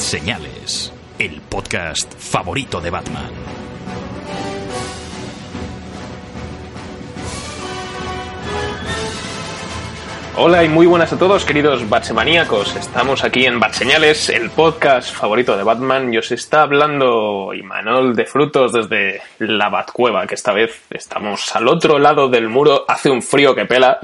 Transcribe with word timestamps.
Señales, 0.00 0.92
el 1.18 1.42
podcast 1.42 2.12
favorito 2.18 2.80
de 2.80 2.90
Batman. 2.90 3.30
Hola 10.36 10.64
y 10.64 10.68
muy 10.68 10.86
buenas 10.86 11.12
a 11.12 11.18
todos, 11.18 11.44
queridos 11.44 11.88
Batsemaníacos. 11.88 12.74
Estamos 12.76 13.22
aquí 13.22 13.44
en 13.44 13.60
Batseñales, 13.60 14.30
el 14.30 14.48
podcast 14.50 15.14
favorito 15.14 15.56
de 15.56 15.62
Batman. 15.62 16.12
Y 16.12 16.18
os 16.18 16.32
está 16.32 16.62
hablando 16.62 17.52
Imanol 17.52 18.16
de 18.16 18.24
Frutos 18.24 18.72
desde 18.72 19.20
la 19.38 19.68
Batcueva, 19.68 20.26
que 20.26 20.34
esta 20.34 20.52
vez 20.52 20.82
estamos 20.90 21.54
al 21.54 21.68
otro 21.68 21.98
lado 21.98 22.28
del 22.28 22.48
muro. 22.48 22.84
Hace 22.88 23.10
un 23.10 23.22
frío 23.22 23.54
que 23.54 23.66
pela. 23.66 24.00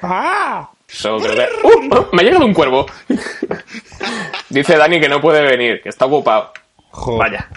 ¡Ah! 0.00 0.70
So, 0.86 1.18
creo 1.18 1.34
que- 1.34 1.48
¡Uh! 1.66 2.06
Me 2.12 2.22
ha 2.22 2.24
llegado 2.24 2.44
un 2.44 2.54
cuervo. 2.54 2.86
Dice 4.48 4.76
Dani 4.76 5.00
que 5.00 5.08
no 5.08 5.20
puede 5.20 5.42
venir, 5.42 5.80
que 5.82 5.88
está 5.88 6.06
ocupado. 6.06 6.52
Jo. 6.90 7.16
Vaya. 7.16 7.48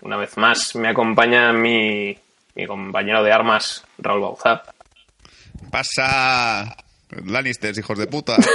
Una 0.00 0.16
vez 0.16 0.36
más 0.36 0.74
me 0.76 0.88
acompaña 0.88 1.52
mi, 1.52 2.16
mi 2.54 2.66
compañero 2.66 3.22
de 3.22 3.32
armas, 3.32 3.84
Raúl 3.98 4.20
Bauzá. 4.22 4.62
Pasa. 5.70 6.76
Lannisters, 7.26 7.78
hijos 7.78 7.98
de 7.98 8.06
puta. 8.06 8.36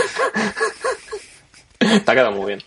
Te 1.80 1.96
ha 2.12 2.14
quedado 2.14 2.32
muy 2.34 2.48
bien. 2.48 2.64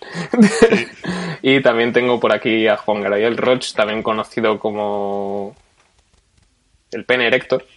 y 1.43 1.61
también 1.61 1.93
tengo 1.93 2.19
por 2.19 2.33
aquí 2.33 2.67
a 2.67 2.77
Juan 2.79 3.03
Gabriel 3.03 3.37
Roch, 3.37 3.73
también 3.75 4.03
conocido 4.03 4.59
como 4.59 5.55
el 6.93 7.05
pene 7.05 7.27
erector. 7.27 7.67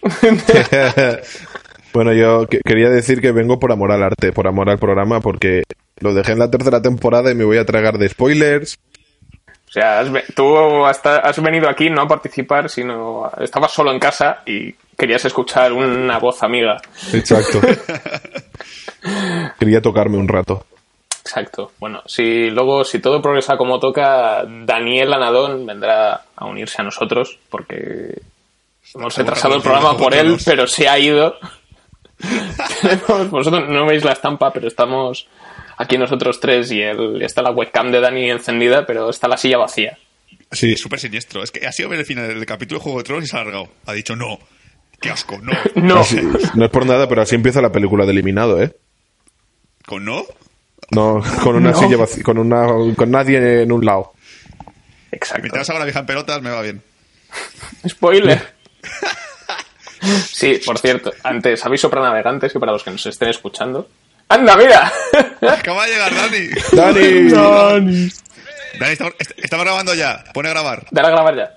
Bueno, 1.96 2.12
yo 2.12 2.46
que- 2.46 2.60
quería 2.62 2.90
decir 2.90 3.22
que 3.22 3.32
vengo 3.32 3.58
por 3.58 3.72
amor 3.72 3.90
al 3.90 4.02
arte, 4.02 4.30
por 4.30 4.46
amor 4.46 4.68
al 4.68 4.78
programa, 4.78 5.20
porque 5.20 5.62
lo 6.00 6.12
dejé 6.12 6.32
en 6.32 6.38
la 6.40 6.50
tercera 6.50 6.82
temporada 6.82 7.30
y 7.30 7.34
me 7.34 7.44
voy 7.44 7.56
a 7.56 7.64
tragar 7.64 7.96
de 7.96 8.06
spoilers. 8.10 8.78
o 9.66 9.72
sea, 9.72 10.00
has 10.00 10.12
ve- 10.12 10.24
tú 10.34 10.84
hasta 10.84 11.16
has 11.20 11.42
venido 11.42 11.68
aquí 11.70 11.88
no 11.88 12.02
a 12.02 12.06
participar, 12.06 12.68
sino 12.68 13.30
estabas 13.40 13.72
solo 13.72 13.92
en 13.92 13.98
casa 13.98 14.42
y 14.44 14.74
querías 14.96 15.24
escuchar 15.24 15.72
una 15.72 16.18
voz 16.18 16.42
amiga. 16.42 16.76
Exacto. 17.14 17.60
quería 19.58 19.80
tocarme 19.80 20.18
un 20.18 20.28
rato. 20.28 20.66
Exacto. 21.22 21.72
Bueno, 21.80 22.02
si 22.06 22.50
luego, 22.50 22.84
si 22.84 22.98
todo 23.00 23.20
progresa 23.22 23.56
como 23.56 23.80
toca, 23.80 24.44
Daniel 24.46 25.12
Anadón 25.14 25.64
vendrá 25.66 26.22
a 26.36 26.44
unirse 26.44 26.80
a 26.80 26.84
nosotros, 26.84 27.38
porque 27.50 28.20
hemos 28.94 29.16
retrasado 29.16 29.56
el 29.56 29.62
programa 29.62 29.96
por 29.96 30.14
él, 30.14 30.36
pero 30.44 30.66
se 30.66 30.88
ha 30.88 30.98
ido. 30.98 31.34
Tenemos- 32.18 33.30
Vosotros 33.30 33.68
no 33.68 33.86
veis 33.86 34.04
la 34.04 34.12
estampa, 34.12 34.52
pero 34.52 34.68
estamos 34.68 35.28
aquí 35.76 35.98
nosotros 35.98 36.40
tres 36.40 36.70
y 36.72 36.80
él, 36.80 37.20
está 37.22 37.42
la 37.42 37.50
webcam 37.50 37.90
de 37.90 38.00
Dani 38.00 38.30
encendida, 38.30 38.86
pero 38.86 39.10
está 39.10 39.28
la 39.28 39.36
silla 39.36 39.58
vacía. 39.58 39.98
Sí, 40.52 40.76
súper 40.76 41.00
siniestro. 41.00 41.42
Es 41.42 41.50
que 41.50 41.66
ha 41.66 41.72
sido 41.72 41.88
ver 41.88 41.98
el 42.00 42.06
final 42.06 42.28
del 42.28 42.46
capítulo 42.46 42.78
de 42.78 42.84
Juego 42.84 42.98
de 42.98 43.04
Tronos 43.04 43.24
y 43.24 43.26
se 43.28 43.36
ha 43.36 43.40
alargado. 43.40 43.68
Ha 43.86 43.92
dicho 43.92 44.14
no. 44.16 44.38
Qué 45.00 45.10
asco, 45.10 45.38
no. 45.42 45.52
No, 45.74 46.00
así- 46.00 46.20
no 46.54 46.64
es 46.64 46.70
por 46.70 46.86
nada, 46.86 47.08
pero 47.08 47.22
así 47.22 47.34
empieza 47.34 47.60
la 47.60 47.72
película 47.72 48.04
de 48.06 48.12
eliminado, 48.12 48.62
¿eh? 48.62 48.74
¿Con 49.86 50.04
no? 50.04 50.24
No, 50.92 51.22
con 51.42 51.56
una 51.56 51.70
No. 51.72 51.78
silla 51.78 51.96
vacía, 51.96 52.22
con 52.22 52.38
una, 52.38 52.66
con 52.96 53.10
nadie 53.10 53.62
en 53.62 53.72
un 53.72 53.84
lado. 53.84 54.12
exacto. 55.12 55.42
Mientras 55.42 55.68
haga 55.70 55.80
la 55.80 55.84
vieja 55.84 56.00
en 56.00 56.06
pelotas, 56.06 56.40
me 56.42 56.50
va 56.50 56.62
bien. 56.62 56.82
Spoiler. 57.86 58.54
Sí, 60.06 60.60
por 60.64 60.78
cierto, 60.78 61.12
antes 61.22 61.64
aviso 61.64 61.88
para 61.90 62.02
navegantes 62.02 62.54
y 62.54 62.58
para 62.58 62.72
los 62.72 62.82
que 62.84 62.90
nos 62.90 63.04
estén 63.06 63.28
escuchando. 63.28 63.88
¡Anda, 64.28 64.56
mira! 64.56 64.92
Acaba 65.40 65.86
de 65.86 65.92
llegar 65.92 66.14
Dani. 66.14 66.48
¡Dani! 66.72 68.10
Dani, 68.78 68.92
estamos, 68.92 69.14
est- 69.18 69.38
estamos 69.38 69.64
grabando 69.64 69.94
ya. 69.94 70.24
Pone 70.34 70.48
a 70.48 70.52
grabar. 70.52 70.86
Dale 70.90 71.08
a 71.08 71.10
grabar 71.10 71.36
ya. 71.36 71.54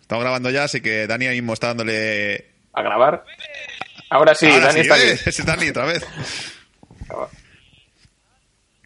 Estamos 0.00 0.22
grabando 0.24 0.50
ya, 0.50 0.64
así 0.64 0.80
que 0.80 1.06
Dani 1.06 1.26
ahí 1.26 1.36
mismo 1.36 1.52
está 1.52 1.68
dándole. 1.68 2.52
A 2.72 2.82
grabar. 2.82 3.24
Ahora 4.10 4.34
sí, 4.34 4.46
Ahora 4.46 4.66
Dani 4.66 4.74
sí, 4.74 4.80
está 4.80 4.94
aquí. 4.94 5.04
¿ves? 5.04 5.26
Es 5.26 5.44
Dani 5.46 5.68
otra 5.68 5.84
vez. 5.86 6.06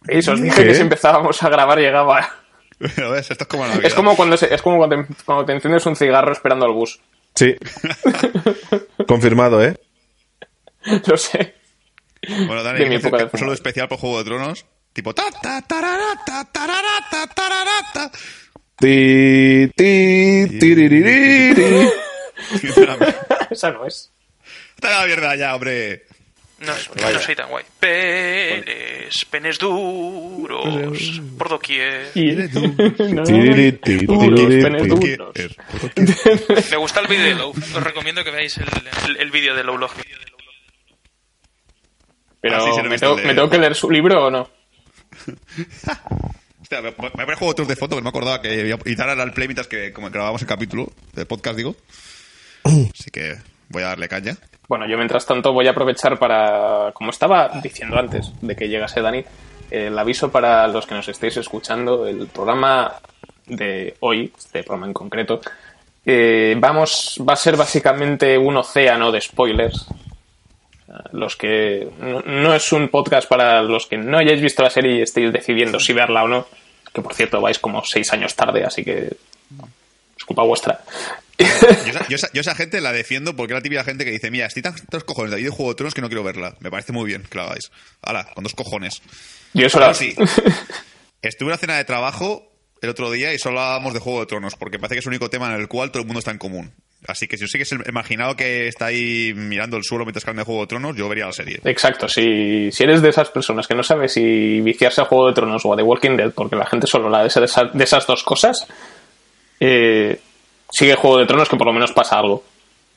¿Veis? 0.02 0.28
Os 0.28 0.40
dije 0.40 0.62
¿Qué? 0.62 0.68
que 0.68 0.74
si 0.74 0.80
empezábamos 0.82 1.42
a 1.42 1.48
grabar 1.48 1.78
llegaba. 1.78 2.28
¿Lo 2.96 3.10
ves? 3.12 3.30
Esto 3.30 3.44
es 3.44 3.48
como 3.48 3.66
la. 3.66 3.74
Es 3.76 3.94
como 3.94 4.16
cuando 4.16 4.36
se- 4.36 4.52
es 4.54 4.62
como 4.62 4.78
cuando 4.78 4.96
te, 5.04 5.14
cuando 5.24 5.44
te 5.44 5.52
enciendes 5.52 5.84
un 5.86 5.96
cigarro 5.96 6.32
esperando 6.32 6.64
al 6.66 6.72
bus. 6.72 7.00
Sí. 7.38 7.54
Confirmado, 9.06 9.62
¿eh? 9.62 9.78
Lo 11.06 11.16
sé. 11.16 11.54
Bueno, 12.26 12.64
Dani, 12.64 12.80
de 12.80 12.86
mi 12.86 12.96
época 12.96 13.18
de 13.18 13.24
un 13.26 13.30
saludo 13.30 13.54
especial 13.54 13.86
por 13.86 13.98
Juego 13.98 14.18
de 14.18 14.24
Tronos. 14.24 14.66
Tipo. 14.92 15.14
Ta, 15.14 15.22
ta, 15.40 15.62
tarara, 15.62 16.20
ta, 16.26 16.44
tarara, 16.50 17.06
ta, 17.08 17.28
tarara, 17.28 17.92
ta. 17.94 18.10
Ti, 18.76 19.70
ti, 19.76 20.58
tiriririri. 20.58 21.88
Esa 23.50 23.70
no 23.70 23.86
es. 23.86 24.10
Está 24.74 24.98
la 24.98 25.06
mierda 25.06 25.36
ya, 25.36 25.54
hombre. 25.54 26.06
No, 26.60 26.72
yo 26.76 27.12
no 27.12 27.18
soy 27.20 27.36
tan 27.36 27.48
guay. 27.50 27.64
Penes, 27.78 29.24
penes 29.30 29.58
duros, 29.58 30.98
por 31.38 31.48
doquier. 31.50 32.10
No. 32.14 33.22
Me 36.70 36.76
gusta 36.76 37.00
el 37.00 37.06
vídeo 37.06 37.24
de 37.26 37.34
Low. 37.36 37.50
Os 37.50 37.82
recomiendo 37.82 38.24
que 38.24 38.30
veáis 38.30 38.56
el, 38.58 38.66
el, 39.06 39.16
el 39.18 39.30
vídeo 39.30 39.54
de 39.54 39.62
Low 39.64 39.78
Log. 39.78 39.92
Pero 42.40 42.56
Ah, 42.56 42.60
sí, 42.74 42.82
¿me, 42.88 42.98
tengo, 42.98 43.16
de- 43.16 43.24
¿me 43.24 43.34
tengo 43.34 43.50
que 43.50 43.58
leer 43.58 43.74
su 43.74 43.90
libro 43.90 44.26
o 44.26 44.30
no? 44.30 44.48
Hostia, 46.60 46.82
me, 46.82 46.90
me 46.90 47.06
a 47.06 47.10
poner 47.10 47.34
Juego 47.36 47.54
de 47.64 47.76
foto, 47.76 47.96
que 47.96 48.00
no 48.00 48.04
me 48.04 48.08
acordaba 48.10 48.40
que 48.42 48.66
iba 48.84 49.04
a 49.04 49.06
dar 49.06 49.20
al 49.20 49.32
play 49.32 49.48
mientras 49.48 49.66
que 49.68 49.92
como 49.92 50.10
grabábamos 50.10 50.42
el 50.42 50.48
capítulo 50.48 50.92
del 51.14 51.26
podcast, 51.26 51.56
digo. 51.56 51.76
Así 52.64 53.10
que 53.12 53.36
voy 53.68 53.82
a 53.82 53.86
darle 53.88 54.08
caña. 54.08 54.36
Bueno, 54.68 54.86
yo 54.86 54.98
mientras 54.98 55.24
tanto 55.24 55.54
voy 55.54 55.66
a 55.66 55.70
aprovechar 55.70 56.18
para, 56.18 56.92
como 56.92 57.10
estaba 57.10 57.48
diciendo 57.62 57.98
antes 57.98 58.30
de 58.42 58.54
que 58.54 58.68
llegase 58.68 59.00
Dani, 59.00 59.24
el 59.70 59.98
aviso 59.98 60.30
para 60.30 60.68
los 60.68 60.86
que 60.86 60.94
nos 60.94 61.08
estéis 61.08 61.38
escuchando, 61.38 62.06
el 62.06 62.26
programa 62.26 62.96
de 63.46 63.96
hoy, 64.00 64.30
este 64.36 64.62
programa 64.62 64.86
en 64.86 64.92
concreto, 64.92 65.40
eh, 66.04 66.54
vamos, 66.58 67.18
va 67.26 67.32
a 67.32 67.36
ser 67.36 67.56
básicamente 67.56 68.36
un 68.36 68.58
océano 68.58 69.10
de 69.10 69.22
spoilers. 69.22 69.86
Los 71.12 71.36
que 71.36 71.88
no, 72.00 72.20
no 72.20 72.54
es 72.54 72.70
un 72.72 72.88
podcast 72.88 73.26
para 73.26 73.62
los 73.62 73.86
que 73.86 73.96
no 73.96 74.18
hayáis 74.18 74.40
visto 74.40 74.62
la 74.62 74.70
serie 74.70 74.98
y 74.98 75.02
estéis 75.02 75.32
decidiendo 75.32 75.80
si 75.80 75.94
verla 75.94 76.24
o 76.24 76.28
no, 76.28 76.46
que 76.92 77.00
por 77.00 77.14
cierto 77.14 77.40
vais 77.40 77.58
como 77.58 77.84
seis 77.84 78.12
años 78.12 78.34
tarde, 78.34 78.64
así 78.64 78.84
que 78.84 79.16
culpa 80.28 80.44
vuestra. 80.44 80.80
Yo 81.38 81.46
esa, 81.90 82.08
yo 82.08 82.16
esa- 82.16 82.30
yo 82.32 82.40
esa 82.40 82.54
gente 82.54 82.80
la 82.80 82.92
defiendo 82.92 83.34
porque 83.36 83.52
es 83.54 83.58
la 83.58 83.62
típica 83.62 83.84
gente 83.84 84.04
que 84.04 84.10
dice, 84.10 84.30
mira, 84.30 84.46
estoy 84.46 84.62
tan 84.62 84.74
tantos 84.74 85.04
cojones 85.04 85.30
de 85.32 85.38
ahí 85.38 85.42
de 85.44 85.50
Juego 85.50 85.70
de 85.72 85.76
Tronos 85.76 85.94
que 85.94 86.00
no 86.00 86.08
quiero 86.08 86.22
verla. 86.24 86.54
Me 86.60 86.70
parece 86.70 86.92
muy 86.92 87.06
bien 87.06 87.22
que 87.28 87.38
la 87.38 87.44
hagáis. 87.44 87.70
Hala, 88.02 88.24
con 88.34 88.44
dos 88.44 88.54
cojones. 88.54 89.02
Yo 89.54 89.66
eso 89.66 89.80
la- 89.80 89.94
sí. 89.94 90.14
Estuve 91.22 91.46
en 91.48 91.52
una 91.52 91.56
cena 91.56 91.76
de 91.76 91.84
trabajo 91.84 92.52
el 92.80 92.90
otro 92.90 93.10
día 93.10 93.32
y 93.34 93.38
solo 93.38 93.60
hablábamos 93.60 93.92
de 93.94 94.00
Juego 94.00 94.20
de 94.20 94.26
Tronos 94.26 94.54
porque 94.56 94.78
parece 94.78 94.94
que 94.94 94.98
es 95.00 95.06
el 95.06 95.10
único 95.10 95.30
tema 95.30 95.52
en 95.52 95.60
el 95.60 95.66
cual 95.68 95.90
todo 95.90 96.00
el 96.02 96.06
mundo 96.06 96.20
está 96.20 96.30
en 96.30 96.38
común. 96.38 96.72
Así 97.06 97.28
que 97.28 97.36
si 97.36 97.42
yo 97.42 97.48
sé 97.48 97.58
que 97.58 97.62
es 97.62 97.70
el 97.72 97.92
marginado 97.92 98.34
que 98.36 98.66
está 98.66 98.86
ahí 98.86 99.32
mirando 99.34 99.76
el 99.76 99.84
suelo 99.84 100.04
mientras 100.04 100.24
cambia 100.24 100.44
Juego 100.44 100.62
de 100.62 100.66
Tronos, 100.66 100.96
yo 100.96 101.08
vería 101.08 101.26
la 101.26 101.32
serie. 101.32 101.60
Exacto, 101.64 102.08
si, 102.08 102.70
si 102.72 102.82
eres 102.82 103.00
de 103.02 103.08
esas 103.10 103.30
personas 103.30 103.68
que 103.68 103.74
no 103.76 103.84
sabe 103.84 104.08
si 104.08 104.60
viciarse 104.60 105.00
a 105.00 105.04
Juego 105.04 105.28
de 105.28 105.34
Tronos 105.34 105.64
o 105.64 105.72
a 105.72 105.76
The 105.76 105.82
Walking 105.84 106.16
Dead, 106.16 106.32
porque 106.32 106.56
la 106.56 106.66
gente 106.66 106.86
solo 106.88 107.08
la 107.08 107.22
de, 107.22 107.30
de 107.72 107.84
esas 107.84 108.06
dos 108.06 108.24
cosas, 108.24 108.66
eh, 109.60 110.20
sigue 110.70 110.94
Juego 110.94 111.18
de 111.18 111.26
Tronos 111.26 111.48
que 111.48 111.56
por 111.56 111.66
lo 111.66 111.72
menos 111.72 111.92
pasa 111.92 112.18
algo. 112.18 112.44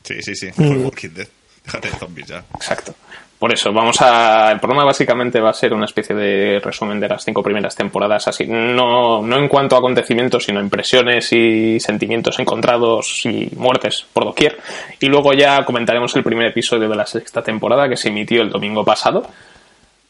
Sí, 0.04 0.22
sí, 0.22 0.36
sí. 0.36 0.50
Mm. 0.56 0.62
Mejor 0.62 0.78
Walking 0.78 1.10
Dead. 1.10 1.28
Déjate 1.66 1.90
de 1.90 1.98
zombies 1.98 2.28
ya. 2.28 2.44
Exacto. 2.56 2.96
Por 3.42 3.52
eso, 3.52 3.74
vamos 3.74 4.00
a. 4.02 4.52
El 4.52 4.60
programa 4.60 4.86
básicamente 4.86 5.42
va 5.42 5.50
a 5.50 5.54
ser 5.54 5.74
una 5.74 5.86
especie 5.86 6.16
de 6.16 6.60
resumen 6.60 7.00
de 7.00 7.08
las 7.08 7.24
cinco 7.24 7.42
primeras 7.42 7.76
temporadas, 7.76 8.28
así. 8.28 8.46
No, 8.46 9.24
no 9.24 9.38
en 9.38 9.48
cuanto 9.48 9.76
a 9.76 9.80
acontecimientos, 9.80 10.44
sino 10.44 10.60
impresiones 10.60 11.34
y 11.34 11.80
sentimientos 11.80 12.38
encontrados 12.38 13.26
y 13.26 13.50
muertes 13.56 14.06
por 14.14 14.26
doquier. 14.26 14.60
Y 15.00 15.08
luego 15.08 15.34
ya 15.34 15.66
comentaremos 15.66 16.16
el 16.16 16.24
primer 16.24 16.50
episodio 16.50 16.88
de 16.88 16.96
la 16.96 17.08
sexta 17.08 17.42
temporada 17.42 17.90
que 17.90 17.98
se 17.98 18.10
emitió 18.10 18.44
el 18.44 18.52
domingo 18.52 18.86
pasado, 18.86 19.28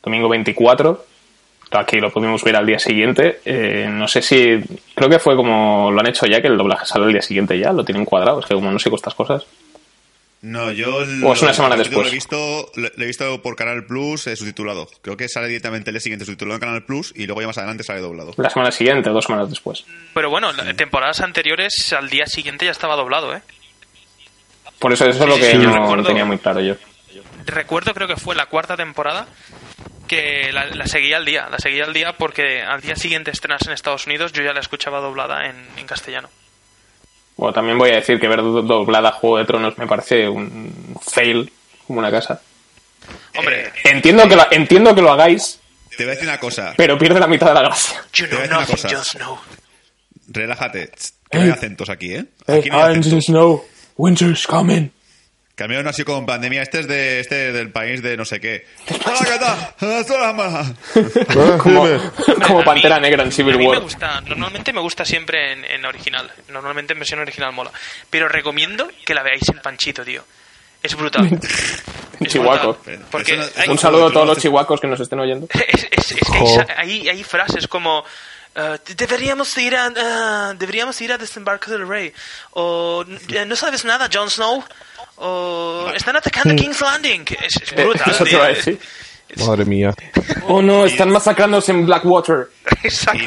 domingo 0.03 0.27
24. 0.27 1.05
Aquí 1.71 1.99
lo 2.01 2.11
pudimos 2.11 2.43
ver 2.43 2.55
al 2.57 2.65
día 2.65 2.79
siguiente. 2.79 3.39
Eh, 3.45 3.87
no 3.89 4.07
sé 4.07 4.21
si. 4.21 4.59
Creo 4.93 5.09
que 5.09 5.19
fue 5.19 5.35
como 5.35 5.89
lo 5.91 5.99
han 5.99 6.07
hecho 6.07 6.25
ya, 6.25 6.41
que 6.41 6.47
el 6.47 6.57
doblaje 6.57 6.85
sale 6.85 7.05
al 7.05 7.13
día 7.13 7.21
siguiente 7.21 7.57
ya, 7.57 7.71
lo 7.71 7.85
tienen 7.85 8.03
cuadrado. 8.05 8.39
Es 8.41 8.45
que 8.45 8.53
como 8.55 8.71
no 8.71 8.77
sé 8.79 8.89
con 8.89 8.97
estas 8.97 9.15
cosas. 9.15 9.45
No, 10.41 10.71
yo. 10.71 10.95
O 11.23 11.33
es 11.33 11.41
una 11.43 11.53
semana 11.53 11.75
lo- 11.75 11.83
después. 11.83 12.03
Lo 12.05 12.09
he, 12.11 12.11
visto, 12.15 12.71
lo 12.75 12.89
lo 12.95 13.03
he 13.03 13.05
visto 13.05 13.41
por 13.43 13.55
Canal 13.55 13.85
Plus 13.85 14.25
eh, 14.27 14.35
subtitulado. 14.35 14.89
Creo 15.01 15.15
que 15.15 15.29
sale 15.29 15.47
directamente 15.47 15.91
el 15.91 15.93
día 15.93 16.01
siguiente 16.01 16.25
subtitulado 16.25 16.55
en 16.55 16.61
Canal 16.61 16.83
Plus 16.83 17.13
y 17.15 17.25
luego 17.27 17.41
ya 17.41 17.47
más 17.47 17.57
adelante 17.59 17.83
sale 17.83 18.01
doblado. 18.01 18.33
La 18.37 18.49
semana 18.49 18.71
siguiente, 18.71 19.09
dos 19.11 19.25
semanas 19.25 19.49
después. 19.49 19.85
Pero 20.15 20.29
bueno, 20.31 20.49
en 20.51 20.75
temporadas 20.75 21.21
anteriores 21.21 21.93
al 21.93 22.09
día 22.09 22.25
siguiente 22.25 22.65
ya 22.65 22.71
estaba 22.71 22.95
doblado, 22.95 23.35
¿eh? 23.35 23.41
Por 24.79 24.91
eso 24.91 25.05
eso 25.07 25.23
es 25.23 25.29
lo 25.29 25.35
que 25.35 25.51
sí, 25.51 25.57
yo 25.57 25.69
no 25.69 25.83
recuerdo- 25.83 26.07
tenía 26.07 26.25
muy 26.25 26.39
claro 26.39 26.59
yo. 26.59 26.73
Recuerdo, 27.45 27.93
creo 27.93 28.07
que 28.07 28.15
fue 28.17 28.35
la 28.35 28.47
cuarta 28.47 28.75
temporada 28.75 29.27
que 30.11 30.51
la, 30.51 30.65
la 30.65 30.85
seguía 30.87 31.15
al 31.17 31.25
día. 31.25 31.47
La 31.49 31.57
seguía 31.57 31.85
al 31.85 31.93
día 31.93 32.13
porque 32.17 32.61
al 32.61 32.81
día 32.81 32.95
siguiente 32.95 33.31
estrenas 33.31 33.61
en 33.65 33.71
Estados 33.73 34.05
Unidos 34.05 34.33
yo 34.33 34.43
ya 34.43 34.51
la 34.53 34.59
escuchaba 34.59 34.99
doblada 34.99 35.45
en, 35.45 35.55
en 35.77 35.87
castellano. 35.87 36.29
Bueno, 37.37 37.53
también 37.53 37.77
voy 37.77 37.91
a 37.91 37.95
decir 37.95 38.19
que 38.19 38.27
ver 38.27 38.41
do- 38.41 38.61
doblada 38.61 39.11
Juego 39.13 39.37
de 39.37 39.45
Tronos 39.45 39.77
me 39.77 39.87
parece 39.87 40.27
un 40.27 40.95
fail 41.01 41.51
como 41.87 41.99
una 41.99 42.11
casa. 42.11 42.41
Hombre, 43.37 43.71
Entiendo 43.85 44.27
que 44.27 44.35
lo, 44.35 44.45
entiendo 44.51 44.93
que 44.93 45.01
lo 45.01 45.11
hagáis, 45.11 45.59
Te 45.97 46.03
voy 46.03 46.11
a 46.11 46.15
decir 46.15 46.27
una 46.27 46.39
cosa. 46.39 46.73
pero 46.77 46.97
pierde 46.97 47.19
la 47.19 47.27
mitad 47.27 47.47
de 47.47 47.53
la 47.55 47.61
gracia. 47.63 48.01
you 48.13 48.27
know 48.27 48.39
una 48.43 48.59
nothing, 48.59 48.75
cosa. 48.75 49.37
Relájate. 50.27 50.91
No 51.33 51.41
hay 51.41 51.49
acentos 51.49 51.89
aquí, 51.89 52.13
¿eh? 52.13 52.25
Hey, 52.47 52.59
Aquí 52.59 52.69
no 52.69 52.83
hay 52.83 52.97
acentos. 52.97 53.25
Snow, 53.25 53.65
winter's 53.97 54.45
coming. 54.45 54.89
Sido 55.55 56.05
como 56.05 56.19
en 56.19 56.25
pandemia. 56.25 56.61
Este 56.63 56.79
es 56.79 56.87
de 56.87 57.19
este 57.19 57.51
del 57.51 57.71
país 57.71 58.01
de 58.01 58.17
no 58.17 58.25
sé 58.25 58.39
qué. 58.39 58.65
Hola, 59.05 59.19
¿qué 59.25 59.37
tal? 59.37 60.21
La 60.21 60.33
mala. 60.33 60.73
Como, 61.59 61.87
como 62.47 62.61
a 62.61 62.63
Pantera 62.63 62.95
mí- 62.95 63.01
Negra 63.01 63.23
en 63.23 63.29
A 63.29 63.31
Civil 63.31 63.57
mí 63.57 63.63
me 63.65 63.69
War. 63.69 63.79
gusta, 63.81 64.21
normalmente 64.21 64.73
me 64.73 64.79
gusta 64.79 65.05
siempre 65.05 65.51
en, 65.53 65.65
en 65.65 65.85
original. 65.85 66.31
Normalmente 66.49 66.93
en 66.93 66.99
versión 66.99 67.19
original 67.19 67.51
mola. 67.53 67.71
Pero 68.09 68.27
recomiendo 68.27 68.87
que 69.05 69.13
la 69.13 69.21
veáis 69.23 69.47
en 69.49 69.59
Panchito, 69.59 70.03
tío. 70.03 70.23
Es 70.81 70.95
brutal. 70.95 71.29
Es 72.21 72.27
Chihuaco. 72.33 72.73
brutal. 72.73 73.05
Porque 73.11 73.33
Eso 73.33 73.41
no- 73.55 73.61
hay- 73.63 73.69
Un 73.69 73.77
saludo 73.79 74.07
a 74.07 74.11
todos 74.11 74.27
los 74.27 74.37
chihuacos 74.37 74.79
que 74.79 74.87
nos 74.87 74.99
estén 74.99 75.19
oyendo. 75.19 75.47
es, 75.67 75.87
es- 75.91 76.11
es 76.11 76.29
que 76.29 76.73
hay, 76.77 77.01
hay, 77.01 77.09
hay 77.09 77.23
frases 77.23 77.67
como 77.67 78.03
eh, 78.55 78.77
deberíamos 78.95 79.55
ir 79.57 79.75
a 79.75 79.91
ah, 79.97 80.53
deberíamos 80.57 80.99
ir 81.01 81.11
a 81.13 81.17
desembarco 81.17 81.71
del 81.71 81.87
rey 81.87 82.13
o 82.51 83.03
"Eh, 83.29 83.45
no 83.45 83.55
sabes 83.55 83.85
nada 83.85 84.07
Jon 84.13 84.29
Snow 84.29 84.63
o 85.21 85.91
están 85.95 86.15
atacando 86.15 86.55
King's 86.55 86.81
Landing 86.81 87.25
es, 87.41 87.55
es 87.61 87.75
brutal 87.75 88.11
Eso 88.11 88.23
te 88.23 88.29
tío. 88.29 88.39
iba 88.39 88.47
a 88.47 88.49
decir. 88.49 88.79
Madre 89.37 89.65
mía. 89.65 89.93
Oh 90.47 90.61
no, 90.61 90.85
están 90.85 91.09
masacrándose 91.09 91.71
en 91.71 91.85
Blackwater. 91.85 92.49
Y 92.83 92.87
exacto 92.87 93.23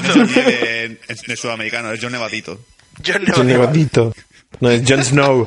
es 1.08 1.22
de 1.22 1.36
sudamericano, 1.36 1.92
es 1.92 2.00
John 2.02 2.12
Nevadito. 2.12 2.58
John 3.04 3.24
John 3.26 3.46
Neville. 3.46 3.58
Nevadito. 3.66 4.12
No 4.60 4.70
es 4.70 4.82
Jon 4.86 5.02
Snow. 5.04 5.44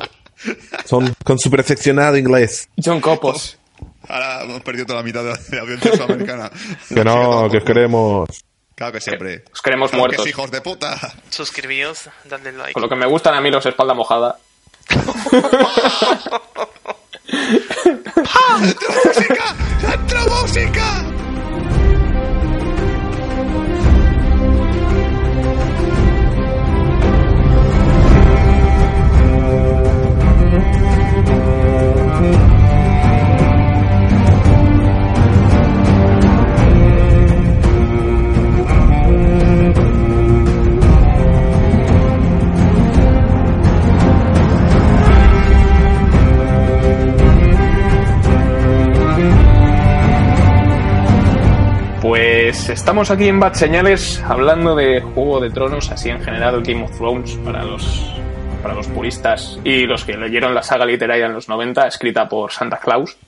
Son 0.84 1.14
con 1.24 1.38
su 1.38 1.50
perfeccionado 1.50 2.16
inglés. 2.16 2.68
John 2.82 3.00
Copos. 3.00 3.58
Ahora 4.08 4.42
hemos 4.42 4.62
perdido 4.62 4.86
toda 4.86 5.00
la 5.00 5.04
mitad 5.04 5.22
de 5.22 5.30
la, 5.56 5.62
audiencia 5.62 5.92
sudamericana. 5.92 6.50
Que 6.88 7.04
no, 7.04 7.48
que 7.50 7.58
os 7.58 7.64
queremos. 7.64 8.28
Claro 8.74 8.92
que 8.92 9.00
siempre. 9.00 9.44
Os 9.52 9.60
queremos 9.60 9.90
Claro 9.90 10.04
que 10.04 10.08
muertos. 10.08 10.24
sí, 10.24 10.30
hijos 10.30 10.50
de 10.50 10.60
puta. 10.60 10.98
suscribíos 11.30 12.08
dadle 12.24 12.52
like 12.52 12.72
Con 12.72 12.82
lo 12.82 12.88
que 12.88 12.96
me 12.96 13.06
gustan 13.06 13.34
a 13.34 13.40
mí 13.40 13.50
los 13.50 13.66
espalda 13.66 13.92
mojada. 13.94 14.38
Pá! 18.28 18.44
Þetta 18.62 18.86
er 18.88 18.96
músíka! 18.96 19.48
Þetta 19.84 20.14
er 20.16 20.28
músíka! 20.32 20.88
Pues 52.48 52.70
estamos 52.70 53.10
aquí 53.10 53.28
en 53.28 53.38
Bad 53.38 53.52
Señales 53.52 54.22
hablando 54.26 54.74
de 54.74 55.02
Juego 55.02 55.38
de 55.38 55.50
Tronos, 55.50 55.90
así 55.90 56.08
en 56.08 56.24
general 56.24 56.62
Game 56.62 56.82
of 56.82 56.96
Thrones 56.96 57.32
para 57.44 57.62
los, 57.62 58.10
para 58.62 58.72
los 58.72 58.86
puristas 58.86 59.58
y 59.64 59.84
los 59.84 60.02
que 60.06 60.16
leyeron 60.16 60.54
la 60.54 60.62
saga 60.62 60.86
literaria 60.86 61.26
en 61.26 61.34
los 61.34 61.46
90, 61.46 61.86
escrita 61.86 62.26
por 62.26 62.50
Santa 62.50 62.78
Claus, 62.78 63.18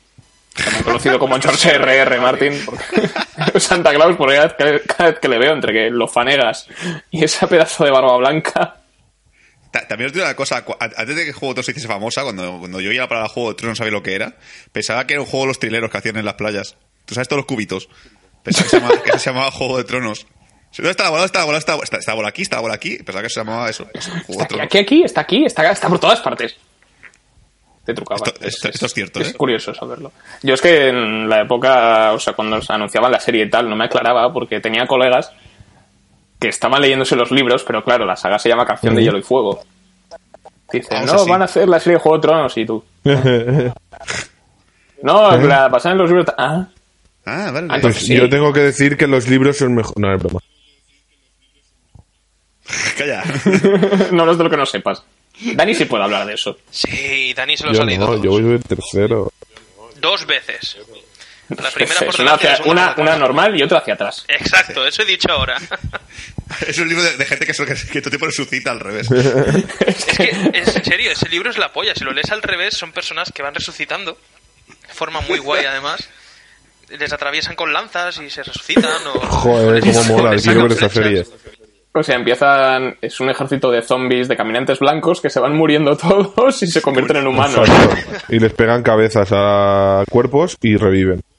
también 0.55 0.85
conocido 0.85 1.19
como 1.19 1.39
George 1.39 1.69
R.R. 1.69 1.99
R. 1.99 2.19
Martin. 2.19 2.53
Santa 3.59 3.93
Claus, 3.93 4.17
porque 4.17 4.37
cada 4.87 5.11
vez, 5.11 5.19
que, 5.21 5.29
le 5.29 5.39
veo 5.39 5.53
entre 5.53 5.75
que 5.75 5.91
lo 5.91 6.09
fanegas 6.09 6.67
y 7.11 7.23
ese 7.23 7.47
pedazo 7.47 7.85
de 7.85 7.91
barba 7.91 8.17
blanca, 8.17 8.77
Ta- 9.71 9.87
También 9.87 10.07
os 10.07 10.15
digo 10.15 10.25
una 10.25 10.35
cosa, 10.35 10.65
antes 10.97 11.15
de 11.15 11.27
que 11.27 11.35
Juego 11.35 11.49
de 11.49 11.57
Tronos 11.57 11.67
se 11.67 11.73
hiciese 11.73 11.89
famosa, 11.89 12.23
cuando, 12.23 12.59
cuando 12.59 12.81
yo 12.81 12.91
iba 12.91 13.07
para 13.07 13.25
el 13.25 13.29
Juego 13.29 13.51
de 13.51 13.57
Tronos 13.57 13.73
no 13.79 13.85
sabía 13.85 13.93
lo 13.93 14.03
que 14.03 14.15
era, 14.15 14.39
pensaba 14.73 15.07
que 15.07 15.13
era 15.13 15.21
un 15.21 15.29
juego 15.29 15.45
de 15.45 15.49
los 15.49 15.59
trileros 15.59 15.91
que 15.91 15.99
hacían 15.99 16.17
en 16.17 16.25
las 16.25 16.35
playas. 16.37 16.79
¿Tú 17.05 17.15
sabes 17.15 17.29
todos 17.29 17.41
los 17.41 17.47
cubitos? 17.47 17.91
Pensaba 18.43 18.65
que 18.65 18.71
se 18.71 18.77
llamaba, 18.81 19.03
que 19.03 19.19
se 19.19 19.31
llamaba 19.31 19.51
Juego 19.51 19.77
de 19.79 19.85
Tronos. 19.85 20.27
¿Dónde 20.77 20.91
está 20.93 21.05
la 21.05 21.11
bola? 21.11 21.21
¿Dónde 21.23 21.27
está 21.27 21.39
la 21.41 21.45
bola? 21.47 21.59
¿Está, 21.59 21.75
está, 21.83 21.97
está 21.99 22.13
la 22.13 22.17
bola 22.17 22.29
aquí? 22.29 22.43
¿Está 22.43 22.57
la 22.57 22.63
bola 22.63 22.75
aquí? 22.75 22.97
Pensaba 22.99 23.23
que 23.23 23.29
se 23.29 23.41
llamaba 23.41 23.69
eso. 23.71 23.87
eso, 23.93 24.11
Juego 24.27 24.43
está 24.43 24.55
aquí, 24.57 24.61
aquí, 24.63 24.79
aquí, 24.79 25.03
está 25.05 25.21
aquí, 25.23 25.45
está, 25.45 25.71
está 25.71 25.89
por 25.89 25.99
todas 25.99 26.21
partes. 26.21 26.57
Te 27.85 27.93
trucaba. 27.95 28.21
Esto- 28.25 28.41
esto- 28.45 28.69
esto 28.69 28.87
es 28.87 28.95
cierto, 28.95 29.21
Es 29.21 29.29
¿eh? 29.31 29.35
curioso 29.35 29.75
saberlo. 29.75 30.13
Yo 30.43 30.55
es 30.55 30.61
que 30.61 30.89
en 30.89 31.29
la 31.29 31.41
época, 31.43 32.13
o 32.13 32.19
sea, 32.21 32.35
cuando 32.35 32.61
se 32.63 32.73
anunciaban 32.73 33.11
la 33.11 33.21
serie 33.21 33.45
y 33.45 33.51
tal, 33.51 33.69
no 33.69 33.75
me 33.77 33.85
aclaraba 33.87 34.33
porque 34.33 34.61
tenía 34.61 34.87
colegas 34.87 35.33
que 36.39 36.49
estaban 36.49 36.81
leyéndose 36.81 37.17
los 37.17 37.31
libros, 37.31 37.65
pero 37.65 37.83
claro, 37.85 38.05
la 38.07 38.17
saga 38.17 38.39
se 38.39 38.49
llama 38.49 38.65
Canción 38.65 38.95
de 38.95 39.03
Hielo 39.03 39.19
y 39.19 39.23
Fuego. 39.23 39.63
Dicen, 40.73 41.05
no, 41.05 41.15
así. 41.15 41.29
van 41.31 41.43
a 41.43 41.47
hacer 41.47 41.69
la 41.69 41.81
serie 41.81 41.95
de 41.97 42.01
Juego 42.03 42.17
de 42.19 42.23
Tronos 42.23 42.57
y 42.57 42.65
tú. 42.65 42.85
No, 45.03 45.35
la 45.39 45.71
pasan 45.71 45.93
en 45.93 45.99
los 45.99 46.09
libros. 46.11 46.27
Ah, 46.37 46.67
Ah, 47.25 47.51
vale. 47.53 47.67
Ah, 47.71 47.79
Pues 47.81 47.97
Sí. 47.97 48.15
yo 48.17 48.29
tengo 48.29 48.53
que 48.53 48.61
decir 48.61 48.97
que 48.97 49.07
los 49.07 49.29
libros 49.29 49.57
son 49.59 49.75
mejor. 49.75 49.99
No, 49.99 50.15
es 50.15 50.23
broma. 50.23 50.41
Calla. 52.99 53.23
no 54.13 54.31
es 54.31 54.39
de 54.39 54.45
lo 54.45 54.51
que 54.51 54.57
no 54.57 54.67
sepas. 54.67 55.03
Dani 55.55 55.75
sí 55.75 55.87
puede 55.87 56.05
hablar 56.05 56.27
de 56.27 56.35
eso. 56.35 56.59
sí 56.71 57.33
Dani 57.35 57.57
se 57.57 57.65
los 57.65 57.77
Yo 57.77 57.83
ha 57.83 57.87
leído 57.87 58.07
no, 58.07 58.23
yo 58.23 58.31
voy 58.31 58.43
del 58.43 58.63
tercero. 58.63 59.33
dos 59.97 60.27
veces 60.27 60.77
la 61.49 61.71
primera 61.75 61.95
Es 62.07 62.15
por 62.17 62.21
una, 62.21 62.35
hacia- 62.35 62.61
una, 62.97 63.17
normal 63.17 63.59
y 63.59 63.63
otra 63.63 63.79
hacia 63.79 63.95
atrás. 63.95 64.25
exacto 64.29 64.87
eso 64.87 65.03
he 65.03 65.07
dicho 65.07 65.33
ahora 65.33 65.57
es 66.67 66.79
un 66.79 66.89
libro 66.89 67.03
de, 67.03 67.17
de 67.17 67.25
gente 67.25 67.47
que, 67.47 67.55
so- 67.55 67.65
que, 67.65 67.75
que 67.75 68.01
todo 68.03 68.11
tipo 68.11 68.27
resucita 68.27 68.71
al 68.71 68.81
revés. 68.81 69.09
Es 69.11 70.05
que, 70.05 70.51
es 70.53 70.77
en 70.77 70.85
serio, 70.85 71.11
ese 71.13 71.29
libro 71.29 71.49
es 71.49 71.57
la 71.59 71.73
polla. 71.73 71.95
Si 71.95 72.03
lo 72.05 72.13
lees 72.13 72.31
al 72.33 72.43
revés, 72.43 72.75
son 72.77 72.91
personas 72.93 73.31
que 73.33 73.41
van 73.43 73.55
resucitando. 73.55 74.19
De 74.89 74.93
forma 74.95 75.21
muy 75.23 75.39
guay, 75.39 75.65
además. 75.65 76.09
Les 76.99 77.13
atraviesan 77.13 77.55
con 77.57 77.73
lanzas 77.73 78.19
y 78.21 78.29
se 78.31 78.43
resucitan. 78.43 78.91
O, 79.15 79.21
Joder, 79.27 79.81
cómo 79.81 80.05
mola. 80.19 80.33
les 80.33 80.43
Quiero 80.43 80.63
ver 80.63 80.73
sacan 80.73 80.87
esa 80.89 81.03
serie. 81.03 81.25
O 81.93 82.03
sea, 82.03 82.17
empiezan. 82.17 82.97
Es 83.01 83.19
un 83.21 83.31
ejército 83.31 83.71
de 83.71 83.83
zombies, 83.83 84.29
de 84.29 84.37
caminantes 84.37 84.79
blancos 84.79 85.21
que 85.21 85.31
se 85.31 85.41
van 85.41 85.57
muriendo 85.57 85.97
todos 85.97 86.63
y 86.63 86.67
se 86.67 86.81
convierten 86.83 87.17
en 87.19 87.27
humanos. 87.27 87.69
Exacto. 87.69 88.27
Y 88.29 88.39
les 88.39 88.53
pegan 88.53 88.83
cabezas 88.83 89.29
a 89.33 90.05
cuerpos 90.11 90.57
y 90.63 90.77
reviven. 90.77 91.23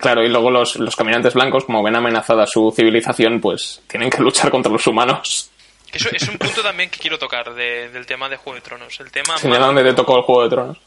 Claro, 0.00 0.24
y 0.24 0.30
luego 0.30 0.50
los, 0.50 0.76
los 0.76 0.96
caminantes 0.96 1.34
blancos, 1.34 1.66
como 1.66 1.82
ven 1.82 1.94
amenazada 1.94 2.46
su 2.46 2.72
civilización, 2.74 3.42
pues 3.42 3.82
tienen 3.86 4.08
que 4.08 4.22
luchar 4.22 4.50
contra 4.50 4.72
los 4.72 4.86
humanos. 4.86 5.50
Eso 5.92 6.08
es 6.12 6.26
un 6.30 6.38
punto 6.38 6.62
también 6.62 6.88
que 6.88 6.98
quiero 6.98 7.18
tocar 7.18 7.52
de- 7.54 7.90
del 7.90 8.06
tema 8.06 8.26
de 8.30 8.36
Juego 8.38 8.54
de 8.54 8.62
Tronos. 8.62 8.98
El 9.00 9.10
tema 9.10 9.36
Señala 9.36 9.66
dónde 9.66 9.84
te 9.84 9.92
tocó 9.92 10.16
el 10.16 10.22
Juego 10.22 10.42
de 10.44 10.48
Tronos. 10.48 10.78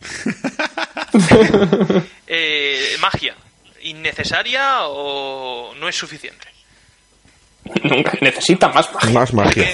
eh, 2.26 2.96
magia. 3.00 3.36
¿Innecesaria 3.82 4.80
o 4.86 5.74
no 5.76 5.88
es 5.88 5.96
suficiente? 5.96 6.48
Nunca 7.84 8.12
necesita 8.20 8.68
más 8.68 8.92
magia. 8.92 9.10
Más 9.10 9.32
magia. 9.32 9.68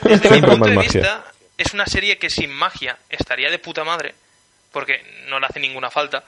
Porque 0.00 0.08
desde 0.16 0.30
mi 0.30 0.40
punto 0.40 0.56
más 0.58 0.68
de 0.70 0.74
magia. 0.76 0.92
vista, 1.00 1.24
es 1.56 1.72
una 1.74 1.86
serie 1.86 2.18
que 2.18 2.30
sin 2.30 2.52
magia 2.52 2.98
estaría 3.08 3.50
de 3.50 3.58
puta 3.58 3.84
madre, 3.84 4.14
porque 4.72 5.24
no 5.28 5.38
le 5.40 5.46
hace 5.46 5.60
ninguna 5.60 5.90
falta. 5.90 6.24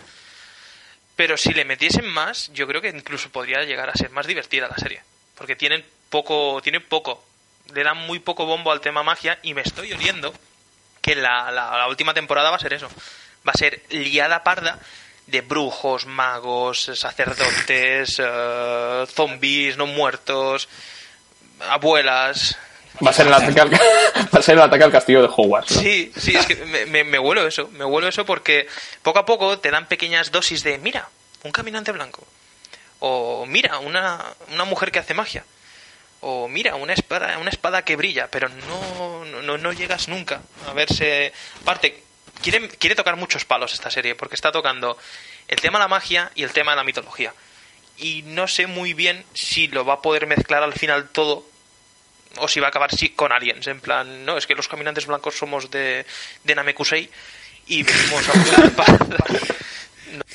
Pero 1.16 1.36
si 1.36 1.52
le 1.52 1.64
metiesen 1.64 2.06
más, 2.06 2.50
yo 2.52 2.66
creo 2.66 2.80
que 2.80 2.88
incluso 2.88 3.30
podría 3.30 3.62
llegar 3.64 3.90
a 3.90 3.94
ser 3.94 4.10
más 4.10 4.26
divertida 4.26 4.68
la 4.68 4.76
serie. 4.78 5.02
Porque 5.36 5.54
tienen 5.56 5.84
poco, 6.08 6.60
tienen 6.62 6.82
poco, 6.82 7.24
le 7.74 7.84
dan 7.84 7.96
muy 7.98 8.18
poco 8.18 8.46
bombo 8.46 8.72
al 8.72 8.80
tema 8.80 9.02
magia 9.02 9.38
y 9.42 9.54
me 9.54 9.62
estoy 9.62 9.92
oliendo 9.92 10.32
que 11.00 11.14
la, 11.14 11.50
la- 11.50 11.76
la 11.76 11.88
última 11.88 12.14
temporada 12.14 12.50
va 12.50 12.56
a 12.56 12.60
ser 12.60 12.72
eso. 12.72 12.88
Va 13.46 13.52
a 13.54 13.58
ser 13.58 13.82
liada 13.90 14.42
parda 14.42 14.78
de 15.26 15.40
brujos, 15.40 16.06
magos, 16.06 16.90
sacerdotes, 16.94 18.16
eh, 18.22 19.04
zombies 19.14 19.76
no 19.76 19.86
muertos, 19.86 20.68
abuelas, 21.68 22.56
Va 23.04 23.10
a 23.10 23.14
ser 23.14 23.28
el 23.28 23.32
ataque 23.32 23.60
al, 23.60 23.72
va 24.34 24.38
a 24.38 24.42
ser 24.42 24.56
el 24.56 24.62
ataque 24.62 24.84
al 24.84 24.92
castillo 24.92 25.22
de 25.22 25.28
Hogwarts. 25.34 25.76
¿no? 25.76 25.82
Sí, 25.82 26.12
sí, 26.16 26.36
es 26.36 26.46
que 26.46 26.56
me, 26.66 26.86
me, 26.86 27.04
me 27.04 27.18
huelo 27.18 27.46
eso, 27.46 27.68
me 27.68 27.84
huelo 27.84 28.08
eso 28.08 28.26
porque 28.26 28.66
poco 29.02 29.18
a 29.20 29.26
poco 29.26 29.58
te 29.58 29.70
dan 29.70 29.86
pequeñas 29.86 30.30
dosis 30.30 30.62
de, 30.62 30.78
mira, 30.78 31.08
un 31.42 31.52
caminante 31.52 31.92
blanco, 31.92 32.26
o 32.98 33.46
mira, 33.46 33.78
una, 33.78 34.22
una 34.52 34.64
mujer 34.64 34.92
que 34.92 34.98
hace 34.98 35.14
magia, 35.14 35.44
o 36.20 36.48
mira, 36.48 36.74
una 36.74 36.92
espada, 36.92 37.38
una 37.38 37.50
espada 37.50 37.82
que 37.82 37.96
brilla, 37.96 38.28
pero 38.30 38.48
no, 38.48 39.24
no, 39.24 39.56
no 39.56 39.72
llegas 39.72 40.08
nunca 40.08 40.42
a 40.68 40.74
verse... 40.74 41.32
Aparte, 41.62 42.02
quiere, 42.42 42.68
quiere 42.68 42.94
tocar 42.94 43.16
muchos 43.16 43.44
palos 43.44 43.72
esta 43.72 43.90
serie, 43.90 44.14
porque 44.14 44.34
está 44.34 44.52
tocando 44.52 44.98
el 45.48 45.60
tema 45.60 45.78
de 45.78 45.84
la 45.84 45.88
magia 45.88 46.30
y 46.34 46.42
el 46.42 46.52
tema 46.52 46.72
de 46.72 46.76
la 46.76 46.84
mitología. 46.84 47.34
Y 47.96 48.22
no 48.22 48.48
sé 48.48 48.66
muy 48.66 48.94
bien 48.94 49.24
si 49.34 49.68
lo 49.68 49.84
va 49.84 49.94
a 49.94 50.02
poder 50.02 50.26
mezclar 50.26 50.62
al 50.62 50.72
final 50.72 51.08
todo 51.10 51.44
o 52.36 52.48
si 52.48 52.60
va 52.60 52.66
a 52.66 52.70
acabar 52.70 52.94
sí 52.94 53.10
con 53.10 53.32
aliens, 53.32 53.66
en 53.66 53.80
plan, 53.80 54.24
no, 54.24 54.36
es 54.36 54.46
que 54.46 54.54
los 54.54 54.68
caminantes 54.68 55.06
blancos 55.06 55.36
somos 55.36 55.70
de, 55.70 56.06
de 56.44 56.54
Namekusei 56.54 57.10
y 57.66 57.82
venimos 57.82 58.28
a 58.28 58.32
buscar 58.32 58.70
paz. 58.76 58.98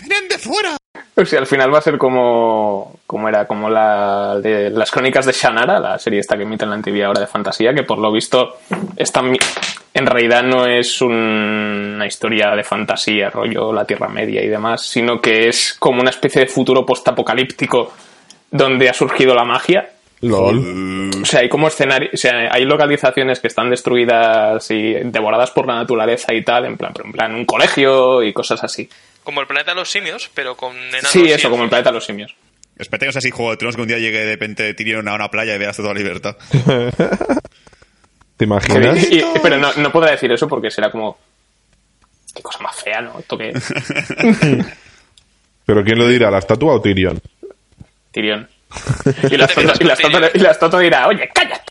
¡Vienen 0.07 0.27
de 0.29 0.37
fuera! 0.37 0.77
O 1.17 1.25
sea, 1.25 1.39
al 1.39 1.47
final 1.47 1.73
va 1.73 1.77
a 1.79 1.81
ser 1.81 1.97
como, 1.97 2.99
como 3.07 3.29
era, 3.29 3.45
como 3.47 3.69
la 3.69 4.37
de 4.41 4.69
las 4.69 4.91
crónicas 4.91 5.25
de 5.25 5.31
Shannara, 5.31 5.79
la 5.79 5.97
serie 5.97 6.19
esta 6.19 6.35
que 6.35 6.43
emite 6.43 6.65
en 6.65 6.71
la 6.71 6.81
TV 6.81 7.03
ahora 7.05 7.21
de 7.21 7.27
fantasía, 7.27 7.73
que 7.73 7.83
por 7.83 7.99
lo 7.99 8.11
visto 8.11 8.57
está, 8.97 9.21
en 9.93 10.05
realidad 10.05 10.43
no 10.43 10.65
es 10.65 11.01
un- 11.01 11.93
una 11.95 12.05
historia 12.05 12.51
de 12.55 12.63
fantasía, 12.63 13.29
rollo 13.29 13.71
la 13.71 13.85
Tierra 13.85 14.09
Media 14.09 14.43
y 14.43 14.47
demás, 14.49 14.81
sino 14.85 15.21
que 15.21 15.47
es 15.47 15.75
como 15.79 16.01
una 16.01 16.09
especie 16.09 16.41
de 16.41 16.47
futuro 16.47 16.85
postapocalíptico 16.85 17.93
donde 18.51 18.89
ha 18.89 18.93
surgido 18.93 19.33
la 19.33 19.45
magia 19.45 19.89
LOL. 20.21 21.11
O 21.21 21.25
sea, 21.25 21.41
hay 21.41 21.49
como 21.49 21.67
escenarios, 21.67 22.13
o 22.13 22.17
sea, 22.17 22.49
hay 22.51 22.65
localizaciones 22.65 23.39
que 23.39 23.47
están 23.47 23.69
destruidas 23.69 24.69
y 24.71 24.93
devoradas 24.95 25.51
por 25.51 25.65
la 25.67 25.75
naturaleza 25.75 26.33
y 26.33 26.43
tal, 26.43 26.65
en 26.65 26.77
plan, 26.77 26.91
pero 26.93 27.05
en 27.05 27.11
plan 27.13 27.35
un 27.35 27.45
colegio 27.45 28.21
y 28.23 28.33
cosas 28.33 28.63
así. 28.63 28.89
Como 29.25 29.41
el 29.41 29.47
planeta 29.47 29.71
de 29.71 29.75
los 29.75 29.89
simios, 29.91 30.31
pero 30.33 30.55
con 30.55 30.77
enanos 30.77 31.11
Sí, 31.11 31.23
y 31.25 31.31
eso, 31.33 31.49
como 31.49 31.63
el 31.63 31.69
planeta 31.69 31.89
de 31.89 31.95
los 31.95 32.05
simios. 32.05 32.33
Espérate 32.77 33.05
que 33.05 33.07
no 33.07 33.11
sea 33.11 33.19
así 33.19 33.31
Juego 33.31 33.51
de 33.51 33.57
Tronos 33.57 33.75
que 33.75 33.81
un 33.81 33.87
día 33.89 33.97
llegue 33.99 34.19
de 34.19 34.25
repente 34.31 34.73
Tyrion 34.73 35.07
a 35.09 35.15
una 35.15 35.29
playa 35.29 35.53
y 35.55 35.57
veas 35.57 35.75
toda 35.75 35.93
la 35.93 35.99
libertad. 35.99 36.37
¿Te 38.37 38.45
imaginas? 38.45 39.03
Y- 39.11 39.23
pero 39.41 39.57
no, 39.57 39.73
no 39.73 39.91
podrá 39.91 40.11
decir 40.11 40.31
eso 40.31 40.47
porque 40.47 40.69
será 40.71 40.89
como... 40.91 41.17
Qué 42.33 42.41
cosa 42.41 42.59
más 42.59 42.75
fea, 42.83 43.01
¿no? 43.01 43.17
Esto 43.19 43.37
que 43.37 43.53
¿Pero 45.65 45.83
quién 45.83 45.97
lo 45.97 46.07
dirá? 46.07 46.29
¿La 46.29 46.39
estatua 46.39 46.73
o 46.75 46.81
Tyrion? 46.81 47.19
Tyrion. 48.11 48.47
Y 49.31 49.37
la 49.37 49.45
estatua- 49.47 49.73
y 49.79 49.83
la 49.85 49.93
estatua- 49.93 50.31
y 50.33 50.39
la 50.39 50.51
estatua 50.51 50.79
dirá, 50.81 51.07
oye, 51.07 51.29
cállate. 51.33 51.64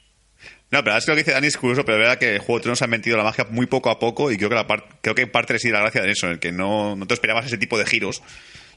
No, 0.74 0.82
pero 0.84 0.96
es 0.98 1.04
que 1.04 1.10
lo 1.12 1.16
que 1.16 1.22
dice 1.22 1.32
Dani 1.32 1.46
es 1.46 1.56
curioso, 1.56 1.84
pero 1.84 1.96
es 1.98 2.00
verdad 2.02 2.18
que 2.18 2.32
el 2.34 2.38
Juego 2.40 2.58
de 2.58 2.62
Tronos 2.64 2.82
ha 2.82 2.86
metido 2.88 3.16
la 3.16 3.22
magia 3.24 3.46
muy 3.50 3.66
poco 3.66 3.90
a 3.90 3.98
poco 3.98 4.30
y 4.32 4.36
creo 4.36 4.48
que, 4.48 4.56
la 4.56 4.66
par- 4.66 4.84
creo 5.00 5.14
que 5.14 5.26
parte 5.26 5.52
reside 5.52 5.72
la 5.72 5.80
gracia 5.80 6.02
de 6.02 6.10
eso, 6.10 6.26
en 6.26 6.32
el 6.32 6.38
que 6.40 6.50
no, 6.52 6.96
no 6.96 7.06
te 7.06 7.14
esperabas 7.14 7.46
ese 7.46 7.58
tipo 7.58 7.78
de 7.78 7.86
giros. 7.86 8.22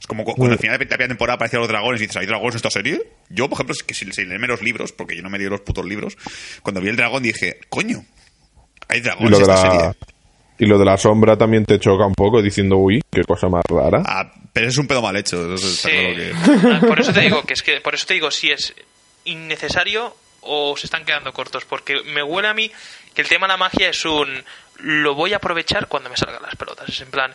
Es 0.00 0.06
como 0.06 0.22
cu- 0.24 0.34
cuando 0.36 0.52
al 0.52 0.58
final 0.60 0.78
de 0.78 0.84
la 0.84 0.88
primera 0.88 1.08
temporada 1.08 1.34
aparecían 1.34 1.60
los 1.60 1.68
dragones 1.68 2.00
y 2.00 2.04
dices, 2.04 2.16
¿hay 2.18 2.26
dragones 2.26 2.54
en 2.54 2.56
esta 2.58 2.70
serie? 2.70 3.02
Yo, 3.30 3.48
por 3.48 3.56
ejemplo, 3.56 3.72
es 3.74 3.82
que 3.82 3.94
si, 3.94 4.10
si 4.12 4.24
leerme 4.24 4.46
los 4.46 4.62
libros, 4.62 4.92
porque 4.92 5.16
yo 5.16 5.22
no 5.22 5.28
me 5.30 5.38
leí 5.38 5.48
los 5.48 5.60
putos 5.62 5.84
libros, 5.84 6.16
cuando 6.62 6.80
vi 6.80 6.88
el 6.88 6.96
dragón 6.96 7.22
dije, 7.24 7.58
coño, 7.68 8.04
hay 8.88 8.98
Y 8.98 9.02
dragones 9.02 9.30
lo, 9.32 9.36
en 9.38 9.44
de 9.46 9.52
esta 9.54 9.66
la, 9.66 9.72
serie. 9.80 9.94
y 10.60 10.66
lo 10.66 10.78
de 10.78 10.84
la 10.84 10.96
sombra 10.96 11.36
también 11.36 11.64
te 11.64 11.80
choca 11.80 12.06
un 12.06 12.14
poco 12.14 12.40
diciendo, 12.40 12.76
uy, 12.76 13.02
qué 13.10 13.24
cosa 13.24 13.48
más 13.48 13.64
rara. 13.68 14.02
Ah, 14.06 14.32
pero 14.52 14.68
es 14.68 14.78
un 14.78 14.86
pedo 14.86 15.02
mal 15.02 15.16
hecho. 15.16 15.52
eso 15.54 15.66
está 15.68 15.88
Sí. 15.88 15.96
claro 15.96 16.80
que- 16.80 16.86
Por 16.86 17.00
eso 17.00 17.12
te 17.12 17.20
digo 17.22 17.42
que 17.42 17.54
es 17.54 17.62
que 17.64 17.80
por 17.80 17.94
eso 17.96 18.06
te 18.06 18.14
digo 18.14 18.30
si 18.30 18.50
es 18.52 18.72
innecesario 19.24 20.14
o 20.48 20.76
se 20.76 20.86
están 20.86 21.04
quedando 21.04 21.32
cortos, 21.32 21.64
porque 21.64 22.02
me 22.04 22.22
huele 22.22 22.48
a 22.48 22.54
mí 22.54 22.70
que 23.14 23.22
el 23.22 23.28
tema 23.28 23.46
de 23.46 23.52
la 23.52 23.56
magia 23.58 23.90
es 23.90 24.04
un 24.04 24.42
lo 24.80 25.14
voy 25.14 25.32
a 25.32 25.36
aprovechar 25.36 25.88
cuando 25.88 26.08
me 26.08 26.16
salgan 26.16 26.40
las 26.42 26.56
pelotas, 26.56 26.88
es 26.88 27.00
en 27.00 27.10
plan 27.10 27.34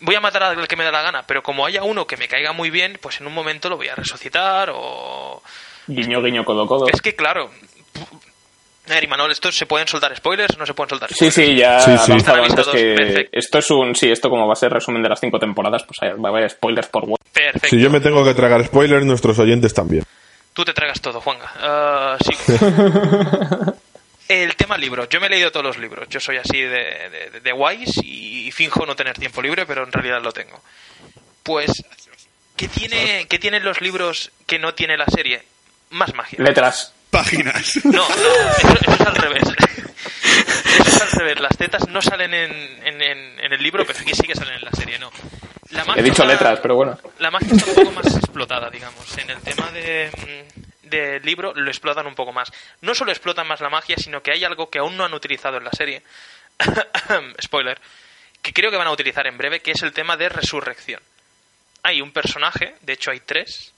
voy 0.00 0.14
a 0.16 0.20
matar 0.20 0.42
al 0.42 0.66
que 0.68 0.76
me 0.76 0.84
dé 0.84 0.90
la 0.92 1.02
gana, 1.02 1.22
pero 1.26 1.42
como 1.42 1.64
haya 1.64 1.82
uno 1.82 2.06
que 2.06 2.16
me 2.16 2.26
caiga 2.28 2.52
muy 2.52 2.70
bien, 2.70 2.98
pues 3.00 3.20
en 3.20 3.26
un 3.26 3.32
momento 3.34 3.68
lo 3.70 3.76
voy 3.76 3.88
a 3.88 3.94
resucitar 3.94 4.70
o 4.74 5.42
Guiño, 5.86 6.20
guiño, 6.22 6.44
codo, 6.44 6.66
codo. 6.66 6.86
es 6.92 7.00
que 7.02 7.14
claro, 7.14 7.50
a 8.86 8.90
ver, 8.94 9.04
Imanol, 9.04 9.30
¿esto 9.30 9.50
se 9.50 9.64
pueden 9.66 9.88
soltar 9.88 10.14
spoilers? 10.16 10.58
¿No 10.58 10.66
se 10.66 10.74
pueden 10.74 10.90
soltar 10.90 11.08
Sí, 11.10 11.30
spoilers? 11.30 11.34
sí, 11.34 11.56
ya 11.56 11.80
Sí, 11.80 11.90
he 11.92 11.98
sí. 11.98 12.12
Están 12.16 12.40
antes 12.40 12.66
que 12.68 12.94
perfecto. 12.94 13.38
esto 13.38 13.58
es 13.58 13.70
un... 13.70 13.94
Sí, 13.94 14.10
esto 14.10 14.28
como 14.28 14.46
va 14.46 14.52
a 14.52 14.56
ser 14.56 14.70
resumen 14.72 15.02
de 15.02 15.08
las 15.08 15.20
cinco 15.20 15.38
temporadas, 15.38 15.84
pues 15.84 15.98
va 16.22 16.28
a 16.28 16.32
haber 16.32 16.50
spoilers 16.50 16.88
por 16.88 17.04
web. 17.06 17.16
Perfecto. 17.32 17.68
Si 17.68 17.80
yo 17.80 17.88
me 17.88 18.00
tengo 18.00 18.22
que 18.24 18.34
tragar 18.34 18.62
spoilers, 18.66 19.06
nuestros 19.06 19.38
oyentes 19.38 19.72
también. 19.72 20.04
Tú 20.54 20.64
te 20.64 20.72
tragas 20.72 21.00
todo, 21.00 21.20
Juanga. 21.20 21.50
Ah, 21.56 22.16
sí. 22.24 22.32
El 24.28 24.56
tema 24.56 24.78
libros. 24.78 25.08
Yo 25.10 25.20
me 25.20 25.26
he 25.26 25.30
leído 25.30 25.52
todos 25.52 25.66
los 25.66 25.78
libros. 25.78 26.08
Yo 26.08 26.18
soy 26.18 26.38
así 26.38 26.62
de, 26.62 27.10
de, 27.32 27.40
de 27.40 27.52
guays 27.52 27.98
y 28.02 28.50
finjo 28.52 28.86
no 28.86 28.96
tener 28.96 29.18
tiempo 29.18 29.42
libre, 29.42 29.66
pero 29.66 29.84
en 29.84 29.92
realidad 29.92 30.22
lo 30.22 30.32
tengo. 30.32 30.62
Pues, 31.42 31.84
¿qué, 32.56 32.68
tiene, 32.68 33.26
¿qué 33.28 33.38
tienen 33.38 33.64
los 33.64 33.82
libros 33.82 34.30
que 34.46 34.58
no 34.58 34.72
tiene 34.74 34.96
la 34.96 35.04
serie? 35.06 35.42
Más 35.90 36.14
magia. 36.14 36.38
Letras. 36.42 36.94
Páginas. 37.10 37.84
No, 37.84 37.92
no, 37.92 38.06
eso, 38.08 38.68
eso 38.80 38.90
es 38.92 39.00
al 39.02 39.14
revés. 39.16 39.42
Eso 39.44 40.82
es 40.88 41.02
al 41.02 41.10
revés. 41.10 41.40
Las 41.40 41.56
tetas 41.58 41.86
no 41.88 42.00
salen 42.00 42.32
en, 42.32 42.52
en, 42.86 43.02
en- 43.02 43.40
en 43.40 43.52
el 43.52 43.62
libro, 43.62 43.84
pero 43.86 43.98
aquí 44.00 44.12
sí 44.14 44.22
que 44.22 44.34
salen 44.34 44.54
en 44.54 44.64
la 44.64 44.70
serie, 44.72 44.98
no. 44.98 45.10
La 45.74 45.84
magia 45.84 46.00
He 46.00 46.04
dicho 46.04 46.22
está- 46.22 46.32
letras, 46.32 46.60
pero 46.60 46.76
bueno. 46.76 46.98
la 47.18 47.30
magia 47.30 47.48
está 47.54 47.70
un 47.70 47.74
poco 47.76 47.90
más 47.92 48.16
explotada, 48.16 48.70
digamos. 48.70 49.18
En 49.18 49.30
el 49.30 49.40
tema 49.40 49.70
de, 49.72 50.10
mm, 50.84 50.88
del 50.88 51.22
libro 51.22 51.52
lo 51.54 51.68
explotan 51.68 52.06
un 52.06 52.14
poco 52.14 52.32
más. 52.32 52.50
No 52.80 52.94
solo 52.94 53.10
explotan 53.12 53.46
más 53.46 53.60
la 53.60 53.70
magia, 53.70 53.96
sino 53.98 54.22
que 54.22 54.30
hay 54.32 54.44
algo 54.44 54.70
que 54.70 54.78
aún 54.78 54.96
no 54.96 55.04
han 55.04 55.14
utilizado 55.14 55.56
en 55.58 55.64
la 55.64 55.72
serie. 55.72 56.02
Spoiler. 57.42 57.80
Que 58.42 58.52
creo 58.52 58.70
que 58.70 58.76
van 58.76 58.86
a 58.86 58.92
utilizar 58.92 59.26
en 59.26 59.36
breve, 59.38 59.60
que 59.60 59.72
es 59.72 59.82
el 59.82 59.92
tema 59.92 60.16
de 60.16 60.28
resurrección. 60.28 61.00
Hay 61.82 62.00
un 62.00 62.12
personaje, 62.12 62.74
de 62.82 62.92
hecho 62.92 63.10
hay 63.10 63.20
tres, 63.20 63.72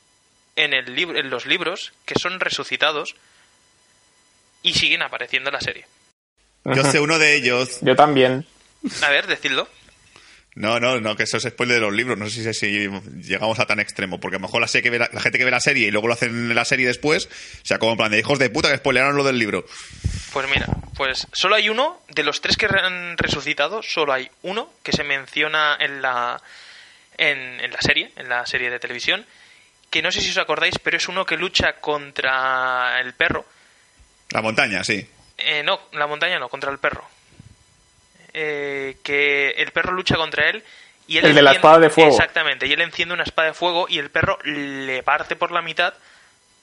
en, 0.56 0.74
el 0.74 0.94
libro, 0.94 1.18
en 1.18 1.30
los 1.30 1.46
libros 1.46 1.92
que 2.04 2.14
son 2.18 2.40
resucitados 2.40 3.14
y 4.62 4.74
siguen 4.74 5.02
apareciendo 5.02 5.50
en 5.50 5.54
la 5.54 5.60
serie. 5.60 5.86
Yo 6.64 6.82
sé 6.84 6.98
uno 7.00 7.18
de 7.18 7.36
ellos. 7.36 7.78
Yo 7.82 7.94
también. 7.94 8.44
A 9.02 9.08
ver, 9.10 9.26
decidlo. 9.28 9.68
No, 10.56 10.80
no, 10.80 10.98
no, 11.00 11.16
que 11.16 11.24
eso 11.24 11.36
es 11.36 11.42
spoiler 11.42 11.76
de 11.76 11.80
los 11.82 11.92
libros. 11.92 12.16
No 12.16 12.30
sé 12.30 12.54
si, 12.54 12.54
si 12.54 12.88
llegamos 13.20 13.58
a 13.60 13.66
tan 13.66 13.78
extremo. 13.78 14.18
Porque 14.18 14.36
a 14.36 14.38
lo 14.38 14.46
mejor 14.46 14.62
la, 14.62 14.66
serie 14.66 14.84
que 14.84 14.90
ve 14.90 14.98
la, 14.98 15.10
la 15.12 15.20
gente 15.20 15.38
que 15.38 15.44
ve 15.44 15.50
la 15.50 15.60
serie 15.60 15.86
y 15.86 15.90
luego 15.90 16.08
lo 16.08 16.14
hacen 16.14 16.30
en 16.30 16.54
la 16.54 16.64
serie 16.64 16.86
después, 16.86 17.26
o 17.26 17.66
sea, 17.66 17.78
como 17.78 17.92
en 17.92 17.98
plan 17.98 18.10
de 18.10 18.18
hijos 18.18 18.38
de 18.38 18.48
puta 18.48 18.70
que 18.70 18.78
spoilearon 18.78 19.16
lo 19.16 19.22
del 19.22 19.38
libro. 19.38 19.66
Pues 20.32 20.48
mira, 20.48 20.66
pues 20.96 21.26
solo 21.32 21.56
hay 21.56 21.68
uno, 21.68 22.00
de 22.08 22.22
los 22.22 22.40
tres 22.40 22.56
que 22.56 22.66
han 22.66 23.18
resucitado, 23.18 23.82
solo 23.82 24.14
hay 24.14 24.30
uno 24.42 24.70
que 24.82 24.92
se 24.92 25.04
menciona 25.04 25.76
en 25.78 26.00
la, 26.00 26.40
en, 27.18 27.60
en 27.60 27.70
la 27.70 27.80
serie, 27.82 28.10
en 28.16 28.30
la 28.30 28.46
serie 28.46 28.70
de 28.70 28.78
televisión, 28.78 29.26
que 29.90 30.00
no 30.00 30.10
sé 30.10 30.22
si 30.22 30.30
os 30.30 30.38
acordáis, 30.38 30.78
pero 30.82 30.96
es 30.96 31.06
uno 31.08 31.26
que 31.26 31.36
lucha 31.36 31.74
contra 31.74 32.98
el 33.00 33.12
perro. 33.12 33.44
La 34.30 34.40
montaña, 34.40 34.82
sí. 34.84 35.06
Eh, 35.36 35.62
no, 35.62 35.80
la 35.92 36.06
montaña 36.06 36.38
no, 36.38 36.48
contra 36.48 36.70
el 36.70 36.78
perro. 36.78 37.06
Eh, 38.38 38.98
que 39.02 39.52
el 39.52 39.72
perro 39.72 39.92
lucha 39.94 40.14
contra 40.16 40.50
él 40.50 40.62
y 41.08 41.16
él 41.16 41.24
El 41.24 41.34
de 41.34 41.40
la 41.40 41.52
enciende- 41.52 41.56
espada 41.56 41.78
de 41.78 41.88
fuego. 41.88 42.10
Exactamente, 42.10 42.66
y 42.66 42.72
él 42.74 42.82
enciende 42.82 43.14
una 43.14 43.22
espada 43.22 43.48
de 43.48 43.54
fuego 43.54 43.86
y 43.88 43.98
el 43.98 44.10
perro 44.10 44.38
le 44.44 45.02
parte 45.02 45.36
por 45.36 45.52
la 45.52 45.62
mitad 45.62 45.94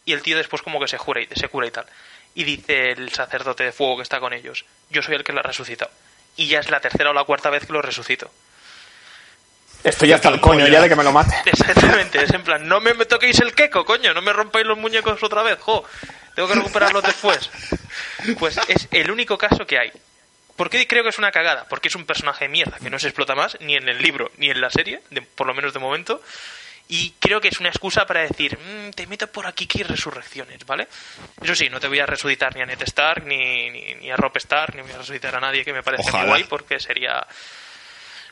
y 0.06 0.13
el 0.13 0.22
tío 0.22 0.38
después 0.38 0.62
como 0.62 0.80
que 0.80 0.88
se 0.88 1.00
jura 1.00 1.22
y 1.22 1.27
se 1.36 1.48
cura 1.48 1.65
y 1.65 1.72
tal. 1.72 1.88
Y 2.36 2.44
dice 2.44 2.92
el 2.92 3.12
sacerdote 3.12 3.63
de 3.63 3.72
fuego 3.72 3.98
que 3.98 4.03
está 4.03 4.20
con 4.20 4.34
ellos, 4.34 4.65
yo 4.92 5.01
soy 5.01 5.15
el 5.15 5.24
que 5.24 5.34
lo 5.34 5.39
ha 5.39 5.44
resucitado. 5.44 5.89
Y 6.36 6.48
ya 6.48 6.60
es 6.60 6.70
la 6.70 6.80
tercera 6.80 7.10
o 7.10 7.13
la 7.13 7.24
cuarta 7.24 7.50
vez 7.50 7.65
que 7.65 7.74
lo 7.74 7.82
resucito. 7.82 8.30
Estoy 9.84 10.12
hasta 10.13 10.30
el 10.30 10.39
coño 10.39 10.68
ya 10.68 10.80
de 10.82 10.89
que 10.89 10.96
me 10.96 11.03
lo 11.03 11.12
mate. 11.12 11.36
Exactamente, 11.46 12.24
es 12.24 12.32
en 12.32 12.44
plan, 12.44 12.68
no 12.68 12.80
me, 12.82 12.94
me 12.94 13.06
toquéis 13.06 13.39
el 13.39 13.53
queco, 13.56 13.84
coño, 13.84 14.13
no 14.13 14.22
me 14.22 14.32
rompáis 14.32 14.65
los 14.65 14.77
muñecos 14.77 15.22
otra 15.24 15.42
vez, 15.44 15.58
jo, 15.60 15.84
tengo 16.36 16.48
que 16.48 16.53
recuperarlos 16.56 17.03
después. 17.03 17.50
Pues 18.39 18.60
es 18.68 18.88
el 18.92 19.10
único 19.12 19.38
caso 19.38 19.65
que 19.65 19.77
hay. 19.80 19.92
¿Por 20.55 20.69
qué 20.69 20.88
creo 20.88 21.03
que 21.03 21.10
es 21.10 21.17
una 21.17 21.31
cagada? 21.31 21.65
Porque 21.67 21.88
es 21.88 21.95
un 21.95 22.05
personaje 22.05 22.45
de 22.45 22.50
mierda 22.50 22.77
que 22.79 22.89
no 22.89 23.00
se 23.00 23.07
explota 23.07 23.33
más, 23.36 23.57
ni 23.62 23.75
en 23.75 23.89
el 23.89 24.01
libro, 24.01 24.31
ni 24.38 24.50
en 24.50 24.62
la 24.62 24.69
serie, 24.69 25.01
de- 25.10 25.22
por 25.22 25.48
lo 25.48 25.53
menos 25.53 25.74
de 25.74 25.79
momento. 25.79 26.22
Y 26.89 27.12
creo 27.19 27.39
que 27.41 27.48
es 27.48 27.60
una 27.60 27.69
excusa 27.69 28.05
para 28.05 28.22
decir, 28.22 28.57
"Mm, 28.60 28.89
te 28.91 29.07
meto 29.07 29.25
por 29.31 29.48
aquí 29.48 29.65
que 29.67 29.79
hay 29.79 29.83
resurrecciones, 29.86 30.65
¿vale? 30.65 30.88
Eso 31.41 31.55
sí, 31.55 31.69
no 31.69 31.79
te 31.79 31.88
voy 31.88 32.00
a 32.00 32.05
resucitar 32.05 32.53
ni 32.55 32.62
a 32.62 32.65
Ned 32.65 32.81
Stark, 32.83 33.24
ni, 33.25 33.69
ni, 33.69 33.95
ni 33.95 34.12
a 34.12 34.17
Rob 34.17 34.36
Stark, 34.38 34.75
ni 34.75 34.81
voy 34.81 34.91
a 34.91 34.98
resucitar 34.98 35.33
a 35.36 35.39
nadie 35.39 35.63
que 35.63 35.74
me 35.74 35.81
parece 35.81 36.03
muy 36.03 36.12
guay, 36.27 36.43
porque 36.43 36.79
sería 36.79 37.25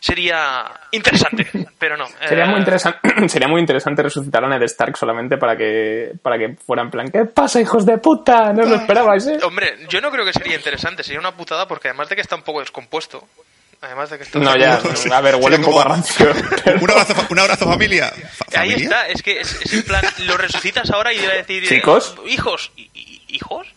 sería 0.01 0.65
interesante, 0.91 1.47
pero 1.77 1.95
no. 1.95 2.07
Sería 2.27 2.45
Eh, 2.45 2.47
muy 2.47 2.59
interesante, 2.59 2.99
sería 3.29 3.47
muy 3.47 3.61
interesante 3.61 4.01
resucitar 4.01 4.43
a 4.43 4.49
Ned 4.49 4.63
Stark 4.63 4.97
solamente 4.97 5.37
para 5.37 5.55
que, 5.55 6.13
para 6.23 6.37
que 6.39 6.55
fuera 6.65 6.81
en 6.81 6.89
plan, 6.89 7.07
¿qué 7.09 7.25
pasa, 7.25 7.61
hijos 7.61 7.85
de 7.85 7.97
puta? 7.99 8.51
No 8.51 8.63
os 8.63 8.69
lo 8.69 8.75
esperabais, 8.77 9.27
¿eh? 9.27 9.37
Hombre, 9.43 9.77
yo 9.87 10.01
no 10.01 10.09
creo 10.11 10.25
que 10.25 10.33
sería 10.33 10.55
interesante, 10.55 11.03
sería 11.03 11.19
una 11.19 11.31
putada 11.37 11.67
porque 11.67 11.89
además 11.89 12.09
de 12.09 12.15
que 12.15 12.21
está 12.21 12.35
un 12.35 12.41
poco 12.41 12.59
descompuesto, 12.61 13.27
además 13.79 14.09
de 14.09 14.17
que 14.17 14.23
está... 14.23 14.39
No, 14.39 14.57
ya, 14.57 14.79
Sí. 14.95 15.09
a 15.11 15.21
ver, 15.21 15.35
huele 15.35 15.57
un 15.57 15.63
poco 15.65 15.79
a 15.81 15.83
como- 15.83 15.95
rancio. 15.95 16.33
pero- 16.65 16.79
Un 16.81 16.89
abrazo, 16.91 17.13
fa- 17.15 17.27
un 17.29 17.39
abrazo 17.39 17.65
familia. 17.65 18.07
Fa- 18.09 18.61
Ahí 18.61 18.73
está, 18.73 19.07
es 19.07 19.21
que 19.21 19.39
es, 19.39 19.53
es 19.61 19.71
en 19.73 19.83
plan, 19.83 20.03
lo 20.25 20.35
resucitas 20.35 20.89
ahora 20.89 21.13
y 21.13 21.23
va 21.23 21.31
a 21.33 21.35
decir... 21.35 21.63
eh, 21.63 21.67
Chicos. 21.67 22.15
Hijos, 22.27 22.71
¿Y- 22.75 22.89
y- 22.93 23.21
¿hijos? 23.29 23.67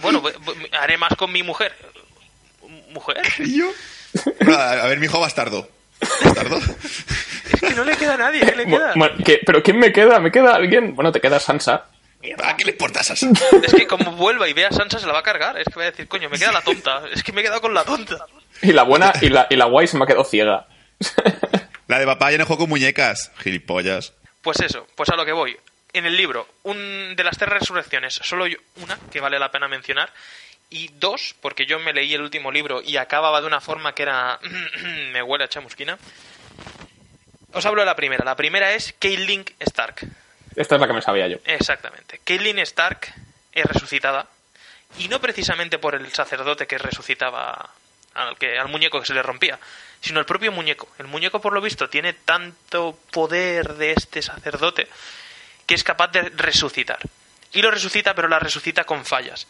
Bueno, 0.00 0.20
voy- 0.20 0.32
voy- 0.44 0.70
haré 0.80 0.96
más 0.96 1.14
con 1.16 1.32
mi 1.32 1.42
mujer. 1.42 1.74
¿Mujer? 2.92 3.22
¿Y 3.40 3.58
yo? 3.58 3.66
A 4.56 4.72
a 4.84 4.86
ver, 4.86 4.98
mi 4.98 5.06
hijo 5.06 5.20
bastardo. 5.20 5.68
¿Bastardo? 6.24 6.58
Es 7.52 7.60
que 7.60 7.74
no 7.74 7.84
le 7.84 7.96
queda 7.96 8.14
a 8.14 8.18
nadie, 8.18 8.40
¿qué 8.40 8.56
le 8.56 8.66
queda? 8.66 8.92
Bueno, 8.94 9.16
¿qué- 9.24 9.40
¿Pero 9.44 9.62
quién 9.62 9.78
me 9.78 9.92
queda? 9.92 10.18
¿Me 10.20 10.30
queda 10.30 10.54
alguien? 10.54 10.94
Bueno, 10.94 11.12
te 11.12 11.20
queda 11.20 11.40
Sansa. 11.40 11.86
¿A 12.44 12.56
qué 12.56 12.64
le 12.64 12.72
importa 12.72 13.00
esas? 13.00 13.22
Es 13.22 13.74
que 13.74 13.86
como 13.86 14.12
vuelva 14.12 14.48
y 14.48 14.52
vea 14.52 14.68
a 14.68 14.72
Sansa 14.72 14.98
se 14.98 15.06
la 15.06 15.12
va 15.12 15.20
a 15.20 15.22
cargar, 15.22 15.56
es 15.58 15.64
que 15.66 15.76
va 15.76 15.82
a 15.82 15.90
decir, 15.90 16.08
coño, 16.08 16.28
me 16.28 16.38
queda 16.38 16.52
la 16.52 16.62
tonta, 16.62 17.02
es 17.12 17.22
que 17.22 17.32
me 17.32 17.40
he 17.40 17.44
quedado 17.44 17.60
con 17.60 17.72
la 17.74 17.84
tonta. 17.84 18.26
Y 18.62 18.72
la 18.72 18.82
buena 18.82 19.12
y 19.22 19.28
la, 19.28 19.46
y 19.50 19.56
la 19.56 19.66
guay 19.66 19.86
se 19.86 19.96
me 19.96 20.04
ha 20.04 20.06
quedado 20.06 20.24
ciega. 20.24 20.66
La 21.86 21.98
de 21.98 22.06
papá 22.06 22.30
ya 22.30 22.38
no 22.38 22.44
juego 22.46 22.60
con 22.62 22.70
muñecas. 22.70 23.30
Gilipollas. 23.38 24.12
Pues 24.42 24.60
eso, 24.60 24.86
pues 24.96 25.08
a 25.10 25.16
lo 25.16 25.24
que 25.24 25.32
voy. 25.32 25.56
En 25.92 26.04
el 26.06 26.16
libro, 26.16 26.46
un, 26.64 27.14
de 27.16 27.24
las 27.24 27.38
tres 27.38 27.48
resurrecciones, 27.50 28.20
solo 28.22 28.44
hay 28.44 28.56
una 28.82 28.98
que 29.10 29.20
vale 29.20 29.38
la 29.38 29.50
pena 29.50 29.68
mencionar. 29.68 30.10
Y 30.70 30.88
dos, 30.94 31.34
porque 31.40 31.66
yo 31.66 31.78
me 31.78 31.92
leí 31.92 32.12
el 32.14 32.20
último 32.20 32.50
libro 32.52 32.82
y 32.82 32.96
acababa 32.96 33.40
de 33.40 33.46
una 33.46 33.60
forma 33.60 33.94
que 33.94 34.02
era... 34.02 34.38
me 35.12 35.22
huele 35.22 35.44
a 35.44 35.48
chamusquina. 35.48 35.98
Os 37.52 37.64
hablo 37.64 37.82
de 37.82 37.86
la 37.86 37.96
primera. 37.96 38.24
La 38.24 38.36
primera 38.36 38.72
es 38.72 38.94
Caitlyn 38.98 39.44
Stark. 39.60 40.06
Esta 40.54 40.74
es 40.74 40.80
la 40.80 40.86
que 40.86 40.92
me 40.92 41.02
sabía 41.02 41.28
yo. 41.28 41.38
Exactamente. 41.44 42.20
Caitlyn 42.24 42.58
Stark 42.60 43.14
es 43.52 43.64
resucitada. 43.64 44.26
Y 44.98 45.08
no 45.08 45.20
precisamente 45.20 45.78
por 45.78 45.94
el 45.94 46.12
sacerdote 46.12 46.66
que 46.66 46.78
resucitaba 46.78 47.70
al, 48.14 48.36
que, 48.36 48.58
al 48.58 48.68
muñeco 48.68 49.00
que 49.00 49.06
se 49.06 49.14
le 49.14 49.22
rompía, 49.22 49.58
sino 50.00 50.20
el 50.20 50.26
propio 50.26 50.52
muñeco. 50.52 50.88
El 50.98 51.06
muñeco, 51.06 51.40
por 51.40 51.52
lo 51.52 51.60
visto, 51.60 51.88
tiene 51.88 52.12
tanto 52.12 52.98
poder 53.10 53.74
de 53.74 53.92
este 53.92 54.22
sacerdote 54.22 54.88
que 55.66 55.74
es 55.74 55.84
capaz 55.84 56.08
de 56.08 56.22
resucitar. 56.22 56.98
Y 57.52 57.62
lo 57.62 57.70
resucita, 57.70 58.14
pero 58.14 58.28
la 58.28 58.38
resucita 58.38 58.84
con 58.84 59.04
fallas. 59.04 59.46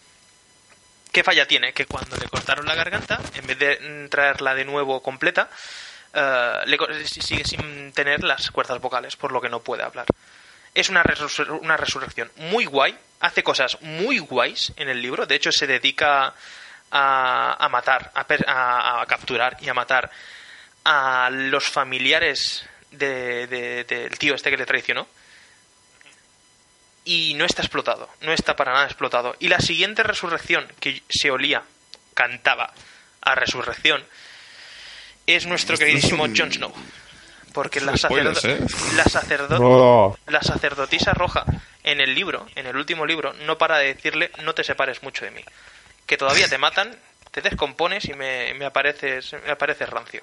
¿Qué 1.18 1.24
falla 1.24 1.48
tiene? 1.48 1.72
Que 1.72 1.84
cuando 1.84 2.16
le 2.16 2.28
cortaron 2.28 2.64
la 2.64 2.76
garganta, 2.76 3.18
en 3.34 3.44
vez 3.44 3.58
de 3.58 4.06
traerla 4.08 4.54
de 4.54 4.64
nuevo 4.64 5.02
completa, 5.02 5.48
eh, 6.14 6.52
le 6.66 6.78
sigue 7.08 7.42
sin 7.42 7.92
tener 7.92 8.22
las 8.22 8.52
cuerdas 8.52 8.80
vocales, 8.80 9.16
por 9.16 9.32
lo 9.32 9.40
que 9.40 9.48
no 9.48 9.58
puede 9.58 9.82
hablar. 9.82 10.06
Es 10.76 10.88
una, 10.90 11.02
resur- 11.02 11.58
una 11.60 11.76
resurrección 11.76 12.30
muy 12.36 12.66
guay, 12.66 12.96
hace 13.18 13.42
cosas 13.42 13.78
muy 13.80 14.20
guays 14.20 14.72
en 14.76 14.88
el 14.90 15.02
libro, 15.02 15.26
de 15.26 15.34
hecho 15.34 15.50
se 15.50 15.66
dedica 15.66 16.34
a, 16.92 17.68
matar, 17.68 18.12
a, 18.14 18.24
per- 18.24 18.44
a 18.46 19.04
capturar 19.08 19.56
y 19.60 19.68
a 19.68 19.74
matar 19.74 20.12
a 20.84 21.30
los 21.32 21.64
familiares 21.68 22.64
de- 22.92 23.48
de- 23.48 23.82
del 23.82 24.16
tío 24.20 24.36
este 24.36 24.50
que 24.52 24.56
le 24.56 24.66
traicionó. 24.66 25.08
Y 27.10 27.32
no 27.34 27.46
está 27.46 27.62
explotado, 27.62 28.06
no 28.20 28.32
está 28.34 28.54
para 28.54 28.74
nada 28.74 28.84
explotado. 28.84 29.34
Y 29.38 29.48
la 29.48 29.60
siguiente 29.60 30.02
resurrección 30.02 30.66
que 30.78 31.02
se 31.08 31.30
olía, 31.30 31.62
cantaba 32.12 32.70
a 33.22 33.34
resurrección, 33.34 34.04
es 35.26 35.46
nuestro 35.46 35.78
queridísimo 35.78 36.24
son- 36.26 36.36
Jon 36.36 36.52
Snow. 36.52 36.74
Porque 37.54 37.80
la, 37.80 37.96
spoilers, 37.96 38.44
¿eh? 38.44 38.58
la, 38.94 39.04
la 40.26 40.42
sacerdotisa 40.42 41.14
roja 41.14 41.46
en 41.82 42.00
el 42.02 42.14
libro, 42.14 42.46
en 42.54 42.66
el 42.66 42.76
último 42.76 43.06
libro, 43.06 43.32
no 43.32 43.56
para 43.56 43.78
de 43.78 43.94
decirle 43.94 44.30
no 44.42 44.54
te 44.54 44.62
separes 44.62 45.02
mucho 45.02 45.24
de 45.24 45.30
mí. 45.30 45.42
Que 46.06 46.18
todavía 46.18 46.46
te 46.48 46.58
matan, 46.58 46.94
te 47.30 47.40
descompones 47.40 48.04
y 48.04 48.12
me, 48.12 48.52
me 48.54 48.66
apareces, 48.66 49.32
me 49.46 49.50
apareces 49.50 49.88
rancio. 49.88 50.22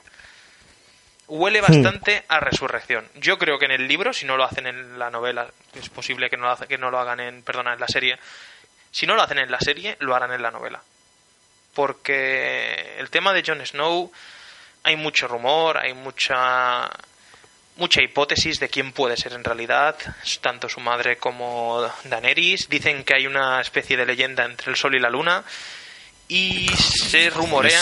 Huele 1.27 1.59
bastante 1.61 2.23
a 2.27 2.39
resurrección. 2.39 3.07
Yo 3.15 3.37
creo 3.37 3.57
que 3.57 3.65
en 3.65 3.71
el 3.71 3.87
libro, 3.87 4.13
si 4.13 4.25
no 4.25 4.37
lo 4.37 4.43
hacen 4.43 4.67
en 4.67 4.99
la 4.99 5.09
novela, 5.09 5.47
es 5.73 5.89
posible 5.89 6.29
que 6.29 6.37
no 6.37 6.43
lo, 6.45 6.51
hace- 6.51 6.67
que 6.67 6.77
no 6.77 6.91
lo 6.91 6.99
hagan 6.99 7.19
en, 7.19 7.41
perdona, 7.41 7.73
en 7.73 7.79
la 7.79 7.87
serie. 7.87 8.17
Si 8.91 9.07
no 9.07 9.15
lo 9.15 9.23
hacen 9.23 9.39
en 9.39 9.49
la 9.51 9.59
serie, 9.59 9.97
lo 9.99 10.15
harán 10.15 10.31
en 10.33 10.41
la 10.41 10.51
novela. 10.51 10.81
Porque 11.73 12.95
el 12.99 13.09
tema 13.09 13.33
de 13.33 13.43
Jon 13.45 13.65
Snow, 13.65 14.11
hay 14.83 14.95
mucho 14.95 15.27
rumor, 15.27 15.77
hay 15.77 15.93
mucha 15.93 16.89
mucha 17.77 18.01
hipótesis 18.01 18.61
de 18.61 18.69
quién 18.69 18.93
puede 18.93 19.17
ser 19.17 19.33
en 19.33 19.43
realidad, 19.43 19.97
tanto 20.39 20.69
su 20.69 20.79
madre 20.79 21.17
como 21.17 21.91
Daenerys. 22.05 22.69
Dicen 22.69 23.03
que 23.03 23.15
hay 23.15 23.27
una 23.27 23.59
especie 23.59 23.97
de 23.97 24.05
leyenda 24.05 24.45
entre 24.45 24.71
el 24.71 24.77
sol 24.77 24.95
y 24.95 24.99
la 24.99 25.09
luna 25.09 25.43
y 26.29 26.69
se 26.69 27.29
rumorea 27.29 27.81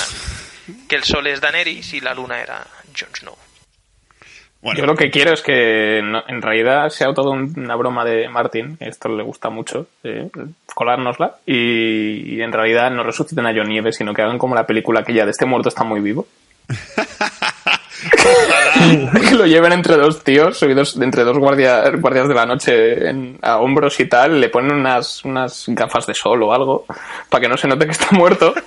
que 0.89 0.95
el 0.95 1.03
sol 1.03 1.27
es 1.27 1.39
Daenerys 1.41 1.93
y 1.93 1.99
la 2.01 2.15
luna 2.15 2.41
era 2.41 2.65
Jon 2.97 3.09
Snow. 3.13 3.35
Bueno, 4.61 4.79
Yo 4.79 4.85
lo 4.85 4.95
que 4.95 5.11
quiero 5.11 5.33
es 5.33 5.41
que 5.41 5.99
no- 6.01 6.23
en 6.25 6.41
realidad 6.41 6.87
sea 6.89 7.13
todo 7.13 7.31
un- 7.31 7.53
una 7.57 7.75
broma 7.75 8.05
de 8.05 8.29
Martin, 8.29 8.77
que 8.77 8.87
esto 8.87 9.09
le 9.09 9.21
gusta 9.23 9.49
mucho, 9.49 9.87
eh, 10.05 10.29
colárnosla, 10.73 11.35
y, 11.45 12.35
y 12.35 12.41
en 12.41 12.53
realidad 12.53 12.89
no 12.91 13.03
resuciten 13.03 13.45
a 13.45 13.53
John 13.53 13.67
Nieves, 13.67 13.97
sino 13.97 14.13
que 14.13 14.21
hagan 14.21 14.37
como 14.37 14.55
la 14.55 14.65
película 14.65 15.03
que 15.03 15.13
ya 15.13 15.25
de 15.25 15.31
este 15.31 15.45
muerto 15.45 15.67
está 15.67 15.83
muy 15.83 15.99
vivo. 15.99 16.27
que 19.29 19.35
lo 19.35 19.45
lleven 19.45 19.73
entre 19.73 19.97
dos 19.97 20.23
tíos, 20.23 20.57
subidos 20.57 20.95
entre 20.97 21.23
dos 21.25 21.37
guardia- 21.37 21.89
guardias 21.97 22.29
de 22.29 22.33
la 22.33 22.45
noche 22.45 23.09
en- 23.09 23.37
a 23.41 23.57
hombros 23.57 23.99
y 23.99 24.05
tal, 24.07 24.39
le 24.39 24.47
ponen 24.47 24.71
unas, 24.73 25.25
unas 25.25 25.65
gafas 25.67 26.07
de 26.07 26.13
sol 26.13 26.41
o 26.43 26.53
algo, 26.53 26.85
para 27.29 27.41
que 27.41 27.49
no 27.49 27.57
se 27.57 27.67
note 27.67 27.85
que 27.85 27.91
está 27.91 28.07
muerto. 28.11 28.53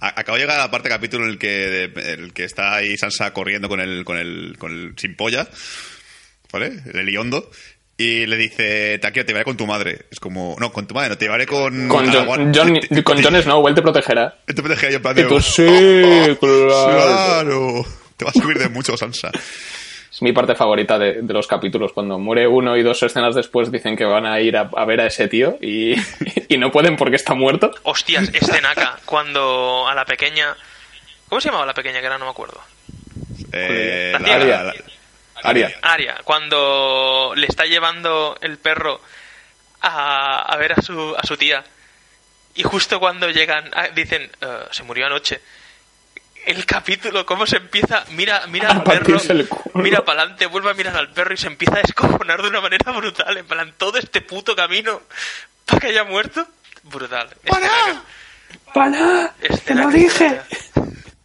Acabo 0.00 0.36
de 0.36 0.42
llegar 0.44 0.58
a 0.58 0.64
la 0.64 0.70
parte 0.70 0.88
del 0.88 0.96
capítulo 0.96 1.24
en 1.24 1.30
el 1.32 1.38
que, 1.38 1.84
el 1.84 2.32
que 2.32 2.44
está 2.44 2.74
ahí 2.76 2.96
Sansa 2.96 3.32
corriendo 3.32 3.68
con 3.68 3.80
el, 3.80 4.04
con 4.04 4.16
el, 4.18 4.56
con 4.58 4.72
el 4.72 4.94
sin 4.96 5.14
polla, 5.16 5.46
¿vale? 6.52 6.72
El 6.92 7.00
Eliondo. 7.00 7.50
Y 7.96 8.24
le 8.24 8.36
dice, 8.38 8.98
Taquio, 8.98 9.26
te 9.26 9.32
llevaré 9.32 9.44
con 9.44 9.58
tu 9.58 9.66
madre. 9.66 10.06
Es 10.10 10.18
como, 10.18 10.56
no, 10.58 10.72
con 10.72 10.86
tu 10.86 10.94
madre, 10.94 11.10
no, 11.10 11.18
te 11.18 11.26
llevaré 11.26 11.46
con... 11.46 11.86
con, 11.86 12.06
John, 12.26 12.52
John- 12.54 13.02
con 13.04 13.16
te- 13.18 13.22
Jon 13.22 13.42
Snow, 13.42 13.68
él 13.68 13.74
te 13.74 13.82
protegerá. 13.82 14.38
te 14.46 14.54
protegeré 14.54 14.92
yo 14.92 14.96
en 14.96 15.02
plan 15.02 15.14
de, 15.14 15.24
tú, 15.24 15.34
"Oh, 15.34 15.40
sí, 15.42 15.62
claro. 16.40 16.68
Claro. 16.88 17.86
Te 18.16 18.24
vas 18.24 18.36
a 18.36 18.40
subir 18.40 18.58
de 18.58 18.70
mucho, 18.70 18.96
Sansa. 18.96 19.30
Es 20.20 20.22
mi 20.22 20.32
parte 20.34 20.54
favorita 20.54 20.98
de, 20.98 21.22
de 21.22 21.32
los 21.32 21.46
capítulos. 21.46 21.94
Cuando 21.94 22.18
muere 22.18 22.46
uno 22.46 22.76
y 22.76 22.82
dos 22.82 23.02
escenas 23.02 23.34
después 23.34 23.72
dicen 23.72 23.96
que 23.96 24.04
van 24.04 24.26
a 24.26 24.38
ir 24.38 24.54
a, 24.54 24.68
a 24.76 24.84
ver 24.84 25.00
a 25.00 25.06
ese 25.06 25.28
tío 25.28 25.56
y, 25.62 25.94
y 26.48 26.58
no 26.58 26.70
pueden 26.70 26.96
porque 26.96 27.16
está 27.16 27.32
muerto. 27.32 27.70
Hostias, 27.84 28.28
escenaca, 28.34 28.98
cuando 29.06 29.88
a 29.88 29.94
la 29.94 30.04
pequeña... 30.04 30.54
¿Cómo 31.26 31.40
se 31.40 31.48
llamaba 31.48 31.64
la 31.64 31.72
pequeña? 31.72 32.00
Que 32.00 32.06
ahora 32.06 32.18
no 32.18 32.26
me 32.26 32.32
acuerdo. 32.32 32.60
Eh, 33.52 34.12
La 34.12 34.18
la- 34.38 34.74
Aria. 35.42 35.72
Aria, 35.80 36.16
cuando 36.22 37.32
le 37.34 37.46
está 37.46 37.64
llevando 37.64 38.36
el 38.42 38.58
perro 38.58 39.00
a, 39.80 40.40
a 40.42 40.56
ver 40.58 40.74
a 40.74 40.82
su, 40.82 41.14
a 41.16 41.24
su 41.26 41.38
tía. 41.38 41.64
Y 42.56 42.62
justo 42.62 43.00
cuando 43.00 43.30
llegan, 43.30 43.70
ah, 43.74 43.88
dicen, 43.94 44.30
"Eh, 44.42 44.46
se 44.70 44.82
murió 44.82 45.06
anoche. 45.06 45.40
El 46.46 46.64
capítulo, 46.64 47.26
cómo 47.26 47.46
se 47.46 47.58
empieza, 47.58 48.04
mira, 48.12 48.46
mira 48.48 48.70
al 48.70 48.82
perro, 48.82 49.18
mira 49.74 50.04
para 50.04 50.22
adelante, 50.22 50.46
vuelve 50.46 50.70
a 50.70 50.74
mirar 50.74 50.96
al 50.96 51.10
perro 51.10 51.34
y 51.34 51.36
se 51.36 51.46
empieza 51.46 51.76
a 51.76 51.82
descojonar 51.82 52.40
de 52.42 52.48
una 52.48 52.60
manera 52.60 52.92
brutal. 52.92 53.36
En 53.36 53.46
plan, 53.46 53.74
todo 53.76 53.98
este 53.98 54.22
puto 54.22 54.56
camino 54.56 55.02
para 55.66 55.80
que 55.80 55.86
haya 55.88 56.04
muerto, 56.04 56.46
brutal. 56.84 57.28
Escenaca. 57.44 58.02
¡Para! 58.72 59.34
Escenaca, 59.40 59.96
escenaca. 59.96 60.44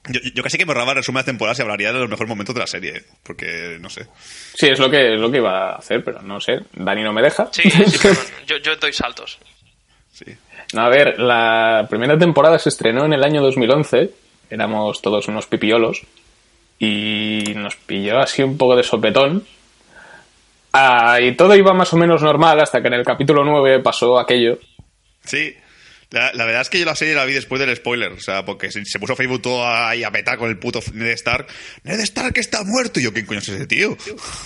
Yo, 0.08 0.19
yo 0.36 0.43
casi 0.43 0.58
que 0.58 0.65
me 0.65 0.71
ahorraba 0.71 0.91
el 0.91 0.97
resumen 0.97 1.21
de 1.21 1.32
temporada 1.32 1.56
y 1.58 1.62
hablaría 1.62 1.91
de 1.91 1.99
los 1.99 2.10
mejores 2.10 2.30
momentos 2.30 2.54
de 2.54 2.62
la 2.62 2.67
serie. 2.67 3.04
Porque, 3.23 3.78
no 3.80 3.89
sé. 3.89 4.08
Sí, 4.54 4.67
es 4.67 4.80
lo 4.80 4.89
que 4.89 5.15
es 5.15 5.19
lo 5.19 5.32
que 5.32 5.38
iba 5.38 5.71
a 5.71 5.75
hacer, 5.78 6.04
pero 6.04 6.21
no 6.21 6.39
sé. 6.39 6.60
Dani 6.73 7.04
no 7.04 7.13
me 7.13 7.23
deja. 7.23 7.49
Sí, 7.51 7.69
sí, 7.69 7.97
perdón, 7.97 8.23
yo, 8.45 8.58
yo 8.58 8.75
doy 8.75 8.93
saltos. 8.93 9.39
Sí. 10.12 10.25
No, 10.73 10.82
a 10.82 10.89
ver, 10.89 11.19
la 11.19 11.88
primera 11.89 12.17
temporada 12.17 12.60
se 12.60 12.69
estrenó 12.69 13.06
en 13.06 13.13
el 13.13 13.23
año 13.23 13.41
2011 13.41 14.25
éramos 14.49 15.01
todos 15.01 15.27
unos 15.27 15.45
pipiolos 15.47 16.01
y 16.79 17.53
nos 17.55 17.75
pilló 17.75 18.19
así 18.19 18.43
un 18.43 18.58
poco 18.58 18.75
de 18.75 18.84
sopetón. 18.84 19.45
Ah, 20.73 21.19
y 21.21 21.36
todo 21.36 21.55
iba 21.55 21.73
más 21.73 21.93
o 21.93 21.97
menos 21.97 22.21
normal 22.21 22.60
hasta 22.60 22.81
que 22.81 22.88
en 22.88 22.95
el 22.95 23.05
capítulo 23.05 23.43
9 23.45 23.79
pasó 23.81 24.19
aquello. 24.19 24.60
Sí. 25.23 25.53
La, 26.12 26.31
la 26.34 26.45
verdad 26.45 26.62
es 26.62 26.69
que 26.69 26.79
yo 26.79 26.86
la 26.86 26.95
serie 26.95 27.15
la 27.15 27.25
vi 27.25 27.34
después 27.34 27.60
del 27.60 27.75
spoiler, 27.75 28.12
o 28.12 28.19
sea, 28.19 28.45
porque 28.45 28.71
se, 28.71 28.86
se 28.86 28.99
puso 28.99 29.15
Facebook 29.15 29.41
todo 29.41 29.67
ahí 29.67 30.03
a 30.03 30.12
petar 30.12 30.38
con 30.38 30.49
el 30.49 30.58
puto 30.58 30.79
Ned 30.93 31.08
Stark. 31.13 31.47
Ned 31.84 31.99
Stark 32.01 32.38
está 32.38 32.63
muerto. 32.63 32.99
Y 32.99 33.03
yo, 33.03 33.12
¿quién 33.13 33.25
coño 33.25 33.39
es 33.39 33.49
ese 33.49 33.65
tío? 33.65 33.97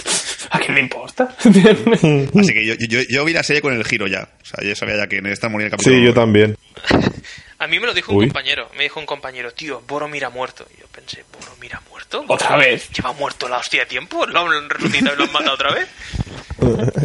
¿A 0.51 0.59
quién 0.59 0.75
le 0.75 0.81
importa? 0.81 1.35
Así 1.43 2.53
que 2.53 2.65
yo, 2.65 2.75
yo, 2.75 3.01
yo 3.09 3.25
vi 3.25 3.33
la 3.33 3.43
serie 3.43 3.61
con 3.61 3.73
el 3.73 3.83
giro 3.83 4.07
ya. 4.07 4.29
O 4.41 4.45
sea, 4.45 4.63
yo 4.67 4.75
sabía 4.75 4.97
ya 4.97 5.07
que 5.07 5.21
Ned 5.21 5.33
Stark 5.33 5.51
moría 5.51 5.67
en 5.67 5.73
el 5.73 5.77
capítulo 5.77 5.95
Sí, 5.95 6.01
yo 6.05 6.13
9. 6.13 6.13
también. 6.13 6.57
A 7.59 7.67
mí 7.67 7.77
me 7.79 7.87
lo 7.87 7.93
dijo 7.93 8.13
un 8.13 8.25
compañero. 8.25 8.69
Me 8.75 8.83
dijo 8.83 8.99
un 8.99 9.05
compañero, 9.05 9.51
tío, 9.51 9.81
Boromir 9.81 10.23
ha 10.23 10.29
muerto. 10.29 10.65
Y 10.75 10.79
yo 10.79 10.87
pensé, 10.87 11.25
¿Boromir 11.31 11.75
ha 11.75 11.81
muerto? 11.89 12.23
¿Otra 12.27 12.55
vez? 12.55 12.89
Lleva 12.91 13.11
muerto 13.11 13.49
la 13.49 13.57
hostia 13.57 13.81
de 13.81 13.85
tiempo. 13.85 14.25
Lo 14.25 14.39
han 14.39 14.69
resucitado 14.69 15.15
y 15.15 15.17
lo 15.17 15.23
han 15.25 15.31
matado 15.33 15.55
otra 15.55 15.73
vez. 15.73 15.89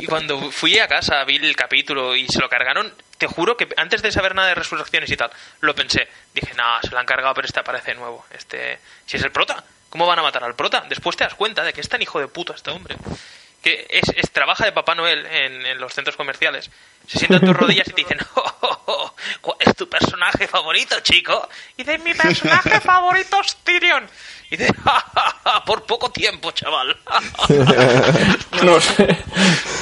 Y 0.01 0.07
cuando 0.07 0.51
fui 0.53 0.79
a 0.79 0.87
casa, 0.87 1.25
vi 1.25 1.37
el 1.37 1.57
capítulo 1.57 2.14
y 2.14 2.29
se 2.29 2.40
lo 2.40 2.49
cargaron, 2.49 2.93
te 3.19 3.27
juro 3.27 3.57
que 3.57 3.69
antes 3.77 4.03
de 4.03 4.12
saber 4.12 4.35
nada 4.35 4.49
de 4.49 4.55
resurrecciones 4.55 5.11
y 5.11 5.17
tal, 5.17 5.31
lo 5.61 5.75
pensé. 5.75 6.09
Dije, 6.33 6.55
no, 6.55 6.64
se 6.83 6.90
lo 6.90 6.99
han 6.99 7.07
cargado, 7.07 7.35
pero 7.35 7.47
este 7.47 7.61
aparece 7.61 7.95
nuevo. 7.95 8.25
Este, 8.31 8.79
si 9.07 9.17
es 9.17 9.25
el 9.25 9.33
prota, 9.33 9.64
¿cómo 9.90 10.07
van 10.07 10.19
a 10.21 10.23
matar 10.23 10.45
al 10.45 10.55
prota? 10.55 10.85
Después 10.88 11.17
te 11.17 11.25
das 11.25 11.35
cuenta 11.35 11.64
de 11.64 11.73
que 11.73 11.81
es 11.81 11.88
tan 11.88 12.03
hijo 12.03 12.21
de 12.21 12.29
puta 12.29 12.55
este 12.55 12.71
hombre. 12.71 12.97
Que 13.64 13.87
es, 13.90 14.05
es- 14.14 14.31
trabaja 14.31 14.64
de 14.66 14.72
Papá 14.72 14.94
Noel 14.94 15.24
en, 15.27 15.64
en 15.66 15.79
los 15.81 15.92
centros 15.92 16.16
comerciales. 16.16 16.70
Se 17.09 17.18
sienta 17.18 17.37
en 17.38 17.46
tus 17.46 17.57
rodillas 17.57 17.88
y 17.88 17.92
te 17.92 18.03
dicen, 18.03 18.18
"Oh, 18.37 18.53
oh, 18.61 18.79
oh, 18.87 19.14
¿cuál 19.40 19.57
es 19.61 19.74
tu 19.74 19.88
personaje 19.88 20.46
favorito, 20.46 20.94
chico? 21.03 21.48
Y 21.77 21.83
dice, 21.83 21.98
mi 21.98 22.14
personaje 22.14 22.79
favorito 22.81 23.40
es 23.40 23.57
Tyrion. 23.64 24.07
Y 24.50 24.57
dice, 24.57 24.72
"Ja, 24.85 25.05
ja, 25.14 25.37
ja, 25.44 25.64
por 25.64 25.85
poco 25.85 26.11
tiempo, 26.11 26.50
chaval. 26.53 26.96
No 28.62 28.81
sé. 28.81 29.16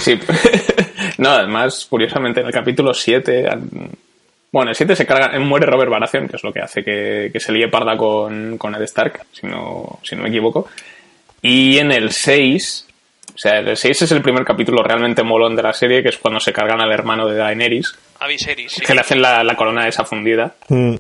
Sí. 0.01 0.18
No, 1.18 1.31
además, 1.31 1.87
curiosamente, 1.88 2.40
en 2.40 2.47
el 2.47 2.53
capítulo 2.53 2.95
7. 2.95 3.49
an- 3.49 3.68
Bueno, 4.51 4.64
en 4.64 4.68
el 4.71 4.77
7 4.77 4.97
se 4.97 5.07
carga, 5.07 5.38
muere 5.38 5.66
Robert 5.66 5.90
Baratheon, 5.90 6.29
que 6.29 6.37
es 6.37 6.42
lo 6.45 6.53
que 6.53 6.61
hace 6.61 6.83
que, 6.85 7.31
que 7.33 7.40
se 7.40 7.53
líe 7.53 7.68
parda 7.68 7.97
con, 7.97 8.59
con 8.59 8.75
Ed 8.75 8.83
Stark, 8.83 9.27
si 9.33 9.47
no, 9.47 9.99
si 10.03 10.14
no 10.16 10.23
me 10.23 10.29
equivoco. 10.29 10.68
Y 11.40 11.79
en 11.79 11.90
el 11.92 12.12
6. 12.12 12.87
O 13.35 13.38
sea, 13.38 13.59
el 13.59 13.77
6 13.77 14.03
es 14.03 14.12
el 14.12 14.23
primer 14.23 14.45
capítulo 14.45 14.83
realmente 14.83 15.23
molón 15.23 15.57
de 15.57 15.62
la 15.62 15.73
serie, 15.73 16.03
que 16.03 16.11
es 16.11 16.18
cuando 16.18 16.38
se 16.38 16.53
cargan 16.53 16.81
al 16.81 16.92
hermano 16.92 17.27
de 17.27 17.37
Daenerys, 17.37 17.95
A 18.21 18.27
Viserys, 18.27 18.73
sí. 18.73 18.81
que 18.83 18.95
le 18.95 19.01
hacen 19.01 19.23
la, 19.23 19.42
la 19.42 19.57
corona 19.57 19.88
esa 19.88 20.05
fundida. 20.05 20.55
Mm. 20.68 20.95
Y 20.95 20.99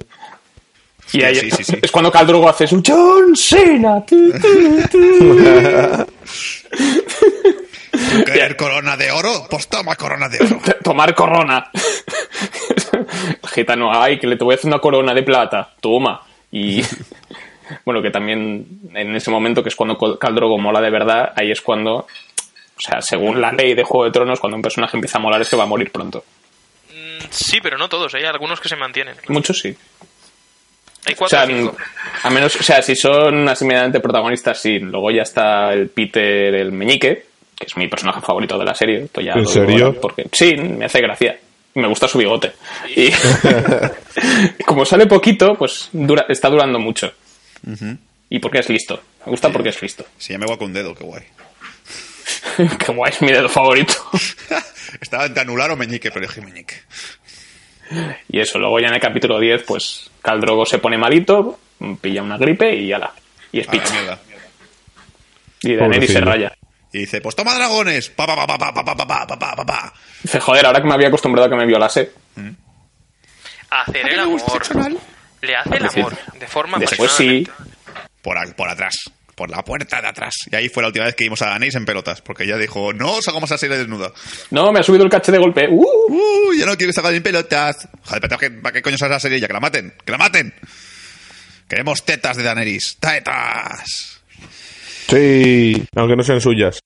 Sí, 1.18 1.22
ahí 1.24 1.34
sí, 1.34 1.50
sí, 1.50 1.64
sí. 1.64 1.76
es 1.82 1.90
cuando 1.90 2.10
Khal 2.10 2.26
Drogo 2.26 2.48
hace 2.48 2.66
su 2.66 2.82
John 2.86 3.36
Cena. 3.36 4.02
tu, 4.06 4.32
tu, 4.32 4.88
tu. 4.88 6.06
¿Querer 8.24 8.56
corona 8.56 8.96
de 8.96 9.10
oro? 9.10 9.46
Pues 9.50 9.68
toma 9.68 9.94
corona 9.96 10.28
de 10.28 10.38
oro. 10.44 10.60
Tomar 10.82 11.14
corona. 11.14 11.70
El 12.92 13.48
gitano, 13.50 13.90
ay, 13.92 14.18
que 14.18 14.26
le 14.26 14.36
te 14.36 14.44
voy 14.44 14.54
a 14.54 14.56
hacer 14.56 14.68
una 14.68 14.78
corona 14.80 15.12
de 15.12 15.22
plata. 15.22 15.70
Toma. 15.80 16.20
Y 16.50 16.82
bueno, 17.84 18.02
que 18.02 18.10
también 18.10 18.66
en 18.94 19.14
ese 19.16 19.30
momento, 19.30 19.62
que 19.62 19.68
es 19.68 19.76
cuando 19.76 19.96
Col- 19.96 20.18
Khal 20.18 20.34
Drogo 20.34 20.58
mola 20.58 20.80
de 20.80 20.90
verdad, 20.90 21.32
ahí 21.36 21.50
es 21.50 21.60
cuando, 21.60 21.94
o 21.96 22.80
sea, 22.80 23.00
según 23.02 23.40
la 23.40 23.52
ley 23.52 23.74
de 23.74 23.84
Juego 23.84 24.04
de 24.04 24.10
Tronos, 24.10 24.40
cuando 24.40 24.56
un 24.56 24.62
personaje 24.62 24.96
empieza 24.96 25.18
a 25.18 25.20
molar 25.20 25.40
es 25.42 25.48
que 25.48 25.56
va 25.56 25.64
a 25.64 25.66
morir 25.66 25.90
pronto. 25.90 26.24
Mm, 26.90 27.24
Sí, 27.30 27.58
pero 27.62 27.78
no 27.78 27.88
todos, 27.88 28.14
hay 28.14 28.24
algunos 28.24 28.60
que 28.60 28.68
se 28.68 28.76
mantienen. 28.76 29.14
Muchos 29.28 29.58
sí. 29.60 29.76
Hay 31.04 31.14
O 31.14 31.16
cuatro 31.16 31.36
sea, 31.38 31.44
o 31.44 31.46
cinco. 31.48 31.76
a 32.22 32.30
menos, 32.30 32.54
o 32.54 32.62
sea, 32.62 32.80
si 32.80 32.94
son 32.94 33.48
asimiladamente 33.48 33.98
protagonistas, 34.00 34.60
sí. 34.60 34.78
Luego 34.78 35.10
ya 35.10 35.22
está 35.22 35.72
el 35.72 35.88
Peter, 35.88 36.54
el 36.54 36.70
meñique, 36.70 37.26
que 37.58 37.66
es 37.66 37.76
mi 37.76 37.88
personaje 37.88 38.20
favorito 38.20 38.56
de 38.56 38.64
la 38.64 38.74
serie. 38.74 39.04
Esto 39.04 39.20
ya 39.20 39.32
¿En 39.32 39.42
lo 39.42 39.50
digo 39.50 39.66
serio? 39.66 40.00
Porque, 40.00 40.26
sí, 40.30 40.54
me 40.56 40.84
hace 40.84 41.00
gracia. 41.00 41.36
Me 41.74 41.88
gusta 41.88 42.06
su 42.06 42.18
bigote. 42.18 42.52
Y 42.94 43.10
como 44.66 44.84
sale 44.84 45.06
poquito, 45.06 45.54
pues 45.58 45.88
dura, 45.92 46.26
está 46.28 46.48
durando 46.48 46.78
mucho. 46.78 47.10
Y 48.30 48.38
porque 48.38 48.58
es 48.60 48.68
listo. 48.68 49.02
Me 49.24 49.30
gusta 49.30 49.50
porque 49.50 49.68
es 49.70 49.82
listo. 49.82 50.04
Si 50.18 50.32
ya 50.32 50.38
me 50.38 50.46
con 50.46 50.62
un 50.62 50.72
dedo, 50.72 50.94
qué 50.94 51.04
guay. 51.04 51.22
Qué 52.78 52.92
guay, 52.92 53.12
es 53.12 53.22
mi 53.22 53.32
dedo 53.32 53.48
favorito. 53.48 53.94
Estaba 55.00 55.26
entre 55.26 55.42
anular 55.42 55.70
o 55.70 55.76
meñique, 55.76 56.10
pero 56.10 56.26
dije 56.26 56.40
meñique. 56.40 56.74
Y 58.28 58.40
eso, 58.40 58.58
luego 58.58 58.80
ya 58.80 58.88
en 58.88 58.94
el 58.94 59.00
capítulo 59.00 59.38
10, 59.38 59.62
pues 59.64 60.10
Khal 60.22 60.40
Drogo 60.40 60.64
se 60.66 60.78
pone 60.78 60.96
malito, 60.98 61.58
pilla 62.00 62.22
una 62.22 62.38
gripe 62.38 62.74
y 62.74 62.92
ala. 62.92 63.12
Y 63.52 63.60
es 63.60 63.68
A 63.68 63.72
la 63.74 63.82
pitch. 63.82 63.92
mierda. 63.92 64.18
Y 65.62 65.74
Daenerys 65.76 66.12
se 66.12 66.20
raya. 66.20 66.52
Y 66.92 66.98
dice, 67.00 67.20
pues 67.20 67.36
toma 67.36 67.54
dragones. 67.54 68.10
Pa, 68.10 68.26
pa, 68.26 68.34
pa, 68.34 68.46
pa, 68.46 68.58
pa, 68.58 68.72
pa, 68.74 68.84
pa, 68.84 68.96
pa, 68.96 69.26
pa, 69.26 69.38
pa, 69.38 69.56
pa, 69.56 69.64
pa. 69.66 69.92
Dice, 70.22 70.40
joder, 70.40 70.66
ahora 70.66 70.80
que 70.80 70.88
me 70.88 70.94
había 70.94 71.08
acostumbrado 71.08 71.46
a 71.46 71.50
que 71.50 71.56
me 71.56 71.66
violase. 71.66 72.12
Hacer 73.70 74.08
el 74.08 74.18
amor. 74.20 74.40
Le 75.42 75.54
hace 75.56 75.76
el 75.76 75.86
amor 75.86 76.16
de 76.38 76.46
forma 76.46 76.78
Después 76.78 77.10
sí. 77.12 77.46
Por, 78.22 78.38
a- 78.38 78.46
por 78.56 78.68
atrás. 78.68 78.94
Por 79.34 79.50
la 79.50 79.64
puerta 79.64 80.00
de 80.00 80.08
atrás. 80.08 80.34
Y 80.50 80.54
ahí 80.56 80.68
fue 80.68 80.82
la 80.82 80.88
última 80.88 81.06
vez 81.06 81.14
que 81.14 81.24
vimos 81.24 81.40
a 81.42 81.46
Daenerys 81.46 81.74
en 81.74 81.84
pelotas. 81.86 82.20
Porque 82.20 82.44
ella 82.44 82.56
dijo, 82.58 82.92
no 82.92 83.12
os 83.14 83.26
hago 83.28 83.40
más 83.40 83.50
la 83.50 83.58
serie 83.58 83.76
desnuda. 83.78 84.12
No, 84.50 84.70
me 84.72 84.80
ha 84.80 84.82
subido 84.82 85.04
el 85.04 85.10
caché 85.10 85.32
de 85.32 85.38
golpe. 85.38 85.66
¡Uh! 85.70 85.82
Uh, 85.82 86.52
yo 86.58 86.66
no 86.66 86.76
quiero 86.76 86.90
que 86.90 86.92
salgan 86.92 87.14
en 87.14 87.22
pelotas. 87.22 87.88
Joder, 88.04 88.20
pero 88.20 88.38
¿qué, 88.38 88.50
¿para 88.50 88.72
qué 88.74 88.82
coño 88.82 88.98
sale 88.98 89.12
la 89.14 89.20
serie 89.20 89.40
ya? 89.40 89.46
Que 89.46 89.52
la 89.54 89.60
maten. 89.60 89.94
Que 90.04 90.12
la 90.12 90.18
maten. 90.18 90.54
Queremos 91.66 92.04
tetas 92.04 92.36
de 92.36 92.42
Daenerys. 92.42 92.98
Tetas. 93.00 94.20
Sí, 95.08 95.82
aunque 95.96 96.14
no 96.16 96.22
sean 96.22 96.40
suyas. 96.40 96.78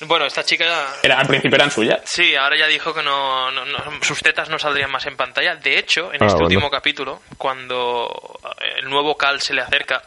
Bueno, 0.00 0.26
esta 0.26 0.44
chica 0.44 0.64
Era, 1.02 1.18
al 1.20 1.26
principio 1.26 1.56
eran 1.56 1.70
suyas. 1.70 2.00
Sí, 2.04 2.34
ahora 2.36 2.56
ya 2.56 2.66
dijo 2.66 2.92
que 2.94 3.02
no, 3.02 3.50
no- 3.50 3.64
no- 3.64 4.02
sus 4.02 4.20
tetas 4.22 4.48
no 4.50 4.58
saldrían 4.58 4.90
más 4.90 5.06
en 5.06 5.16
pantalla. 5.16 5.56
De 5.56 5.78
hecho, 5.78 6.12
en 6.12 6.22
Ah, 6.22 6.26
este 6.26 6.34
bueno. 6.34 6.46
último 6.46 6.70
capítulo, 6.70 7.22
cuando 7.38 8.38
el 8.78 8.88
nuevo 8.88 9.16
Cal 9.16 9.40
se 9.40 9.54
le 9.54 9.62
acerca, 9.62 10.02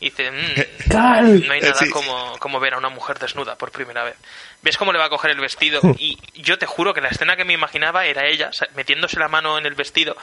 dice, 0.00 0.30
"Mm, 0.30 0.54
¡Cal! 0.90 1.46
no 1.46 1.52
hay 1.52 1.60
nada 1.60 1.74
Sí. 1.74 1.90
como, 1.90 2.36
como 2.38 2.60
ver 2.60 2.74
a 2.74 2.78
una 2.78 2.88
mujer 2.88 3.18
desnuda 3.18 3.56
por 3.56 3.70
primera 3.70 4.04
vez. 4.04 4.14
¿Ves 4.62 4.76
cómo 4.76 4.92
le 4.92 4.98
va 4.98 5.06
a 5.06 5.10
coger 5.10 5.30
el 5.30 5.40
vestido? 5.40 5.80
Y 5.98 6.18
yo 6.34 6.58
te 6.58 6.66
juro 6.66 6.92
que 6.94 7.00
la 7.00 7.08
escena 7.08 7.36
que 7.36 7.44
me 7.44 7.52
imaginaba 7.52 8.06
era 8.06 8.26
ella 8.26 8.50
metiéndose 8.74 9.18
la 9.18 9.28
mano 9.28 9.56
en 9.58 9.66
el 9.66 9.74
vestido, 9.74 10.16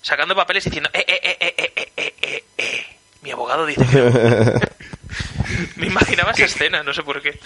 sacando 0.00 0.34
papeles 0.34 0.66
y 0.66 0.70
diciendo, 0.70 0.90
eh, 0.92 1.04
eh, 1.06 1.20
eh, 1.22 1.36
eh, 1.40 1.54
eh, 1.56 1.72
eh, 1.76 1.92
eh, 1.96 2.14
eh, 2.22 2.44
eh". 2.58 2.86
Mi 3.22 3.30
abogado 3.30 3.64
dice 3.66 3.86
que 3.86 3.96
no". 3.98 4.10
Me 5.76 5.86
imaginaba 5.86 6.30
esa 6.32 6.44
escena, 6.44 6.82
no 6.82 6.92
sé 6.94 7.02
por 7.02 7.20
qué. 7.22 7.38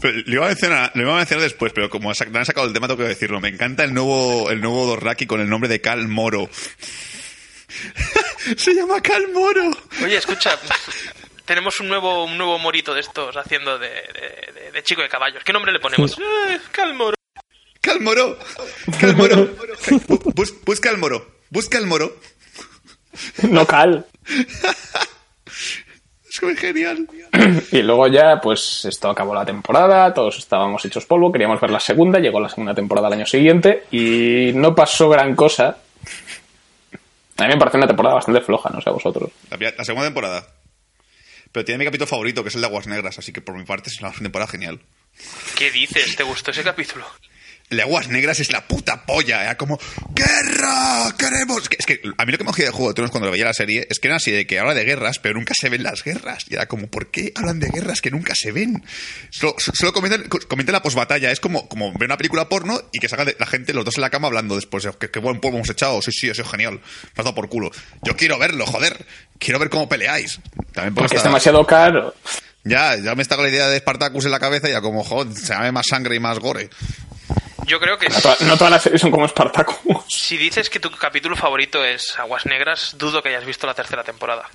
Pero 0.00 0.18
lo, 0.26 0.32
iba 0.34 0.44
a 0.46 0.48
mencionar, 0.48 0.90
lo 0.94 1.02
iba 1.02 1.14
a 1.14 1.18
mencionar 1.18 1.42
después, 1.44 1.72
pero 1.72 1.88
como 1.90 2.10
han 2.10 2.14
sacado 2.46 2.66
el 2.66 2.72
tema, 2.72 2.86
tengo 2.88 2.98
que 3.02 3.08
decirlo. 3.08 3.40
Me 3.40 3.48
encanta 3.48 3.84
el 3.84 3.92
nuevo, 3.94 4.50
el 4.50 4.60
nuevo 4.60 4.86
Dorraki 4.86 5.26
con 5.26 5.40
el 5.40 5.48
nombre 5.48 5.68
de 5.68 5.80
Cal 5.80 6.08
Moro. 6.08 6.48
Se 8.56 8.74
llama 8.74 9.00
Cal 9.00 9.28
Moro. 9.32 9.70
Oye, 10.02 10.16
escucha, 10.16 10.58
tenemos 11.44 11.80
un 11.80 11.88
nuevo, 11.88 12.24
un 12.24 12.36
nuevo 12.38 12.58
morito 12.58 12.94
de 12.94 13.00
estos 13.00 13.36
haciendo 13.36 13.78
de, 13.78 13.88
de- 13.88 14.52
de- 14.54 14.72
de 14.72 14.82
chico 14.82 15.02
de 15.02 15.08
caballos. 15.08 15.42
¿Qué 15.44 15.52
nombre 15.52 15.72
le 15.72 15.80
ponemos? 15.80 16.18
Eh. 16.18 16.58
Cal 16.72 16.94
Moro. 16.94 17.14
Cal 17.80 18.00
Moro. 18.00 18.38
Bu- 20.08 20.32
bus- 20.34 20.54
busca 20.64 20.90
el 20.90 20.96
moro. 20.98 21.38
Busca 21.50 21.78
el 21.78 21.86
moro. 21.86 22.18
No 23.42 23.66
cal. 23.66 24.06
Es 26.34 26.42
muy 26.42 26.56
genial. 26.56 27.06
Y 27.70 27.82
luego 27.82 28.08
ya, 28.08 28.40
pues 28.42 28.84
esto 28.84 29.08
acabó 29.08 29.34
la 29.34 29.44
temporada, 29.44 30.12
todos 30.12 30.38
estábamos 30.38 30.84
hechos 30.84 31.06
polvo, 31.06 31.30
queríamos 31.30 31.60
ver 31.60 31.70
la 31.70 31.78
segunda, 31.78 32.18
llegó 32.18 32.40
la 32.40 32.48
segunda 32.48 32.74
temporada 32.74 33.06
al 33.06 33.12
año 33.12 33.26
siguiente 33.26 33.84
y 33.92 34.52
no 34.54 34.74
pasó 34.74 35.08
gran 35.08 35.36
cosa. 35.36 35.78
A 37.36 37.42
mí 37.42 37.48
me 37.48 37.56
parece 37.56 37.76
una 37.76 37.86
temporada 37.86 38.16
bastante 38.16 38.40
floja, 38.40 38.70
no 38.70 38.80
sé 38.80 38.90
a 38.90 38.92
vosotros. 38.92 39.30
La 39.50 39.84
segunda 39.84 40.06
temporada. 40.08 40.46
Pero 41.52 41.64
tiene 41.64 41.78
mi 41.78 41.84
capítulo 41.84 42.08
favorito, 42.08 42.42
que 42.42 42.48
es 42.48 42.54
el 42.56 42.62
de 42.62 42.66
Aguas 42.66 42.88
Negras, 42.88 43.18
así 43.18 43.32
que 43.32 43.40
por 43.40 43.56
mi 43.56 43.64
parte 43.64 43.90
es 43.90 44.00
una 44.00 44.10
temporada 44.10 44.50
genial. 44.50 44.80
¿Qué 45.56 45.70
dices? 45.70 46.16
¿Te 46.16 46.24
gustó 46.24 46.50
ese 46.50 46.64
capítulo? 46.64 47.06
El 47.70 47.78
de 47.78 47.82
Aguas 47.82 48.08
Negras 48.08 48.38
es 48.40 48.52
la 48.52 48.68
puta 48.68 49.04
polla, 49.06 49.42
era 49.42 49.56
como 49.56 49.78
¡Guerra! 50.14 51.12
¡Queremos! 51.18 51.62
Es 51.78 51.86
que 51.86 52.00
a 52.18 52.24
mí 52.24 52.32
lo 52.32 52.38
que 52.38 52.44
me 52.44 52.48
cogía 52.50 52.66
de 52.66 52.70
Juego 52.70 52.88
de 52.88 52.94
Tronos 52.94 53.10
cuando 53.10 53.30
veía 53.30 53.46
la 53.46 53.54
serie 53.54 53.86
es 53.90 53.98
que 53.98 54.08
era 54.08 54.16
así 54.16 54.30
de 54.30 54.46
que 54.46 54.58
habla 54.58 54.74
de 54.74 54.84
guerras, 54.84 55.18
pero 55.18 55.34
nunca 55.34 55.54
se 55.58 55.68
ven 55.70 55.82
las 55.82 56.04
guerras. 56.04 56.44
Y 56.48 56.54
era 56.54 56.66
como, 56.66 56.86
¿por 56.88 57.10
qué 57.10 57.32
hablan 57.34 57.60
de 57.60 57.68
guerras 57.70 58.00
que 58.00 58.10
nunca 58.10 58.34
se 58.34 58.52
ven? 58.52 58.84
Solo, 59.30 59.54
solo 59.58 59.92
comentan, 59.92 60.24
comentan 60.48 60.72
la 60.74 60.82
posbatalla. 60.82 61.30
Es 61.30 61.40
como, 61.40 61.68
como 61.68 61.92
ver 61.94 62.04
una 62.06 62.16
película 62.16 62.48
porno 62.48 62.80
y 62.92 62.98
que 63.00 63.08
salga 63.08 63.24
de- 63.24 63.36
la 63.40 63.46
gente, 63.46 63.72
los 63.72 63.84
dos 63.84 63.96
en 63.96 64.02
la 64.02 64.10
cama 64.10 64.28
hablando 64.28 64.54
después. 64.56 64.86
¿Qué, 65.00 65.10
qué 65.10 65.18
buen 65.18 65.40
polvo 65.40 65.56
hemos 65.56 65.70
echado? 65.70 66.00
Sí, 66.02 66.12
sí, 66.12 66.28
eso 66.28 66.42
es 66.42 66.48
genial. 66.48 66.74
Me 66.74 66.80
has 67.16 67.24
dado 67.24 67.34
por 67.34 67.48
culo. 67.48 67.70
Yo 68.02 68.14
quiero 68.16 68.38
verlo, 68.38 68.66
joder. 68.66 69.04
Quiero 69.38 69.58
ver 69.58 69.70
cómo 69.70 69.88
peleáis. 69.88 70.38
También 70.72 70.94
porque 70.94 71.08
Porque 71.08 71.14
es 71.14 71.20
está- 71.20 71.28
demasiado 71.30 71.66
caro. 71.66 72.14
Ya, 72.66 72.96
ya 72.96 73.14
me 73.14 73.22
está 73.22 73.36
con 73.36 73.44
la 73.44 73.50
idea 73.50 73.68
de 73.68 73.78
Spartacus 73.78 74.24
en 74.24 74.30
la 74.30 74.40
cabeza 74.40 74.68
y 74.68 74.72
ya 74.72 74.80
como, 74.80 75.04
joder, 75.04 75.34
se 75.34 75.48
llame 75.52 75.70
más 75.72 75.86
sangre 75.88 76.14
y 76.16 76.20
más 76.20 76.38
gore. 76.38 76.70
Yo 77.66 77.80
creo 77.80 77.98
que 77.98 78.08
No, 78.08 78.20
toda- 78.20 78.36
no 78.40 78.56
todas 78.56 78.70
las 78.70 78.82
series 78.82 79.00
son 79.00 79.10
como 79.10 79.26
Spartacus. 79.28 80.04
si 80.08 80.36
dices 80.36 80.68
que 80.70 80.80
tu 80.80 80.90
capítulo 80.90 81.36
favorito 81.36 81.84
es 81.84 82.18
Aguas 82.18 82.46
Negras, 82.46 82.94
dudo 82.98 83.22
que 83.22 83.30
hayas 83.30 83.44
visto 83.46 83.66
la 83.66 83.74
tercera 83.74 84.04
temporada. 84.04 84.48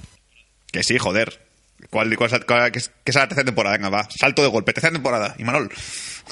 Que 0.72 0.84
sí, 0.84 0.98
joder. 1.00 1.48
¿Cuál, 1.90 2.16
cuál, 2.18 2.72
qué, 2.72 2.80
es, 2.80 2.90
qué 3.04 3.12
es 3.12 3.16
la 3.16 3.28
tercera 3.28 3.46
temporada? 3.46 3.78
Venga, 3.78 3.90
va. 3.90 4.08
Salto 4.12 4.42
de 4.42 4.50
golpe. 4.50 4.74
Tercera 4.74 4.92
temporada. 4.94 5.34
Y 5.40 5.44
Manol. 5.44 5.72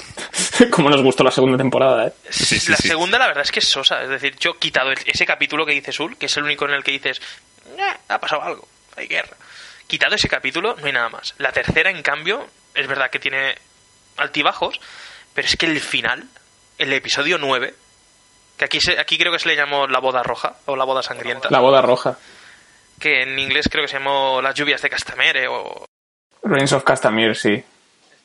Como 0.70 0.90
nos 0.90 1.02
gustó 1.02 1.24
la 1.24 1.30
segunda 1.30 1.56
temporada, 1.56 2.06
¿eh? 2.08 2.12
Sí, 2.30 2.60
sí, 2.60 2.70
la 2.70 2.76
sí. 2.76 2.88
segunda, 2.88 3.18
la 3.18 3.26
verdad 3.26 3.42
es 3.44 3.50
que 3.50 3.58
es 3.60 3.66
sosa. 3.68 4.02
Es 4.02 4.08
decir, 4.10 4.36
yo 4.38 4.50
he 4.52 4.58
quitado 4.58 4.92
el- 4.92 4.98
ese 5.06 5.26
capítulo 5.26 5.64
que 5.66 5.72
dice 5.72 5.90
Sul, 5.92 6.16
que 6.16 6.26
es 6.26 6.36
el 6.36 6.44
único 6.44 6.66
en 6.66 6.72
el 6.72 6.84
que 6.84 6.92
dices, 6.92 7.20
"Eh, 7.76 7.80
ha 8.08 8.18
pasado 8.18 8.42
algo, 8.42 8.68
hay 8.96 9.06
guerra. 9.08 9.36
Quitado 9.86 10.14
ese 10.14 10.28
capítulo, 10.28 10.76
no 10.78 10.86
hay 10.86 10.92
nada 10.92 11.08
más. 11.08 11.34
La 11.38 11.50
tercera, 11.50 11.90
en 11.90 12.02
cambio, 12.02 12.46
es 12.74 12.86
verdad 12.86 13.10
que 13.10 13.18
tiene 13.18 13.56
altibajos, 14.18 14.78
pero 15.34 15.48
es 15.48 15.56
que 15.56 15.66
el 15.66 15.80
final, 15.80 16.28
el 16.78 16.92
episodio 16.92 17.38
9, 17.38 17.74
que 18.56 18.64
aquí, 18.64 18.80
se- 18.80 18.98
aquí 18.98 19.18
creo 19.18 19.32
que 19.32 19.38
se 19.38 19.48
le 19.48 19.56
llamó 19.56 19.86
la 19.86 19.98
boda 19.98 20.22
roja 20.22 20.54
o 20.66 20.76
la 20.76 20.84
boda 20.84 21.02
sangrienta, 21.02 21.48
La 21.50 21.60
boda 21.60 21.82
roja. 21.82 22.18
que 22.98 23.22
en 23.22 23.38
inglés 23.38 23.68
creo 23.70 23.84
que 23.84 23.88
se 23.88 23.98
llamó 23.98 24.40
las 24.42 24.54
lluvias 24.54 24.80
de 24.82 24.90
Castamere 24.90 25.46
o... 25.48 25.84
Reigns 26.42 26.72
of 26.72 26.84
Castamere, 26.84 27.34
sí. 27.34 27.62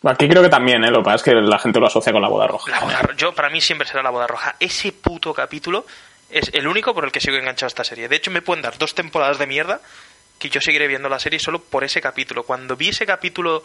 Aquí 0.05 0.27
creo 0.27 0.41
que 0.43 0.49
también, 0.49 0.83
¿eh? 0.83 0.89
Lo 0.91 0.97
que 0.99 1.05
pasa 1.05 1.15
es 1.15 1.23
que 1.23 1.31
la 1.33 1.57
gente 1.59 1.79
lo 1.79 1.87
asocia 1.87 2.11
con 2.11 2.21
la 2.21 2.27
boda 2.27 2.45
roja. 2.47 2.69
La 2.71 2.79
boda 2.81 3.01
ro- 3.01 3.13
yo, 3.15 3.33
para 3.33 3.49
mí 3.49 3.61
siempre 3.61 3.87
será 3.87 4.03
la 4.03 4.09
boda 4.09 4.27
roja. 4.27 4.55
Ese 4.59 4.91
puto 4.91 5.33
capítulo 5.33 5.85
es 6.29 6.49
el 6.53 6.67
único 6.67 6.93
por 6.93 7.05
el 7.05 7.11
que 7.11 7.21
sigo 7.21 7.37
enganchado 7.37 7.67
a 7.67 7.69
esta 7.69 7.83
serie. 7.83 8.07
De 8.09 8.15
hecho, 8.17 8.29
me 8.31 8.41
pueden 8.41 8.61
dar 8.63 8.77
dos 8.77 8.93
temporadas 8.95 9.37
de 9.39 9.47
mierda 9.47 9.79
que 10.39 10.49
yo 10.49 10.59
seguiré 10.59 10.87
viendo 10.87 11.07
la 11.07 11.19
serie 11.19 11.39
solo 11.39 11.59
por 11.63 11.83
ese 11.85 12.01
capítulo. 12.01 12.43
Cuando 12.43 12.75
vi 12.75 12.89
ese 12.89 13.05
capítulo... 13.05 13.63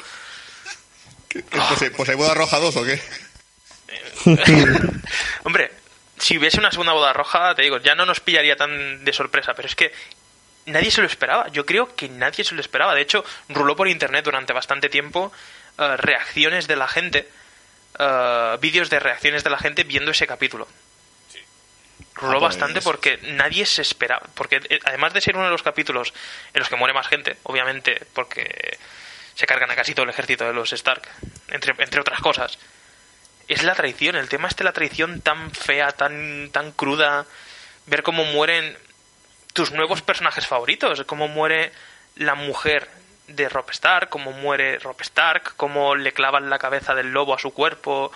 ¿Qué- 1.29 1.42
qué- 1.42 1.59
pues, 1.59 1.90
pues 1.96 2.09
hay 2.09 2.14
boda 2.14 2.35
roja 2.35 2.59
2 2.59 2.77
o 2.77 2.85
qué? 2.85 3.01
Hombre, 5.44 5.70
si 6.18 6.38
hubiese 6.38 6.59
una 6.59 6.70
segunda 6.70 6.92
boda 6.92 7.12
roja, 7.12 7.55
te 7.55 7.62
digo, 7.62 7.79
ya 7.79 7.94
no 7.94 8.05
nos 8.07 8.20
pillaría 8.20 8.57
tan 8.57 9.05
de 9.05 9.12
sorpresa, 9.12 9.55
pero 9.55 9.68
es 9.68 9.74
que 9.74 9.92
nadie 10.66 10.90
se 10.90 11.01
lo 11.01 11.07
esperaba. 11.07 11.48
Yo 11.48 11.64
creo 11.64 11.94
que 11.94 12.09
nadie 12.09 12.44
se 12.44 12.55
lo 12.55 12.61
esperaba. 12.61 12.94
De 12.94 13.01
hecho, 13.01 13.24
ruló 13.48 13.77
por 13.77 13.88
internet 13.88 14.24
durante 14.24 14.53
bastante 14.53 14.88
tiempo 14.88 15.33
eh, 15.79 15.96
reacciones 15.96 16.66
de 16.66 16.77
la 16.77 16.88
gente, 16.88 17.29
eh, 17.98 18.57
vídeos 18.61 18.90
de 18.90 18.98
reacciones 19.01 19.44
de 19.44 19.51
la 19.51 19.59
gente 19.59 19.85
viendo 19.85 20.11
ese 20.11 20.27
capítulo. 20.27 20.68
Ruló 22.14 22.38
Ah, 22.38 22.40
pues. 22.40 22.57
bastante 22.57 22.83
porque 22.83 23.18
nadie 23.22 23.64
se 23.64 23.83
esperaba. 23.83 24.27
Porque 24.35 24.61
eh, 24.68 24.81
además 24.85 25.12
de 25.14 25.20
ser 25.20 25.37
uno 25.37 25.44
de 25.44 25.53
los 25.53 25.62
capítulos 25.62 26.12
en 26.53 26.59
los 26.59 26.68
que 26.68 26.77
muere 26.77 26.92
más 26.92 27.07
gente, 27.07 27.37
obviamente, 27.44 28.03
porque 28.12 28.77
se 29.37 29.46
cargan 29.46 29.70
a 29.70 29.77
casi 29.77 29.94
todo 29.94 30.03
el 30.03 30.11
ejército 30.11 30.44
de 30.44 30.53
los 30.53 30.72
Stark, 30.72 31.09
entre, 31.48 31.74
entre 31.79 32.01
otras 32.01 32.20
cosas 32.20 32.59
es 33.49 33.63
la 33.65 33.75
traición. 33.75 34.17
El 34.17 34.29
tema 34.29 34.49
es 34.49 34.57
de 34.57 34.65
la 34.65 34.73
traición 34.73 35.21
tan 35.21 35.51
fea, 35.51 35.93
tan, 35.93 36.51
tan 36.53 36.73
cruda. 36.73 37.27
Ver 37.87 38.03
cómo 38.03 38.25
mueren 38.25 38.77
tus 39.55 39.73
nuevos 39.73 40.03
personajes 40.03 40.47
favoritos. 40.47 41.03
Cómo 41.07 41.29
muere 41.29 41.73
la 42.17 42.35
mujer 42.35 42.89
de 43.27 43.49
Rob 43.49 43.69
Stark, 43.71 44.09
cómo 44.09 44.33
muere 44.33 44.79
Rob 44.79 45.01
Stark, 45.03 45.55
cómo 45.57 45.95
le 45.95 46.13
clavan 46.13 46.49
la 46.51 46.59
cabeza 46.59 46.95
del 46.95 47.11
lobo 47.13 47.35
a 47.35 47.39
su 47.39 47.53
cuerpo. 47.53 48.11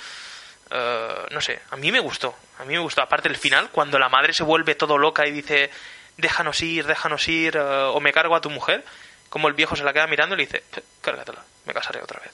Eh, 0.70 1.26
no 1.30 1.40
sé, 1.40 1.60
a 1.70 1.76
mí 1.76 1.92
me 1.92 2.00
gustó. 2.00 2.34
A 2.58 2.64
mí 2.64 2.74
me 2.74 2.80
gustó. 2.80 3.02
Aparte 3.02 3.28
el 3.28 3.36
final, 3.36 3.70
cuando 3.70 3.98
la 3.98 4.08
madre 4.08 4.32
se 4.32 4.42
vuelve 4.42 4.74
todo 4.74 4.96
loca 4.98 5.26
y 5.26 5.30
dice, 5.32 5.70
déjanos 6.16 6.60
ir, 6.62 6.86
déjanos 6.86 7.26
ir, 7.28 7.56
eh, 7.56 7.60
o 7.60 8.00
me 8.00 8.12
cargo 8.12 8.34
a 8.36 8.40
tu 8.40 8.50
mujer. 8.50 8.84
Como 9.28 9.48
el 9.48 9.54
viejo 9.54 9.76
se 9.76 9.84
la 9.84 9.92
queda 9.92 10.06
mirando 10.06 10.34
y 10.34 10.38
le 10.38 10.44
dice, 10.46 10.62
"P- 10.70 10.82
cárgatela, 11.00 11.42
me 11.64 11.72
casaré 11.74 12.02
otra 12.02 12.20
vez. 12.20 12.32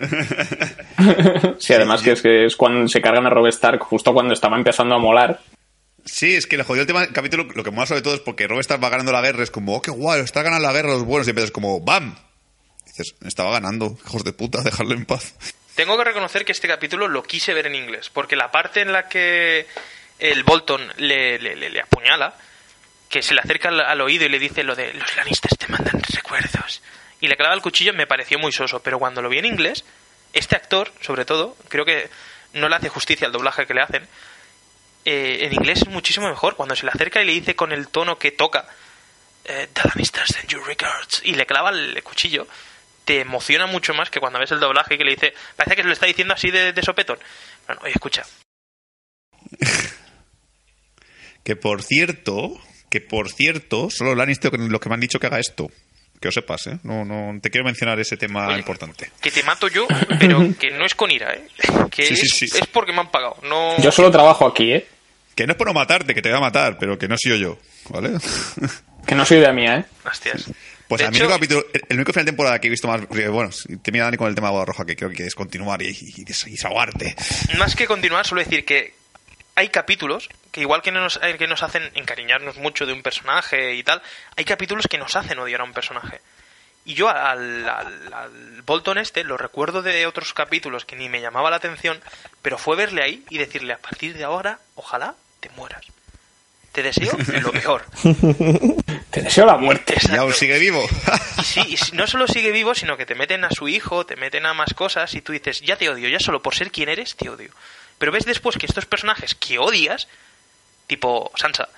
Sí, 1.58 1.72
además 1.74 2.02
que 2.02 2.12
es, 2.12 2.22
que 2.22 2.44
es 2.46 2.56
cuando 2.56 2.86
se 2.88 3.00
cargan 3.00 3.26
a 3.26 3.30
Rob 3.30 3.46
Stark 3.48 3.80
justo 3.80 4.12
cuando 4.12 4.32
estaba 4.34 4.56
empezando 4.56 4.94
a 4.94 4.98
molar. 4.98 5.40
Sí, 6.04 6.34
es 6.34 6.46
que 6.46 6.56
le 6.56 6.64
jodió 6.64 6.80
el 6.82 6.86
tema 6.86 7.02
del 7.02 7.12
capítulo. 7.12 7.44
Lo 7.54 7.62
que 7.62 7.70
mola 7.70 7.86
sobre 7.86 8.02
todo 8.02 8.14
es 8.14 8.20
porque 8.20 8.46
Rob 8.48 8.60
Stark 8.60 8.82
va 8.82 8.88
ganando 8.88 9.12
la 9.12 9.20
guerra. 9.20 9.42
Es 9.42 9.50
como, 9.50 9.76
oh, 9.76 9.82
qué 9.82 9.90
guay, 9.90 10.20
está 10.22 10.42
ganando 10.42 10.66
la 10.66 10.72
guerra 10.72 10.90
los 10.90 11.04
buenos. 11.04 11.26
Y 11.26 11.30
empiezas 11.30 11.50
como, 11.50 11.80
¡bam! 11.80 12.16
dices, 12.86 13.14
estaba 13.24 13.50
ganando, 13.52 13.96
hijos 14.06 14.24
de 14.24 14.32
puta, 14.32 14.62
dejarlo 14.62 14.94
en 14.94 15.04
paz. 15.04 15.34
Tengo 15.76 15.96
que 15.96 16.04
reconocer 16.04 16.44
que 16.44 16.52
este 16.52 16.66
capítulo 16.68 17.06
lo 17.08 17.22
quise 17.22 17.54
ver 17.54 17.66
en 17.66 17.74
inglés, 17.74 18.10
porque 18.12 18.36
la 18.36 18.50
parte 18.50 18.80
en 18.80 18.92
la 18.92 19.08
que 19.08 19.66
el 20.18 20.42
Bolton 20.42 20.80
le, 20.98 21.38
le, 21.38 21.54
le- 21.56 21.70
le 21.70 21.80
apuñala, 21.80 22.34
que 23.08 23.22
se 23.22 23.34
le 23.34 23.40
acerca 23.40 23.68
al, 23.68 23.80
al 23.80 24.00
oído 24.00 24.26
y 24.26 24.28
le 24.28 24.38
dice 24.38 24.62
lo 24.64 24.74
de 24.74 24.92
los 24.92 25.16
Lannisters 25.16 25.56
te 25.56 25.68
mandan 25.68 26.02
recuerdos, 26.12 26.82
y 27.20 27.28
le 27.28 27.36
clava 27.36 27.54
el 27.54 27.62
cuchillo, 27.62 27.92
me 27.92 28.06
pareció 28.06 28.38
muy 28.38 28.52
soso, 28.52 28.82
pero 28.82 28.98
cuando 28.98 29.22
lo 29.22 29.28
vi 29.28 29.38
en 29.38 29.46
inglés, 29.46 29.84
este 30.32 30.56
actor, 30.56 30.92
sobre 31.00 31.24
todo, 31.24 31.56
creo 31.68 31.84
que 31.84 32.08
no 32.54 32.68
le 32.68 32.76
hace 32.76 32.88
justicia 32.88 33.26
al 33.26 33.32
doblaje 33.32 33.66
que 33.66 33.74
le 33.74 33.82
hacen, 33.82 34.08
eh, 35.04 35.38
en 35.42 35.52
inglés 35.52 35.82
es 35.82 35.88
muchísimo 35.88 36.28
mejor, 36.28 36.56
cuando 36.56 36.76
se 36.76 36.84
le 36.84 36.92
acerca 36.92 37.22
y 37.22 37.26
le 37.26 37.32
dice 37.32 37.54
con 37.54 37.72
el 37.72 37.88
tono 37.88 38.18
que 38.18 38.32
toca, 38.32 38.66
eh, 39.44 39.68
Lannisters 39.84 40.34
send 40.34 40.48
you 40.48 40.60
regards, 40.64 41.22
y 41.24 41.34
le 41.34 41.46
clava 41.46 41.70
el 41.70 42.02
cuchillo, 42.02 42.46
te 43.04 43.20
emociona 43.20 43.66
mucho 43.66 43.94
más 43.94 44.10
que 44.10 44.20
cuando 44.20 44.38
ves 44.38 44.52
el 44.52 44.60
doblaje 44.60 44.96
que 44.96 45.04
le 45.04 45.12
dice, 45.12 45.34
parece 45.56 45.76
que 45.76 45.82
se 45.82 45.88
lo 45.88 45.94
está 45.94 46.06
diciendo 46.06 46.34
así 46.34 46.50
de, 46.50 46.72
de 46.72 46.82
sopetón. 46.82 47.18
Bueno, 47.66 47.82
oye, 47.84 47.92
escucha, 47.92 48.24
Que 51.44 51.56
por 51.56 51.82
cierto, 51.82 52.60
que 52.90 53.00
por 53.00 53.30
cierto, 53.30 53.88
solo 53.90 54.14
Lannister 54.14 54.52
los 54.52 54.80
que 54.80 54.88
me 54.88 54.94
han 54.94 55.00
dicho 55.00 55.18
que 55.18 55.26
haga 55.26 55.38
esto. 55.38 55.68
Que 56.20 56.28
lo 56.28 56.32
sepas, 56.32 56.66
¿eh? 56.66 56.78
No, 56.82 57.04
no, 57.04 57.40
te 57.40 57.50
quiero 57.50 57.64
mencionar 57.64 57.98
ese 57.98 58.16
tema 58.18 58.46
Oye. 58.48 58.58
importante. 58.58 59.10
que 59.22 59.30
te 59.30 59.42
mato 59.42 59.68
yo, 59.68 59.86
pero 60.18 60.46
que 60.60 60.70
no 60.70 60.84
es 60.84 60.94
con 60.94 61.10
ira, 61.10 61.32
¿eh? 61.34 61.44
Que 61.90 62.04
Sí, 62.04 62.16
sí, 62.16 62.44
es, 62.44 62.50
sí. 62.52 62.58
es 62.58 62.66
porque 62.66 62.92
me 62.92 63.00
han 63.00 63.10
pagado, 63.10 63.38
no... 63.42 63.78
Yo 63.80 63.90
solo 63.90 64.10
trabajo 64.10 64.46
aquí, 64.46 64.72
¿eh? 64.72 64.86
Que 65.34 65.46
no 65.46 65.52
es 65.52 65.56
por 65.56 65.66
no 65.66 65.72
matarte, 65.72 66.14
que 66.14 66.20
te 66.20 66.28
voy 66.28 66.36
a 66.36 66.40
matar, 66.42 66.76
pero 66.78 66.98
que 66.98 67.08
no 67.08 67.16
soy 67.18 67.38
yo, 67.40 67.58
¿vale? 67.88 68.10
Que 69.06 69.14
no 69.14 69.24
soy 69.24 69.38
idea 69.38 69.50
mía, 69.52 69.78
¿eh? 69.78 69.84
Hostias. 70.06 70.44
Pues 70.86 71.00
De 71.00 71.06
a 71.06 71.10
mí 71.10 71.16
hecho- 71.16 71.24
el, 71.24 71.30
capítulo, 71.32 71.64
el, 71.88 71.96
único 71.96 72.12
final 72.12 72.26
de 72.26 72.32
temporada 72.32 72.58
que 72.60 72.66
he 72.66 72.70
visto 72.70 72.86
más. 72.86 73.00
eh, 73.16 73.28
Bueno, 73.28 73.48
te 73.80 73.90
mira 73.92 74.04
Dani 74.04 74.18
con 74.18 74.28
el 74.28 74.34
tema 74.34 74.48
de 74.48 74.52
Boda 74.52 74.66
Roja, 74.66 74.84
que 74.84 74.94
creo 74.94 75.08
que 75.10 75.24
es 75.24 75.34
continuar 75.34 75.80
y, 75.80 75.86
y, 75.88 76.20
y 76.20 76.24
desahogarte. 76.24 77.16
Más 77.58 77.74
que 77.74 77.86
continuar, 77.86 78.26
suelo 78.26 78.44
decir 78.44 78.66
que 78.66 78.92
hay 79.54 79.68
capítulos 79.70 80.28
que 80.50 80.60
igual 80.60 80.82
que 80.82 80.92
nos, 80.92 81.20
eh, 81.22 81.36
que 81.38 81.46
nos 81.46 81.62
hacen 81.62 81.90
encariñarnos 81.94 82.56
mucho 82.56 82.86
de 82.86 82.92
un 82.92 83.02
personaje 83.02 83.74
y 83.74 83.82
tal, 83.82 84.02
hay 84.36 84.44
capítulos 84.44 84.86
que 84.88 84.98
nos 84.98 85.14
hacen 85.16 85.38
odiar 85.38 85.60
a 85.60 85.64
un 85.64 85.72
personaje. 85.72 86.20
Y 86.84 86.94
yo 86.94 87.08
al, 87.08 87.68
al, 87.68 88.12
al 88.12 88.62
Bolton 88.62 88.98
este 88.98 89.22
lo 89.22 89.36
recuerdo 89.36 89.82
de 89.82 90.06
otros 90.06 90.32
capítulos 90.32 90.84
que 90.84 90.96
ni 90.96 91.08
me 91.08 91.20
llamaba 91.20 91.50
la 91.50 91.56
atención, 91.56 92.00
pero 92.42 92.58
fue 92.58 92.76
verle 92.76 93.02
ahí 93.02 93.24
y 93.28 93.38
decirle 93.38 93.74
a 93.74 93.78
partir 93.78 94.16
de 94.16 94.24
ahora, 94.24 94.58
ojalá 94.74 95.14
te 95.40 95.50
mueras. 95.50 95.84
Te 96.72 96.82
deseo 96.82 97.12
lo 97.42 97.52
mejor. 97.52 97.84
Te 99.10 99.22
deseo 99.22 99.44
la 99.44 99.56
muerte. 99.56 99.96
Y 100.10 100.16
aún 100.16 100.32
sigue 100.32 100.58
vivo. 100.58 100.86
Y 101.38 101.42
sí, 101.42 101.60
y 101.60 101.96
no 101.96 102.06
solo 102.06 102.28
sigue 102.28 102.52
vivo, 102.52 102.74
sino 102.74 102.96
que 102.96 103.06
te 103.06 103.14
meten 103.14 103.44
a 103.44 103.50
su 103.50 103.68
hijo, 103.68 104.06
te 104.06 104.16
meten 104.16 104.46
a 104.46 104.54
más 104.54 104.74
cosas 104.74 105.14
y 105.14 105.20
tú 105.20 105.32
dices, 105.32 105.60
ya 105.62 105.76
te 105.76 105.88
odio, 105.88 106.08
ya 106.08 106.20
solo 106.20 106.42
por 106.42 106.54
ser 106.54 106.70
quien 106.70 106.88
eres, 106.88 107.16
te 107.16 107.28
odio. 107.28 107.50
Pero 107.98 108.12
ves 108.12 108.24
después 108.24 108.56
que 108.56 108.66
estos 108.66 108.86
personajes 108.86 109.34
que 109.34 109.58
odias, 109.58 110.06
tipo 110.90 111.30
Sansa, 111.36 111.68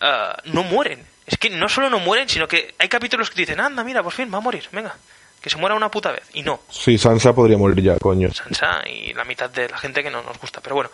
ah, 0.00 0.36
no 0.44 0.64
mueren. 0.64 1.06
Es 1.24 1.38
que 1.38 1.48
no 1.48 1.68
solo 1.68 1.88
no 1.88 2.00
mueren, 2.00 2.28
sino 2.28 2.48
que 2.48 2.74
hay 2.78 2.88
capítulos 2.88 3.30
que 3.30 3.36
te 3.36 3.42
dicen, 3.42 3.60
anda, 3.60 3.84
mira, 3.84 4.02
por 4.02 4.12
fin 4.12 4.32
va 4.32 4.38
a 4.38 4.40
morir, 4.40 4.68
venga, 4.72 4.94
que 5.40 5.48
se 5.48 5.56
muera 5.56 5.76
una 5.76 5.90
puta 5.90 6.10
vez. 6.10 6.24
Y 6.34 6.42
no, 6.42 6.60
Sí, 6.68 6.98
Sansa 6.98 7.32
podría 7.32 7.56
morir 7.56 7.82
ya, 7.82 7.96
coño. 7.98 8.32
Sansa 8.32 8.82
y 8.88 9.14
la 9.14 9.24
mitad 9.24 9.48
de 9.48 9.68
la 9.68 9.78
gente 9.78 10.02
que 10.02 10.10
no 10.10 10.22
nos 10.22 10.38
gusta. 10.38 10.60
Pero 10.60 10.74
bueno, 10.74 10.90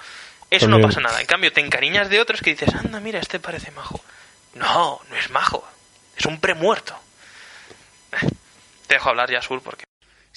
eso 0.50 0.68
no 0.68 0.80
pasa 0.80 1.00
nada. 1.00 1.20
En 1.20 1.26
cambio, 1.26 1.50
te 1.52 1.60
encariñas 1.62 2.10
de 2.10 2.20
otros 2.20 2.40
que 2.42 2.50
dices, 2.50 2.74
anda, 2.74 3.00
mira, 3.00 3.18
este 3.18 3.40
parece 3.40 3.70
majo. 3.70 4.00
No, 4.54 5.00
no 5.08 5.16
es 5.16 5.30
majo. 5.30 5.66
Es 6.16 6.26
un 6.26 6.38
premuerto. 6.40 6.94
Eh, 8.12 8.28
Te 8.86 8.94
dejo 8.96 9.08
hablar 9.10 9.30
ya, 9.30 9.40
Sur, 9.40 9.62
porque... 9.62 9.84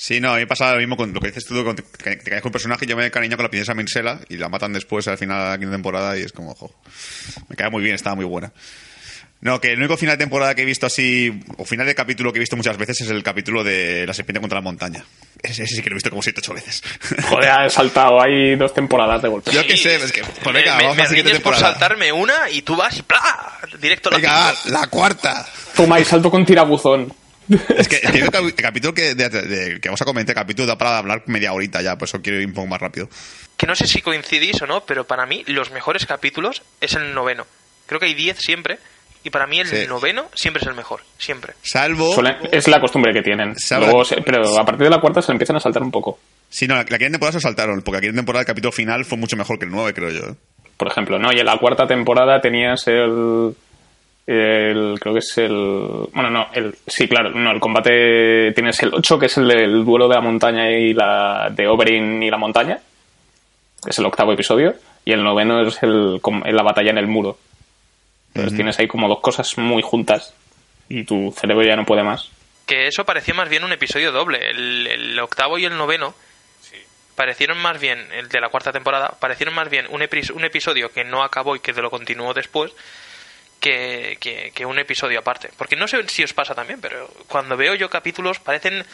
Sí, 0.02 0.20
no, 0.20 0.32
a 0.32 0.34
mí 0.34 0.40
me 0.40 0.48
pasa 0.48 0.72
lo 0.72 0.80
mismo 0.80 0.98
con 0.98 1.14
lo 1.14 1.20
que 1.20 1.28
dices 1.28 1.46
tú, 1.46 1.64
con, 1.64 1.76
te, 1.76 1.84
te 1.84 2.18
caes 2.18 2.42
con 2.42 2.50
un 2.50 2.54
personaje 2.54 2.86
y 2.86 2.88
yo 2.88 2.98
me 2.98 3.06
he 3.06 3.12
cariñado 3.12 3.38
con 3.38 3.44
la 3.44 3.50
princesa 3.52 3.76
Minsela 3.76 4.20
y 4.30 4.38
la 4.38 4.50
matan 4.50 4.74
después 4.74 5.08
al 5.08 5.20
final 5.20 5.44
de 5.44 5.50
la 5.52 5.58
quinta 5.60 5.74
temporada 5.74 6.18
y 6.18 6.24
es 6.24 6.32
como, 6.32 6.54
ojo, 6.54 6.74
me 7.50 7.56
cae 7.56 7.70
muy 7.70 7.84
bien, 7.84 7.94
estaba 7.94 8.16
muy 8.16 8.26
buena. 8.26 8.52
No, 9.42 9.62
que 9.62 9.74
el 9.74 9.78
único 9.78 9.98
final 9.98 10.18
de 10.18 10.24
temporada 10.24 10.56
que 10.56 10.64
he 10.64 10.66
visto 10.66 10.88
así, 10.88 11.44
o 11.56 11.66
final 11.66 11.86
de 11.86 11.94
capítulo 11.94 12.34
que 12.34 12.40
he 12.40 12.40
visto 12.40 12.58
muchas 12.58 12.78
veces 12.78 13.02
es 13.02 13.12
el 13.12 13.22
capítulo 13.22 13.64
de 13.64 14.08
La 14.08 14.16
serpiente 14.16 14.40
contra 14.40 14.58
la 14.58 14.64
montaña. 14.64 15.06
Ese, 15.40 15.66
ese 15.66 15.76
sí 15.76 15.82
que 15.84 15.92
lo 15.92 15.94
he 15.94 15.98
visto 15.98 16.10
como 16.10 16.24
siete 16.24 16.40
ocho 16.40 16.56
veces. 16.56 16.82
Joder, 17.30 17.68
he 17.68 17.70
saltado 17.70 18.20
ahí 18.20 18.56
dos 18.56 18.74
temporadas 18.74 19.22
de 19.22 19.30
golpe. 19.30 19.52
Yo 19.52 19.64
qué 19.68 19.78
sé, 19.78 19.98
es 19.98 20.12
que, 20.12 20.24
pues 20.24 20.56
venga, 20.56 20.78
me, 20.78 20.84
vamos 20.84 20.98
me 20.98 21.04
a 21.04 21.06
la 21.06 21.10
siguiente 21.10 21.34
riñes 21.34 21.44
por 21.44 21.56
saltarme 21.56 22.12
una 22.12 22.50
y 22.50 22.64
tú 22.64 22.76
vas 22.76 22.98
y 22.98 23.04
¡plá! 23.04 23.60
Directo 23.80 24.10
a 24.10 24.14
la 24.14 24.18
Venga, 24.18 24.54
la 24.66 24.88
cuarta. 24.88 25.48
Toma 25.76 26.00
y 26.00 26.06
salto 26.06 26.32
con 26.32 26.44
tirabuzón. 26.44 27.21
Es 27.78 27.88
que 27.88 27.98
el 27.98 28.30
cap- 28.30 28.44
el 28.44 28.54
capítulo 28.56 28.94
que, 28.94 29.14
de- 29.16 29.30
de- 29.30 29.80
que 29.82 29.90
vamos 29.90 30.02
a 30.02 30.06
comentar, 30.06 30.36
el 30.36 30.42
capítulo 30.42 30.68
da 30.68 30.78
para 30.78 30.98
hablar 30.98 31.24
media 31.28 31.54
horita 31.54 31.82
ya, 31.82 31.98
por 31.98 32.08
eso 32.08 32.22
quiero 32.22 32.40
ir 32.40 32.48
un 32.48 32.54
poco 32.54 32.68
más 32.68 32.80
rápido. 32.82 33.10
Que 33.58 33.68
no 33.68 33.76
sé 33.76 33.88
si 33.88 34.02
coincidís 34.02 34.62
o 34.62 34.68
no, 34.68 34.86
pero 34.86 35.06
para 35.06 35.26
mí 35.26 35.44
los 35.48 35.72
mejores 35.72 36.06
capítulos 36.06 36.64
es 36.80 36.94
el 36.96 37.14
noveno. 37.14 37.46
Creo 37.86 38.00
que 38.00 38.06
hay 38.08 38.14
diez 38.14 38.38
siempre. 38.40 38.80
Y 39.24 39.30
para 39.30 39.46
mí 39.46 39.60
el 39.60 39.68
Sí. 39.68 39.86
noveno 39.88 40.30
siempre 40.34 40.62
es 40.64 40.68
el 40.68 40.74
mejor. 40.74 41.02
Siempre. 41.20 41.54
Salvo... 41.62 42.16
Suelen- 42.16 42.50
es 42.52 42.68
la 42.68 42.80
costumbre 42.82 43.14
que 43.14 43.22
tienen. 43.22 43.54
Luego 43.78 44.02
pero 44.26 44.58
a 44.58 44.66
partir 44.66 44.86
de 44.86 44.90
la 44.90 45.00
cuarta 45.00 45.22
se 45.22 45.32
empiezan 45.32 45.58
a 45.58 45.60
saltar 45.60 45.84
un 45.84 45.92
poco. 45.92 46.20
Sí, 46.50 46.68
no, 46.68 46.74
la, 46.74 46.80
la 46.82 46.98
quinta 46.98 47.12
temporada 47.12 47.34
se 47.34 47.40
saltaron, 47.40 47.84
porque 47.84 47.98
la 47.98 48.02
quinta 48.02 48.16
temporada 48.16 48.42
el 48.42 48.48
capítulo 48.48 48.72
final 48.72 49.06
fue 49.06 49.20
mucho 49.20 49.38
mejor 49.38 49.60
que 49.60 49.66
el 49.66 49.72
9, 49.72 49.94
creo 49.94 50.10
yo. 50.10 50.22
¿eh? 50.32 50.36
Por 50.76 50.88
ejemplo, 50.88 51.20
¿no? 51.20 51.32
Y 51.32 51.40
en 51.40 51.46
la 51.46 51.58
cuarta 51.60 51.86
temporada 51.86 52.42
tenías 52.42 52.88
el. 52.88 53.56
El, 54.28 54.98
creo 55.00 55.14
que 55.14 55.20
es 55.20 55.38
el. 55.40 56.08
Bueno, 56.14 56.30
no, 56.30 56.48
el, 56.54 56.76
sí, 56.88 57.08
claro, 57.08 57.32
no, 57.32 57.52
el 57.52 57.60
combate 57.60 58.52
tienes 58.54 58.82
el 58.84 58.94
8, 58.94 59.20
que 59.20 59.26
es 59.26 59.38
el 59.38 59.48
del 59.48 59.84
duelo 59.84 60.08
de 60.08 60.16
la 60.16 60.22
montaña 60.22 60.70
y 60.72 60.94
la. 60.94 61.50
de 61.52 61.68
Oberyn 61.68 62.22
y 62.24 62.30
la 62.30 62.38
montaña, 62.38 62.80
que 63.84 63.90
es 63.90 64.00
el 64.00 64.06
octavo 64.06 64.32
episodio, 64.32 64.76
y 65.04 65.12
el 65.12 65.24
noveno 65.24 65.62
es 65.68 65.82
el, 65.84 66.22
la 66.46 66.64
batalla 66.64 66.92
en 66.92 66.98
el 67.00 67.08
muro. 67.08 67.38
Entonces 68.34 68.56
tienes 68.56 68.80
ahí 68.80 68.88
como 68.88 69.10
dos 69.10 69.20
cosas 69.20 69.58
muy 69.58 69.82
juntas 69.82 70.34
y 70.88 71.04
tu 71.04 71.34
cerebro 71.36 71.66
ya 71.66 71.76
no 71.76 71.84
puede 71.86 72.04
más. 72.04 72.30
Que 72.66 72.88
eso 72.88 73.04
parecía 73.04 73.34
más 73.34 73.50
bien 73.50 73.64
un 73.66 73.74
episodio 73.74 74.12
doble. 74.14 74.52
El, 74.52 74.88
el 74.88 75.20
octavo 75.20 75.58
y 75.58 75.66
el 75.66 75.76
noveno 75.78 76.14
parecieron 77.16 77.58
más 77.58 77.80
bien, 77.82 78.00
el 78.14 78.30
de 78.30 78.40
la 78.40 78.48
cuarta 78.50 78.72
temporada, 78.72 79.16
parecieron 79.20 79.54
más 79.54 79.70
bien 79.70 79.86
un, 79.90 80.02
epis- 80.02 80.32
un 80.32 80.46
episodio 80.46 80.92
que 80.92 81.04
no 81.04 81.24
acabó 81.24 81.56
y 81.56 81.60
que 81.60 81.74
lo 81.74 81.90
continuó 81.92 82.34
después 82.34 82.72
que, 83.62 84.18
que- 84.20 84.52
que 84.54 84.66
un 84.66 84.78
episodio 84.80 85.20
aparte. 85.20 85.50
Porque 85.56 85.78
no 85.78 85.88
sé 85.88 86.06
si 86.10 86.24
os 86.24 86.34
pasa 86.34 86.54
también, 86.54 86.82
pero 86.82 87.08
cuando 87.28 87.56
veo 87.56 87.76
yo 87.76 87.90
capítulos 87.90 88.40
parecen 88.40 88.86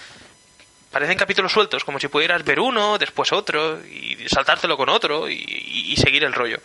parecen 0.91 1.17
capítulos 1.17 1.51
sueltos, 1.51 1.83
como 1.83 1.99
si 1.99 2.07
pudieras 2.07 2.43
ver 2.45 2.59
uno, 2.59 2.97
después 2.97 3.31
otro, 3.33 3.79
y 3.85 4.25
saltártelo 4.29 4.77
con 4.77 4.89
otro, 4.89 5.27
y, 5.29 5.33
y- 5.35 5.91
y 5.93 5.97
seguir 5.97 6.23
el 6.23 6.33
rollo. 6.33 6.59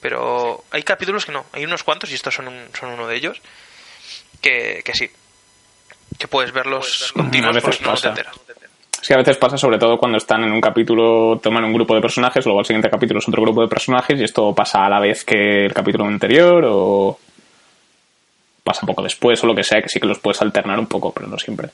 Pero 0.00 0.64
hay 0.70 0.82
capítulos 0.82 1.24
que 1.26 1.32
no, 1.32 1.46
hay 1.52 1.64
unos 1.64 1.82
cuantos, 1.84 2.10
y 2.10 2.14
estos 2.14 2.34
son, 2.34 2.48
un- 2.48 2.68
son 2.78 2.90
uno 2.90 3.06
de 3.06 3.16
ellos, 3.16 3.40
que, 4.40 4.82
que 4.84 4.92
sí. 4.94 5.10
Que 6.18 6.26
puedes 6.26 6.52
verlos 6.52 7.12
continuos 7.12 7.56
porque 7.62 7.78
no 7.78 7.84
te 7.84 7.90
pasa. 7.90 8.08
enteras. 8.08 8.34
Es 9.00 9.06
que 9.06 9.14
a 9.14 9.18
veces 9.18 9.36
pasa, 9.36 9.56
sobre 9.56 9.78
todo 9.78 9.96
cuando 9.96 10.18
están 10.18 10.42
en 10.44 10.50
un 10.52 10.60
capítulo, 10.60 11.38
toman 11.42 11.64
un 11.64 11.72
grupo 11.72 11.94
de 11.94 12.00
personajes, 12.00 12.44
luego 12.44 12.58
al 12.60 12.66
siguiente 12.66 12.90
capítulo 12.90 13.20
es 13.20 13.28
otro 13.28 13.42
grupo 13.42 13.62
de 13.62 13.68
personajes 13.68 14.18
y 14.20 14.24
esto 14.24 14.54
pasa 14.54 14.84
a 14.86 14.90
la 14.90 14.98
vez 15.00 15.24
que 15.24 15.66
el 15.66 15.72
capítulo 15.72 16.04
anterior 16.04 16.64
o 16.68 17.18
pasa 18.64 18.84
poco 18.86 19.02
después 19.02 19.42
o 19.44 19.46
lo 19.46 19.54
que 19.54 19.64
sea, 19.64 19.80
que 19.80 19.88
sí 19.88 19.98
que 20.00 20.06
los 20.06 20.18
puedes 20.18 20.42
alternar 20.42 20.78
un 20.78 20.86
poco, 20.86 21.12
pero 21.12 21.26
no 21.26 21.38
siempre. 21.38 21.68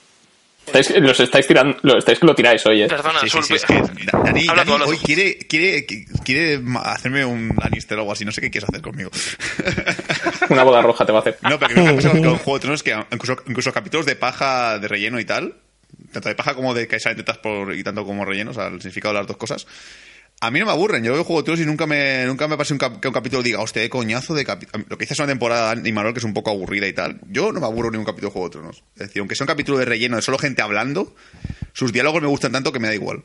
Estáis- 0.66 0.96
los 0.98 1.18
estáis 1.20 1.46
tirando, 1.46 1.76
lo, 1.82 1.98
estáis 1.98 2.18
que 2.18 2.26
lo 2.26 2.34
tiráis 2.34 2.64
hoy, 2.66 2.82
¿eh? 2.82 2.86
Perdona, 2.88 3.18
Sí, 3.20 3.26
sí, 3.26 3.30
Sul, 3.30 3.44
sí, 3.44 3.54
es 3.54 3.64
que 3.66 3.74
Da- 3.74 4.18
Dani, 4.24 4.46
Dani 4.46 4.70
hoy 4.86 4.96
quiere, 4.98 5.38
quiere, 5.38 5.84
quiere 6.24 6.60
hacerme 6.84 7.24
un 7.24 7.54
Lannister 7.60 7.98
o 7.98 8.00
algo 8.02 8.12
así, 8.12 8.24
no 8.24 8.32
sé 8.32 8.40
qué 8.40 8.50
quieres 8.50 8.68
hacer 8.70 8.80
conmigo. 8.80 9.10
Una 10.50 10.62
boda 10.62 10.80
roja 10.82 11.04
te 11.04 11.12
va 11.12 11.18
a 11.18 11.20
hacer. 11.22 11.38
No, 11.42 11.58
pero 11.58 11.74
que 11.74 11.80
me 11.82 11.88
ha 11.88 11.94
pasado 11.96 12.14
con 12.22 12.36
Juego 12.36 12.54
de 12.54 12.60
Tronos 12.60 12.82
que 12.82 12.96
incluso, 13.12 13.36
incluso 13.46 13.72
capítulos 13.72 14.06
de 14.06 14.16
paja 14.16 14.78
de 14.78 14.88
relleno 14.88 15.20
y 15.20 15.24
tal, 15.26 15.54
tanto 16.14 16.30
de 16.30 16.34
paja 16.34 16.54
como 16.54 16.72
de 16.72 16.88
que 16.88 16.98
salen 16.98 17.18
tetas 17.18 17.36
por, 17.38 17.74
y 17.74 17.84
tanto 17.84 18.04
como 18.06 18.24
relleno, 18.24 18.52
o 18.52 18.54
sea, 18.54 18.68
el 18.68 18.80
significado 18.80 19.12
de 19.14 19.20
las 19.20 19.26
dos 19.28 19.36
cosas, 19.36 19.66
a 20.40 20.50
mí 20.50 20.58
no 20.58 20.66
me 20.66 20.72
aburren. 20.72 21.04
Yo 21.04 21.12
veo 21.12 21.22
Juego 21.24 21.42
de 21.42 21.44
Tronos 21.46 21.60
y 21.60 21.66
nunca 21.66 21.86
me, 21.86 22.24
nunca 22.26 22.48
me 22.48 22.56
un, 22.56 22.78
cap- 22.78 23.00
que 23.00 23.08
un 23.08 23.14
capítulo 23.14 23.42
diga, 23.42 23.60
hostia, 23.60 23.82
qué 23.82 23.88
coñazo 23.88 24.34
de 24.34 24.44
capítulo. 24.44 24.84
Lo 24.88 24.96
que 24.98 25.04
dices 25.04 25.12
es 25.16 25.18
una 25.20 25.28
temporada 25.28 25.76
y 25.84 25.92
Marvel 25.92 26.12
que 26.12 26.18
es 26.18 26.24
un 26.24 26.34
poco 26.34 26.50
aburrida 26.50 26.86
y 26.88 26.92
tal. 26.92 27.20
Yo 27.28 27.52
no 27.52 27.60
me 27.60 27.66
aburro 27.66 27.90
ni 27.90 27.98
un 27.98 28.04
capítulo 28.04 28.28
de 28.28 28.32
Juego 28.32 28.48
de 28.48 28.52
Tronos. 28.52 28.82
Es 28.94 29.00
decir, 29.08 29.20
aunque 29.20 29.36
sea 29.36 29.44
un 29.44 29.48
capítulo 29.48 29.78
de 29.78 29.84
relleno 29.84 30.16
de 30.16 30.22
solo 30.22 30.38
gente 30.38 30.60
hablando, 30.62 31.14
sus 31.72 31.92
diálogos 31.92 32.20
me 32.20 32.28
gustan 32.28 32.50
tanto 32.52 32.72
que 32.72 32.80
me 32.80 32.88
da 32.88 32.94
igual. 32.94 33.22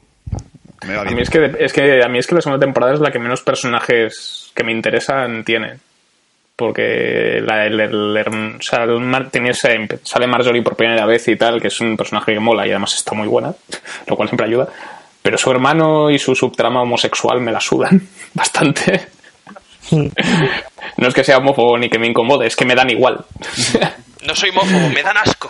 Me 0.88 0.94
va 0.96 1.02
A 1.02 1.04
bien. 1.06 1.16
mí 1.16 1.22
es 1.24 1.30
que, 1.30 1.52
es 1.60 1.74
que 1.74 2.02
a 2.04 2.08
mí 2.08 2.20
es 2.20 2.28
que 2.28 2.36
la 2.36 2.42
segunda 2.42 2.64
temporada 2.64 2.94
es 2.94 3.00
la 3.00 3.12
que 3.12 3.20
menos 3.20 3.42
personajes 3.42 4.52
que 4.56 4.64
me 4.64 4.72
interesan 4.72 5.44
tiene. 5.44 5.80
Porque 6.60 7.42
la, 7.42 7.66
el, 7.66 7.80
el, 7.80 8.18
el 8.18 9.50
ese- 9.50 10.00
sale 10.04 10.28
Marjorie 10.28 10.62
por 10.62 10.76
primera 10.76 11.06
vez 11.06 11.26
y 11.30 11.38
tal, 11.38 11.62
que 11.62 11.70
es 11.70 11.80
un 11.80 11.96
personaje 11.96 12.34
que 12.34 12.40
mola 12.42 12.68
y 12.68 12.72
además 12.72 12.94
está 12.96 13.16
muy 13.16 13.28
buena, 13.30 13.54
lo 14.08 14.16
cual 14.18 14.28
siempre 14.28 14.46
ayuda. 14.46 14.68
Pero 15.22 15.38
su 15.38 15.50
hermano 15.52 16.10
y 16.12 16.20
su 16.20 16.36
subtrama 16.36 16.82
homosexual 16.82 17.40
me 17.40 17.54
la 17.54 17.62
sudan 17.62 18.02
bastante. 18.34 19.08
No 20.98 21.08
es 21.08 21.14
que 21.14 21.24
sea 21.24 21.38
homófobo 21.38 21.78
ni 21.78 21.90
que 21.90 21.98
me 21.98 22.08
incomode, 22.08 22.46
es 22.46 22.56
que 22.56 22.66
me 22.66 22.76
dan 22.76 22.90
igual. 22.90 23.24
No 24.28 24.36
soy 24.36 24.50
homófobo, 24.50 24.90
me 24.90 25.02
dan 25.02 25.18
asco. 25.18 25.50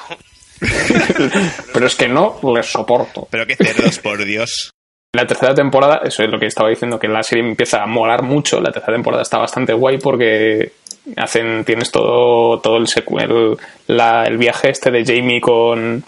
Pero 1.74 1.88
es 1.88 1.96
que 1.96 2.08
no 2.08 2.40
les 2.56 2.68
soporto. 2.68 3.28
Pero 3.32 3.46
qué 3.48 3.56
cerdos, 3.56 4.00
por 4.00 4.24
Dios. 4.24 4.72
La 5.14 5.26
tercera 5.26 5.56
temporada, 5.56 6.02
eso 6.06 6.24
es 6.24 6.30
lo 6.30 6.40
que 6.40 6.46
estaba 6.46 6.70
diciendo, 6.70 7.00
que 7.00 7.08
la 7.08 7.24
serie 7.24 7.44
empieza 7.44 7.82
a 7.82 7.88
molar 7.88 8.22
mucho. 8.22 8.62
La 8.62 8.72
tercera 8.72 8.94
temporada 8.94 9.24
está 9.24 9.40
bastante 9.40 9.74
guay 9.74 9.98
porque 9.98 10.72
hacen, 11.18 11.64
tienes 11.66 11.92
todo, 11.92 12.60
todo 12.60 12.78
el, 12.78 12.88
secu- 12.88 13.22
el, 13.22 13.58
la- 13.96 14.26
el 14.26 14.38
viaje 14.38 14.70
este 14.70 14.92
de 14.92 15.04
Jamie 15.06 15.42
con, 15.42 16.04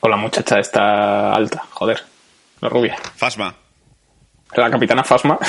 con 0.00 0.10
la 0.10 0.16
muchacha 0.16 0.58
esta 0.58 1.32
alta, 1.32 1.64
joder, 1.70 2.02
la 2.60 2.68
rubia, 2.68 2.96
Fasma. 3.16 3.54
la 4.56 4.70
capitana 4.70 5.04
Fasma. 5.04 5.38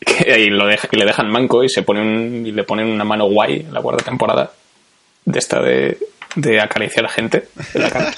que 0.00 0.32
ahí 0.32 0.50
lo 0.50 0.66
deja, 0.66 0.86
que 0.88 0.96
le 0.96 1.04
dejan 1.06 1.30
manco 1.30 1.64
y 1.64 1.68
se 1.68 1.82
pone 1.82 2.00
un, 2.02 2.46
y 2.46 2.52
le 2.52 2.64
ponen 2.64 2.86
una 2.88 3.04
mano 3.04 3.26
guay 3.26 3.60
en 3.60 3.72
la 3.72 3.80
cuarta 3.80 4.04
temporada 4.04 4.50
de 5.24 5.38
esta 5.38 5.60
de, 5.60 5.96
de 6.36 6.60
acariciar 6.60 7.06
a 7.06 7.08
gente 7.08 7.48
en 7.72 7.80
la 7.82 7.90
cara. 7.90 8.12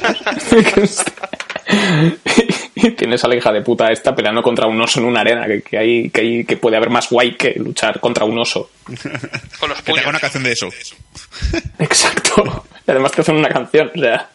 Y 2.76 2.90
tienes 2.96 3.24
a 3.24 3.28
la 3.28 3.36
hija 3.36 3.50
de 3.52 3.62
puta 3.62 3.90
esta 3.90 4.14
peleando 4.14 4.42
contra 4.42 4.66
un 4.68 4.80
oso 4.80 5.00
en 5.00 5.06
una 5.06 5.20
arena 5.22 5.46
que, 5.46 5.62
que 5.62 5.78
hay, 5.78 6.10
que 6.10 6.20
hay 6.20 6.44
que 6.44 6.56
puede 6.58 6.76
haber 6.76 6.90
más 6.90 7.08
guay 7.10 7.34
que 7.34 7.54
luchar 7.56 7.98
contra 8.00 8.24
un 8.24 8.38
oso 8.38 8.70
Con 9.58 9.70
los 9.70 9.78
Que 9.78 9.84
te 9.84 9.90
puños. 9.92 9.98
haga 10.02 10.10
una 10.10 10.20
canción 10.20 10.42
de 10.44 10.52
eso. 10.52 10.68
exacto 11.78 12.66
y 12.86 12.90
además 12.90 13.12
te 13.12 13.20
hacen 13.22 13.36
una 13.36 13.48
canción 13.48 13.90
o 13.94 13.98
sea 13.98 14.28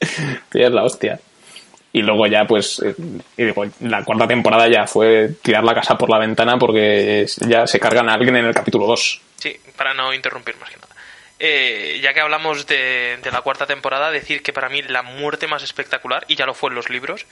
es 0.00 0.70
la 0.72 0.84
hostia 0.84 1.20
y 1.92 2.02
luego 2.02 2.26
ya 2.26 2.44
pues 2.44 2.80
eh, 2.84 2.94
y 3.36 3.44
digo, 3.44 3.64
la 3.80 4.04
cuarta 4.04 4.26
temporada 4.26 4.68
ya 4.68 4.86
fue 4.86 5.30
tirar 5.42 5.64
la 5.64 5.74
casa 5.74 5.96
por 5.96 6.10
la 6.10 6.18
ventana 6.18 6.56
porque 6.58 7.26
ya 7.48 7.66
se 7.66 7.80
cargan 7.80 8.08
a 8.08 8.14
alguien 8.14 8.36
en 8.36 8.44
el 8.46 8.54
capítulo 8.54 8.86
2 8.86 9.20
Sí, 9.36 9.56
para 9.76 9.94
no 9.94 10.12
interrumpir 10.12 10.56
más 10.56 10.68
que 10.70 10.76
nada. 10.76 10.88
Eh, 11.38 12.00
ya 12.02 12.12
que 12.12 12.20
hablamos 12.20 12.66
de, 12.66 13.18
de 13.22 13.30
la 13.30 13.40
cuarta 13.42 13.66
temporada, 13.66 14.10
decir 14.10 14.42
que 14.42 14.52
para 14.52 14.68
mí 14.68 14.82
la 14.82 15.02
muerte 15.02 15.46
más 15.46 15.62
espectacular, 15.62 16.24
y 16.26 16.34
ya 16.34 16.44
lo 16.44 16.54
fue 16.54 16.70
en 16.70 16.74
los 16.74 16.90
libros, 16.90 17.24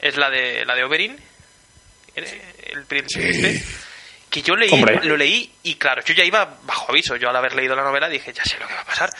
es 0.00 0.16
la 0.16 0.30
de 0.30 0.64
la 0.64 0.74
de 0.74 0.84
Oberyn, 0.84 1.18
el, 2.14 2.24
el 2.72 2.84
príncipe 2.84 3.30
este, 3.30 3.64
que 4.30 4.42
yo 4.42 4.56
leí, 4.56 4.72
Hombre. 4.72 5.00
lo 5.04 5.16
leí 5.16 5.52
y 5.62 5.74
claro, 5.76 6.02
yo 6.04 6.14
ya 6.14 6.24
iba 6.24 6.58
bajo 6.62 6.90
aviso, 6.90 7.16
yo 7.16 7.28
al 7.28 7.36
haber 7.36 7.54
leído 7.54 7.74
la 7.74 7.82
novela 7.82 8.08
dije, 8.08 8.32
ya 8.32 8.44
sé 8.44 8.58
lo 8.58 8.66
que 8.66 8.74
va 8.74 8.80
a 8.80 8.86
pasar. 8.86 9.10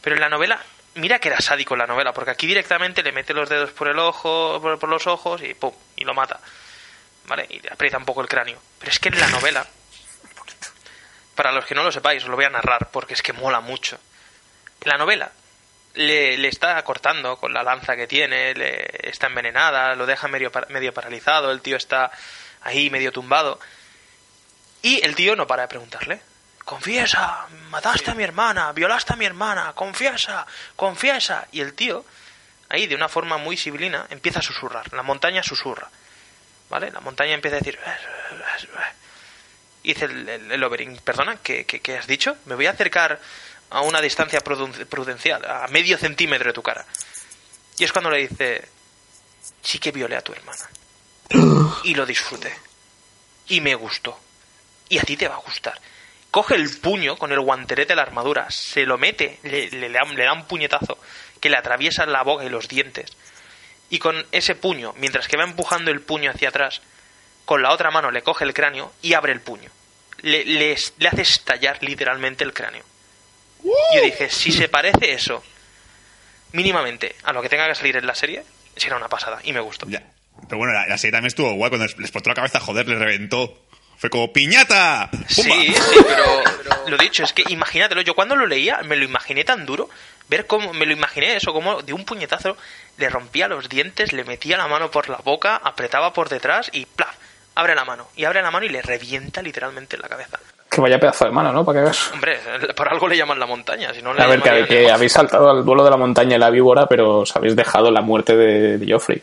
Pero 0.00 0.16
en 0.16 0.20
la 0.20 0.28
novela, 0.28 0.62
mira 0.94 1.18
que 1.18 1.28
era 1.28 1.40
sádico 1.40 1.74
en 1.74 1.78
la 1.78 1.86
novela, 1.86 2.12
porque 2.12 2.30
aquí 2.30 2.46
directamente 2.46 3.02
le 3.02 3.12
mete 3.12 3.34
los 3.34 3.48
dedos 3.48 3.70
por 3.70 3.88
el 3.88 3.98
ojo, 3.98 4.58
por, 4.60 4.78
por 4.78 4.88
los 4.88 5.06
ojos 5.06 5.42
y 5.42 5.54
pum, 5.54 5.74
y 5.96 6.04
lo 6.04 6.14
mata. 6.14 6.40
¿Vale? 7.26 7.46
Y 7.50 7.60
le 7.60 7.68
aprieta 7.70 7.98
un 7.98 8.04
poco 8.04 8.22
el 8.22 8.28
cráneo. 8.28 8.60
Pero 8.78 8.90
es 8.90 8.98
que 8.98 9.08
en 9.10 9.20
la 9.20 9.28
novela, 9.28 9.66
para 11.34 11.52
los 11.52 11.64
que 11.64 11.74
no 11.74 11.82
lo 11.82 11.92
sepáis, 11.92 12.22
os 12.22 12.28
lo 12.28 12.36
voy 12.36 12.46
a 12.46 12.50
narrar 12.50 12.90
porque 12.90 13.14
es 13.14 13.22
que 13.22 13.32
mola 13.32 13.60
mucho. 13.60 13.98
En 14.80 14.88
la 14.90 14.96
novela 14.96 15.30
le, 15.94 16.36
le 16.38 16.48
está 16.48 16.82
cortando 16.82 17.36
con 17.36 17.52
la 17.52 17.62
lanza 17.62 17.96
que 17.96 18.06
tiene, 18.06 18.54
le 18.54 18.88
está 19.02 19.26
envenenada, 19.26 19.94
lo 19.94 20.06
deja 20.06 20.28
medio, 20.28 20.50
medio 20.68 20.94
paralizado, 20.94 21.50
el 21.50 21.60
tío 21.60 21.76
está 21.76 22.10
ahí 22.62 22.90
medio 22.90 23.12
tumbado. 23.12 23.58
Y 24.82 25.04
el 25.04 25.14
tío 25.14 25.36
no 25.36 25.46
para 25.46 25.62
de 25.62 25.68
preguntarle. 25.68 26.20
Confiesa, 26.64 27.46
mataste 27.68 28.12
a 28.12 28.14
mi 28.14 28.22
hermana, 28.22 28.72
violaste 28.72 29.12
a 29.12 29.16
mi 29.16 29.24
hermana, 29.24 29.72
confiesa, 29.74 30.46
confiesa. 30.76 31.48
Y 31.52 31.60
el 31.60 31.74
tío, 31.74 32.04
ahí 32.68 32.86
de 32.86 32.94
una 32.94 33.08
forma 33.08 33.38
muy 33.38 33.56
sibilina, 33.56 34.06
empieza 34.10 34.38
a 34.38 34.42
susurrar. 34.42 34.92
La 34.92 35.02
montaña 35.02 35.42
susurra. 35.42 35.90
¿Vale? 36.68 36.92
La 36.92 37.00
montaña 37.00 37.34
empieza 37.34 37.56
a 37.56 37.60
decir... 37.60 37.78
Y 39.82 39.94
dice 39.94 40.04
el, 40.04 40.28
el, 40.28 40.52
el 40.52 40.62
Oberyn, 40.64 40.98
perdona, 40.98 41.38
¿qué, 41.42 41.64
qué, 41.64 41.80
qué 41.80 41.96
has 41.96 42.06
dicho? 42.06 42.36
Me 42.44 42.54
voy 42.54 42.66
a 42.66 42.72
acercar 42.72 43.18
a 43.70 43.80
una 43.82 44.00
distancia 44.00 44.40
pruden- 44.40 44.86
prudencial, 44.86 45.44
a 45.44 45.66
medio 45.68 45.96
centímetro 45.98 46.48
de 46.48 46.52
tu 46.52 46.62
cara. 46.62 46.84
Y 47.78 47.84
es 47.84 47.92
cuando 47.92 48.10
le 48.10 48.28
dice, 48.28 48.68
sí 49.62 49.78
que 49.78 49.92
violé 49.92 50.16
a 50.16 50.22
tu 50.22 50.32
hermana. 50.32 50.68
Y 51.84 51.94
lo 51.94 52.04
disfruté. 52.04 52.52
Y 53.48 53.60
me 53.60 53.74
gustó. 53.74 54.18
Y 54.88 54.98
a 54.98 55.02
ti 55.02 55.16
te 55.16 55.28
va 55.28 55.36
a 55.36 55.38
gustar. 55.40 55.80
Coge 56.30 56.54
el 56.56 56.68
puño 56.78 57.16
con 57.16 57.32
el 57.32 57.40
guanterete 57.40 57.92
de 57.92 57.96
la 57.96 58.02
armadura, 58.02 58.50
se 58.50 58.84
lo 58.86 58.98
mete, 58.98 59.38
le, 59.44 59.68
le- 59.70 59.88
le 59.88 59.90
da, 59.90 60.04
le 60.04 60.24
da 60.24 60.32
un 60.32 60.46
puñetazo 60.46 60.98
que 61.40 61.48
le 61.50 61.56
atraviesa 61.56 62.06
la 62.06 62.22
boca 62.22 62.44
y 62.44 62.48
los 62.48 62.68
dientes. 62.68 63.16
Y 63.88 63.98
con 63.98 64.24
ese 64.30 64.54
puño, 64.54 64.92
mientras 64.98 65.26
que 65.26 65.36
va 65.36 65.42
empujando 65.44 65.90
el 65.90 66.00
puño 66.00 66.30
hacia 66.30 66.50
atrás, 66.50 66.80
con 67.44 67.62
la 67.62 67.72
otra 67.72 67.90
mano 67.90 68.10
le 68.12 68.22
coge 68.22 68.44
el 68.44 68.54
cráneo 68.54 68.92
y 69.02 69.14
abre 69.14 69.32
el 69.32 69.40
puño. 69.40 69.70
Le, 70.22 70.44
le, 70.44 70.76
le 70.98 71.08
hace 71.08 71.22
estallar 71.22 71.82
literalmente 71.82 72.44
el 72.44 72.52
cráneo. 72.52 72.84
Yo 73.62 74.02
dije, 74.02 74.30
si 74.30 74.52
se 74.52 74.68
parece 74.68 75.12
eso 75.12 75.42
mínimamente 76.52 77.14
a 77.24 77.32
lo 77.32 77.42
que 77.42 77.48
tenga 77.48 77.68
que 77.68 77.74
salir 77.74 77.96
en 77.96 78.06
la 78.06 78.14
serie, 78.14 78.44
será 78.76 78.96
una 78.96 79.08
pasada. 79.08 79.40
Y 79.44 79.52
me 79.52 79.60
gustó. 79.60 79.86
Ya. 79.88 80.02
Pero 80.48 80.58
bueno, 80.58 80.72
la, 80.72 80.86
la 80.86 80.98
serie 80.98 81.12
también 81.12 81.28
estuvo 81.28 81.52
guay 81.52 81.70
cuando 81.70 81.86
les, 81.86 81.96
les 81.96 82.06
explotó 82.06 82.30
la 82.30 82.34
cabeza, 82.34 82.60
joder, 82.60 82.88
les 82.88 82.98
reventó. 82.98 83.58
Fue 83.98 84.08
como 84.08 84.32
piñata. 84.32 85.10
¡Pumba! 85.10 85.28
Sí, 85.28 85.74
sí, 85.74 86.04
pero 86.06 86.42
lo 86.88 86.96
dicho, 86.96 87.22
es 87.22 87.34
que 87.34 87.44
imagínatelo, 87.48 88.00
yo 88.00 88.14
cuando 88.14 88.34
lo 88.34 88.46
leía 88.46 88.78
me 88.82 88.96
lo 88.96 89.04
imaginé 89.04 89.44
tan 89.44 89.66
duro, 89.66 89.90
ver 90.28 90.46
cómo, 90.46 90.72
me 90.72 90.86
lo 90.86 90.92
imaginé 90.92 91.36
eso, 91.36 91.52
como 91.52 91.82
de 91.82 91.92
un 91.92 92.06
puñetazo 92.06 92.56
le 92.96 93.10
rompía 93.10 93.46
los 93.46 93.68
dientes, 93.68 94.14
le 94.14 94.24
metía 94.24 94.56
la 94.56 94.68
mano 94.68 94.90
por 94.90 95.10
la 95.10 95.18
boca, 95.18 95.56
apretaba 95.56 96.14
por 96.14 96.30
detrás 96.30 96.70
y 96.72 96.86
¡plaf! 96.86 97.14
abre 97.54 97.74
la 97.74 97.84
mano, 97.84 98.08
y 98.16 98.24
abre 98.24 98.40
la 98.40 98.50
mano 98.50 98.64
y 98.64 98.70
le 98.70 98.80
revienta 98.80 99.42
literalmente 99.42 99.96
en 99.96 100.02
la 100.02 100.08
cabeza. 100.08 100.38
Que 100.80 100.90
vaya 100.90 100.98
pedazo 101.00 101.24
de 101.26 101.30
mano, 101.30 101.52
¿no? 101.52 101.64
Para 101.64 101.78
que 101.80 101.84
veas. 101.84 102.10
Hombre, 102.12 102.38
por 102.74 102.88
algo 102.88 103.08
le 103.08 103.16
llaman 103.16 103.38
la 103.38 103.46
montaña, 103.46 103.92
si 103.94 104.02
no 104.02 104.12
le 104.12 104.22
A 104.22 104.26
ver, 104.26 104.42
que, 104.66 104.90
habéis 104.90 105.12
saltado 105.12 105.50
al 105.50 105.64
duelo 105.64 105.84
de 105.84 105.90
la 105.90 105.96
montaña 105.96 106.36
y 106.36 106.38
la 106.38 106.50
víbora, 106.50 106.86
pero 106.86 107.18
os 107.20 107.36
habéis 107.36 107.54
dejado 107.56 107.90
la 107.90 108.00
muerte 108.02 108.36
de, 108.36 108.78
de 108.78 108.92
Joffrey. 108.92 109.22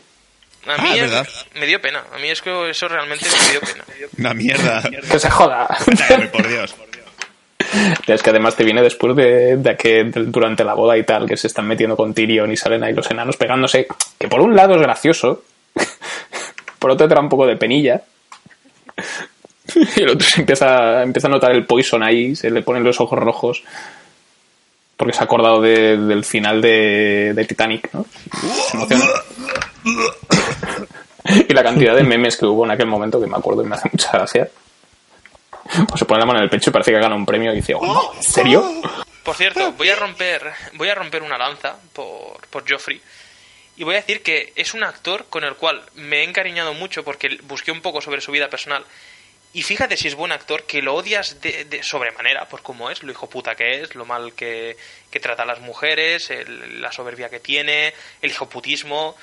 A 0.66 0.74
Ah, 0.74 0.82
mí 0.82 0.90
es 0.98 1.00
verdad. 1.02 1.26
me 1.54 1.66
dio 1.66 1.80
pena. 1.80 2.02
A 2.14 2.18
mí 2.18 2.28
es 2.28 2.42
que 2.42 2.70
eso 2.70 2.88
realmente 2.88 3.24
me 3.24 3.50
dio 3.50 3.60
pena. 3.60 3.84
Una 4.18 4.34
mierda. 4.34 4.82
Que 5.10 5.18
se 5.18 5.30
joda. 5.30 5.66
Ay, 6.10 6.28
por 6.28 6.46
Dios. 6.46 6.74
es 8.06 8.22
que 8.22 8.30
además 8.30 8.54
te 8.56 8.64
viene 8.64 8.82
después 8.82 9.14
de, 9.16 9.56
de 9.56 9.76
que 9.76 10.04
de- 10.04 10.24
durante 10.26 10.64
la 10.64 10.74
boda 10.74 10.96
y 10.96 11.04
tal, 11.04 11.26
que 11.26 11.36
se 11.36 11.46
están 11.46 11.66
metiendo 11.66 11.96
con 11.96 12.12
Tyrion 12.14 12.50
y 12.52 12.56
salen 12.56 12.82
ahí 12.84 12.92
los 12.92 13.10
enanos 13.10 13.36
pegándose. 13.36 13.86
Que 14.18 14.28
por 14.28 14.40
un 14.40 14.54
lado 14.54 14.74
es 14.74 14.82
gracioso, 14.82 15.42
por 16.78 16.90
otro 16.90 17.08
te 17.08 17.14
da 17.14 17.20
un 17.20 17.28
poco 17.28 17.46
de 17.46 17.56
penilla. 17.56 18.02
Y 19.96 20.02
el 20.02 20.10
otro 20.10 20.26
se 20.26 20.40
empieza, 20.40 21.02
empieza 21.02 21.28
a 21.28 21.30
notar 21.30 21.52
el 21.52 21.64
poison 21.66 22.02
ahí, 22.02 22.34
se 22.36 22.50
le 22.50 22.62
ponen 22.62 22.84
los 22.84 23.00
ojos 23.00 23.18
rojos. 23.18 23.62
Porque 24.96 25.12
se 25.12 25.20
ha 25.20 25.24
acordado 25.24 25.60
de- 25.60 25.96
del 25.96 26.24
final 26.24 26.60
de, 26.60 27.44
Titanic, 27.48 27.88
¿no? 27.92 28.04
Se 28.70 28.76
emociona. 28.76 29.04
y 31.48 31.52
la 31.52 31.62
cantidad 31.62 31.94
de 31.94 32.02
memes 32.02 32.36
que 32.36 32.46
hubo 32.46 32.64
en 32.64 32.70
aquel 32.72 32.86
momento 32.86 33.20
que 33.20 33.26
me 33.26 33.36
acuerdo 33.36 33.62
y 33.62 33.66
me 33.66 33.76
hace 33.76 33.88
mucha 33.92 34.10
gracia. 34.12 34.48
Pues 35.86 35.98
se 35.98 36.04
pone 36.04 36.20
la 36.20 36.26
mano 36.26 36.38
en 36.38 36.44
el 36.44 36.50
pecho 36.50 36.70
y 36.70 36.72
parece 36.72 36.92
que 36.92 36.98
gana 36.98 37.14
un 37.14 37.26
premio 37.26 37.52
y 37.52 37.56
dice, 37.56 37.74
"Oh, 37.78 38.12
¿en 38.16 38.22
serio? 38.22 38.64
Por 39.22 39.36
cierto, 39.36 39.72
voy 39.72 39.90
a 39.90 39.96
romper, 39.96 40.42
voy 40.74 40.88
a 40.88 40.94
romper 40.94 41.22
una 41.22 41.36
lanza 41.36 41.76
por, 41.92 42.38
por 42.50 42.64
Joffrey. 42.68 43.00
Y 43.76 43.84
voy 43.84 43.94
a 43.94 43.98
decir 43.98 44.22
que 44.22 44.52
es 44.56 44.74
un 44.74 44.82
actor 44.82 45.26
con 45.28 45.44
el 45.44 45.54
cual 45.54 45.82
me 45.94 46.20
he 46.20 46.24
encariñado 46.24 46.72
mucho 46.74 47.04
porque 47.04 47.38
busqué 47.44 47.70
un 47.70 47.82
poco 47.82 48.00
sobre 48.00 48.20
su 48.22 48.32
vida 48.32 48.48
personal. 48.48 48.82
Y 49.54 49.62
fíjate 49.62 49.96
si 49.96 50.08
es 50.08 50.14
buen 50.14 50.30
actor, 50.32 50.64
que 50.64 50.82
lo 50.82 50.94
odias 50.94 51.40
de, 51.40 51.64
de 51.64 51.82
sobremanera 51.82 52.48
por 52.48 52.62
cómo 52.62 52.90
es, 52.90 53.02
lo 53.02 53.10
hijo 53.10 53.28
puta 53.28 53.54
que 53.54 53.80
es, 53.82 53.94
lo 53.94 54.04
mal 54.04 54.34
que, 54.34 54.76
que 55.10 55.20
trata 55.20 55.42
a 55.44 55.46
las 55.46 55.60
mujeres, 55.60 56.30
el- 56.30 56.80
la 56.82 56.92
soberbia 56.92 57.28
que 57.30 57.40
tiene, 57.40 57.94
el 58.20 58.30
hijoputismo, 58.30 59.16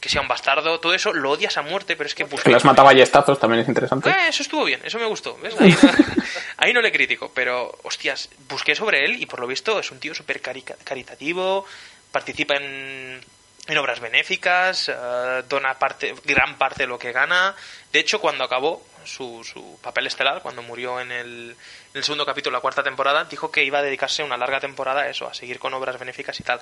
que 0.00 0.08
sea 0.08 0.20
un 0.20 0.28
bastardo, 0.28 0.78
todo 0.78 0.94
eso 0.94 1.12
lo 1.12 1.30
odias 1.32 1.56
a 1.56 1.62
muerte, 1.62 1.96
pero 1.96 2.06
es 2.06 2.14
que 2.14 2.24
busqué... 2.24 2.44
Que 2.44 2.50
las 2.52 2.64
mata 2.64 2.82
ballestazos 2.82 3.40
también 3.40 3.62
es 3.62 3.68
interesante. 3.68 4.08
Eh, 4.10 4.28
eso 4.28 4.42
estuvo 4.42 4.64
bien, 4.64 4.80
eso 4.84 4.98
me 4.98 5.06
gustó. 5.06 5.36
¿ves? 5.38 5.54
Ahí, 5.60 5.74
ahí 6.58 6.72
no 6.72 6.80
le 6.80 6.92
critico, 6.92 7.32
pero 7.34 7.76
hostias, 7.82 8.28
busqué 8.48 8.74
sobre 8.74 9.04
él 9.04 9.20
y 9.20 9.26
por 9.26 9.40
lo 9.40 9.46
visto 9.46 9.80
es 9.80 9.90
un 9.90 9.98
tío 9.98 10.14
súper 10.14 10.40
caritativo, 10.40 11.66
participa 12.12 12.54
en, 12.56 13.20
en 13.66 13.78
obras 13.78 14.00
benéficas, 14.00 14.88
eh, 14.90 15.42
dona 15.48 15.78
parte, 15.78 16.14
gran 16.24 16.56
parte 16.56 16.84
de 16.84 16.86
lo 16.86 16.98
que 16.98 17.12
gana. 17.12 17.54
De 17.92 17.98
hecho, 17.98 18.20
cuando 18.20 18.44
acabó 18.44 18.86
su, 19.06 19.42
su 19.44 19.78
papel 19.80 20.06
estelar, 20.06 20.42
cuando 20.42 20.62
murió 20.62 21.00
en 21.00 21.12
el, 21.12 21.50
en 21.50 21.96
el 21.98 22.04
segundo 22.04 22.26
capítulo 22.26 22.54
de 22.54 22.58
la 22.58 22.62
cuarta 22.62 22.82
temporada, 22.82 23.24
dijo 23.24 23.50
que 23.50 23.64
iba 23.64 23.78
a 23.78 23.82
dedicarse 23.82 24.22
una 24.22 24.36
larga 24.36 24.60
temporada 24.60 25.02
a 25.02 25.08
eso, 25.08 25.26
a 25.26 25.34
seguir 25.34 25.58
con 25.58 25.74
obras 25.74 25.98
benéficas 25.98 26.38
y 26.40 26.42
tal. 26.42 26.60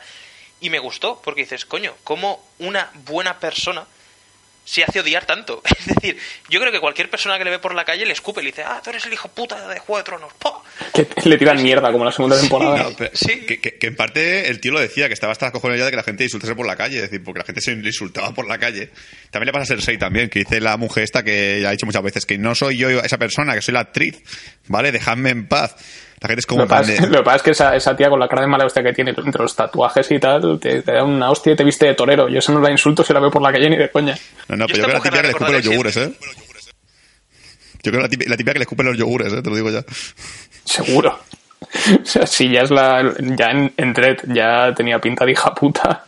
Y 0.60 0.70
me 0.70 0.78
gustó, 0.78 1.20
porque 1.22 1.42
dices, 1.42 1.64
coño, 1.66 1.94
¿cómo 2.04 2.44
una 2.58 2.90
buena 2.94 3.38
persona 3.40 3.86
se 4.64 4.82
hace 4.84 5.00
odiar 5.00 5.24
tanto. 5.26 5.62
Es 5.84 5.86
decir, 5.96 6.16
yo 6.48 6.60
creo 6.60 6.72
que 6.72 6.80
cualquier 6.80 7.10
persona 7.10 7.36
que 7.38 7.44
le 7.44 7.50
ve 7.50 7.58
por 7.58 7.74
la 7.74 7.84
calle 7.84 8.06
le 8.06 8.12
escupe 8.14 8.40
y 8.40 8.44
le 8.44 8.50
dice, 8.50 8.62
ah, 8.64 8.80
tú 8.82 8.90
eres 8.90 9.04
el 9.06 9.12
hijo 9.12 9.28
puta 9.28 9.68
de 9.68 9.78
Juego 9.80 9.98
de 9.98 10.04
Tronos. 10.04 10.32
¡Pah! 10.34 10.62
Que 10.94 11.28
le 11.28 11.36
tiran 11.36 11.62
mierda 11.62 11.90
como 11.92 12.04
en 12.04 12.06
la 12.06 12.12
segunda 12.12 12.38
temporada. 12.40 12.82
No, 12.84 12.92
pero- 12.96 13.10
Sí. 13.14 13.40
que, 13.46 13.60
que- 13.60 13.76
que 13.76 13.86
en 13.86 13.96
parte 13.96 14.48
el 14.48 14.60
tío 14.60 14.72
lo 14.72 14.80
decía, 14.80 15.08
que 15.08 15.14
estaba 15.14 15.32
hasta 15.32 15.46
las 15.46 15.52
cojones 15.52 15.78
ya 15.78 15.84
de 15.84 15.90
que 15.90 15.96
la 15.96 16.02
gente 16.02 16.24
insultase 16.24 16.54
por 16.54 16.66
la 16.66 16.76
calle, 16.76 16.96
es 16.96 17.02
decir, 17.02 17.22
porque 17.22 17.38
la 17.40 17.44
gente 17.44 17.60
se 17.60 17.72
insultaba 17.72 18.32
por 18.32 18.46
la 18.48 18.58
calle. 18.58 18.90
También 19.30 19.46
le 19.46 19.52
pasa 19.52 19.64
a 19.64 19.66
Cersei 19.76 19.98
también, 19.98 20.28
que 20.30 20.40
dice 20.40 20.60
la 20.60 20.76
mujer 20.76 21.04
esta 21.04 21.22
que 21.22 21.60
ya 21.60 21.68
ha 21.68 21.72
dicho 21.72 21.86
muchas 21.86 22.02
veces 22.02 22.24
que 22.26 22.38
no 22.38 22.54
soy 22.54 22.78
yo 22.78 22.88
esa 22.88 23.18
persona, 23.18 23.54
que 23.54 23.62
soy 23.62 23.74
la 23.74 23.80
actriz, 23.80 24.22
¿vale? 24.68 24.90
Dejadme 24.92 25.30
en 25.30 25.46
paz. 25.46 25.76
Es 26.26 26.46
como 26.46 26.62
Lo 26.62 26.66
que, 26.66 26.70
pasa, 26.70 26.92
es- 26.92 27.00
de- 27.02 27.06
lo 27.08 27.18
que 27.18 27.22
pasa 27.24 27.36
es 27.36 27.42
que 27.42 27.50
esa, 27.50 27.76
esa 27.76 27.94
tía 27.96 28.08
con 28.08 28.18
la 28.18 28.28
cara 28.28 28.42
de 28.42 28.48
mala 28.48 28.64
hostia 28.66 28.82
que 28.82 28.92
tiene 28.92 29.10
entre 29.16 29.42
los 29.42 29.54
tatuajes 29.54 30.10
y 30.10 30.18
tal, 30.18 30.58
te, 30.60 30.82
te 30.82 30.92
da 30.92 31.04
una 31.04 31.30
hostia 31.30 31.52
y 31.52 31.56
te 31.56 31.64
viste 31.64 31.86
de 31.86 31.94
torero. 31.94 32.28
Yo 32.28 32.38
eso 32.38 32.52
no 32.52 32.60
la 32.60 32.70
insulto 32.70 33.04
si 33.04 33.12
la 33.12 33.20
veo 33.20 33.30
por 33.30 33.42
la 33.42 33.52
calle 33.52 33.68
ni 33.70 33.76
de 33.76 33.90
coña. 33.90 34.16
No, 34.48 34.56
no, 34.56 34.66
Yo 34.66 34.74
pero 34.74 34.88
yo 34.88 34.96
esta 34.96 35.00
creo 35.00 35.02
la 35.02 35.02
típica 35.02 35.16
la 35.16 35.22
que 35.22 35.26
le 35.26 35.30
escupe 35.30 35.52
los 35.52 35.62
yogures, 35.64 35.96
¿eh? 35.98 36.12
Yo 37.82 37.90
creo 37.92 38.02
la 38.02 38.08
típica, 38.08 38.30
la 38.30 38.36
típica 38.36 38.52
que 38.54 38.58
le 38.58 38.62
escupen 38.62 38.86
los 38.86 38.96
yogures, 38.96 39.32
¿eh? 39.32 39.42
Te 39.42 39.50
lo 39.50 39.56
digo 39.56 39.70
ya. 39.70 39.84
Seguro. 40.64 41.18
O 42.02 42.04
sea, 42.04 42.26
si 42.26 42.50
ya 42.50 42.60
es 42.60 42.70
la. 42.70 43.14
Ya 43.18 43.50
en, 43.50 43.72
en 43.78 43.94
ya 44.34 44.74
tenía 44.76 44.98
pinta 44.98 45.24
de 45.24 45.32
hija 45.32 45.54
puta. 45.54 46.04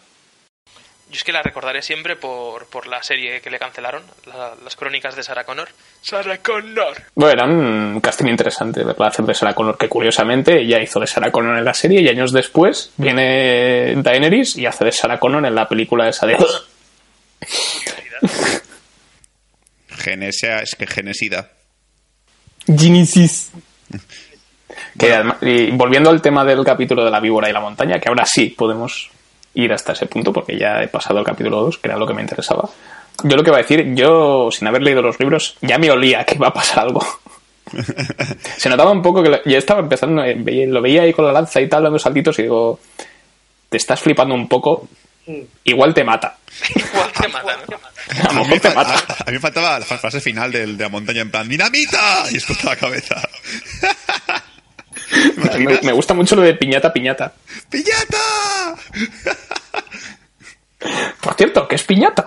Yo 1.17 1.21
es 1.21 1.25
que 1.25 1.33
la 1.33 1.41
recordaré 1.43 1.81
siempre 1.81 2.14
por, 2.17 2.67
por 2.67 2.87
la 2.87 3.03
serie 3.03 3.41
que 3.41 3.49
le 3.49 3.59
cancelaron, 3.59 4.03
la- 4.27 4.53
las 4.62 4.77
crónicas 4.77 5.17
de 5.17 5.23
Sarah 5.23 5.45
Connor. 5.45 5.67
Sarah 6.03 6.37
Connor. 6.43 6.95
Bueno, 7.14 7.33
era 7.33 7.45
un 7.51 8.01
casting 8.03 8.27
interesante 8.27 8.85
verla 8.85 9.07
hacer 9.07 9.25
de 9.25 9.33
Sarah 9.33 9.55
Connor, 9.55 9.79
que 9.79 9.89
curiosamente 9.89 10.61
ella 10.61 10.79
hizo 10.79 11.01
de 11.01 11.07
Sarah 11.07 11.31
Connor 11.33 11.57
en 11.57 11.64
la 11.64 11.73
serie 11.73 12.03
y 12.03 12.09
años 12.09 12.33
después 12.33 12.93
viene 12.99 13.95
Daenerys 13.97 14.59
y 14.59 14.67
hace 14.67 14.85
de 14.85 14.93
Sarah 14.93 15.19
Connor 15.19 15.47
en 15.47 15.55
la 15.55 15.67
película 15.67 16.07
esa 16.07 16.27
de. 16.27 16.37
Genesia, 19.89 20.59
es 20.61 20.75
que 20.75 20.87
genesida. 20.87 21.51
Genesis. 22.67 23.53
Que 24.99 25.12
además- 25.14 25.37
y 25.43 25.71
volviendo 25.71 26.11
al 26.11 26.21
tema 26.21 26.45
del 26.45 26.62
capítulo 26.64 27.03
de 27.05 27.11
la 27.11 27.21
víbora 27.21 27.49
y 27.49 27.53
la 27.53 27.61
montaña, 27.61 27.99
que 27.99 28.09
ahora 28.11 28.25
sí 28.27 28.49
podemos 28.51 29.11
ir 29.57 29.73
hasta 29.73 29.93
ese 29.93 30.07
punto, 30.07 30.33
porque 30.33 30.57
ya 30.57 30.81
he 30.83 30.89
pasado 30.89 31.19
al 31.19 31.25
capítulo 31.25 31.61
2, 31.63 31.79
que 31.79 31.89
era 31.89 31.97
lo 31.97 32.07
que 32.07 32.15
me 32.15 32.23
interesaba. 32.23 32.69
Yo 33.25 33.37
lo 33.37 33.43
que 33.43 33.51
iba 33.51 33.57
a 33.59 33.63
decir, 33.63 33.95
yo 33.95 34.49
sin 34.53 34.69
haber 34.69 34.83
leído 34.83 35.03
los 35.03 35.19
libros, 35.19 35.57
ya 35.63 35.79
me 35.79 35.91
olía 35.91 36.25
que 36.25 36.35
iba 36.37 36.49
a 36.49 36.53
pasar 36.53 36.81
algo. 36.81 37.05
Se 38.59 38.69
notaba 38.69 38.93
un 38.93 39.03
poco 39.03 39.23
que 39.23 39.29
lo- 39.31 39.45
ya 39.45 39.59
estaba 39.59 39.81
empezando, 39.81 40.23
eh, 40.25 40.35
veía- 40.39 40.67
lo 40.69 40.81
veía 40.81 41.03
ahí 41.03 41.13
con 41.13 41.25
la 41.27 41.33
lanza 41.33 41.61
y 41.61 41.69
tal, 41.69 41.83
dando 41.83 41.99
saltitos, 41.99 42.39
y 42.39 42.43
digo, 42.43 42.79
te 43.69 43.77
estás 43.79 43.99
flipando 44.01 44.35
un 44.35 44.47
poco, 44.49 44.89
igual 45.65 45.93
te 45.95 46.05
mata. 46.05 46.37
Igual 46.75 47.11
te 47.21 47.29
matan. 47.29 47.57
A 48.29 48.33
lo 48.33 48.45
mejor 48.45 48.61
te 48.61 48.71
mata. 48.73 48.95
A, 48.95 49.23
a 49.23 49.25
mí 49.27 49.33
me 49.33 49.41
faltaba 49.41 49.79
la 49.81 49.85
frase 49.85 50.21
final 50.21 50.53
del- 50.53 50.77
de 50.77 50.85
la 50.85 50.89
montaña 50.91 51.23
en 51.23 51.31
plan 51.31 51.49
¡Dinamita! 51.49 52.27
Y 52.31 52.37
explota 52.37 52.69
la 52.71 52.77
cabeza. 52.77 53.21
Me, 55.59 55.81
me 55.83 55.93
gusta 55.93 56.15
mucho 56.15 56.37
lo 56.37 56.43
de 56.43 56.55
piñata, 56.55 56.93
piñata. 56.93 57.33
¡Pillata! 57.71 58.77
Por 61.21 61.35
cierto, 61.35 61.67
¿qué 61.69 61.75
es 61.75 61.83
piñata? 61.85 62.25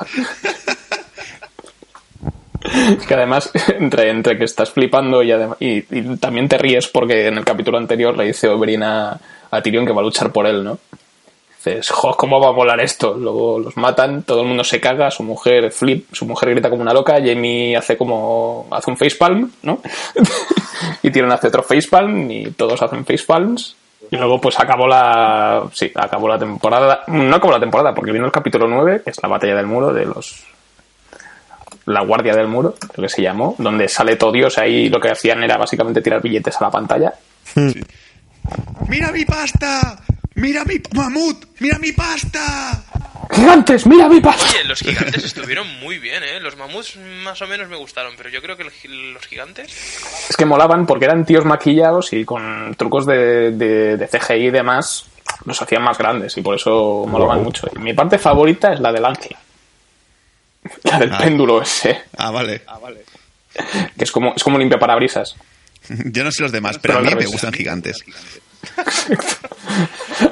Es 2.62 3.06
que 3.08 3.14
además, 3.14 3.52
entre, 3.80 4.10
entre 4.10 4.38
que 4.38 4.44
estás 4.44 4.70
flipando 4.72 5.24
y, 5.24 5.32
y, 5.32 5.86
y 5.90 6.18
también 6.18 6.50
te 6.50 6.58
ríes 6.58 6.88
porque 6.88 7.28
en 7.28 7.38
el 7.38 7.46
capítulo 7.46 7.78
anterior 7.78 8.18
le 8.18 8.26
dice 8.26 8.50
Oberyn 8.50 8.84
a, 8.84 9.20
a 9.52 9.62
Tyrion 9.62 9.86
que 9.86 9.94
va 9.94 10.02
a 10.02 10.04
luchar 10.04 10.32
por 10.32 10.46
él, 10.46 10.64
¿no? 10.64 10.78
Dices, 11.60 11.90
jo, 11.90 12.16
¿cómo 12.16 12.40
va 12.40 12.48
a 12.48 12.52
volar 12.52 12.80
esto? 12.80 13.16
Luego 13.16 13.60
los 13.60 13.76
matan, 13.76 14.24
todo 14.24 14.42
el 14.42 14.48
mundo 14.48 14.64
se 14.64 14.80
caga, 14.80 15.12
su 15.12 15.24
mujer 15.24 15.72
flip, 15.74 16.08
su 16.14 16.26
mujer 16.26 16.52
grita 16.52 16.70
como 16.70 16.84
una 16.84 16.94
loca, 16.94 17.16
Jamie 17.16 17.76
hace 17.76 17.98
como, 17.98 18.68
hace 18.72 18.90
un 18.90 18.96
facepalm, 18.96 19.52
¿no? 19.64 19.82
y 21.04 21.12
Tyrion 21.12 21.34
hace 21.34 21.48
otro 21.48 21.62
facepalm 21.62 22.32
y 22.32 22.52
todos 22.52 22.82
hacen 22.82 23.04
facepalms. 23.04 23.76
Y 24.10 24.16
luego 24.16 24.40
pues 24.40 24.58
acabó 24.58 24.88
la, 24.88 25.64
sí, 25.74 25.92
acabó 25.94 26.30
la 26.30 26.40
temporada, 26.40 27.04
no 27.08 27.36
acabó 27.36 27.52
la 27.52 27.60
temporada 27.60 27.94
porque 27.94 28.14
vino 28.14 28.26
el 28.26 28.32
capítulo 28.32 28.66
9, 28.66 29.02
que 29.04 29.10
es 29.10 29.22
la 29.22 29.28
batalla 29.28 29.56
del 29.56 29.68
muro 29.68 29.92
de 29.92 30.06
los, 30.06 30.46
la 31.88 32.02
guardia 32.02 32.34
del 32.34 32.48
muro, 32.48 32.76
lo 32.96 33.04
que 33.04 33.10
se 33.10 33.22
llamó, 33.22 33.56
donde 33.58 33.90
sale 33.90 34.16
todo 34.16 34.32
Dios 34.32 34.58
ahí 34.58 34.88
lo 34.88 35.02
que 35.02 35.12
hacían 35.12 35.44
era 35.44 35.58
básicamente 35.58 36.02
tirar 36.02 36.22
billetes 36.22 36.56
a 36.62 36.64
la 36.64 36.72
pantalla. 36.72 37.14
¡Mira 38.88 39.12
mi 39.12 39.26
pasta! 39.26 40.00
¡Mira 40.40 40.64
mi 40.66 40.76
mamut! 40.94 41.46
¡Mira 41.60 41.78
mi 41.80 41.92
pasta! 41.92 42.84
¡Gigantes! 43.32 43.86
¡Mira 43.86 44.08
mi 44.10 44.20
paz! 44.22 44.42
Oye, 44.54 44.64
los 44.64 44.80
gigantes 44.80 45.24
estuvieron 45.24 45.68
muy 45.80 46.00
bien, 46.00 46.24
¿eh? 46.24 46.40
Los 46.40 46.56
mamuts 46.58 46.98
más 47.24 47.42
o 47.42 47.48
menos 47.48 47.68
me 47.70 47.76
gustaron, 47.78 48.14
pero 48.18 48.30
yo 48.30 48.42
creo 48.42 48.56
que 48.58 48.64
los 48.64 49.26
gigantes... 49.28 49.68
Es 50.30 50.36
que 50.38 50.46
molaban 50.46 50.86
porque 50.86 51.06
eran 51.06 51.26
tíos 51.26 51.46
maquillados 51.46 52.14
y 52.14 52.26
con 52.26 52.74
trucos 52.76 53.06
de, 53.06 53.52
de, 53.52 53.98
de 53.98 54.08
CGI 54.08 54.48
y 54.48 54.52
demás 54.52 55.06
los 55.46 55.62
hacían 55.62 55.84
más 55.84 55.98
grandes 55.98 56.36
y 56.38 56.42
por 56.42 56.56
eso 56.56 57.06
molaban 57.08 57.44
mucho. 57.44 57.68
Y 57.76 57.80
mi 57.80 57.94
parte 57.94 58.18
favorita 58.18 58.74
es 58.74 58.80
la 58.80 58.92
del 58.92 59.06
ángel. 59.06 59.36
La 60.84 61.00
del 61.00 61.14
Ah. 61.14 61.18
péndulo 61.20 61.62
ese, 61.62 62.04
Ah, 62.18 62.32
vale. 62.32 62.64
que 63.98 64.04
es 64.04 64.12
como, 64.12 64.34
es 64.36 64.44
como 64.44 64.58
limpia 64.58 64.80
parabrisas. 64.80 65.36
Yo 66.06 66.24
no 66.24 66.32
sé 66.32 66.42
los 66.44 66.52
demás, 66.52 66.78
pero, 66.80 66.96
Pero 67.00 67.08
a 67.08 67.12
mí 67.16 67.20
me 67.24 67.26
gustan 67.28 67.54
gigantes. 67.54 68.04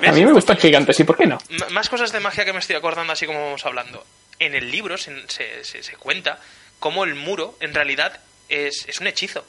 A 0.07 0.11
mí 0.11 0.25
me 0.25 0.31
gustan 0.33 0.57
gigantes, 0.57 0.99
¿y 0.99 1.03
por 1.03 1.17
qué 1.17 1.25
no? 1.27 1.37
M- 1.49 1.69
más 1.69 1.89
cosas 1.89 2.11
de 2.11 2.19
magia 2.19 2.45
que 2.45 2.53
me 2.53 2.59
estoy 2.59 2.75
acordando 2.75 3.13
así 3.13 3.25
como 3.25 3.43
vamos 3.45 3.65
hablando. 3.65 4.05
En 4.39 4.53
el 4.55 4.69
libro 4.71 4.97
se, 4.97 5.27
se, 5.29 5.63
se- 5.63 5.83
se 5.83 5.93
cuenta 5.97 6.39
cómo 6.79 7.03
el 7.03 7.15
muro 7.15 7.57
en 7.59 7.73
realidad 7.73 8.19
es, 8.49 8.85
es 8.87 8.99
un 8.99 9.07
hechizo. 9.07 9.45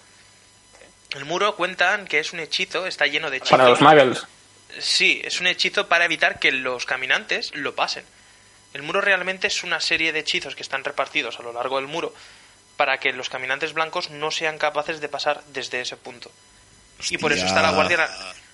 El 1.11 1.24
muro 1.24 1.56
cuentan 1.56 2.06
que 2.06 2.18
es 2.18 2.32
un 2.32 2.40
hechizo, 2.40 2.86
está 2.86 3.06
lleno 3.06 3.30
de 3.30 3.38
hechizos. 3.38 3.50
Para 3.59 3.68
los 3.70 3.80
muggles. 3.80 4.26
Sí, 4.78 5.22
es 5.24 5.40
un 5.40 5.46
hechizo 5.46 5.88
para 5.88 6.04
evitar 6.04 6.38
que 6.38 6.52
los 6.52 6.84
caminantes 6.84 7.50
lo 7.54 7.74
pasen. 7.74 8.04
El 8.74 8.82
muro 8.82 9.00
realmente 9.00 9.46
es 9.46 9.64
una 9.64 9.80
serie 9.80 10.12
de 10.12 10.18
hechizos 10.20 10.54
que 10.54 10.62
están 10.62 10.84
repartidos 10.84 11.38
a 11.38 11.42
lo 11.42 11.52
largo 11.54 11.76
del 11.76 11.86
muro 11.86 12.14
para 12.76 12.98
que 13.00 13.12
los 13.12 13.28
caminantes 13.30 13.72
blancos 13.72 14.11
no 14.11 14.30
sean 14.30 14.59
capaces 14.59 15.00
de 15.00 15.09
pasar 15.09 15.42
desde 15.48 15.80
ese 15.80 15.96
punto. 15.96 16.30
Y 17.09 17.16
por 17.18 17.32
eso 17.32 17.46
está 17.46 17.62
la 17.62 17.70
guardia 17.72 18.09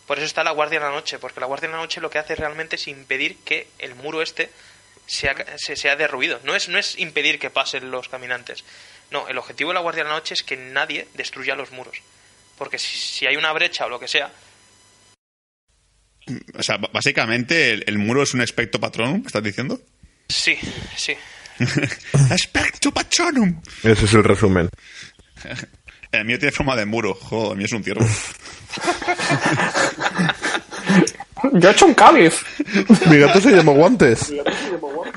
por 0.07 0.18
eso 0.18 0.26
está 0.26 0.44
la 0.44 0.50
guardia 0.52 0.76
en 0.76 0.82
la 0.84 0.90
noche, 0.90 1.18
porque 1.18 1.40
la 1.40 1.46
guardia 1.46 1.66
en 1.66 1.72
la 1.72 1.78
noche 1.78 2.00
lo 2.00 2.11
que 2.11 2.18
hace 2.18 2.34
realmente 2.34 2.76
es 2.76 2.88
impedir 2.88 3.36
que 3.38 3.68
el 3.78 3.94
muro 3.94 4.22
este 4.22 4.50
sea, 5.07 5.34
se 5.57 5.76
sea 5.76 5.96
derruido. 5.96 6.40
No 6.44 6.55
es, 6.55 6.68
no 6.68 6.78
es 6.78 6.98
impedir 6.98 7.38
que 7.38 7.50
pasen 7.50 7.90
los 7.90 8.09
caminantes. 8.09 8.64
No, 9.11 9.28
el 9.28 9.38
objetivo 9.38 9.70
de 9.70 9.74
la 9.74 9.80
guardia 9.80 10.02
en 10.02 10.09
la 10.09 10.14
noche 10.14 10.34
es 10.34 10.42
que 10.42 10.57
nadie 10.57 11.09
destruya 11.14 11.55
los 11.55 11.70
muros. 11.72 11.98
Porque 12.59 12.78
si, 12.78 12.96
si 12.96 13.26
hay 13.26 13.36
una 13.36 13.52
brecha 13.52 13.86
o 13.86 13.88
lo 13.88 13.98
que 14.00 14.09
sea, 14.09 14.30
O 16.59 16.62
sea, 16.62 16.78
básicamente 16.78 17.72
el, 17.72 17.84
el 17.86 17.98
muro 17.98 18.22
es 18.22 18.32
un 18.34 18.40
espectro 18.40 18.80
patronum, 18.80 19.20
¿me 19.20 19.26
¿estás 19.26 19.42
diciendo? 19.42 19.80
sí, 20.28 20.59
sí. 20.96 21.14
espectro 22.34 22.90
patronum. 22.92 23.61
Ese 23.82 24.05
es 24.07 24.14
el 24.14 24.24
resumen. 24.24 24.68
El 26.20 26.24
mío 26.26 26.38
tiene 26.38 26.52
forma 26.52 26.76
de 26.76 26.84
muro. 26.86 27.14
Joder, 27.14 27.52
el 27.52 27.56
mío 27.58 27.66
es 27.66 27.72
un 27.72 27.84
ciervo. 27.84 28.06
Yo 31.52 31.68
he 31.68 31.72
hecho 31.72 31.86
un 31.86 31.94
cáliz. 31.94 32.40
Mi 33.06 33.18
gato 33.18 33.40
se 33.40 33.50
llama 33.50 33.72
Guantes. 33.72 34.32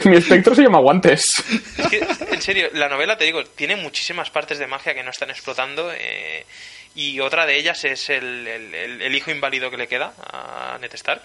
Mi 0.04 0.18
espectro 0.18 0.54
se 0.56 0.64
llama 0.64 0.80
Guantes. 0.80 1.24
Es 1.78 1.88
que, 1.88 2.08
en 2.32 2.42
serio, 2.42 2.70
la 2.74 2.90
novela, 2.90 3.18
te 3.18 3.24
digo, 3.26 3.44
tiene 3.46 3.76
muchísimas 3.78 4.30
partes 4.30 4.60
de 4.60 4.68
magia 4.68 4.94
que 4.94 5.04
no 5.04 5.12
están 5.12 5.30
explotando. 5.30 5.92
eh, 5.94 6.46
y 6.96 7.20
otra 7.20 7.46
de 7.46 7.58
ellas 7.58 7.84
es 7.86 8.10
el, 8.10 8.48
el- 8.48 8.74
el- 8.74 9.02
el 9.04 9.16
hijo 9.16 9.30
inválido 9.30 9.70
que 9.70 9.78
le 9.78 9.88
queda 9.88 10.14
a 10.32 10.78
Ned 10.82 10.92
Stark. 10.96 11.22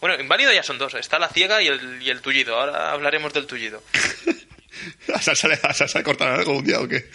Bueno, 0.00 0.20
inválido 0.20 0.52
ya 0.52 0.62
son 0.62 0.78
dos. 0.78 0.94
Está 0.94 1.18
la 1.18 1.28
ciega 1.30 1.62
y 1.62 1.68
el, 1.68 2.02
y 2.02 2.10
el 2.10 2.20
tullido. 2.20 2.58
Ahora 2.60 2.92
hablaremos 2.92 3.32
del 3.32 3.46
tullido. 3.46 3.82
¿A 5.14 5.20
Salsa 5.20 5.48
le, 5.48 5.54
a 5.54 6.02
cortaron 6.02 6.38
algo 6.38 6.56
un 6.56 6.64
día 6.64 6.80
o 6.80 6.86
qué? 6.88 7.10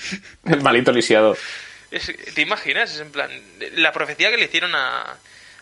El 0.46 0.62
malito 0.62 0.92
lisiado. 0.92 1.38
Es- 1.92 2.34
¿Te 2.34 2.42
imaginas? 2.42 3.00
En 3.00 3.12
plan, 3.12 3.30
la 3.74 3.92
profecía 3.92 4.30
que 4.32 4.38
le 4.38 4.46
hicieron 4.46 4.74
a, 4.76 5.18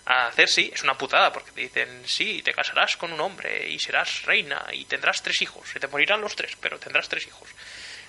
a 0.05 0.31
Cersei 0.31 0.71
es 0.73 0.83
una 0.83 0.97
putada, 0.97 1.31
porque 1.33 1.51
te 1.51 1.61
dicen, 1.61 2.03
sí, 2.05 2.41
te 2.43 2.53
casarás 2.53 2.97
con 2.97 3.11
un 3.13 3.21
hombre 3.21 3.67
y 3.69 3.79
serás 3.79 4.23
reina 4.23 4.65
y 4.71 4.85
tendrás 4.85 5.21
tres 5.21 5.41
hijos. 5.41 5.67
Se 5.69 5.79
te 5.79 5.87
morirán 5.87 6.21
los 6.21 6.35
tres, 6.35 6.55
pero 6.59 6.79
tendrás 6.79 7.07
tres 7.09 7.27
hijos. 7.27 7.49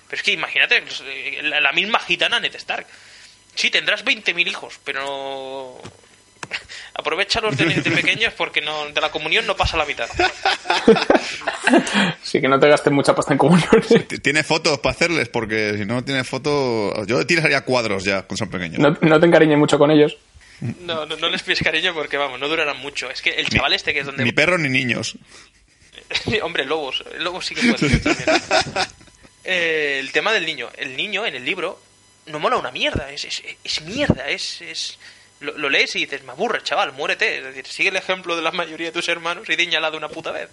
Pero 0.07 0.17
es 0.19 0.23
que 0.23 0.31
imagínate, 0.31 0.83
eh, 1.05 1.39
la, 1.43 1.59
la 1.59 1.71
misma 1.71 1.99
gitana 1.99 2.39
Ned 2.39 2.55
Stark. 2.55 2.85
Sí, 3.55 3.69
tendrás 3.71 4.03
20.000 4.03 4.47
hijos, 4.49 4.79
pero... 4.83 5.81
Aprovechalos 6.93 7.57
de, 7.57 7.65
de 7.65 7.91
pequeños 8.01 8.33
porque 8.33 8.61
no, 8.61 8.87
de 8.89 9.01
la 9.01 9.11
comunión 9.11 9.45
no 9.45 9.55
pasa 9.55 9.77
la 9.77 9.85
mitad. 9.85 10.07
Así 12.23 12.41
que 12.41 12.47
no 12.47 12.59
te 12.59 12.67
gastes 12.67 12.91
mucha 12.93 13.15
pasta 13.15 13.33
en 13.33 13.37
comuniones. 13.37 13.87
T- 14.07 14.19
¿Tiene 14.19 14.43
fotos 14.43 14.79
para 14.79 14.93
hacerles? 14.95 15.29
Porque 15.29 15.75
si 15.77 15.85
no 15.85 16.03
tiene 16.03 16.23
fotos... 16.23 17.05
Yo 17.07 17.25
tiraría 17.25 17.61
cuadros 17.61 18.03
ya, 18.03 18.21
cuando 18.23 18.37
son 18.37 18.49
pequeños. 18.49 18.79
No, 18.79 18.97
no 19.01 19.19
te 19.19 19.25
encariñes 19.25 19.57
mucho 19.57 19.77
con 19.77 19.91
ellos. 19.91 20.17
No, 20.81 21.05
no, 21.05 21.17
no 21.17 21.29
les 21.29 21.43
pides 21.43 21.59
cariño 21.61 21.93
porque, 21.93 22.17
vamos, 22.17 22.39
no 22.39 22.47
durarán 22.47 22.77
mucho. 22.79 23.09
Es 23.09 23.21
que 23.21 23.31
el 23.31 23.49
chaval 23.49 23.73
este 23.73 23.93
que 23.93 23.99
es 23.99 24.05
donde... 24.05 24.23
Ni 24.23 24.31
perros 24.31 24.59
ni 24.59 24.69
niños. 24.69 25.17
Hombre, 26.43 26.65
lobos. 26.65 27.03
Lobos 27.19 27.45
sí 27.45 27.55
que 27.55 27.73
pueden 27.73 27.99
también. 28.01 28.29
Eh, 29.43 29.97
el 29.99 30.11
tema 30.11 30.31
del 30.33 30.45
niño. 30.45 30.69
El 30.77 30.95
niño 30.95 31.25
en 31.25 31.35
el 31.35 31.43
libro 31.43 31.81
no 32.27 32.39
mola 32.39 32.57
una 32.57 32.71
mierda. 32.71 33.11
Es, 33.11 33.25
es, 33.25 33.43
es 33.63 33.81
mierda. 33.81 34.29
Es, 34.29 34.61
es... 34.61 34.97
Lo, 35.41 35.57
lo 35.57 35.69
lees 35.69 35.95
y 35.95 35.99
dices, 35.99 36.23
me 36.23 36.31
aburre, 36.31 36.63
chaval, 36.63 36.93
muérete. 36.93 37.37
Es 37.37 37.43
decir, 37.43 37.67
sigue 37.67 37.89
el 37.89 37.95
ejemplo 37.97 38.35
de 38.35 38.41
la 38.41 38.51
mayoría 38.51 38.87
de 38.87 38.93
tus 38.93 39.09
hermanos 39.09 39.49
y 39.49 39.55
diñala 39.55 39.91
de 39.91 39.97
una 39.97 40.09
puta 40.09 40.31
vez. 40.31 40.49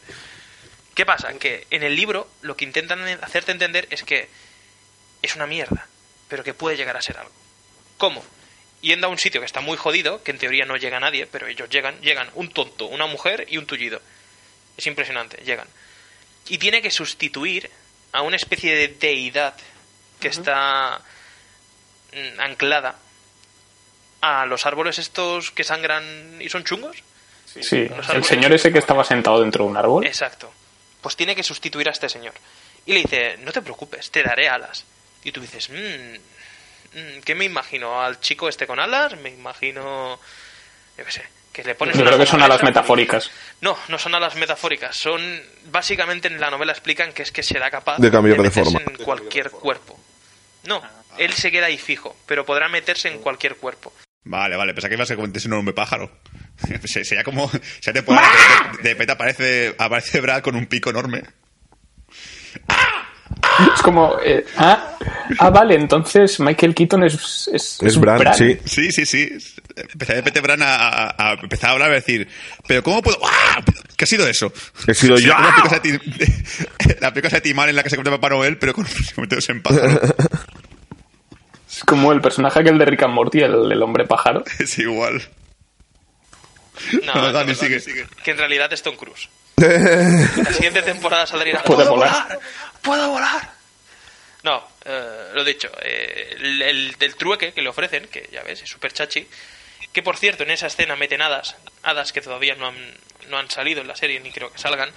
¿Qué 0.95 1.07
pasa? 1.07 1.33
Que 1.39 1.67
en 1.71 1.83
el 1.83 1.97
libro 1.97 2.29
lo 2.43 2.57
que 2.57 2.65
intentan 2.65 3.01
hacerte 3.23 3.53
entender 3.53 3.87
es 3.91 4.03
que 4.03 4.29
es 5.23 5.37
una 5.37 5.47
mierda, 5.47 5.87
pero 6.29 6.45
que 6.45 6.53
puede 6.53 6.77
llegar 6.77 6.97
a 6.97 7.03
ser 7.03 7.17
algo. 7.17 7.33
¿Cómo? 7.97 8.23
Yendo 8.83 9.07
a 9.07 9.11
un 9.11 9.19
sitio 9.19 9.41
que 9.41 9.47
está 9.47 9.61
muy 9.61 9.77
jodido, 9.77 10.23
que 10.23 10.33
en 10.33 10.39
teoría 10.39 10.67
no 10.67 10.77
llega 10.77 11.01
nadie, 11.01 11.27
pero 11.27 11.47
ellos 11.47 11.71
llegan, 11.71 12.01
llegan 12.01 12.29
un 12.35 12.51
tonto, 12.51 12.87
una 12.87 13.07
mujer 13.07 13.47
y 13.49 13.57
un 13.57 13.67
tullido. 13.67 14.03
Es 14.77 14.87
impresionante, 14.87 15.43
llegan. 15.45 15.69
Y 16.49 16.59
tiene 16.59 16.83
que 16.83 16.91
sustituir 16.91 17.71
a 18.11 18.23
una 18.23 18.37
especie 18.37 18.75
de 18.75 18.89
deidad 18.89 19.55
que 20.21 20.29
está 20.29 21.01
mm, 22.13 22.41
anclada 22.41 22.99
a 24.23 24.47
los 24.47 24.65
árboles 24.65 24.99
estos 24.99 25.51
que 25.51 25.65
sangran 25.65 26.41
y 26.41 26.49
son 26.49 26.65
chungos. 26.65 26.97
Sí, 27.45 27.87
Los 27.89 28.09
el 28.09 28.25
señor 28.25 28.53
ese 28.55 28.73
que 28.73 28.79
estaba 28.79 29.05
sentado 29.05 29.41
dentro 29.41 29.65
de 29.65 29.71
un 29.71 29.77
árbol. 29.77 30.07
Exacto. 30.07 30.51
Pues 31.03 31.17
tiene 31.17 31.35
que 31.35 31.43
sustituir 31.43 31.89
a 31.89 31.93
este 31.93 32.09
señor. 32.09 32.33
Y 32.87 32.95
le 32.95 33.01
dice, 33.01 33.37
no 33.39 33.53
te 33.53 33.61
preocupes, 33.61 34.11
te 34.11 34.23
daré 34.23 34.49
alas. 34.49 34.87
Y 35.25 35.33
tú 35.33 35.41
dices, 35.41 35.69
mmm, 35.69 36.99
mm, 36.99 37.21
¿qué 37.25 37.35
me 37.35 37.45
imagino? 37.45 38.01
¿Al 38.01 38.21
chico 38.21 38.49
este 38.49 38.67
con 38.67 38.81
alas? 38.81 39.17
Me 39.19 39.31
imagino... 39.31 40.19
Yo 40.97 41.05
qué 41.05 41.11
sé, 41.13 41.25
que 41.53 41.65
le 41.65 41.75
pones 41.75 41.99
Yo 41.99 42.05
creo 42.05 42.19
que 42.19 42.27
son 42.27 42.43
alas 42.43 42.63
metafóricas. 42.63 43.31
No, 43.61 43.77
no 43.89 43.99
son 43.99 44.15
alas 44.15 44.37
metafóricas. 44.37 44.97
Son... 44.97 45.43
Básicamente 45.67 46.29
en 46.29 46.41
la 46.41 46.51
novela 46.51 46.73
explican 46.73 47.13
que 47.13 47.23
es 47.23 47.33
que 47.33 47.43
será 47.43 47.71
capaz 47.71 47.99
De 47.99 48.11
cambiar 48.11 48.37
de 48.37 48.45
meterse 48.45 48.71
forma. 48.71 48.81
en 48.89 49.05
cualquier 49.05 49.51
cuerpo. 49.51 49.99
No, 50.65 50.81
él 51.19 51.33
se 51.33 51.51
queda 51.51 51.67
ahí 51.67 51.77
fijo, 51.77 52.17
pero 52.25 52.47
podrá 52.47 52.69
meterse 52.69 53.09
en 53.09 53.19
cualquier 53.19 53.57
cuerpo. 53.57 53.93
Vale, 54.25 54.57
vale, 54.57 54.73
pensaba 54.73 54.89
que 54.91 54.95
ibas 54.95 55.11
a 55.11 55.17
comentarse 55.17 55.49
un 55.49 55.55
hombre 55.55 55.75
pájaro. 55.75 56.11
Se- 56.85 57.05
Sería 57.05 57.25
como... 57.25 57.51
Sería 57.81 58.03
temporada 58.03 58.29
que 58.31 58.77
de, 58.79 58.83
de 58.83 58.89
repente 58.91 59.13
aparece, 59.13 59.75
aparece 59.79 60.21
Brad 60.21 60.43
con 60.43 60.55
un 60.57 60.67
pico 60.67 60.91
enorme. 60.91 61.23
Es 63.75 63.83
como. 63.83 64.17
eh, 64.25 64.45
ah, 64.59 64.97
ah, 65.39 65.51
vale, 65.51 65.75
entonces 65.75 66.39
Michael 66.41 66.75
Keaton 66.75 67.05
es. 67.05 67.49
Es, 67.53 67.79
Es 67.83 67.97
un 67.97 68.03
Bran, 68.03 68.35
sí. 68.35 68.59
Sí, 68.65 68.93
sí, 68.93 69.07
sí. 69.07 69.29
Empezaba 69.75 70.17
de 70.17 70.21
repente 70.21 70.41
Bran 70.41 70.63
a, 70.63 70.75
a- 70.77 71.31
a 71.31 71.33
empezar 71.35 71.71
a 71.71 71.73
hablar 71.73 71.89
y 71.89 71.93
a 71.93 71.95
decir, 71.97 72.29
pero 72.67 72.83
¿cómo 72.83 73.03
puedo...? 73.03 73.19
¡Ah! 73.25 73.63
¿Qué 73.97 74.05
ha 74.05 74.07
sido 74.07 74.27
eso? 74.29 74.53
He 74.87 74.95
sido 74.95 75.17
yo. 75.19 75.33
La 77.01 77.13
película 77.13 77.31
de 77.37 77.41
Timar 77.41 77.69
en 77.69 77.77
la 77.77 77.83
que 77.83 77.91
se 77.91 77.97
convierte 77.97 78.15
en 78.15 78.21
Papá 78.21 78.35
Noel, 78.35 78.59
pero 78.59 78.75
con 78.75 78.85
convirtiéndose 79.15 79.53
en 79.53 79.63
pájaro. 79.63 80.01
Como 81.93 82.11
el 82.13 82.23
personaje 82.23 82.59
aquel 82.61 82.79
de 82.79 82.87
Rick 82.87 83.03
and 83.03 83.13
Morty, 83.13 83.41
el, 83.41 83.71
el 83.71 83.83
hombre 83.83 84.07
pájaro. 84.07 84.43
es 84.59 84.79
igual. 84.79 85.23
No, 87.05 87.15
No, 87.15 87.23
no, 87.23 87.33
Dani, 87.33 87.53
no, 87.53 87.55
sigue. 87.55 88.07
que 88.25 88.31
en 88.31 88.39
realidad 88.39 88.73
es 88.73 88.83
Tom 88.83 88.97
Cruise. 88.97 89.29
La 89.57 90.53
siguiente 90.55 90.81
temporada 90.81 91.27
saldrá 91.27 91.63
¡Puedo 91.63 91.91
volar". 91.91 92.11
volar! 92.11 92.41
¡Puedo 92.81 93.11
volar! 93.11 93.51
No, 94.43 94.67
eh, 94.87 95.31
lo 95.35 95.45
dicho, 95.45 95.71
eh, 95.83 96.35
el, 96.41 96.63
el 96.63 96.93
del 96.99 97.15
trueque 97.17 97.53
que 97.53 97.61
le 97.61 97.69
ofrecen, 97.69 98.09
que 98.09 98.27
ya 98.33 98.43
ves, 98.43 98.63
es 98.63 98.71
súper 98.71 98.93
chachi, 98.95 99.29
que 99.93 100.03
por 100.03 100.17
cierto 100.17 100.45
en 100.45 100.51
esa 100.51 100.69
escena 100.69 100.97
meten 100.97 101.21
hadas, 101.21 101.57
hadas 101.83 102.11
que 102.13 102.23
todavía 102.23 102.55
no 102.55 102.69
han, 102.69 102.75
no 103.29 103.37
han 103.37 103.51
salido 103.51 103.83
en 103.83 103.87
la 103.89 103.95
serie 103.97 104.19
ni 104.21 104.33
creo 104.33 104.51
que 104.51 104.59
salgan, 104.59 104.91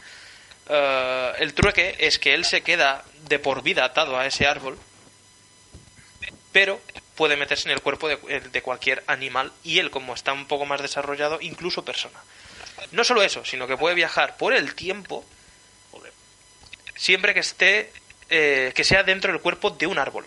eh, 0.70 1.32
el 1.40 1.54
trueque 1.54 1.96
es 2.00 2.18
que 2.18 2.34
él 2.34 2.46
se 2.46 2.62
queda 2.62 3.04
de 3.28 3.38
por 3.38 3.62
vida 3.62 3.84
atado 3.84 4.18
a 4.18 4.26
ese 4.26 4.48
árbol, 4.48 4.80
pero 6.56 6.80
puede 7.16 7.36
meterse 7.36 7.68
en 7.68 7.74
el 7.74 7.82
cuerpo 7.82 8.08
de, 8.08 8.16
de 8.40 8.62
cualquier 8.62 9.04
animal 9.08 9.52
y 9.66 9.80
él, 9.80 9.92
como 9.92 10.14
está 10.14 10.32
un 10.32 10.48
poco 10.48 10.66
más 10.66 10.82
desarrollado, 10.82 11.40
incluso 11.42 11.84
persona. 11.84 12.18
No 12.94 13.04
solo 13.04 13.24
eso, 13.24 13.44
sino 13.44 13.68
que 13.68 13.76
puede 13.76 13.94
viajar 13.94 14.38
por 14.38 14.54
el 14.54 14.74
tiempo 14.74 15.26
siempre 16.96 17.34
que 17.34 17.42
esté 17.42 17.92
eh, 18.30 18.72
que 18.74 18.86
sea 18.86 19.04
dentro 19.04 19.34
del 19.34 19.42
cuerpo 19.42 19.72
de 19.72 19.86
un 19.86 20.00
árbol. 20.00 20.24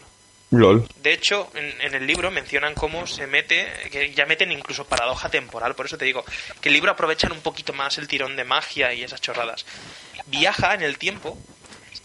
LOL. 0.51 0.87
De 0.97 1.15
hecho, 1.15 1.51
en, 1.55 1.81
en 1.81 1.95
el 1.95 2.07
libro 2.07 2.31
mencionan 2.31 2.75
cómo 2.75 3.07
se 3.07 3.27
mete, 3.27 3.67
que 3.91 4.13
ya 4.13 4.27
meten 4.27 4.53
incluso 4.53 4.85
paradoja 4.85 5.31
temporal, 5.31 5.75
por 5.75 5.87
eso 5.87 5.97
te 5.97 6.05
digo, 6.05 6.27
que 6.61 6.69
el 6.69 6.75
libro 6.75 6.91
aprovechan 6.91 7.33
un 7.33 7.41
poquito 7.41 7.73
más 7.73 7.97
el 7.97 8.07
tirón 8.07 8.37
de 8.37 8.45
magia 8.45 8.93
y 8.93 9.03
esas 9.03 9.23
chorradas. 9.23 9.65
Viaja 10.27 10.75
en 10.75 10.83
el 10.83 10.99
tiempo 10.99 11.39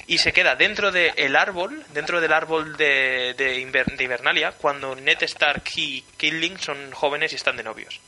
y 0.07 0.17
se 0.17 0.33
queda 0.33 0.55
dentro 0.55 0.91
del 0.91 1.35
árbol, 1.35 1.83
dentro 1.93 2.19
del 2.21 2.33
árbol 2.33 2.75
de, 2.77 3.33
de, 3.37 3.59
Inver- 3.61 3.95
de 3.97 4.03
Invernalia, 4.03 4.51
cuando 4.51 4.95
Ned 4.95 5.21
Stark 5.23 5.63
y 5.75 6.03
Killing 6.17 6.57
son 6.59 6.91
jóvenes 6.91 7.31
y 7.33 7.35
están 7.35 7.55
de 7.57 7.63
novios. 7.63 7.99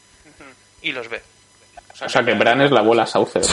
Y 0.82 0.92
los 0.92 1.08
ve. 1.10 1.22
O 2.02 2.10
sea 2.10 2.24
que 2.24 2.34
Bran 2.34 2.62
es 2.62 2.72
la 2.72 2.82
abuela 2.82 3.06
sauce 3.06 3.40
de. 3.40 3.46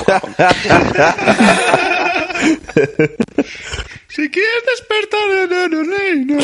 Si 4.09 4.29
quieres 4.31 4.63
despertar 4.67 5.31
en 5.31 5.53
el 5.53 5.87
reino. 5.89 6.39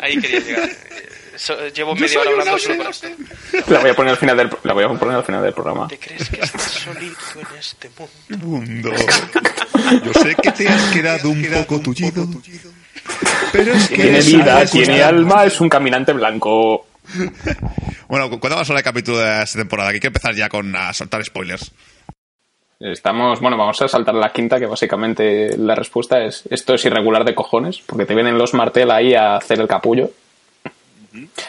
Ahí 0.00 0.20
quería 0.20 0.40
llegar. 0.40 0.68
Eh, 1.36 1.38
so- 1.38 1.68
llevo 1.68 1.94
media 1.94 2.20
hora 2.20 2.30
hablando 2.30 2.58
solo 2.58 2.78
para 2.78 2.90
esto. 2.90 3.08
La 3.68 3.80
voy 3.80 3.90
a 3.90 3.94
poner 3.94 4.12
al 4.12 4.16
final 4.18 4.36
del, 4.36 4.50
la 4.62 4.72
voy 4.72 4.84
a 4.84 4.88
poner 4.88 5.16
al 5.16 5.24
final 5.24 5.42
del 5.42 5.52
programa. 5.52 5.86
¿Te 5.88 5.98
crees 5.98 6.28
que 6.30 6.40
estás 6.40 6.62
solito 6.62 7.16
en 7.40 7.58
este 7.58 7.90
mundo? 8.28 8.46
mundo. 8.46 8.90
Yo 10.04 10.12
sé 10.14 10.34
que 10.42 10.52
te 10.52 10.68
has 10.68 10.82
quedado 10.92 11.30
un 11.30 11.44
poco 11.44 11.80
tullido. 11.80 12.26
Pero 13.52 13.72
es 13.74 13.88
que 13.88 13.96
Tiene 13.96 14.20
vida, 14.20 14.66
tiene 14.66 15.02
alma, 15.02 15.44
es 15.44 15.60
un 15.60 15.68
caminante 15.68 16.12
blanco. 16.12 16.86
Bueno, 18.08 18.28
¿cuándo 18.30 18.50
vamos 18.50 18.70
a 18.70 18.74
del 18.74 18.84
capítulo 18.84 19.18
de 19.18 19.42
esta 19.42 19.58
temporada? 19.58 19.90
Que 19.90 19.94
hay 19.96 20.00
que 20.00 20.06
empezar 20.06 20.32
ya 20.32 20.48
con 20.48 20.74
a 20.76 20.92
soltar 20.92 21.24
spoilers. 21.24 21.72
Estamos, 22.78 23.40
bueno, 23.40 23.56
vamos 23.56 23.82
a 23.82 23.88
saltar 23.88 24.14
la 24.14 24.32
quinta, 24.32 24.60
que 24.60 24.66
básicamente 24.66 25.56
la 25.58 25.74
respuesta 25.74 26.22
es 26.22 26.44
esto 26.48 26.74
es 26.74 26.84
irregular 26.84 27.24
de 27.24 27.34
cojones, 27.34 27.82
porque 27.84 28.06
te 28.06 28.14
vienen 28.14 28.38
los 28.38 28.54
Martel 28.54 28.92
ahí 28.92 29.14
a 29.14 29.34
hacer 29.36 29.60
el 29.60 29.66
capullo. 29.66 30.10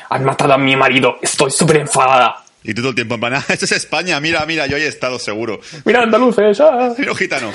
Han 0.09 0.23
matado 0.25 0.53
a 0.53 0.57
mi 0.57 0.75
marido. 0.75 1.17
Estoy 1.21 1.51
súper 1.51 1.77
enfadada. 1.77 2.43
Y 2.63 2.73
tú 2.73 2.81
todo 2.81 2.89
el 2.89 2.95
tiempo 2.95 3.13
en 3.15 3.19
plan, 3.21 3.33
ah, 3.35 3.45
esto 3.47 3.65
es 3.65 3.71
España, 3.71 4.19
mira, 4.19 4.45
mira, 4.45 4.67
yo 4.67 4.75
he 4.77 4.87
estado 4.87 5.17
seguro. 5.19 5.59
Mira, 5.85 6.03
andaluces. 6.03 6.59
ah. 6.59 6.93
Mira, 6.97 7.15
gitano. 7.15 7.51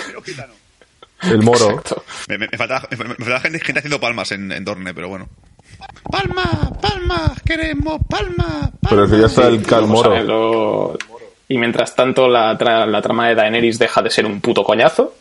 El 1.22 1.42
moro. 1.42 1.82
Me, 2.28 2.38
me, 2.38 2.48
me 2.50 2.58
faltaba, 2.58 2.88
me, 2.90 2.96
me 2.96 3.14
faltaba 3.14 3.40
gente, 3.40 3.60
gente 3.60 3.78
haciendo 3.80 4.00
palmas 4.00 4.32
en, 4.32 4.50
en 4.50 4.64
Dorne, 4.64 4.92
pero 4.94 5.08
bueno. 5.08 5.28
Palma, 6.10 6.70
palma, 6.80 7.34
queremos 7.44 8.00
palma, 8.08 8.70
palma. 8.80 8.88
Pero 8.88 9.04
es 9.04 9.10
que 9.10 9.18
ya 9.20 9.26
está 9.26 9.48
el 9.48 9.62
cal 9.62 9.82
Vamos 9.82 10.04
a 10.04 10.08
moro. 10.08 10.10
verlo. 10.10 10.98
Y 11.48 11.58
mientras 11.58 11.94
tanto, 11.94 12.28
la, 12.28 12.56
tra- 12.58 12.86
la 12.86 13.02
trama 13.02 13.28
de 13.28 13.34
Daenerys 13.34 13.78
deja 13.78 14.00
de 14.02 14.10
ser 14.10 14.26
un 14.26 14.40
puto 14.40 14.64
coñazo. 14.64 15.14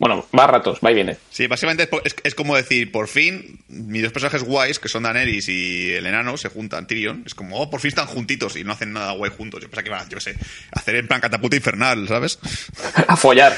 Bueno, 0.00 0.26
va 0.36 0.44
a 0.44 0.46
ratos, 0.48 0.78
va 0.84 0.90
y 0.90 0.94
viene. 0.94 1.18
Sí, 1.30 1.46
básicamente 1.46 1.82
es, 1.84 1.88
po- 1.90 2.00
es- 2.02 2.16
es 2.24 2.34
como 2.34 2.56
decir, 2.56 2.90
por 2.90 3.06
fin, 3.06 3.60
mis 3.68 4.02
dos 4.02 4.12
personajes 4.12 4.42
guays, 4.42 4.78
que 4.78 4.88
son 4.88 5.02
Daenerys 5.02 5.48
y 5.50 5.92
el 5.92 6.06
enano, 6.06 6.36
se 6.38 6.48
juntan, 6.48 6.86
Tyrion. 6.86 7.22
Es 7.26 7.34
como, 7.34 7.60
oh, 7.60 7.68
por 7.70 7.80
fin 7.80 7.90
están 7.90 8.06
juntitos 8.06 8.56
y 8.56 8.64
no 8.64 8.72
hacen 8.72 8.94
nada 8.94 9.12
guay 9.12 9.30
juntos. 9.30 9.60
Yo 9.60 9.68
pensaba 9.68 9.82
que 9.84 9.90
iban 9.90 10.08
yo 10.08 10.18
sé, 10.18 10.34
hacer 10.72 10.96
en 10.96 11.06
plan 11.06 11.20
catapulta 11.20 11.54
infernal, 11.56 12.08
¿sabes? 12.08 12.38
A 13.06 13.14
follar. 13.16 13.54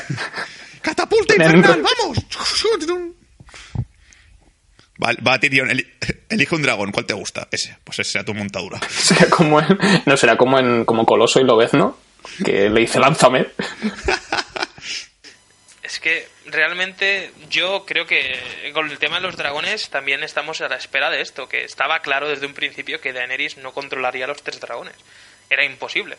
¡Catapulta 0.83 1.35
infernal, 1.37 1.81
vamos! 1.81 2.19
Va, 5.03 5.13
va 5.27 5.39
Tyrion, 5.39 5.71
eli- 5.71 5.87
elige 6.29 6.55
un 6.55 6.63
dragón, 6.63 6.93
¿cuál 6.93 7.07
te 7.07 7.15
gusta? 7.15 7.49
Ese, 7.51 7.77
pues 7.85 7.99
ese 8.01 8.11
sea 8.13 8.25
tu 8.25 8.35
montadura. 8.35 8.81
Será 8.89 9.29
como 9.31 9.61
en, 9.61 9.79
no 10.07 10.17
será 10.17 10.37
como 10.37 10.59
en 10.59 10.85
como 10.85 11.07
Coloso 11.07 11.41
y 11.41 11.45
Lobezno, 11.45 11.97
que 12.45 12.69
le 12.69 12.81
dice 12.81 12.99
lánzame. 13.01 13.47
Es 15.93 16.01
que 16.01 16.27
realmente 16.47 17.33
yo 17.51 17.85
creo 17.85 18.07
que 18.07 18.71
con 18.73 18.91
el 18.91 18.99
tema 18.99 19.17
de 19.17 19.23
los 19.27 19.37
dragones 19.37 19.91
también 19.91 20.23
estamos 20.23 20.63
a 20.63 20.69
la 20.71 20.77
espera 20.77 21.11
de 21.11 21.21
esto, 21.21 21.51
que 21.51 21.65
estaba 21.65 22.01
claro 22.01 22.31
desde 22.31 22.47
un 22.47 22.55
principio 22.55 22.99
que 22.99 23.13
Daenerys 23.13 23.59
no 23.59 23.75
controlaría 23.75 24.27
los 24.27 24.43
tres 24.43 24.59
dragones. 24.59 24.95
Era 25.51 25.67
imposible. 25.67 26.17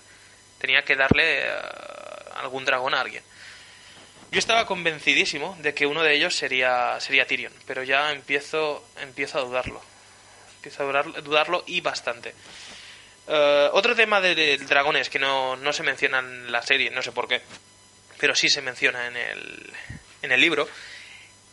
Tenía 0.59 0.83
que 0.83 0.95
darle 0.95 1.47
eh, 1.47 1.51
algún 2.35 2.65
dragón 2.65 2.93
a 2.93 3.01
alguien. 3.01 3.23
Yo 4.31 4.37
estaba 4.37 4.67
convencidísimo 4.67 5.57
de 5.59 5.73
que 5.73 5.87
uno 5.87 6.03
de 6.03 6.13
ellos 6.13 6.35
sería, 6.35 6.99
sería 6.99 7.25
Tyrion, 7.25 7.51
pero 7.65 7.81
ya 7.81 8.11
empiezo, 8.11 8.87
empiezo 9.01 9.39
a 9.39 9.41
dudarlo. 9.41 9.81
Empiezo 10.57 10.83
a 10.83 10.85
dudar- 10.85 11.23
dudarlo 11.23 11.63
y 11.65 11.81
bastante. 11.81 12.35
Eh, 13.27 13.69
otro 13.73 13.95
tema 13.95 14.21
de, 14.21 14.35
de 14.35 14.57
dragones 14.59 15.09
que 15.09 15.17
no, 15.17 15.55
no 15.55 15.73
se 15.73 15.81
menciona 15.81 16.19
en 16.19 16.51
la 16.51 16.61
serie, 16.61 16.91
no 16.91 17.01
sé 17.01 17.11
por 17.11 17.27
qué, 17.27 17.41
pero 18.23 18.35
sí 18.35 18.47
se 18.47 18.61
menciona 18.61 19.07
en 19.07 19.17
el, 19.17 19.73
en 20.21 20.31
el 20.31 20.39
libro, 20.39 20.65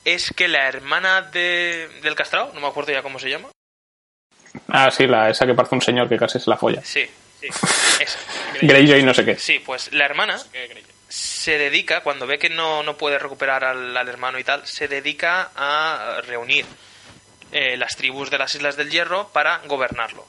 es 0.05 0.33
que 0.37 0.47
la 0.47 0.69
hermana 0.69 1.21
de, 1.21 1.89
del 2.01 2.15
castrado, 2.15 2.53
no 2.55 2.61
me 2.61 2.69
acuerdo 2.69 2.93
ya 2.93 3.03
cómo 3.03 3.19
se 3.19 3.29
llama, 3.29 3.49
Ah, 4.69 4.89
sí, 4.93 5.09
la, 5.09 5.29
esa 5.31 5.47
que 5.47 5.55
parece 5.55 5.75
un 5.75 5.83
señor 5.83 6.09
que 6.09 6.17
casi 6.17 6.39
se 6.39 6.49
la 6.49 6.57
folla. 6.57 6.81
sí, 6.85 7.05
sí, 7.41 7.49
esa. 8.01 8.19
Greyjoy 8.63 9.03
no 9.03 9.13
sé 9.13 9.25
qué. 9.25 9.37
Sí, 9.37 9.59
pues 9.59 9.93
la 9.93 10.05
hermana 10.05 10.41
se 11.09 11.59
dedica, 11.59 12.05
cuando 12.05 12.29
ve 12.29 12.39
que 12.39 12.51
no, 12.51 12.85
no 12.85 12.97
puede 12.97 13.19
recuperar 13.19 13.65
al, 13.65 13.97
al 13.97 14.09
hermano 14.09 14.39
y 14.39 14.45
tal, 14.45 14.65
se 14.65 14.87
dedica 14.87 15.51
a 15.57 16.21
reunir 16.25 16.67
eh, 17.51 17.77
las 17.77 17.97
tribus 17.97 18.31
de 18.31 18.39
las 18.39 18.55
Islas 18.55 18.77
del 18.77 18.91
Hierro 18.91 19.27
para 19.33 19.59
gobernarlo. 19.67 20.25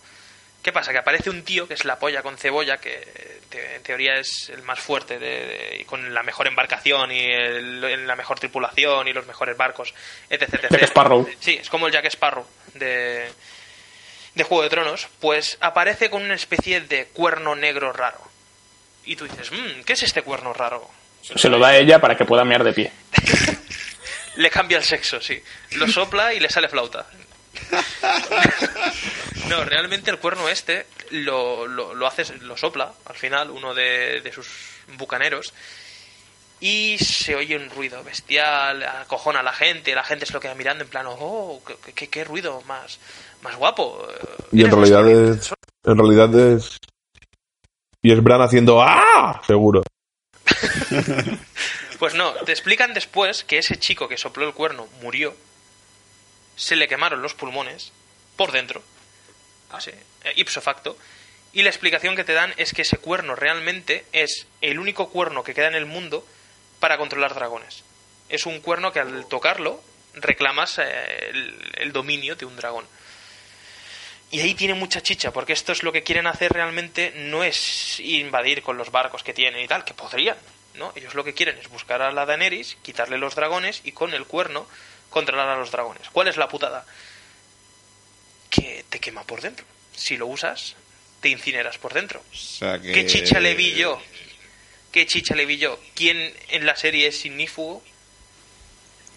¿Qué 0.64 0.72
pasa? 0.72 0.92
Que 0.92 1.00
aparece 1.00 1.30
un 1.30 1.44
tío 1.44 1.68
que 1.68 1.74
es 1.74 1.86
la 1.86 1.98
polla 1.98 2.22
con 2.22 2.38
cebolla, 2.38 2.78
que 2.78 3.40
te- 3.50 3.76
en 3.78 3.84
teoría 3.84 4.16
es 4.20 4.50
el 4.50 4.62
más 4.62 4.80
fuerte, 4.80 5.18
de, 5.18 5.28
de- 5.28 5.78
y 5.82 5.86
con 5.86 6.14
la 6.14 6.22
mejor 6.22 6.48
embarcación 6.48 7.12
y 7.12 7.26
el- 7.26 8.06
la 8.08 8.16
mejor 8.16 8.40
tripulación 8.40 9.08
y 9.08 9.14
los 9.14 9.26
mejores 9.26 9.58
barcos, 9.58 9.94
etc. 10.30 10.44
etc. 10.54 10.72
Jack 10.72 10.84
Sparrow. 10.84 11.28
Sí, 11.40 11.58
es 11.62 11.70
como 11.70 11.88
el 11.88 11.94
Jack 11.94 12.06
Sparrow 12.06 12.46
de, 12.76 13.32
de 14.36 14.44
Juego 14.44 14.64
de 14.64 14.70
Tronos, 14.70 15.08
pues 15.20 15.58
aparece 15.62 16.10
con 16.12 16.22
una 16.24 16.36
especie 16.36 16.82
de 16.82 17.06
cuerno 17.08 17.56
negro 17.56 17.92
raro. 17.92 18.22
Y 19.04 19.16
tú 19.16 19.26
dices, 19.26 19.52
"Mm, 19.52 19.82
¿qué 19.84 19.94
es 19.94 20.04
este 20.04 20.22
cuerno 20.22 20.54
raro? 20.54 20.88
Se 21.24 21.50
lo 21.50 21.58
da 21.58 21.70
a 21.70 21.78
ella 21.78 22.00
para 22.00 22.16
que 22.16 22.26
pueda 22.26 22.46
mear 22.46 22.64
de 22.64 22.74
pie. 22.74 22.92
Le 24.36 24.50
cambia 24.50 24.78
el 24.78 24.84
sexo, 24.84 25.20
sí. 25.22 25.42
Lo 25.72 25.88
sopla 25.88 26.34
y 26.34 26.40
le 26.40 26.50
sale 26.50 26.70
flauta. 26.70 27.06
No, 29.50 29.64
realmente 29.66 30.12
el 30.12 30.18
cuerno 30.20 30.48
este 30.48 30.86
lo, 31.12 31.68
lo, 31.68 31.94
lo 31.94 32.08
hace, 32.08 32.24
lo 32.40 32.56
sopla 32.56 32.94
al 33.06 33.16
final 33.16 33.50
uno 33.52 33.74
de, 33.74 34.22
de 34.22 34.32
sus 34.32 34.48
bucaneros 34.98 35.54
y 36.62 36.98
se 37.00 37.36
oye 37.36 37.58
un 37.58 37.70
ruido 37.70 38.04
bestial, 38.04 38.84
acojona 38.84 39.40
a 39.40 39.44
la 39.44 39.52
gente, 39.52 39.94
la 39.96 40.04
gente 40.04 40.26
se 40.26 40.34
lo 40.34 40.40
queda 40.40 40.54
mirando 40.56 40.84
en 40.84 40.90
plan, 40.90 41.06
oh, 41.10 41.62
qué, 41.66 41.76
qué- 41.94 42.08
qué 42.08 42.24
ruido 42.24 42.62
más, 42.68 43.00
más 43.42 43.56
guapo. 43.56 44.08
Y 44.52 44.64
en 44.64 44.72
realidad 44.72 45.04
líder". 45.04 45.40
es. 45.40 45.54
En 45.84 45.98
realidad 45.98 46.36
es. 46.54 46.78
Y 48.04 48.14
es 48.14 48.24
Bran 48.24 48.42
haciendo 48.42 48.82
¡Ah! 48.82 49.42
Seguro. 49.46 49.82
Pues 52.00 52.16
no, 52.16 52.34
te 52.46 52.52
explican 52.52 52.96
después 52.96 53.44
que 53.44 53.60
ese 53.60 53.78
chico 53.78 54.08
que 54.08 54.18
sopló 54.18 54.48
el 54.48 54.56
cuerno 54.56 54.88
murió, 55.04 55.36
se 56.56 56.76
le 56.76 56.88
quemaron 56.88 57.22
los 57.22 57.34
pulmones 57.34 57.92
por 58.36 58.52
dentro, 58.52 58.84
así, 59.72 59.92
eh, 60.24 60.34
ipso 60.36 60.62
facto, 60.62 60.98
y 61.54 61.64
la 61.64 61.70
explicación 61.70 62.16
que 62.16 62.24
te 62.24 62.34
dan 62.34 62.54
es 62.58 62.74
que 62.74 62.84
ese 62.84 62.98
cuerno 62.98 63.36
realmente 63.36 64.06
es 64.14 64.48
el 64.62 64.80
único 64.80 65.10
cuerno 65.10 65.44
que 65.44 65.54
queda 65.54 65.68
en 65.68 65.76
el 65.76 65.86
mundo 65.86 66.26
para 66.80 66.98
controlar 66.98 67.36
dragones. 67.36 67.84
Es 68.30 68.46
un 68.46 68.62
cuerno 68.62 68.94
que 68.94 69.00
al 69.00 69.28
tocarlo 69.28 69.84
reclamas 70.14 70.80
eh, 70.80 71.30
el, 71.30 71.72
el 71.76 71.92
dominio 71.92 72.36
de 72.36 72.46
un 72.46 72.56
dragón. 72.56 72.86
Y 74.32 74.40
ahí 74.40 74.56
tiene 74.56 74.76
mucha 74.76 75.02
chicha, 75.02 75.34
porque 75.34 75.52
esto 75.52 75.74
es 75.74 75.84
lo 75.84 75.92
que 75.92 76.04
quieren 76.04 76.26
hacer 76.26 76.54
realmente, 76.54 77.12
no 77.16 77.44
es 77.44 78.00
invadir 78.00 78.64
con 78.64 78.78
los 78.78 78.90
barcos 78.90 79.24
que 79.24 79.34
tienen 79.34 79.62
y 79.62 79.68
tal, 79.68 79.84
que 79.84 79.94
podrían, 79.94 80.38
¿no? 80.76 80.94
Ellos 80.96 81.16
lo 81.16 81.26
que 81.26 81.34
quieren 81.34 81.58
es 81.58 81.68
buscar 81.68 82.02
a 82.02 82.14
la 82.14 82.26
Daenerys, 82.26 82.78
quitarle 82.82 83.18
los 83.18 83.36
dragones 83.36 83.82
y 83.84 83.92
con 83.92 84.14
el 84.14 84.26
cuerno 84.26 84.68
controlar 85.12 85.50
a 85.50 85.58
los 85.58 85.70
dragones. 85.70 86.10
¿Cuál 86.12 86.28
es 86.28 86.38
la 86.38 86.48
putada? 86.48 86.84
Que 88.50 88.84
te 88.90 89.00
quema 89.00 89.24
por 89.24 89.42
dentro. 89.42 89.66
Si 89.96 90.18
lo 90.18 90.26
usas, 90.26 90.76
te 91.20 91.30
incineras 91.30 91.78
por 91.78 91.94
dentro. 91.94 92.24
O 92.32 92.36
sea 92.36 92.80
que... 92.80 92.92
¿Qué 92.92 93.06
chicha 93.06 93.40
le 93.40 93.54
vi 93.54 93.74
yo? 93.74 94.02
¿Qué 94.92 95.06
chicha 95.06 95.36
le 95.36 95.46
vi 95.46 95.58
yo? 95.58 95.80
¿Quién 95.94 96.34
en 96.50 96.66
la 96.66 96.76
serie 96.76 97.08
es 97.08 97.20
signífugo? 97.20 97.84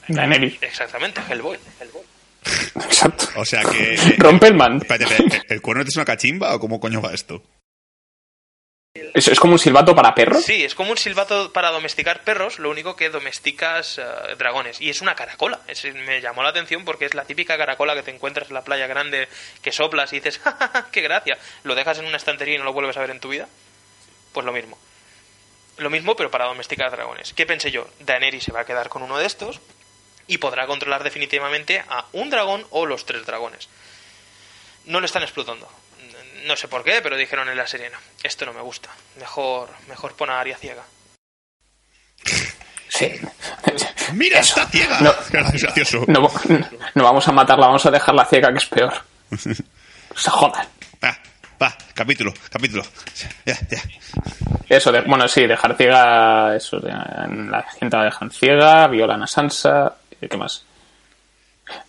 Daenerys. 0.09 0.59
Exactamente, 0.61 1.23
Hellboy. 1.31 1.59
Exacto. 2.75 3.29
O 3.37 3.45
sea 3.45 3.63
que... 3.63 3.97
Rompelman. 4.19 4.77
Espérate, 4.77 5.05
espérate, 5.05 5.55
¿el 5.55 5.63
cuerno 5.63 5.83
es 5.83 5.97
una 5.97 6.05
cachimba 6.05 6.55
o 6.55 6.61
cómo 6.61 6.79
coño 6.79 7.01
va 7.01 7.15
esto? 7.15 7.43
¿Es, 8.97 9.41
como 9.41 9.55
un 9.55 9.59
silbato 9.59 9.93
para 9.97 10.15
perros? 10.15 10.45
Sí, 10.45 10.63
es 10.63 10.77
como 10.77 10.93
un 10.93 10.97
silbato 10.97 11.53
para 11.53 11.73
domesticar 11.73 12.23
perros, 12.23 12.61
lo 12.61 12.71
único 12.71 12.95
que 12.95 13.11
domesticas 13.11 13.99
eh, 13.99 14.05
dragones. 14.39 14.81
Y 14.81 14.89
es 14.89 15.01
una 15.01 15.17
caracola. 15.17 15.59
Me 16.07 16.21
llamó 16.21 16.45
la 16.45 16.51
atención 16.51 16.85
porque 16.85 17.07
es 17.07 17.15
la 17.15 17.25
típica 17.25 17.59
caracola 17.59 17.97
que 17.97 18.05
te 18.05 18.13
encuentras 18.13 18.47
en 18.47 18.55
la 18.55 18.63
playa 18.63 18.87
grande, 18.87 19.29
que 19.63 19.73
soplas 19.73 20.13
y 20.13 20.21
dices, 20.21 20.39
¡Ja, 20.45 20.53
ja, 20.53 20.69
ja, 20.69 20.89
qué 20.93 21.01
gracia! 21.01 21.37
Lo 21.65 21.75
dejas 21.75 21.99
en 21.99 22.05
una 22.05 22.19
estantería 22.19 22.55
y 22.55 22.59
no 22.59 22.65
lo 22.65 22.73
vuelves 22.73 22.97
a 22.97 23.01
ver 23.01 23.11
en 23.11 23.19
tu 23.19 23.31
vida. 23.31 23.49
Pues 24.33 24.47
lo 24.47 24.53
mismo. 24.53 24.79
Lo 25.79 25.91
mismo, 25.91 26.15
pero 26.15 26.31
para 26.31 26.45
domesticar 26.45 26.93
dragones. 26.93 27.33
¿Qué 27.33 27.47
pensé 27.47 27.73
yo? 27.73 27.89
Daenerys 27.99 28.45
se 28.45 28.53
va 28.53 28.61
a 28.61 28.65
quedar 28.65 28.91
con 28.91 29.03
uno 29.03 29.19
de 29.19 29.27
estos 29.27 29.61
y 30.29 30.39
podrá 30.39 30.69
controlar 30.69 31.03
definitivamente 31.03 31.83
a 31.89 32.07
un 32.13 32.31
dragón 32.31 32.65
o 32.71 32.87
los 32.87 33.07
tres 33.07 33.27
dragones. 33.27 33.69
No 34.85 35.01
lo 35.01 35.07
están 35.07 35.25
explotando. 35.25 35.69
No 36.45 36.57
sé 36.57 36.69
por 36.69 36.85
qué, 36.85 37.01
pero 37.03 37.17
dijeron 37.17 37.49
en 37.49 37.57
la 37.57 37.67
serie, 37.67 37.91
no, 37.91 37.99
esto 38.23 38.45
no 38.45 38.53
me 38.53 38.61
gusta. 38.61 38.91
Mejor, 39.19 39.71
mejor 39.89 40.15
pon 40.15 40.31
a 40.31 40.41
Aria 40.41 40.57
ciega. 40.57 40.83
Sí. 42.89 43.13
¡Mira, 44.13 44.41
está 44.41 44.67
ciega! 44.67 45.01
No. 45.01 45.11
Es 45.11 45.31
gracioso. 45.31 46.05
No, 46.07 46.31
no 46.95 47.05
vamos 47.05 47.27
a 47.27 47.33
matarla, 47.33 47.67
vamos 47.67 47.87
a 47.87 47.91
dejarla 47.91 48.27
ciega, 48.27 48.53
que 48.53 48.59
es 48.59 48.67
peor. 48.67 48.93
Se 50.17 50.31
jodan. 50.31 50.67
Va, 51.03 51.19
va, 51.61 51.77
capítulo, 51.95 52.33
capítulo. 52.51 52.85
Ya, 53.47 53.59
ya. 53.69 53.83
Eso, 54.69 54.93
de, 54.93 55.01
bueno, 55.01 55.27
sí, 55.27 55.47
dejar 55.47 55.77
ciega. 55.77 56.55
Eso, 56.55 56.77
en 56.87 57.51
la 57.51 57.63
gente 57.63 57.97
la 57.97 58.05
dejan 58.05 58.31
ciega, 58.31 58.87
violan 58.89 59.23
a 59.23 59.27
Sansa. 59.27 59.97
¿y 60.21 60.29
¿Qué 60.29 60.37
más? 60.37 60.65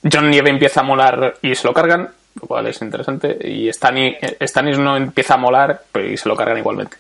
John 0.09 0.29
Nieve 0.29 0.49
empieza 0.49 0.79
a 0.79 0.83
molar 0.83 1.37
y 1.41 1.53
se 1.55 1.67
lo 1.67 1.73
cargan, 1.73 2.13
lo 2.41 2.47
cual 2.47 2.67
es 2.67 2.81
interesante. 2.81 3.37
Y 3.43 3.71
Stannis, 3.71 4.15
Stannis 4.41 4.77
no 4.77 4.95
empieza 4.97 5.35
a 5.35 5.37
molar 5.37 5.83
pero 5.91 6.11
y 6.11 6.17
se 6.17 6.27
lo 6.29 6.35
cargan 6.35 6.57
igualmente. 6.57 6.97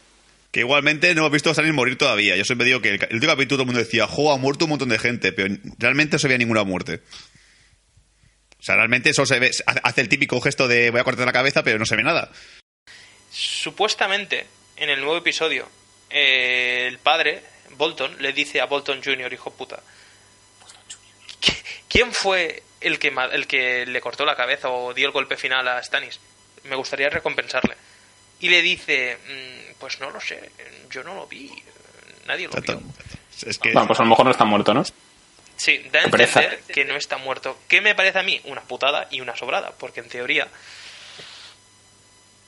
Que 0.51 0.61
igualmente 0.61 1.13
no 1.13 1.21
hemos 1.21 1.31
visto 1.33 1.49
a 1.49 1.53
Stannis 1.53 1.73
morir 1.73 1.97
todavía. 1.97 2.35
Yo 2.37 2.45
siempre 2.45 2.65
digo 2.67 2.81
que 2.81 2.89
el, 2.89 3.03
el 3.09 3.15
último 3.15 3.33
capítulo 3.33 3.57
todo 3.57 3.61
el 3.63 3.67
mundo 3.67 3.79
decía, 3.79 4.07
jo, 4.07 4.31
ha 4.31 4.37
muerto 4.37 4.65
un 4.65 4.69
montón 4.69 4.89
de 4.89 4.97
gente, 4.99 5.31
pero 5.33 5.53
realmente 5.77 6.15
no 6.15 6.19
se 6.19 6.27
veía 6.29 6.37
ninguna 6.37 6.63
muerte. 6.63 7.01
O 8.59 8.63
sea, 8.65 8.75
realmente 8.75 9.09
eso 9.09 9.25
se 9.25 9.37
ve, 9.39 9.51
hace 9.83 10.01
el 10.01 10.09
típico 10.09 10.39
gesto 10.41 10.67
de 10.67 10.89
voy 10.89 10.99
a 11.01 11.03
cortar 11.03 11.25
la 11.25 11.33
cabeza, 11.33 11.61
pero 11.63 11.77
no 11.77 11.85
se 11.85 11.95
ve 11.97 12.03
nada. 12.03 12.31
Supuestamente, 13.29 14.45
en 14.77 14.89
el 14.89 14.99
nuevo 15.01 15.17
episodio, 15.17 15.67
eh, 16.09 16.85
el 16.87 16.97
padre, 16.99 17.41
Bolton, 17.77 18.15
le 18.21 18.31
dice 18.33 18.61
a 18.61 18.65
Bolton 18.65 19.01
Jr., 19.03 19.31
hijo 19.33 19.51
puta, 19.51 19.83
"¿Qui- 21.41 21.61
¿quién 21.89 22.11
fue 22.13 22.63
el 22.81 22.99
que, 22.99 23.11
ma- 23.11 23.25
el 23.25 23.47
que 23.47 23.85
le 23.85 24.01
cortó 24.01 24.25
la 24.25 24.35
cabeza 24.35 24.69
o 24.69 24.93
dio 24.93 25.05
el 25.07 25.11
golpe 25.13 25.37
final 25.37 25.67
a 25.67 25.81
Stannis. 25.83 26.19
Me 26.63 26.75
gustaría 26.75 27.09
recompensarle. 27.09 27.75
Y 28.39 28.49
le 28.49 28.61
dice, 28.61 29.17
"Mm, 29.27 29.73
pues 29.79 29.99
no 29.99 30.09
lo 30.11 30.19
sé, 30.19 30.51
yo 30.89 31.03
no 31.03 31.15
lo 31.15 31.27
vi, 31.27 31.51
nadie 32.25 32.47
lo 32.47 32.53
vio. 32.61 32.81
Es 33.45 33.57
que 33.59 33.71
Bueno, 33.71 33.87
pues 33.87 33.99
a 33.99 34.03
lo 34.03 34.09
mejor 34.09 34.25
no 34.25 34.31
está 34.31 34.45
muerto, 34.45 34.73
¿no? 34.73 34.83
Sí, 35.57 35.77
da 35.91 36.01
a 36.01 36.03
entender 36.03 36.61
que 36.73 36.83
no 36.85 36.95
está 36.97 37.17
muerto. 37.17 37.57
¿Qué 37.69 37.79
me 37.81 37.95
parece 37.95 38.19
a 38.19 38.23
mí? 38.23 38.41
Una 38.43 38.61
putada 38.61 39.07
y 39.09 39.21
una 39.21 39.35
sobrada, 39.37 39.71
porque 39.77 40.01
en 40.01 40.09
teoría 40.09 40.47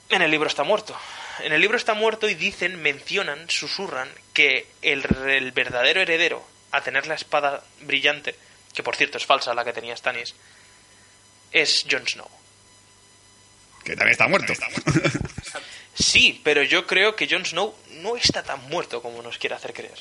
en 0.10 0.22
el 0.22 0.32
libro 0.32 0.48
está 0.48 0.64
muerto. 0.64 0.98
En 1.40 1.54
el 1.54 1.62
libro 1.62 1.78
está 1.78 1.94
muerto 1.94 2.28
y 2.30 2.34
dicen, 2.36 2.82
mencionan, 2.82 3.50
susurran 3.50 4.10
que 4.34 4.68
el, 4.82 5.06
el 5.28 5.52
verdadero 5.52 6.02
heredero 6.02 6.46
a 6.72 6.82
tener 6.82 7.08
la 7.08 7.16
espada 7.16 7.64
brillante, 7.82 8.36
que 8.78 8.84
por 8.84 8.96
cierto 8.96 9.18
es 9.18 9.26
falsa 9.26 9.56
la 9.56 9.66
que 9.66 9.74
tenía 9.74 9.98
Stannis, 9.98 10.36
es 11.52 11.84
Jon 11.90 12.08
Snow. 12.08 12.30
que 13.84 13.96
también 13.96 14.12
está 14.12 14.28
muerto. 14.28 14.54
Sí, 16.00 16.40
pero 16.44 16.62
yo 16.62 16.86
creo 16.86 17.16
que 17.16 17.28
Jon 17.28 17.44
Snow 17.44 17.74
no 18.04 18.16
está 18.18 18.44
tan 18.44 18.70
muerto 18.70 19.02
como 19.02 19.24
nos 19.24 19.40
quiere 19.40 19.56
hacer 19.56 19.74
creer. 19.74 19.98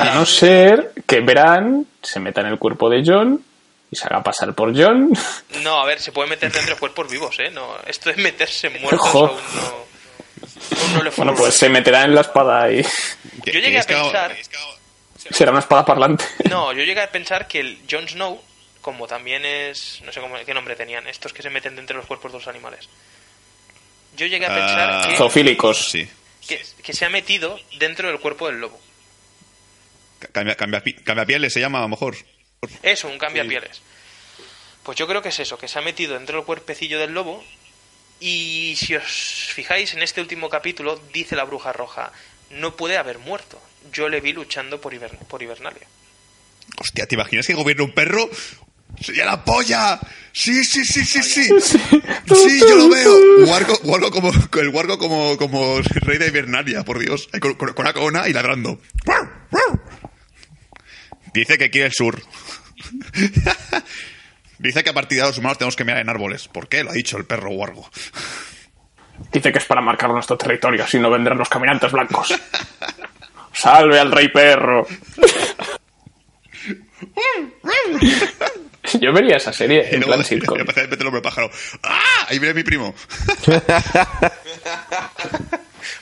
A 0.00 0.14
no 0.14 0.24
ser 0.24 0.92
que 1.08 1.18
Bran 1.18 1.88
se 2.00 2.20
meta 2.20 2.40
en 2.40 2.46
el 2.46 2.58
cuerpo 2.60 2.88
de 2.88 3.02
John 3.04 3.44
y 3.90 3.96
se 3.96 4.04
haga 4.06 4.22
pasar 4.22 4.54
por 4.54 4.72
John. 4.80 5.12
No, 5.64 5.80
a 5.80 5.86
ver, 5.86 5.98
se 6.00 6.12
puede 6.12 6.28
meter 6.30 6.52
dentro 6.52 6.74
de 6.74 6.78
cuerpos 6.78 7.10
vivos, 7.10 7.36
¿eh? 7.40 7.50
No, 7.50 7.76
esto 7.84 8.10
de 8.10 8.16
meterse 8.22 8.70
muertos 8.80 9.00
aún 9.12 9.30
no, 9.56 10.80
aún 10.82 10.94
no 10.94 11.02
le 11.02 11.10
Bueno, 11.10 11.34
pues 11.34 11.54
se 11.54 11.68
meterá 11.68 12.04
en 12.04 12.14
la 12.14 12.20
espada 12.20 12.70
y 12.70 12.84
que- 13.42 13.50
Yo 13.52 13.58
llegué 13.58 13.80
a 13.80 13.84
que- 13.84 13.94
pensar- 13.94 14.36
será 15.30 15.50
una 15.50 15.60
espada 15.60 15.84
parlante. 15.84 16.24
No, 16.48 16.72
yo 16.72 16.84
llegué 16.84 17.00
a 17.02 17.10
pensar 17.10 17.46
que 17.48 17.60
el 17.60 17.78
Jon 17.90 18.08
Snow, 18.08 18.42
como 18.80 19.06
también 19.06 19.44
es. 19.44 20.00
No 20.04 20.12
sé 20.12 20.20
cómo, 20.20 20.36
qué 20.44 20.54
nombre 20.54 20.76
tenían, 20.76 21.06
estos 21.06 21.32
que 21.32 21.42
se 21.42 21.50
meten 21.50 21.76
dentro 21.76 21.94
de 21.94 21.98
los 21.98 22.06
cuerpos 22.06 22.32
de 22.32 22.38
los 22.38 22.48
animales. 22.48 22.88
Yo 24.16 24.26
llegué 24.26 24.46
a 24.46 24.54
pensar 24.54 24.90
Ah, 24.90 25.06
que, 25.08 25.16
Zoofílicos. 25.16 25.90
Sí. 25.90 26.08
que, 26.46 26.60
que 26.82 26.92
se 26.92 27.04
ha 27.04 27.10
metido 27.10 27.58
dentro 27.78 28.08
del 28.08 28.18
cuerpo 28.20 28.46
del 28.48 28.60
lobo. 28.60 28.80
Cambia, 30.32 30.56
cambia, 30.56 30.82
cambia 31.04 31.24
pieles 31.26 31.52
se 31.52 31.60
llama 31.60 31.78
a 31.78 31.82
lo 31.82 31.88
mejor. 31.88 32.16
Eso, 32.82 33.06
un 33.08 33.18
cambia 33.18 33.44
pieles. 33.44 33.80
Pues 34.82 34.98
yo 34.98 35.06
creo 35.06 35.22
que 35.22 35.28
es 35.28 35.38
eso, 35.38 35.58
que 35.58 35.68
se 35.68 35.78
ha 35.78 35.82
metido 35.82 36.14
dentro 36.14 36.36
del 36.38 36.46
cuerpecillo 36.46 36.98
del 36.98 37.12
lobo. 37.12 37.44
Y 38.18 38.74
si 38.76 38.96
os 38.96 39.04
fijáis, 39.54 39.94
en 39.94 40.02
este 40.02 40.20
último 40.20 40.48
capítulo 40.48 41.00
dice 41.12 41.36
la 41.36 41.44
bruja 41.44 41.72
roja: 41.72 42.10
No 42.50 42.74
puede 42.74 42.96
haber 42.96 43.18
muerto. 43.18 43.62
Yo 43.92 44.08
le 44.08 44.20
vi 44.20 44.32
luchando 44.32 44.80
por, 44.80 44.92
Hiber- 44.92 45.18
por 45.28 45.42
Hibernalia. 45.42 45.86
Hostia, 46.78 47.06
¿te 47.06 47.14
imaginas 47.14 47.46
que 47.46 47.54
gobierna 47.54 47.84
un 47.84 47.92
perro? 47.94 48.28
¡Sería 49.00 49.24
la 49.24 49.44
polla! 49.44 49.98
¡Sí, 50.32 50.64
sí, 50.64 50.84
sí, 50.84 51.04
sí, 51.04 51.22
sí! 51.22 51.44
¡Sí, 51.62 52.60
yo 52.60 52.76
lo 52.76 52.88
veo! 52.88 53.46
Wargo, 53.46 53.78
Wargo 53.84 54.10
como, 54.10 54.30
el 54.60 54.68
Wargo 54.68 54.98
como, 54.98 55.36
como 55.38 55.80
rey 55.80 56.18
de 56.18 56.28
Hibernalia, 56.28 56.84
por 56.84 56.98
Dios. 56.98 57.28
Con, 57.40 57.54
con, 57.54 57.72
con 57.74 57.84
una 57.86 57.92
corona 57.92 58.28
y 58.28 58.32
ladrando. 58.32 58.80
Dice 61.32 61.58
que 61.58 61.70
quiere 61.70 61.86
el 61.88 61.92
sur. 61.92 62.20
Dice 64.58 64.82
que 64.82 64.90
a 64.90 64.94
partir 64.94 65.16
de 65.16 65.22
ahora 65.22 65.30
los 65.30 65.38
humanos 65.38 65.58
tenemos 65.58 65.76
que 65.76 65.84
mirar 65.84 66.00
en 66.00 66.08
árboles. 66.08 66.48
¿Por 66.48 66.68
qué? 66.68 66.82
Lo 66.82 66.90
ha 66.90 66.94
dicho 66.94 67.16
el 67.16 67.24
perro 67.24 67.50
Wargo. 67.50 67.88
Dice 69.32 69.52
que 69.52 69.58
es 69.58 69.64
para 69.64 69.80
marcar 69.80 70.10
nuestro 70.10 70.36
territorio, 70.36 70.82
así 70.84 70.98
no 70.98 71.10
vendrán 71.10 71.38
los 71.38 71.48
caminantes 71.48 71.92
blancos. 71.92 72.34
¡Salve 73.58 73.98
al 73.98 74.12
rey 74.12 74.28
perro! 74.28 74.86
Yo 79.00 79.12
vería 79.12 79.36
esa 79.36 79.52
serie 79.52 79.80
en 79.90 80.00
luego 80.00 80.14
plan 80.14 80.88
el 80.92 81.06
hombre 81.06 81.20
pájaro. 81.20 81.50
¡Ah! 81.82 82.26
Ahí 82.28 82.38
viene 82.38 82.54
mi 82.54 82.62
primo. 82.62 82.94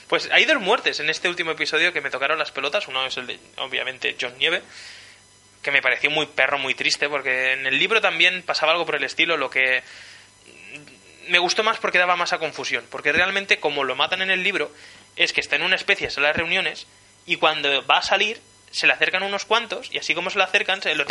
Pues 0.07 0.29
hay 0.31 0.45
dos 0.45 0.61
muertes 0.61 1.01
en 1.01 1.09
este 1.09 1.27
último 1.27 1.51
episodio 1.51 1.91
que 1.91 1.99
me 1.99 2.09
tocaron 2.09 2.39
las 2.39 2.51
pelotas. 2.51 2.87
Uno 2.87 3.05
es 3.05 3.17
el 3.17 3.27
de, 3.27 3.37
obviamente, 3.57 4.15
John 4.19 4.37
Nieve, 4.37 4.61
que 5.61 5.69
me 5.69 5.81
pareció 5.81 6.09
muy 6.09 6.27
perro, 6.27 6.57
muy 6.59 6.75
triste, 6.75 7.09
porque 7.09 7.53
en 7.53 7.67
el 7.67 7.77
libro 7.77 7.99
también 7.99 8.41
pasaba 8.43 8.71
algo 8.71 8.85
por 8.85 8.95
el 8.95 9.03
estilo, 9.03 9.35
lo 9.35 9.49
que 9.49 9.83
me 11.27 11.39
gustó 11.39 11.61
más 11.63 11.77
porque 11.77 11.97
daba 11.97 12.15
más 12.15 12.31
a 12.31 12.39
confusión. 12.39 12.85
Porque 12.89 13.11
realmente, 13.11 13.59
como 13.59 13.83
lo 13.83 13.97
matan 13.97 14.21
en 14.21 14.31
el 14.31 14.43
libro, 14.43 14.71
es 15.17 15.33
que 15.33 15.41
está 15.41 15.57
en 15.57 15.63
una 15.63 15.75
especie 15.75 16.07
de 16.07 16.21
las 16.21 16.35
reuniones 16.35 16.87
y 17.27 17.35
cuando 17.35 17.85
va 17.85 17.99
a 17.99 18.01
salir 18.01 18.39
se 18.71 18.87
le 18.87 18.93
acercan 18.93 19.23
unos 19.23 19.45
cuantos 19.45 19.89
y 19.93 19.97
así 19.99 20.13
como 20.15 20.29
se 20.29 20.37
le 20.39 20.43
acercan, 20.43 20.81
se- 20.81 20.95
lo, 20.95 21.05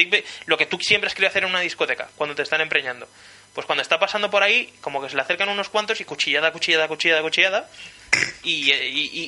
lo 0.46 0.56
que 0.58 0.66
tú 0.66 0.78
siempre 0.80 1.06
has 1.08 1.14
querido 1.14 1.30
hacer 1.30 1.44
en 1.44 1.50
una 1.50 1.60
discoteca, 1.60 2.08
cuando 2.16 2.34
te 2.34 2.42
están 2.42 2.60
empreñando. 2.60 3.08
Pues 3.54 3.66
cuando 3.66 3.80
está 3.82 3.98
pasando 3.98 4.28
por 4.30 4.42
ahí, 4.42 4.70
como 4.82 5.00
que 5.00 5.08
se 5.08 5.16
le 5.16 5.22
acercan 5.22 5.48
unos 5.48 5.68
cuantos 5.70 5.98
y 6.00 6.04
cuchillada, 6.04 6.52
cuchillada, 6.52 6.86
cuchillada, 6.88 7.22
cuchillada, 7.22 7.68
y, 8.42 8.70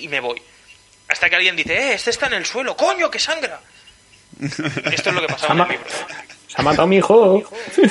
y- 0.04 0.08
me 0.08 0.20
voy. 0.20 0.40
Hasta 1.08 1.30
que 1.30 1.36
alguien 1.36 1.56
dice, 1.56 1.72
eh, 1.74 1.94
este 1.94 2.10
está 2.10 2.26
en 2.26 2.34
el 2.34 2.44
suelo, 2.44 2.76
coño, 2.76 3.10
que 3.10 3.18
sangra. 3.18 3.60
Esto 4.38 5.08
es 5.08 5.14
lo 5.14 5.20
que 5.22 5.26
pasaba 5.28 5.54
en 5.54 5.60
el 5.62 5.68
libro. 5.70 5.86
Se 6.46 6.60
ha 6.60 6.62
matado 6.62 6.86
mi 6.86 6.96
hijo. 6.98 7.38
Esto 7.38 7.82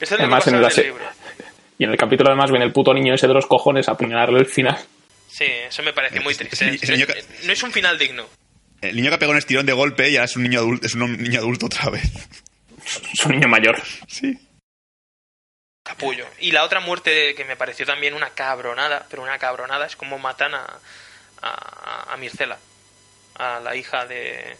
es 0.00 0.10
lo 0.10 0.16
que 0.16 0.22
Además, 0.24 0.46
en 0.48 0.54
en 0.56 0.64
el 0.64 0.74
libro. 0.76 1.04
Y 1.78 1.84
en 1.84 1.90
el 1.90 1.96
capítulo 1.96 2.30
además 2.30 2.50
viene 2.50 2.64
el 2.66 2.72
puto 2.72 2.92
niño 2.92 3.14
ese 3.14 3.28
de 3.28 3.34
los 3.34 3.46
cojones 3.46 3.88
a 3.88 3.92
apuñalarle 3.92 4.40
al 4.40 4.46
final. 4.46 4.76
Sí, 5.38 5.44
eso 5.44 5.82
me 5.84 5.92
parece 5.92 6.18
muy 6.20 6.34
triste. 6.34 6.76
Que- 6.78 7.24
No 7.44 7.52
es 7.52 7.62
un 7.62 7.70
final 7.70 7.96
digno. 7.96 8.28
El 8.80 8.96
niño 8.96 9.10
que 9.10 9.18
pegó 9.18 9.30
un 9.32 9.38
estirón 9.38 9.66
de 9.66 9.72
golpe 9.72 10.08
y 10.10 10.16
ahora 10.16 10.24
es 10.24 10.34
un 10.36 10.42
niño 10.42 10.58
adulto, 10.58 10.86
es 10.86 10.94
un 10.94 11.16
niño 11.22 11.38
adulto 11.38 11.66
otra 11.66 11.90
vez. 11.90 12.02
Es 13.12 13.24
un 13.26 13.32
niño 13.32 13.48
mayor. 13.48 13.80
Sí. 14.08 14.36
Capullo. 15.84 16.26
Y 16.40 16.50
la 16.52 16.64
otra 16.64 16.80
muerte 16.80 17.34
que 17.34 17.44
me 17.44 17.56
pareció 17.56 17.86
también 17.86 18.14
una 18.14 18.30
cabronada, 18.30 19.06
pero 19.08 19.22
una 19.22 19.38
cabronada, 19.38 19.86
es 19.86 19.96
como 19.96 20.18
matan 20.18 20.54
a, 20.54 20.66
a, 21.42 22.12
a 22.12 22.16
Mircela, 22.18 22.58
a 23.36 23.60
la 23.60 23.74
hija 23.76 24.04
de, 24.06 24.56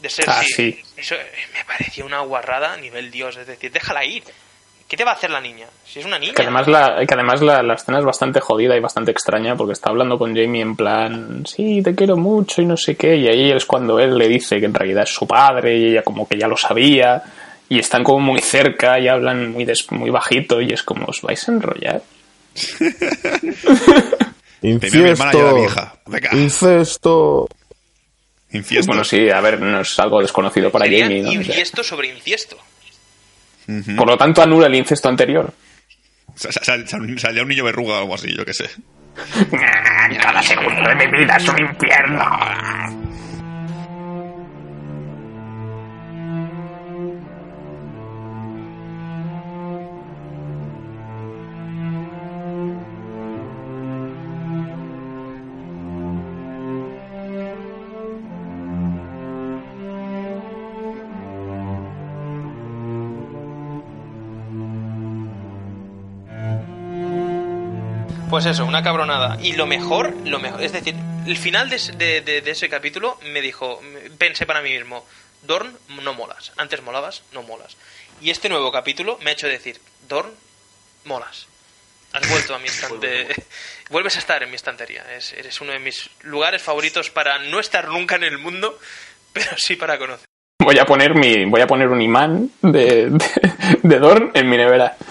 de 0.00 0.08
Cersei. 0.10 0.34
Ah, 0.34 0.44
sí. 0.44 0.82
Eso 0.96 1.14
eh, 1.14 1.32
me 1.54 1.64
pareció 1.64 2.04
una 2.04 2.20
guarrada 2.20 2.74
a 2.74 2.76
nivel 2.76 3.10
dios, 3.10 3.36
es 3.36 3.46
decir, 3.46 3.70
déjala 3.72 4.04
ir. 4.04 4.24
¿Qué 4.92 4.96
te 4.98 5.04
va 5.04 5.12
a 5.12 5.14
hacer 5.14 5.30
la 5.30 5.40
niña? 5.40 5.64
Si 5.86 6.00
es 6.00 6.04
una 6.04 6.18
niña. 6.18 6.34
Que 6.34 6.42
además, 6.42 6.68
la, 6.68 7.00
que 7.08 7.14
además 7.14 7.40
la, 7.40 7.62
la 7.62 7.72
escena 7.76 7.98
es 7.98 8.04
bastante 8.04 8.40
jodida 8.40 8.76
y 8.76 8.80
bastante 8.80 9.10
extraña 9.10 9.56
porque 9.56 9.72
está 9.72 9.88
hablando 9.88 10.18
con 10.18 10.36
Jamie 10.36 10.60
en 10.60 10.76
plan, 10.76 11.46
sí, 11.46 11.80
te 11.82 11.94
quiero 11.94 12.18
mucho 12.18 12.60
y 12.60 12.66
no 12.66 12.76
sé 12.76 12.94
qué. 12.94 13.16
Y 13.16 13.26
ahí 13.26 13.50
es 13.52 13.64
cuando 13.64 13.98
él 13.98 14.18
le 14.18 14.28
dice 14.28 14.60
que 14.60 14.66
en 14.66 14.74
realidad 14.74 15.04
es 15.04 15.14
su 15.14 15.26
padre 15.26 15.78
y 15.78 15.86
ella 15.86 16.02
como 16.02 16.28
que 16.28 16.36
ya 16.38 16.46
lo 16.46 16.58
sabía. 16.58 17.22
Y 17.70 17.78
están 17.78 18.04
como 18.04 18.20
muy 18.20 18.42
cerca 18.42 19.00
y 19.00 19.08
hablan 19.08 19.52
muy, 19.52 19.64
des- 19.64 19.90
muy 19.92 20.10
bajito 20.10 20.60
y 20.60 20.74
es 20.74 20.82
como, 20.82 21.06
¿os 21.06 21.22
vais 21.22 21.48
a 21.48 21.52
enrollar? 21.52 22.02
Infiesto. 24.62 25.54
vieja. 25.54 25.94
Incesto. 26.32 27.48
Infiesto. 28.52 28.88
Bueno, 28.90 29.04
sí, 29.04 29.30
a 29.30 29.40
ver, 29.40 29.58
no 29.58 29.80
es 29.80 29.98
algo 29.98 30.20
desconocido 30.20 30.70
para 30.70 30.84
Sería 30.84 31.04
Jamie, 31.06 31.22
¿no? 31.22 31.30
O 31.30 31.32
sea, 31.32 31.40
infiesto 31.40 31.82
infiesto. 33.68 33.96
por 33.96 34.06
lo 34.08 34.16
tanto, 34.16 34.42
anula 34.42 34.66
el 34.66 34.74
incesto 34.74 35.08
anterior. 35.08 35.52
Sa- 36.34 36.50
sa- 36.52 36.64
sal- 36.64 36.88
sal- 36.88 37.18
Salía 37.18 37.42
un 37.42 37.48
niño 37.48 37.64
verruga 37.64 37.96
o 37.96 37.98
algo 38.00 38.14
así, 38.14 38.34
yo 38.34 38.44
qué 38.44 38.54
sé. 38.54 38.68
Cada 40.22 40.42
segundo 40.42 40.82
de 40.88 40.94
mi 40.94 41.18
vida 41.18 41.36
es 41.36 41.48
un 41.48 41.58
infierno. 41.58 42.24
Pues 68.32 68.46
eso, 68.46 68.64
una 68.64 68.82
cabronada. 68.82 69.36
Y 69.42 69.52
lo 69.56 69.66
mejor, 69.66 70.14
lo 70.24 70.38
mejor, 70.38 70.62
es 70.62 70.72
decir, 70.72 70.94
el 71.26 71.36
final 71.36 71.68
de, 71.68 71.76
ese- 71.76 71.92
de- 71.92 72.22
de- 72.22 72.40
de 72.40 72.50
ese 72.52 72.70
capítulo 72.70 73.18
me 73.30 73.42
dijo, 73.42 73.78
pensé 74.16 74.46
para 74.46 74.62
mí 74.62 74.70
mismo, 74.72 75.04
Dorn, 75.42 75.76
no 76.02 76.14
molas. 76.14 76.50
Antes 76.56 76.80
molabas, 76.80 77.24
no 77.32 77.42
molas. 77.42 77.76
Y 78.22 78.30
este 78.30 78.48
nuevo 78.48 78.72
capítulo 78.72 79.18
me 79.22 79.28
ha 79.28 79.32
hecho 79.34 79.46
decir, 79.48 79.78
Dorn, 80.08 80.30
molas. 81.04 81.46
Has 82.14 82.26
vuelto 82.30 82.54
a 82.54 82.58
mi 82.58 82.68
estante. 82.68 83.28
Vuelves 83.90 84.16
a 84.16 84.20
estar 84.20 84.42
en 84.42 84.48
mi 84.48 84.56
estantería. 84.56 85.04
Es- 85.14 85.34
eres 85.34 85.60
uno 85.60 85.72
de 85.72 85.78
mis 85.80 86.08
lugares 86.22 86.62
favoritos 86.62 87.10
para 87.10 87.38
no 87.38 87.60
estar 87.60 87.88
nunca 87.88 88.16
en 88.16 88.24
el 88.24 88.38
mundo, 88.38 88.78
pero 89.34 89.50
sí 89.58 89.76
para 89.76 89.98
conocer. 89.98 90.24
Voy 90.58 90.78
a 90.78 90.86
poner 90.86 91.14
mi, 91.14 91.44
voy 91.44 91.60
a 91.60 91.66
poner 91.66 91.88
un 91.88 92.00
imán 92.00 92.50
de, 92.62 93.10
de, 93.10 93.24
de 93.82 93.98
Dorn 93.98 94.30
en 94.32 94.48
mi 94.48 94.56
nevera. 94.56 94.96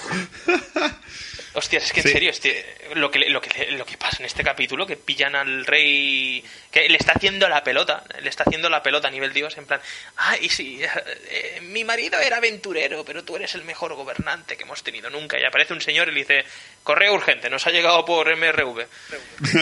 Hostias, 1.53 1.83
es 1.83 1.91
que 1.93 1.99
en 1.99 2.07
Sí. 2.07 2.13
serio, 2.13 2.29
este, 2.29 2.65
lo, 2.93 3.11
que, 3.11 3.19
lo, 3.29 3.41
que, 3.41 3.71
lo 3.71 3.85
que 3.85 3.97
pasa 3.97 4.17
en 4.19 4.25
este 4.25 4.43
capítulo, 4.43 4.87
que 4.87 4.95
pillan 4.95 5.35
al 5.35 5.65
rey, 5.65 6.43
que 6.71 6.87
le 6.87 6.97
está 6.97 7.11
haciendo 7.13 7.49
la 7.49 7.63
pelota, 7.63 8.03
le 8.21 8.29
está 8.29 8.43
haciendo 8.43 8.69
la 8.69 8.81
pelota 8.81 9.09
a 9.09 9.11
nivel 9.11 9.33
dios, 9.33 9.57
en 9.57 9.65
plan, 9.65 9.81
ay, 10.15 10.47
sí, 10.49 10.81
eh, 11.29 11.59
mi 11.63 11.83
marido 11.83 12.19
era 12.19 12.37
aventurero, 12.37 13.03
pero 13.03 13.23
tú 13.23 13.35
eres 13.35 13.53
el 13.55 13.63
mejor 13.65 13.93
gobernante 13.95 14.55
que 14.55 14.63
hemos 14.63 14.81
tenido 14.81 15.09
nunca. 15.09 15.39
Y 15.39 15.43
aparece 15.43 15.73
un 15.73 15.81
señor 15.81 16.07
y 16.07 16.11
le 16.13 16.19
dice, 16.21 16.45
correo 16.83 17.13
urgente, 17.13 17.49
nos 17.49 17.67
ha 17.67 17.71
llegado 17.71 18.05
por 18.05 18.33
MRV. 18.33 18.85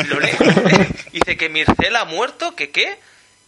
Lo 0.10 0.20
lee, 0.20 0.30
dice 1.12 1.38
que 1.38 1.50
Mircela 1.50 2.02
ha 2.02 2.06
muerto, 2.06 2.56
que 2.56 2.70
qué, 2.70 2.98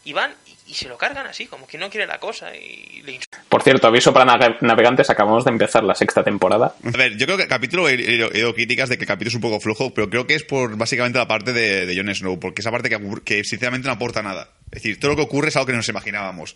y 0.04 0.14
van 0.14 0.34
y, 0.72 0.74
se 0.74 0.88
lo 0.90 0.98
cargan 0.98 1.28
así, 1.28 1.46
como 1.48 1.68
que 1.68 1.78
no 1.78 1.90
quiere 1.90 2.08
la 2.08 2.20
cosa, 2.20 2.56
y 2.56 3.02
le 3.04 3.20
Por 3.50 3.62
cierto, 3.62 3.88
aviso 3.88 4.14
para 4.14 4.26
nave- 4.26 4.58
navegantes, 4.62 5.10
acabamos 5.10 5.44
de 5.46 5.52
empezar 5.52 5.84
la 5.84 5.96
sexta 5.96 6.24
temporada. 6.24 6.74
A 6.84 6.98
ver, 6.98 7.18
yo 7.18 7.26
creo 7.26 7.38
que 7.38 7.44
el 7.44 7.50
capítulo 7.50 7.88
he, 7.90 7.96
he- 7.96 8.16
he 8.20 8.24
oído 8.26 8.54
críticas 8.54 8.90
de 8.90 8.98
que 8.98 9.04
el 9.04 9.08
capítulo 9.08 9.30
es 9.30 9.36
un 9.36 9.42
poco 9.42 9.60
flojo, 9.60 9.94
pero 9.94 10.10
creo 10.10 10.28
que 10.28 10.36
es 10.36 10.44
por 10.44 10.76
básicamente 10.78 11.18
la 11.20 11.28
parte 11.28 11.54
de, 11.54 11.86
de 11.86 11.96
Jon 11.96 12.14
Snow, 12.14 12.40
porque 12.40 12.62
esa 12.62 12.72
parte 12.72 12.90
que, 12.90 13.00
que 13.24 13.44
sinceramente 13.44 13.88
no 13.88 13.94
aporta 13.94 14.22
nada. 14.22 14.50
Es 14.72 14.84
decir, 14.84 15.00
todo 15.02 15.12
lo 15.12 15.18
que 15.18 15.24
ocurre 15.24 15.50
es 15.50 15.56
algo 15.58 15.66
que 15.66 15.74
no 15.74 15.80
nos 15.80 15.90
imaginábamos. 15.90 16.56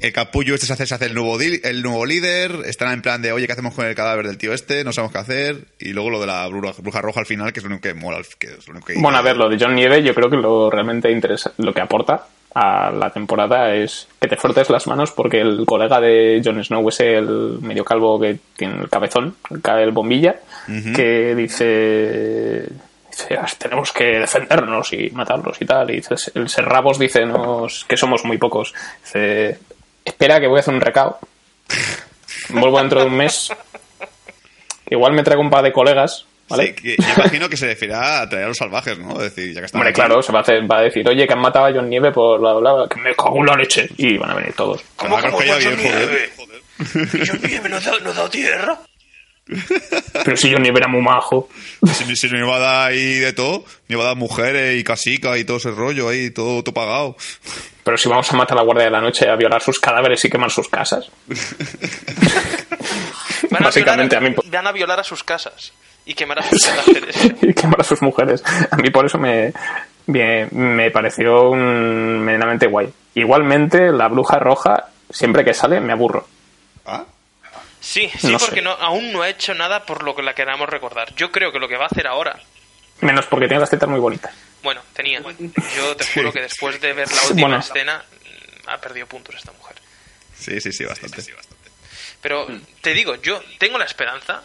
El 0.00 0.12
capullo 0.12 0.54
este 0.54 0.66
se 0.66 0.74
hace, 0.74 0.86
se 0.86 0.94
hace 0.94 1.06
el, 1.06 1.14
nuevo 1.14 1.38
di- 1.38 1.58
el 1.64 1.82
nuevo 1.82 2.04
líder, 2.04 2.52
están 2.66 2.92
en 2.92 3.00
plan 3.00 3.22
de, 3.22 3.32
oye, 3.32 3.46
¿qué 3.46 3.52
hacemos 3.54 3.72
con 3.74 3.86
el 3.86 3.94
cadáver 3.94 4.26
del 4.26 4.36
tío 4.36 4.52
este? 4.52 4.84
No 4.84 4.92
sabemos 4.92 5.12
qué 5.12 5.18
hacer. 5.18 5.56
Y 5.78 5.94
luego 5.94 6.10
lo 6.10 6.20
de 6.20 6.26
la 6.26 6.46
bruja, 6.48 6.74
bruja 6.82 7.00
roja 7.00 7.20
al 7.20 7.26
final, 7.26 7.54
que 7.54 7.60
es 7.60 7.64
lo 7.64 7.70
único 7.70 7.82
que 7.88 7.94
mola. 7.94 8.18
Que 8.38 8.48
es 8.48 8.66
lo 8.68 8.72
único 8.72 8.88
que- 8.88 8.98
Bueno, 9.00 9.16
a 9.16 9.22
ver, 9.22 9.38
lo 9.38 9.48
de 9.48 9.56
John 9.58 9.74
Nieve, 9.74 10.02
yo 10.02 10.14
creo 10.14 10.28
que 10.28 10.36
lo 10.36 10.68
realmente 10.70 11.10
interesa, 11.10 11.52
lo 11.56 11.72
que 11.72 11.80
aporta 11.80 12.26
a 12.58 12.90
la 12.90 13.10
temporada 13.10 13.74
es 13.74 14.08
que 14.18 14.28
te 14.28 14.36
frotes 14.36 14.70
las 14.70 14.86
manos 14.86 15.12
porque 15.12 15.42
el 15.42 15.66
colega 15.66 16.00
de 16.00 16.40
Jon 16.42 16.64
Snow, 16.64 16.88
ese 16.88 17.16
el 17.18 17.58
medio 17.60 17.84
calvo 17.84 18.18
que 18.18 18.38
tiene 18.56 18.80
el 18.80 18.88
cabezón, 18.88 19.36
el 19.50 19.60
ca- 19.60 19.82
el 19.82 19.90
bombilla, 19.92 20.36
que 20.94 21.34
dice, 21.34 22.66
dice, 23.10 23.36
"Ah, 23.38 23.46
tenemos 23.58 23.92
que 23.92 24.04
defendernos 24.20 24.90
y 24.94 25.10
matarlos 25.10 25.60
y 25.60 25.66
tal, 25.66 25.90
y 25.90 25.96
dice, 25.96 26.14
el 26.34 26.48
Serrabos 26.48 26.98
dice 26.98 27.26
nos, 27.26 27.84
que 27.84 27.98
somos 27.98 28.24
muy 28.24 28.38
pocos. 28.38 28.72
Dice, 29.04 29.58
espera 30.02 30.40
que 30.40 30.46
voy 30.46 30.56
a 30.56 30.60
hacer 30.60 30.72
un 30.74 30.80
recao. 30.80 31.18
Vuelvo 32.48 32.78
dentro 32.78 33.00
de 33.00 33.06
un 33.06 33.16
mes. 33.16 33.52
Igual 34.88 35.12
me 35.12 35.24
traigo 35.24 35.42
un 35.42 35.50
par 35.50 35.62
de 35.62 35.72
colegas, 35.72 36.24
¿vale? 36.48 36.66
Sí, 36.68 36.72
que- 36.74 36.96
yo 37.02 37.08
imagino 37.16 37.48
que 37.48 37.56
se 37.56 37.66
referirá 37.66 38.20
a 38.22 38.28
traer 38.28 38.44
a 38.44 38.48
los 38.48 38.56
salvajes, 38.56 38.98
¿no? 38.98 39.12
Es 39.22 39.34
decir, 39.34 39.52
ya 39.54 39.60
que 39.60 39.66
están 39.66 39.80
Hombre, 39.80 39.90
aquí. 39.90 39.96
claro, 40.00 40.22
se 40.22 40.32
va 40.32 40.38
a, 40.38 40.42
hacer, 40.42 40.70
va 40.70 40.78
a 40.78 40.82
decir, 40.82 41.08
oye, 41.08 41.26
que 41.26 41.32
han 41.32 41.40
matado 41.40 41.66
a 41.66 41.72
John 41.72 41.88
Nieve 41.88 42.12
por 42.12 42.40
bla, 42.40 42.54
bla, 42.54 42.72
bla, 42.72 42.88
que 42.88 43.00
me 43.00 43.14
cago 43.14 43.38
en 43.40 43.46
la 43.46 43.54
leche. 43.56 43.88
Y 43.96 44.16
van 44.18 44.30
a 44.30 44.34
venir 44.34 44.52
todos. 44.54 44.82
¿Cómo, 44.96 45.18
cómo, 45.20 45.38
que 45.38 45.48
John 45.48 45.58
bien, 45.58 45.76
joder. 45.76 46.08
Nieve? 46.08 46.30
¿Y 47.22 47.26
John 47.26 47.40
Nieve 47.42 47.68
no 47.68 47.76
ha 47.76 47.80
dado, 47.80 48.00
no 48.00 48.10
ha 48.10 48.14
dado 48.14 48.30
tierra? 48.30 48.78
Pero 50.24 50.36
si 50.36 50.52
John 50.52 50.62
Nieve 50.62 50.78
era 50.80 50.88
muy 50.88 51.00
majo. 51.02 51.48
Si, 51.94 52.16
si 52.16 52.28
me 52.28 52.42
va 52.42 52.56
a 52.56 52.58
dar 52.58 52.88
ahí 52.90 53.14
de 53.20 53.32
todo, 53.32 53.64
me 53.88 53.94
va 53.96 54.02
a 54.02 54.06
dar 54.08 54.16
mujeres 54.16 54.78
y 54.78 54.82
casicas 54.82 55.38
y 55.38 55.44
todo 55.44 55.58
ese 55.58 55.70
rollo 55.70 56.08
ahí, 56.08 56.30
todo, 56.30 56.62
todo 56.64 56.74
pagado. 56.74 57.16
Pero 57.84 57.96
si 57.96 58.08
vamos 58.08 58.28
a 58.32 58.36
matar 58.36 58.56
a 58.58 58.60
la 58.60 58.64
Guardia 58.64 58.86
de 58.86 58.90
la 58.90 59.00
Noche, 59.00 59.28
a 59.28 59.36
violar 59.36 59.62
sus 59.62 59.78
cadáveres 59.78 60.24
y 60.24 60.28
quemar 60.30 60.50
sus 60.50 60.68
casas. 60.68 61.08
Van 63.50 63.62
a, 63.62 63.66
Básicamente, 63.66 64.18
violar, 64.18 64.34
a 64.38 64.42
mí- 64.42 64.50
van 64.50 64.66
a 64.66 64.72
violar 64.72 65.00
a 65.00 65.04
sus 65.04 65.22
casas 65.22 65.72
y 66.06 66.14
quemar 66.14 66.38
a 66.38 66.42
sus 66.48 66.64
cadáveres. 66.64 67.16
y 67.42 67.52
quemar 67.52 67.80
a 67.80 67.84
sus 67.84 68.00
mujeres. 68.00 68.42
A 68.70 68.76
mí 68.76 68.90
por 68.90 69.04
eso 69.06 69.18
me, 69.18 69.52
me, 70.06 70.46
me 70.52 70.90
pareció 70.90 71.50
un, 71.50 72.20
medianamente 72.24 72.66
guay. 72.66 72.88
Igualmente, 73.14 73.90
la 73.92 74.08
bruja 74.08 74.38
roja, 74.38 74.88
siempre 75.10 75.44
que 75.44 75.52
sale, 75.52 75.80
me 75.80 75.92
aburro. 75.92 76.26
¿Ah? 76.86 77.04
Sí, 77.80 78.10
sí, 78.18 78.32
No 78.32 78.38
porque 78.38 78.62
no, 78.62 78.70
aún 78.72 79.12
no 79.12 79.22
ha 79.22 79.28
hecho 79.28 79.54
nada 79.54 79.84
por 79.84 80.02
lo 80.02 80.14
que 80.16 80.22
la 80.22 80.34
queramos 80.34 80.68
recordar. 80.68 81.14
Yo 81.14 81.30
creo 81.30 81.52
que 81.52 81.58
lo 81.58 81.68
que 81.68 81.76
va 81.76 81.84
a 81.84 81.88
hacer 81.88 82.06
ahora, 82.06 82.38
Menos 83.02 83.26
porque 83.26 83.46
tiene 83.46 83.60
las 83.60 83.68
tetas 83.70 83.88
muy 83.90 84.00
bonitas. 84.00 84.32
bueno, 84.62 84.80
tenía. 84.94 85.20
Yo 85.76 85.94
te 85.96 86.04
juro 86.14 86.32
que 86.32 86.40
después 86.40 86.80
de 86.80 86.92
ver 86.94 87.06
la 87.08 87.22
última 87.28 87.42
Bueno. 87.48 87.58
escena 87.58 88.02
mm, 88.64 88.68
ha 88.70 88.78
perdido 88.78 89.06
puntos 89.06 89.34
esta 89.34 89.52
mujer. 89.52 89.76
Sí, 90.38 90.60
sí, 90.62 90.72
sí, 90.72 90.84
bastante. 90.84 91.22
Pero 92.22 92.46
Mm. 92.48 92.60
te 92.80 92.94
digo, 92.94 93.14
yo 93.16 93.40
tengo 93.58 93.76
la 93.78 93.84
esperanza 93.84 94.42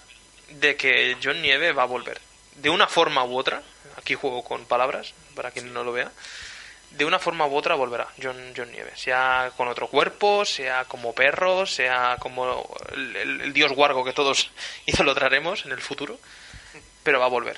de 0.59 0.75
que 0.75 1.17
John 1.23 1.41
Nieve 1.41 1.71
va 1.73 1.83
a 1.83 1.87
volver. 1.87 2.19
De 2.55 2.69
una 2.69 2.87
forma 2.87 3.23
u 3.23 3.37
otra, 3.37 3.61
aquí 3.97 4.15
juego 4.15 4.43
con 4.43 4.65
palabras, 4.65 5.13
para 5.35 5.51
quien 5.51 5.73
no 5.73 5.83
lo 5.83 5.91
vea, 5.93 6.11
de 6.91 7.05
una 7.05 7.19
forma 7.19 7.45
u 7.47 7.55
otra 7.55 7.75
volverá 7.75 8.07
John, 8.21 8.35
John 8.55 8.69
Nieve. 8.71 8.91
Sea 8.95 9.51
con 9.55 9.67
otro 9.69 9.87
cuerpo, 9.87 10.43
sea 10.45 10.83
como 10.85 11.13
perro, 11.15 11.65
sea 11.65 12.17
como 12.19 12.67
el, 12.93 13.15
el- 13.15 13.41
el 13.41 13.53
dios 13.53 13.71
guargo 13.71 14.03
que 14.03 14.11
todos 14.13 14.51
idolatraremos 14.85 15.65
en 15.65 15.71
el 15.71 15.79
futuro, 15.81 16.19
pero 17.03 17.19
va 17.19 17.25
a 17.25 17.29
volver. 17.29 17.57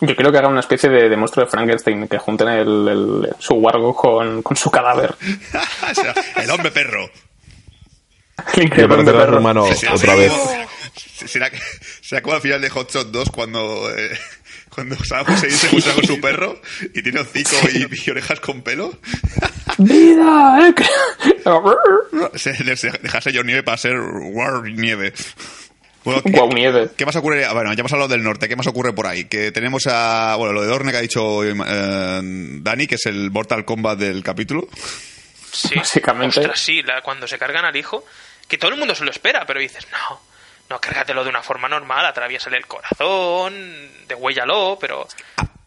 Yo 0.00 0.16
creo 0.16 0.32
que 0.32 0.38
haga 0.38 0.48
una 0.48 0.60
especie 0.60 0.88
de, 0.90 1.08
de 1.08 1.16
monstruo 1.16 1.44
de 1.44 1.50
Frankenstein, 1.50 2.08
que 2.08 2.18
junten 2.18 2.48
el, 2.48 2.88
el- 2.88 3.28
su 3.38 3.54
wargo 3.54 3.94
con, 3.94 4.42
con 4.42 4.56
su 4.56 4.70
cadáver. 4.70 5.14
O 5.90 5.94
sea, 5.94 6.14
el 6.36 6.50
hombre 6.50 6.70
perro. 6.70 7.08
El 8.54 8.62
increíble 8.64 8.96
parece 8.96 9.12
perro. 9.12 9.34
hermano 9.36 9.66
Sí, 9.74 9.86
otra 9.86 10.14
sí. 10.14 10.18
vez. 10.20 10.32
¿Será, 10.94 11.50
que- 11.50 11.60
será 12.00 12.22
como 12.22 12.34
al 12.36 12.42
final 12.42 12.60
de 12.60 12.68
Hot 12.70 12.92
Shot 12.92 13.08
2 13.10 13.30
cuando, 13.30 13.90
eh, 13.96 14.10
cuando 14.68 14.96
Sam 15.04 15.24
Hussein 15.28 15.52
se 15.52 15.68
fusiona 15.68 15.94
con 15.94 16.04
su 16.06 16.20
perro 16.20 16.60
y 16.94 17.02
tiene 17.02 17.20
hocico 17.20 17.56
y, 17.72 17.86
y 18.06 18.10
orejas 18.10 18.40
con 18.40 18.62
pelo? 18.62 18.98
¡Vida! 19.78 20.68
eh, 20.68 20.74
Se, 22.38 22.76
se 22.76 22.90
dejase 23.02 23.32
John 23.34 23.46
Nieve 23.46 23.62
para 23.62 23.76
ser 23.78 23.98
War 23.98 24.62
Nieve. 24.64 25.12
Bueno, 26.04 26.20
¿qué, 26.22 26.30
Guau, 26.32 26.48
nieve. 26.52 26.90
qué 26.96 27.06
más 27.06 27.14
ocurre? 27.14 27.44
Ah, 27.44 27.52
Bueno, 27.52 27.72
ya 27.72 27.80
hemos 27.80 27.92
hablado 27.92 28.08
del 28.08 28.24
norte. 28.24 28.48
¿Qué 28.48 28.56
más 28.56 28.66
ocurre 28.66 28.92
por 28.92 29.06
ahí? 29.06 29.26
Que 29.26 29.52
tenemos 29.52 29.86
a. 29.86 30.34
Bueno, 30.36 30.52
lo 30.52 30.62
de 30.62 30.66
Dorne 30.66 30.90
que 30.90 30.98
ha 30.98 31.00
dicho 31.00 31.44
eh, 31.44 31.54
Dani, 31.54 32.86
que 32.88 32.96
es 32.96 33.06
el 33.06 33.30
Mortal 33.30 33.64
Kombat 33.64 33.98
del 34.00 34.22
capítulo. 34.24 34.68
Sí, 35.52 35.76
Básicamente. 35.76 36.40
Ostras, 36.40 36.58
sí, 36.58 36.82
la- 36.82 37.02
cuando 37.02 37.28
se 37.28 37.38
cargan 37.38 37.64
al 37.64 37.76
hijo, 37.76 38.04
que 38.48 38.58
todo 38.58 38.72
el 38.72 38.78
mundo 38.78 38.96
se 38.96 39.04
lo 39.04 39.12
espera, 39.12 39.44
pero 39.46 39.60
dices, 39.60 39.86
no, 39.92 40.20
no, 40.72 40.80
cárgatelo 40.80 41.22
de 41.22 41.30
una 41.30 41.42
forma 41.42 41.68
normal, 41.68 42.06
atraviésale 42.06 42.56
el 42.56 42.66
corazón, 42.66 43.54
degüéllalo, 44.08 44.78
pero 44.80 45.06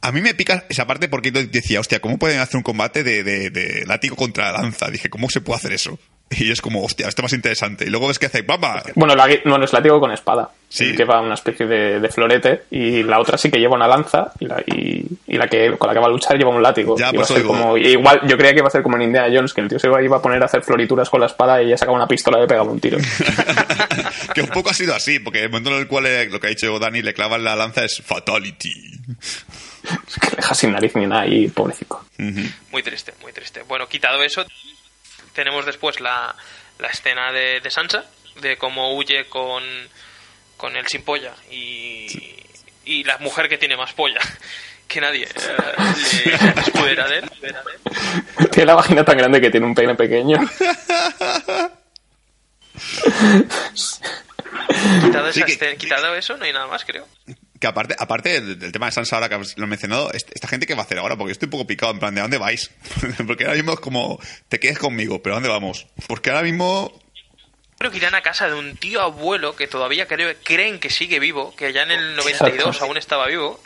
A 0.02 0.12
mí 0.12 0.22
me 0.22 0.34
pica 0.34 0.66
esa 0.70 0.86
parte 0.86 1.08
porque 1.08 1.32
decía, 1.32 1.80
hostia, 1.80 2.00
¿cómo 2.00 2.18
pueden 2.18 2.40
hacer 2.40 2.58
un 2.58 2.64
combate 2.64 3.04
de, 3.04 3.24
de, 3.24 3.50
de 3.50 3.86
látigo 3.86 4.16
contra 4.16 4.52
lanza? 4.52 4.90
Dije, 4.90 5.10
¿cómo 5.10 5.30
se 5.30 5.42
puede 5.42 5.58
hacer 5.58 5.74
eso? 5.74 6.00
Y 6.40 6.52
es 6.52 6.62
como, 6.62 6.84
hostia, 6.84 7.08
esto 7.08 7.22
es 7.22 7.24
más 7.24 7.34
interesante. 7.34 7.86
Y 7.86 7.90
luego 7.90 8.08
ves 8.08 8.20
que 8.20 8.28
hace, 8.28 8.44
¡pamba! 8.44 8.84
Bueno, 8.96 9.16
la, 9.16 9.28
es 9.30 9.74
látigo 9.74 10.00
con 10.00 10.12
espada. 10.12 10.50
Sí. 10.68 10.94
Lleva 10.94 11.22
una 11.22 11.36
especie 11.36 11.66
de, 11.66 12.00
de 12.00 12.10
florete 12.10 12.64
y 12.72 13.04
la 13.04 13.20
otra 13.20 13.38
sí 13.38 13.50
que 13.50 13.60
lleva 13.60 13.76
una 13.76 13.88
lanza 13.88 14.32
y 14.40 14.46
la, 14.46 14.62
y, 14.66 15.06
y 15.28 15.38
la 15.38 15.48
que 15.48 15.78
con 15.78 15.88
la 15.88 15.94
que 15.94 16.00
va 16.00 16.08
a 16.08 16.10
luchar 16.10 16.38
lleva 16.38 16.50
un 16.50 16.62
látigo. 16.62 16.98
Ya, 16.98 17.12
va 17.12 17.22
a 17.22 17.26
ser 17.26 17.44
como, 17.44 17.78
igual, 17.78 18.22
yo 18.28 18.36
creía 18.36 18.54
que 18.54 18.60
iba 18.60 18.68
a 18.68 18.72
ser 18.72 18.84
como 18.84 18.98
en 18.98 19.04
Indiana 19.04 19.34
Jones, 19.34 19.54
que 19.54 19.62
el 19.62 19.70
tío 19.70 19.80
se 19.80 19.88
iba, 19.88 20.02
iba 20.02 20.18
a 20.18 20.22
poner 20.22 20.42
a 20.42 20.46
hacer 20.46 20.64
florituras 20.64 21.10
con 21.10 21.22
la 21.22 21.28
espada 21.28 21.62
y 21.62 21.68
ella 21.68 21.78
sacaba 21.78 21.96
una 21.96 22.08
pistola 22.08 22.40
y 22.40 22.42
le 22.42 22.48
pegaba 22.48 22.70
un 22.70 22.80
tiro. 22.80 22.98
que 24.34 24.42
un 24.42 24.50
poco 24.50 24.72
ha 24.72 24.74
sido 24.74 24.94
así, 24.94 25.20
porque 25.20 25.44
el 25.44 25.50
momento 25.50 25.72
en 25.72 25.78
el 25.78 25.88
cual 25.88 26.08
eh, 26.08 26.26
lo 26.30 26.40
que 26.40 26.48
ha 26.48 26.50
dicho 26.50 26.78
Dani 26.78 27.02
le 27.02 27.14
clavan 27.14 27.44
la 27.44 27.56
lanza 27.56 27.86
es 27.86 28.02
fatality. 28.02 28.92
es 30.08 30.20
que 30.20 30.30
le 30.32 30.36
deja 30.38 30.56
sin 30.56 30.74
nariz 30.74 30.94
ni 30.96 31.06
nada 31.06 31.26
y 31.28 31.48
pobrecito. 31.48 32.04
muy 32.72 32.84
triste, 32.84 33.14
muy 33.22 33.32
triste. 33.32 33.64
Bueno, 33.68 33.88
quitado 33.88 34.22
eso, 34.24 34.44
tenemos 35.36 35.66
después 35.66 36.00
la, 36.00 36.36
la 36.80 36.88
escena 36.88 37.32
de, 37.32 37.60
de 37.62 37.70
Sansa, 37.70 38.06
de 38.42 38.58
cómo 38.58 38.96
huye 38.96 39.26
con, 39.30 39.64
con 40.58 40.76
el 40.76 40.88
sin 40.88 41.04
polla 41.04 41.34
y, 41.52 42.36
y 42.86 43.04
la 43.04 43.18
mujer 43.20 43.48
que 43.50 43.58
tiene 43.60 43.78
más 43.78 43.94
polla 43.94 44.20
que 44.88 45.02
nadie 45.02 45.26
eh, 45.26 45.30
le 46.26 46.38
se 46.38 46.60
escudera 46.62 47.08
de 47.08 47.20
él. 47.20 47.30
Tiene 48.52 48.66
la 48.68 48.76
vagina 48.76 49.04
tan 49.06 49.18
grande 49.18 49.40
que 49.42 49.50
tiene 49.52 49.66
un 49.66 49.76
pene 49.76 49.96
pequeño. 49.96 50.38
Quitado, 55.02 55.32
Sí, 55.32 55.40
esa 55.40 55.46
que- 55.46 55.52
escena- 55.54 55.78
quitado 55.78 56.16
eso, 56.16 56.38
no 56.38 56.46
hay 56.46 56.54
nada 56.54 56.68
más, 56.68 56.84
creo. 56.86 57.08
Que 57.60 57.68
aparte, 57.68 57.96
aparte 57.98 58.42
del, 58.42 58.60
del 58.60 58.72
tema 58.72 58.88
de 58.88 58.92
Sansa, 58.92 59.16
ahora 59.16 59.30
que 59.30 59.38
lo 59.56 59.64
he 59.64 59.68
mencionado, 59.68 60.12
est- 60.12 60.30
esta 60.34 60.48
gente 60.48 60.66
qué 60.68 60.74
va 60.76 60.82
a 60.82 60.86
hacer 60.86 60.98
ahora, 60.98 61.16
porque 61.16 61.30
yo 61.30 61.34
estoy 61.34 61.48
un 61.48 61.52
poco 61.52 61.68
picado, 61.68 61.92
en 61.94 62.00
plan, 62.00 62.14
¿de 62.14 62.22
dónde 62.22 62.38
vais? 62.38 62.70
porque 63.28 63.46
ahora 63.46 63.56
mismo 63.56 63.74
es 63.74 63.80
como, 63.80 64.20
te 64.50 64.60
quedes 64.60 64.78
conmigo, 64.78 65.22
pero 65.24 65.36
¿a 65.36 65.38
dónde 65.38 65.50
vamos? 65.50 65.88
Porque 66.08 66.30
ahora 66.32 66.44
mismo 66.44 66.92
Creo 67.78 67.92
que 67.92 67.98
irán 67.98 68.16
a 68.16 68.22
casa 68.22 68.48
de 68.48 68.54
un 68.56 68.78
tío 68.78 69.02
abuelo 69.02 69.56
que 69.58 69.68
todavía 69.68 70.08
creo, 70.08 70.34
creen 70.44 70.80
que 70.80 70.90
sigue 70.90 71.20
vivo, 71.20 71.54
que 71.58 71.66
allá 71.66 71.84
en 71.84 71.92
el 71.92 72.16
92 72.16 72.58
Exacto. 72.68 72.86
aún 72.86 72.96
estaba 72.98 73.28
vivo. 73.28 73.60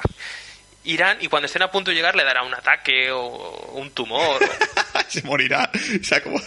Irán 0.86 1.18
y 1.22 1.28
cuando 1.28 1.46
estén 1.48 1.62
a 1.62 1.70
punto 1.72 1.92
de 1.92 1.96
llegar 1.96 2.16
le 2.16 2.24
dará 2.24 2.44
un 2.44 2.54
ataque 2.54 3.12
o 3.12 3.72
un 3.76 3.92
tumor. 3.92 4.40
se 5.10 5.22
morirá. 5.24 5.70
O 6.00 6.04
sea, 6.04 6.22
como... 6.24 6.40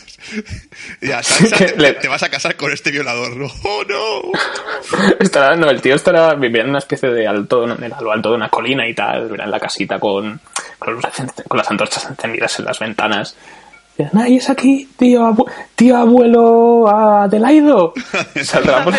Ya, 1.00 1.22
Sansa, 1.22 1.56
te, 1.58 1.76
Le- 1.78 1.94
te 1.94 2.08
vas 2.08 2.22
a 2.22 2.28
casar 2.30 2.56
con 2.56 2.72
este 2.72 2.90
violador, 2.90 3.36
¿no? 3.36 3.46
¡Oh, 3.64 3.84
no! 3.84 5.12
Estará, 5.20 5.54
no, 5.56 5.68
el 5.70 5.80
tío 5.80 5.94
estará 5.94 6.34
vivirá 6.34 6.64
en 6.64 6.70
una 6.70 6.78
especie 6.78 7.10
de 7.10 7.26
alto, 7.26 7.64
en 7.64 7.92
lo 8.00 8.12
alto 8.12 8.30
de 8.30 8.36
una 8.36 8.48
colina 8.48 8.86
y 8.88 8.94
tal, 8.94 9.24
vivirá 9.26 9.44
en 9.44 9.50
la 9.50 9.60
casita 9.60 9.98
con, 9.98 10.40
con, 10.78 10.94
los 10.94 11.04
encen- 11.04 11.44
con 11.46 11.58
las 11.58 11.70
antorchas 11.70 12.04
encendidas 12.06 12.58
en 12.58 12.64
las 12.64 12.78
ventanas. 12.78 13.36
Ay, 14.14 14.36
es 14.36 14.50
aquí, 14.50 14.88
tío, 14.98 15.24
abu- 15.26 15.46
tío 15.74 15.96
abuelo 15.96 16.88
Adelaido. 16.88 17.94
Saldrá 18.44 18.84
por 18.84 18.94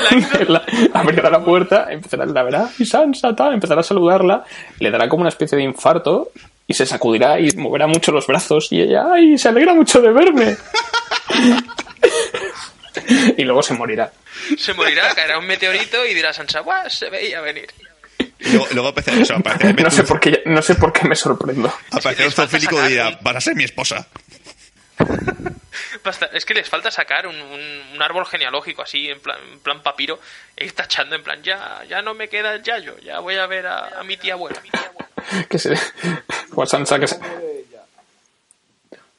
la, 0.49 0.63
abrirá 0.93 1.29
la 1.29 1.43
puerta, 1.43 1.87
empezará, 1.89 2.25
la 2.25 2.43
verá, 2.43 2.69
y 2.77 2.85
Sansa, 2.85 3.35
tal, 3.35 3.53
empezará 3.53 3.81
a 3.81 3.83
saludarla, 3.83 4.43
le 4.79 4.91
dará 4.91 5.07
como 5.09 5.21
una 5.21 5.29
especie 5.29 5.57
de 5.57 5.63
infarto 5.63 6.31
y 6.67 6.73
se 6.73 6.85
sacudirá 6.85 7.39
y 7.39 7.51
moverá 7.57 7.87
mucho 7.87 8.11
los 8.11 8.27
brazos 8.27 8.71
y 8.71 8.81
ella, 8.81 9.05
ay, 9.13 9.37
se 9.37 9.49
alegra 9.49 9.73
mucho 9.73 10.01
de 10.01 10.11
verme. 10.11 10.57
y 13.37 13.43
luego 13.43 13.63
se 13.63 13.73
morirá. 13.73 14.11
Se 14.57 14.73
morirá, 14.73 15.13
caerá 15.15 15.37
un 15.39 15.47
meteorito 15.47 16.05
y 16.05 16.13
dirá 16.13 16.33
Sansa, 16.33 16.59
¡guau! 16.61 16.89
Se 16.89 17.09
veía 17.09 17.41
venir. 17.41 17.67
Y 18.39 18.49
luego, 18.51 18.67
luego 18.73 18.87
aparece, 18.89 19.21
eso, 19.21 19.35
aparece, 19.35 19.73
No 19.81 19.89
sé 19.91 20.03
por 20.03 20.19
qué, 20.19 20.43
no 20.45 20.61
sé 20.61 20.75
por 20.75 20.93
qué 20.93 21.07
me 21.07 21.15
sorprendo. 21.15 21.73
aparece 21.91 22.25
un 22.25 22.31
zoofílico 22.31 22.83
y 22.85 22.89
dirá, 22.89 23.17
vas 23.21 23.35
a 23.37 23.41
ser 23.41 23.55
mi 23.55 23.63
esposa. 23.63 24.07
Basta- 26.03 26.29
es 26.33 26.45
que 26.45 26.53
les 26.53 26.69
falta 26.69 26.91
sacar 26.91 27.27
un, 27.27 27.35
un- 27.41 27.81
un 27.93 28.01
árbol 28.01 28.25
genealógico 28.25 28.81
así, 28.81 29.09
en 29.09 29.19
plan, 29.19 29.37
en 29.51 29.59
plan 29.59 29.81
papiro, 29.81 30.19
e 30.55 30.65
ir 30.65 30.73
tachando, 30.73 31.15
en 31.15 31.23
plan, 31.23 31.41
ya, 31.43 31.81
ya 31.87 32.01
no 32.01 32.13
me 32.13 32.27
queda 32.27 32.53
el 32.55 32.63
yayo, 32.63 32.97
ya 32.99 33.19
voy 33.19 33.35
a 33.35 33.45
ver 33.47 33.65
a, 33.67 33.99
a 33.99 34.03
mi 34.03 34.17
tía 34.17 34.33
abuela. 34.33 34.61
que 35.49 35.57
se 35.57 35.73
o 36.55 36.63
a 36.63 36.65
Sansa 36.65 36.99
que 36.99 37.07
se- 37.07 37.19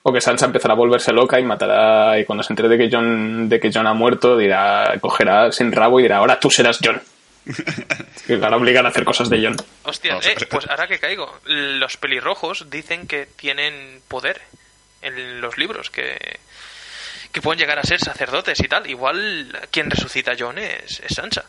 o 0.07 0.13
que 0.13 0.21
Sansa 0.21 0.45
empezará 0.47 0.75
a 0.75 0.77
volverse 0.77 1.13
loca 1.13 1.41
y 1.41 1.45
matará 1.45 2.19
y 2.19 2.25
cuando 2.27 2.43
se 2.43 2.53
entere 2.53 2.69
de 2.69 2.77
que 2.77 2.95
John 2.95 3.49
de 3.49 3.59
que 3.59 3.71
John 3.73 3.87
ha 3.87 3.95
muerto 3.95 4.37
dirá 4.37 4.95
cogerá 5.01 5.51
sin 5.51 5.73
rabo 5.73 5.99
y 5.99 6.03
dirá 6.03 6.19
ahora 6.19 6.39
tú 6.39 6.51
serás 6.51 6.79
John 6.85 7.01
y 8.29 8.37
la 8.37 8.55
obligan 8.55 8.85
a 8.85 8.91
hacer 8.91 9.05
cosas 9.05 9.31
de 9.31 9.43
John 9.43 9.57
Hostia, 9.85 10.19
eh, 10.23 10.37
pues 10.51 10.69
ahora 10.69 10.87
que 10.87 10.99
caigo, 10.99 11.41
los 11.47 11.97
pelirrojos 11.97 12.69
dicen 12.69 13.07
que 13.07 13.25
tienen 13.37 14.03
poder 14.07 14.43
en 15.05 15.41
los 15.41 15.57
libros, 15.59 15.91
que, 15.91 16.39
que 17.33 17.41
pueden 17.43 17.59
llegar 17.61 17.79
a 17.79 17.83
ser 17.85 18.01
sacerdotes 18.01 18.59
y 18.61 18.69
tal. 18.69 18.89
Igual 18.89 19.57
quien 19.71 19.91
resucita 19.91 20.33
a 20.33 20.37
John 20.39 20.59
es, 20.59 21.01
es 21.01 21.15
Sansa. 21.15 21.45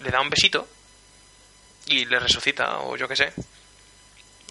Le 0.00 0.10
da 0.10 0.20
un 0.20 0.30
besito 0.30 0.68
y 1.86 2.04
le 2.04 2.18
resucita, 2.20 2.78
o 2.80 2.96
yo 2.96 3.08
qué 3.08 3.16
sé. 3.16 3.32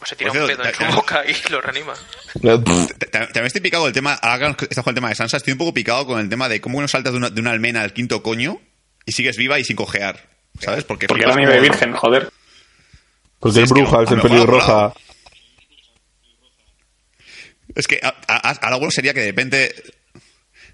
O 0.02 0.06
se 0.06 0.16
tira 0.16 0.32
un 0.32 0.48
pedo 0.48 0.64
en 0.64 0.74
su 0.74 0.84
boca 0.96 1.24
y 1.28 1.36
lo 1.52 1.60
reanima. 1.62 1.94
Ta- 1.94 2.64
ta- 2.64 3.20
También 3.28 3.46
estoy 3.48 3.62
picado 3.62 3.84
con 3.84 3.90
el 3.90 3.94
tema, 3.94 4.14
ahora 4.14 4.54
que 4.56 4.66
estás 4.66 4.84
con 4.84 4.92
el 4.92 4.96
tema 4.96 5.10
de 5.10 5.16
Sansa, 5.16 5.38
estoy 5.38 5.52
un 5.54 5.58
poco 5.60 5.74
picado 5.74 6.06
con 6.06 6.20
el 6.20 6.30
tema 6.30 6.48
de 6.48 6.62
cómo 6.62 6.80
no 6.82 6.88
saltas 6.88 7.12
de 7.14 7.18
una, 7.18 7.30
de 7.30 7.42
una 7.42 7.52
almena 7.52 7.82
al 7.82 7.92
quinto 7.94 8.24
coño 8.24 8.60
y 9.06 9.12
sigues 9.12 9.36
viva 9.38 9.60
y 9.60 9.64
sin 9.66 9.76
cojear. 9.76 10.28
¿Sabes? 10.62 10.84
Porque, 10.84 11.08
porque 11.08 11.24
era 11.24 11.34
como- 11.34 11.62
virgen 11.62 11.94
joder 11.94 12.30
Porque 13.40 13.58
Sí, 13.58 13.64
es 13.64 13.70
bruja, 13.70 14.04
es 14.04 14.12
ha 14.12 14.22
pelirroja. 14.22 14.74
volado. 14.74 14.96
Es 17.76 17.88
que 17.88 18.00
a, 18.04 18.16
a- 18.28 18.50
a 18.52 18.70
lo 18.72 18.78
bueno 18.78 18.92
sería 18.92 19.14
que 19.14 19.22
de 19.22 19.28
repente. 19.28 19.74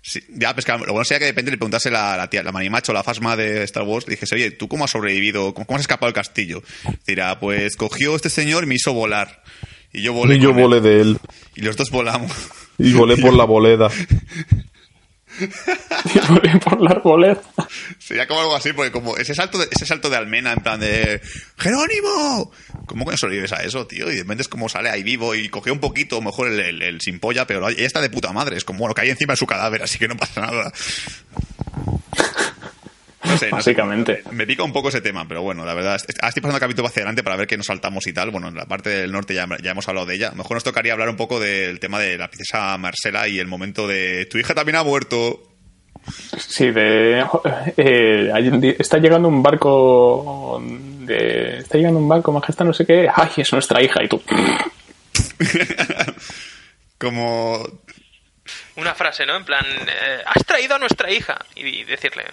sí, 0.01 0.21
ya, 0.29 0.53
pues 0.53 0.65
que 0.65 0.71
lo 0.71 0.77
bueno 0.93 1.03
sería 1.05 1.19
que 1.19 1.25
de 1.25 1.31
repente 1.31 1.51
le 1.51 1.57
preguntase 1.57 1.89
la, 1.91 2.15
la 2.17 2.29
tía, 2.29 2.43
la 2.43 2.51
manimacho, 2.51 2.93
la 2.93 3.03
fasma 3.03 3.35
de 3.35 3.63
Star 3.63 3.83
Wars, 3.83 4.07
le 4.07 4.11
dijese, 4.15 4.35
oye, 4.35 4.51
¿tú 4.51 4.67
cómo 4.67 4.85
has 4.85 4.91
sobrevivido? 4.91 5.53
¿Cómo, 5.53 5.65
cómo 5.65 5.77
has 5.77 5.81
escapado 5.81 6.07
del 6.07 6.13
castillo? 6.15 6.61
Dirá, 7.07 7.39
pues 7.39 7.75
cogió 7.75 8.15
este 8.15 8.29
señor 8.29 8.63
y 8.63 8.67
me 8.67 8.75
hizo 8.75 8.93
volar. 8.93 9.43
Y 9.93 10.01
yo 10.03 10.13
volé. 10.13 10.35
Y 10.35 10.39
yo 10.39 10.49
él. 10.49 10.55
volé 10.55 10.81
de 10.81 11.01
él. 11.01 11.17
Y 11.55 11.61
los 11.61 11.75
dos 11.77 11.89
volamos. 11.89 12.31
Y 12.77 12.91
volé 12.93 13.15
por 13.17 13.33
la 13.33 13.45
boleda. 13.45 13.89
por 16.63 16.81
la 16.81 16.91
arboleda 16.91 17.41
Sería 17.99 18.27
como 18.27 18.41
algo 18.41 18.55
así, 18.55 18.73
porque 18.73 18.91
como 18.91 19.17
ese 19.17 19.35
salto 19.35 19.57
de, 19.57 19.67
ese 19.71 19.85
salto 19.85 20.09
de 20.09 20.17
almena 20.17 20.53
en 20.53 20.59
plan 20.59 20.79
de 20.79 21.21
¡Jerónimo! 21.57 22.51
¿Cómo 22.85 23.05
coño 23.05 23.17
sobrevives 23.17 23.53
a 23.53 23.63
eso, 23.63 23.87
tío? 23.87 24.09
Y 24.11 24.15
de 24.15 24.21
repente 24.21 24.43
es 24.43 24.47
como 24.47 24.69
sale 24.69 24.89
ahí 24.89 25.03
vivo 25.03 25.35
y 25.35 25.49
cogió 25.49 25.73
un 25.73 25.79
poquito, 25.79 26.21
mejor 26.21 26.47
el, 26.47 26.59
el, 26.59 26.81
el 26.81 27.01
sin 27.01 27.19
polla, 27.19 27.47
pero 27.47 27.67
ella 27.67 27.85
está 27.85 28.01
de 28.01 28.09
puta 28.09 28.31
madre. 28.31 28.57
Es 28.57 28.63
como, 28.63 28.79
bueno, 28.79 28.93
cae 28.93 29.09
encima 29.09 29.33
de 29.33 29.37
su 29.37 29.47
cadáver, 29.47 29.83
así 29.83 29.97
que 29.97 30.07
no 30.07 30.15
pasa 30.15 30.41
nada. 30.41 30.71
No 33.35 33.39
sé, 33.39 33.45
no 33.45 33.49
sé. 33.61 33.71
básicamente 33.71 34.23
Me 34.31 34.45
pica 34.47 34.63
un 34.63 34.73
poco 34.73 34.89
ese 34.89 35.01
tema, 35.01 35.27
pero 35.27 35.41
bueno, 35.41 35.65
la 35.65 35.73
verdad, 35.73 35.95
estoy 35.95 36.13
pasando 36.19 36.55
el 36.55 36.59
capítulo 36.59 36.87
hacia 36.87 37.01
adelante 37.01 37.23
para 37.23 37.35
ver 37.35 37.47
qué 37.47 37.57
nos 37.57 37.65
saltamos 37.67 38.05
y 38.07 38.13
tal. 38.13 38.31
Bueno, 38.31 38.47
en 38.49 38.55
la 38.55 38.65
parte 38.65 38.89
del 38.89 39.11
norte 39.11 39.33
ya, 39.33 39.47
ya 39.61 39.71
hemos 39.71 39.87
hablado 39.87 40.05
de 40.07 40.15
ella. 40.15 40.31
Mejor 40.31 40.55
nos 40.55 40.63
tocaría 40.63 40.93
hablar 40.93 41.09
un 41.09 41.17
poco 41.17 41.39
del 41.39 41.79
tema 41.79 41.99
de 41.99 42.17
la 42.17 42.27
princesa 42.27 42.77
Marcela 42.77 43.27
y 43.27 43.39
el 43.39 43.47
momento 43.47 43.87
de 43.87 44.25
tu 44.25 44.37
hija 44.37 44.53
también 44.53 44.75
ha 44.77 44.83
muerto. 44.83 45.51
sí 46.37 46.69
de 46.71 47.25
eh, 47.77 48.31
hay- 48.33 48.75
está 48.77 48.97
llegando 48.99 49.27
un 49.27 49.41
barco 49.41 50.61
de, 50.99 51.57
está 51.59 51.77
llegando 51.77 51.99
un 51.99 52.07
barco 52.07 52.31
majestad 52.31 52.63
no 52.65 52.73
sé 52.73 52.85
qué 52.85 53.07
ay 53.13 53.29
es 53.37 53.51
nuestra 53.53 53.81
hija 53.81 54.03
y 54.03 54.07
tú 54.07 54.21
Como 56.97 57.65
Una 58.75 58.93
frase, 58.95 59.25
¿no? 59.25 59.35
En 59.35 59.45
plan, 59.45 59.65
eh, 59.65 60.19
has 60.25 60.45
traído 60.45 60.75
a 60.75 60.79
nuestra 60.79 61.11
hija. 61.11 61.37
Y 61.55 61.83
decirle, 61.83 62.23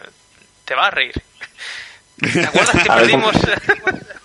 te 0.73 0.77
va 0.77 0.87
a 0.87 0.91
reír. 0.91 1.13
¿Te 2.33 2.45
acuerdas 2.47 2.83
que 2.83 2.91
A 2.91 2.97
ver, 2.97 3.11
¿cómo? 3.11 3.31
perdimos? 3.31 3.57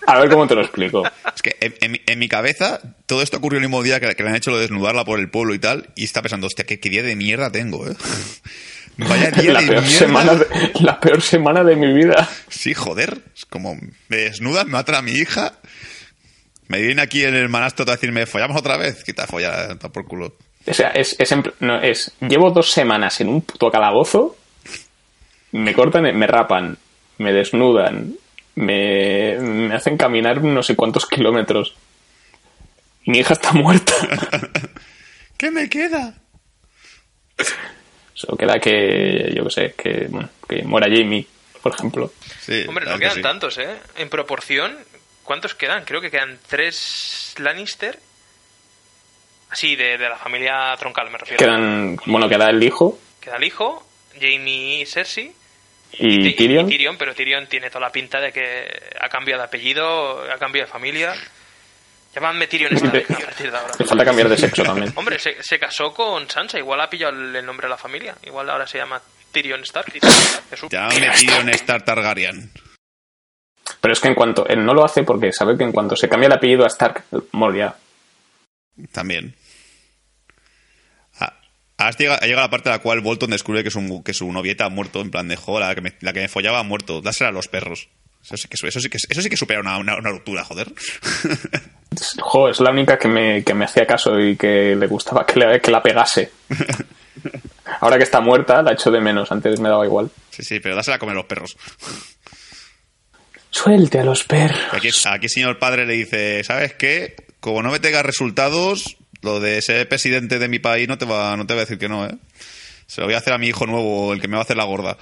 a 0.06 0.20
ver 0.20 0.30
cómo 0.30 0.48
te 0.48 0.56
lo 0.56 0.62
explico 0.62 1.04
Es 1.36 1.42
que 1.42 1.58
en, 1.60 1.76
en 1.82 1.92
mi- 1.92 2.02
en 2.06 2.20
mi 2.20 2.30
cabeza 2.30 2.80
todo 3.06 3.22
esto 3.22 3.38
ocurrió 3.38 3.58
el 3.58 3.64
mismo 3.66 3.82
día 3.84 4.00
que, 4.00 4.16
que 4.16 4.24
le 4.24 4.30
han 4.30 4.36
hecho 4.36 4.52
lo 4.52 4.58
de 4.58 4.64
desnudarla 4.64 5.04
por 5.04 5.20
el 5.20 5.30
pueblo 5.30 5.54
y 5.54 5.60
tal, 5.60 5.90
y 5.96 6.06
está 6.06 6.22
pensando, 6.22 6.48
hostia, 6.48 6.66
qué, 6.66 6.80
qué 6.80 6.90
día 6.90 7.04
de 7.04 7.16
mierda 7.18 7.52
tengo, 7.52 7.86
¿eh? 7.90 7.96
Vaya 8.98 9.30
día 9.32 9.52
la 9.54 9.62
de 9.62 9.68
peor, 9.68 9.82
mierda. 9.84 9.98
semana 10.00 10.36
de, 10.36 10.48
la 10.80 11.00
peor 11.00 11.22
semana 11.22 11.64
de 11.64 11.76
mi 11.76 11.94
vida. 11.94 12.28
Sí, 12.50 12.74
joder. 12.74 13.20
Es 13.36 13.46
como, 13.46 13.76
me 14.08 14.18
desnudan, 14.18 14.68
me 14.68 14.74
matan 14.74 14.96
a 14.96 15.02
mi 15.04 15.12
hija. 15.12 15.54
Me 16.68 16.82
viene 16.82 17.02
aquí 17.02 17.24
el 17.24 17.36
hermanastro 17.36 17.86
a 17.88 17.92
decirme, 17.92 18.26
follamos 18.26 18.58
otra 18.58 18.76
vez. 18.78 19.04
Quita 19.04 19.28
follar, 19.28 19.72
está 19.72 19.90
por 19.90 20.06
culo. 20.08 20.36
O 20.66 20.74
sea, 20.74 20.90
es, 20.90 21.16
es, 21.20 21.32
en 21.32 21.44
no, 21.60 21.80
es, 21.82 22.12
llevo 22.22 22.50
dos 22.52 22.72
semanas 22.72 23.22
en 23.22 23.30
un 23.30 23.42
puto 23.42 23.70
calabozo, 23.70 24.37
me 25.52 25.74
cortan, 25.74 26.04
me 26.18 26.28
rapan, 26.28 26.78
me 27.18 27.34
desnudan, 27.34 28.16
me, 28.56 29.38
me 29.40 29.76
hacen 29.76 29.98
caminar 29.98 30.44
no 30.44 30.64
sé 30.64 30.76
cuántos 30.76 31.06
kilómetros. 31.06 31.76
Mi 33.06 33.20
hija 33.20 33.34
está 33.34 33.54
muerta. 33.54 33.94
¿Qué 35.38 35.52
me 35.52 35.70
queda? 35.70 36.16
Solo 38.14 38.36
queda 38.38 38.60
que, 38.60 39.32
yo 39.36 39.44
qué 39.46 39.50
sé, 39.52 39.74
que, 39.78 40.08
bueno, 40.10 40.30
que 40.48 40.64
muera 40.64 40.88
Jamie, 40.90 41.26
por 41.62 41.74
ejemplo. 41.74 42.12
Sí, 42.42 42.66
Hombre, 42.68 42.86
no 42.86 42.98
quedan 42.98 43.14
que 43.14 43.18
sí. 43.18 43.22
tantos, 43.22 43.58
¿eh? 43.60 43.78
En 43.98 44.10
proporción, 44.10 44.76
¿cuántos 45.24 45.54
quedan? 45.54 45.86
Creo 45.86 46.02
que 46.02 46.10
quedan 46.10 46.40
tres 46.48 47.36
Lannister. 47.38 48.00
Así, 49.52 49.76
de, 49.76 49.98
de 49.98 50.10
la 50.10 50.18
familia 50.18 50.76
troncal, 50.78 51.10
me 51.12 51.20
refiero. 51.20 51.38
Quedan, 51.38 51.98
bueno, 52.08 52.28
queda 52.28 52.50
el 52.50 52.62
hijo 52.62 53.00
Queda 53.22 53.38
el 53.38 53.44
hijo, 53.46 53.87
Jamie 54.20 54.82
y 54.82 54.86
Cersei. 54.86 55.32
y 55.94 56.28
y 56.28 56.36
Tyrion. 56.36 56.68
Tyrion, 56.68 56.98
pero 56.98 57.14
Tyrion 57.14 57.48
tiene 57.48 57.70
toda 57.70 57.82
la 57.82 57.92
pinta 57.92 58.20
de 58.20 58.32
que 58.32 58.68
ha 59.00 59.10
cambiado 59.10 59.42
de 59.42 59.48
apellido, 59.48 60.22
ha 60.32 60.38
cambiado 60.38 60.68
de 60.68 60.72
familia. 60.72 61.14
Llámame 62.16 62.48
Tyrion 62.48 62.74
Stark 62.74 63.06
a 63.10 63.20
partir 63.20 63.52
de 63.52 63.58
ahora. 63.58 63.74
Le 63.78 63.86
falta 63.86 64.06
cambiar 64.06 64.28
de 64.30 64.38
sexo 64.38 64.64
también. 64.64 64.92
Hombre, 64.96 65.20
se, 65.20 65.42
se 65.44 65.60
casó 65.60 65.94
con 65.94 66.28
Sansa, 66.30 66.58
igual 66.58 66.82
ha 66.82 66.90
pillado 66.90 67.14
el, 67.16 67.36
el 67.36 67.46
nombre 67.46 67.66
de 67.68 67.70
la 67.70 67.78
familia. 67.78 68.16
Igual 68.24 68.50
ahora 68.50 68.66
se 68.66 68.80
llama 68.80 69.00
Tyrion 69.32 69.62
Stark. 69.62 69.94
Llámame 70.70 71.10
Tyrion 71.12 71.50
Star 71.50 71.84
Targaryen. 71.84 72.52
Pero 73.82 73.94
es 73.94 74.00
que 74.00 74.08
en 74.08 74.16
cuanto, 74.16 74.48
él 74.48 74.66
no 74.66 74.74
lo 74.74 74.84
hace 74.84 75.04
porque 75.04 75.32
sabe 75.32 75.58
que 75.58 75.64
en 75.64 75.72
cuanto 75.72 75.96
se 75.96 76.10
cambia 76.10 76.28
el 76.28 76.34
apellido 76.34 76.64
a 76.64 76.68
Stark, 76.68 77.04
morirá. 77.34 77.76
También. 78.92 79.36
Ah, 81.78 81.88
Has 81.90 81.98
llegado, 81.98 82.20
ha 82.22 82.26
llegado 82.26 82.42
la 82.46 82.50
parte 82.50 82.70
en 82.70 82.74
la 82.76 82.80
cual 82.80 83.02
Bolton 83.02 83.30
descubre 83.30 83.64
que 83.64 83.70
su, 83.72 84.02
que 84.04 84.14
su 84.14 84.32
novieta 84.32 84.66
ha 84.66 84.70
muerto, 84.70 85.02
en 85.02 85.12
plan 85.12 85.28
de 85.28 85.36
joder, 85.36 85.68
la 85.68 85.76
que 85.76 85.82
me, 85.82 85.94
la 86.02 86.12
que 86.14 86.22
me 86.22 86.28
follaba 86.28 86.60
ha 86.60 86.64
muerto, 86.64 87.02
dásela 87.02 87.30
a 87.30 87.34
los 87.34 87.48
perros. 87.48 87.90
Eso 88.24 88.36
sí 88.36 88.48
que, 88.50 88.68
eso 88.68 88.80
sí 88.82 88.90
que, 88.90 88.98
eso 88.98 89.22
sí 89.22 89.30
que 89.30 89.38
supera 89.38 89.60
una, 89.62 89.78
una, 89.78 89.96
una 89.98 90.10
ruptura, 90.10 90.44
joder. 90.44 90.68
Jo, 92.22 92.50
es 92.50 92.60
la 92.60 92.70
única 92.72 92.98
que 93.00 93.08
me, 93.08 93.44
que 93.44 93.54
me 93.56 93.66
hacía 93.66 93.88
caso 93.88 94.20
y 94.20 94.36
que 94.36 94.76
le 94.76 94.86
gustaba 94.88 95.26
que, 95.26 95.40
le- 95.40 95.60
que 95.62 95.72
la 95.72 95.82
pegase. 95.82 96.32
Ahora 97.80 97.98
que 97.98 98.04
está 98.04 98.20
muerta, 98.22 98.62
la 98.62 98.74
echo 98.74 98.92
de 98.92 99.00
menos. 99.00 99.32
Antes 99.32 99.60
me 99.60 99.70
daba 99.70 99.86
igual. 99.86 100.12
Sí, 100.30 100.44
sí, 100.44 100.60
pero 100.60 100.76
dásela 100.76 100.98
a 100.98 101.00
comer 101.00 101.14
a 101.14 101.20
los 101.20 101.26
perros. 101.26 101.58
Suelte 103.50 104.00
a 104.00 104.04
los 104.04 104.24
perros. 104.26 104.60
Aquí, 104.74 104.90
aquí 105.06 105.30
señor 105.30 105.58
padre 105.58 105.86
le 105.86 105.94
dice, 105.94 106.44
¿sabes 106.44 106.74
qué? 106.74 107.16
Como 107.40 107.64
no 107.64 107.72
me 107.72 107.80
tengas 107.80 108.06
resultados, 108.06 108.98
lo 109.28 109.40
de 109.40 109.62
ser 109.62 109.88
presidente 109.88 110.40
de 110.40 110.48
mi 110.48 110.60
país 110.60 110.88
no 110.88 110.98
te 110.98 111.06
va, 111.06 111.36
no 111.38 111.46
te 111.46 111.54
va 111.54 111.60
a 111.62 111.66
decir 111.66 111.78
que 111.78 111.90
no, 111.90 112.06
¿eh? 112.06 112.16
Se 112.88 113.02
lo 113.02 113.08
voy 113.08 113.16
a 113.16 113.18
hacer 113.18 113.34
a 113.34 113.38
mi 113.38 113.48
hijo 113.48 113.66
nuevo, 113.66 114.14
el 114.14 114.22
que 114.22 114.28
me 114.28 114.36
va 114.36 114.40
a 114.40 114.44
hacer 114.44 114.58
la 114.58 114.64
gorda. 114.64 114.98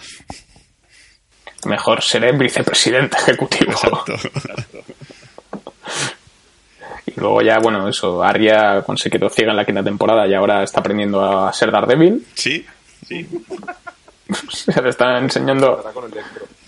Mejor 1.66 2.02
seré 2.02 2.32
vicepresidente 2.32 3.18
ejecutivo. 3.18 3.72
Exacto. 3.72 4.16
Y 7.08 7.20
luego 7.20 7.42
ya, 7.42 7.60
bueno, 7.60 7.88
eso. 7.88 8.24
Arya 8.24 8.84
se 8.96 9.10
quedó 9.12 9.30
ciega 9.30 9.52
en 9.52 9.58
la 9.58 9.66
quinta 9.66 9.84
temporada 9.84 10.28
y 10.28 10.34
ahora 10.34 10.64
está 10.64 10.80
aprendiendo 10.80 11.24
a 11.24 11.54
ser 11.54 11.72
Daredevil. 11.72 12.26
¿Sí? 12.34 12.66
Se 14.50 14.82
le 14.82 14.90
está 14.90 15.20
enseñando. 15.20 15.84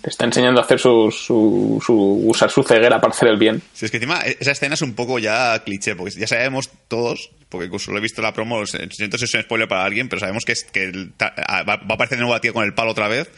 Te 0.02 0.10
está 0.10 0.26
enseñando 0.26 0.62
a 0.62 0.64
hacer 0.64 0.80
su, 0.80 1.12
su, 1.12 1.82
su- 1.86 2.22
usar 2.26 2.50
su 2.52 2.64
ceguera 2.64 3.02
para 3.02 3.14
hacer 3.14 3.30
el 3.30 3.38
bien. 3.38 3.62
Si 3.74 3.86
es 3.86 3.92
que 3.92 3.98
encima 3.98 4.22
e- 4.22 4.38
esa 4.40 4.52
escena 4.52 4.76
es 4.76 4.82
un 4.82 4.94
poco 4.94 5.20
ya 5.20 5.62
cliché, 5.64 5.96
porque 5.96 6.14
ya 6.18 6.28
sabemos 6.28 6.70
todos, 6.88 7.32
porque 7.50 7.66
incluso 7.66 7.92
lo 7.92 7.98
he 7.98 8.02
visto 8.02 8.22
en 8.22 8.26
la 8.26 8.34
promo, 8.34 8.66
siento 8.66 9.18
si 9.18 9.26
es 9.26 9.34
un 9.34 9.42
spoiler 9.42 9.68
para 9.68 9.84
alguien, 9.84 10.08
pero 10.08 10.20
sabemos 10.20 10.46
que, 10.46 10.52
es, 10.54 10.64
que 10.66 10.92
va, 11.22 11.34
a 11.38 11.62
aparecer 11.74 12.18
de 12.18 12.22
nuevo 12.22 12.34
la 12.34 12.42
tía 12.42 12.54
con 12.54 12.64
el 12.64 12.74
palo 12.74 12.92
otra 12.92 13.08
vez 13.08 13.30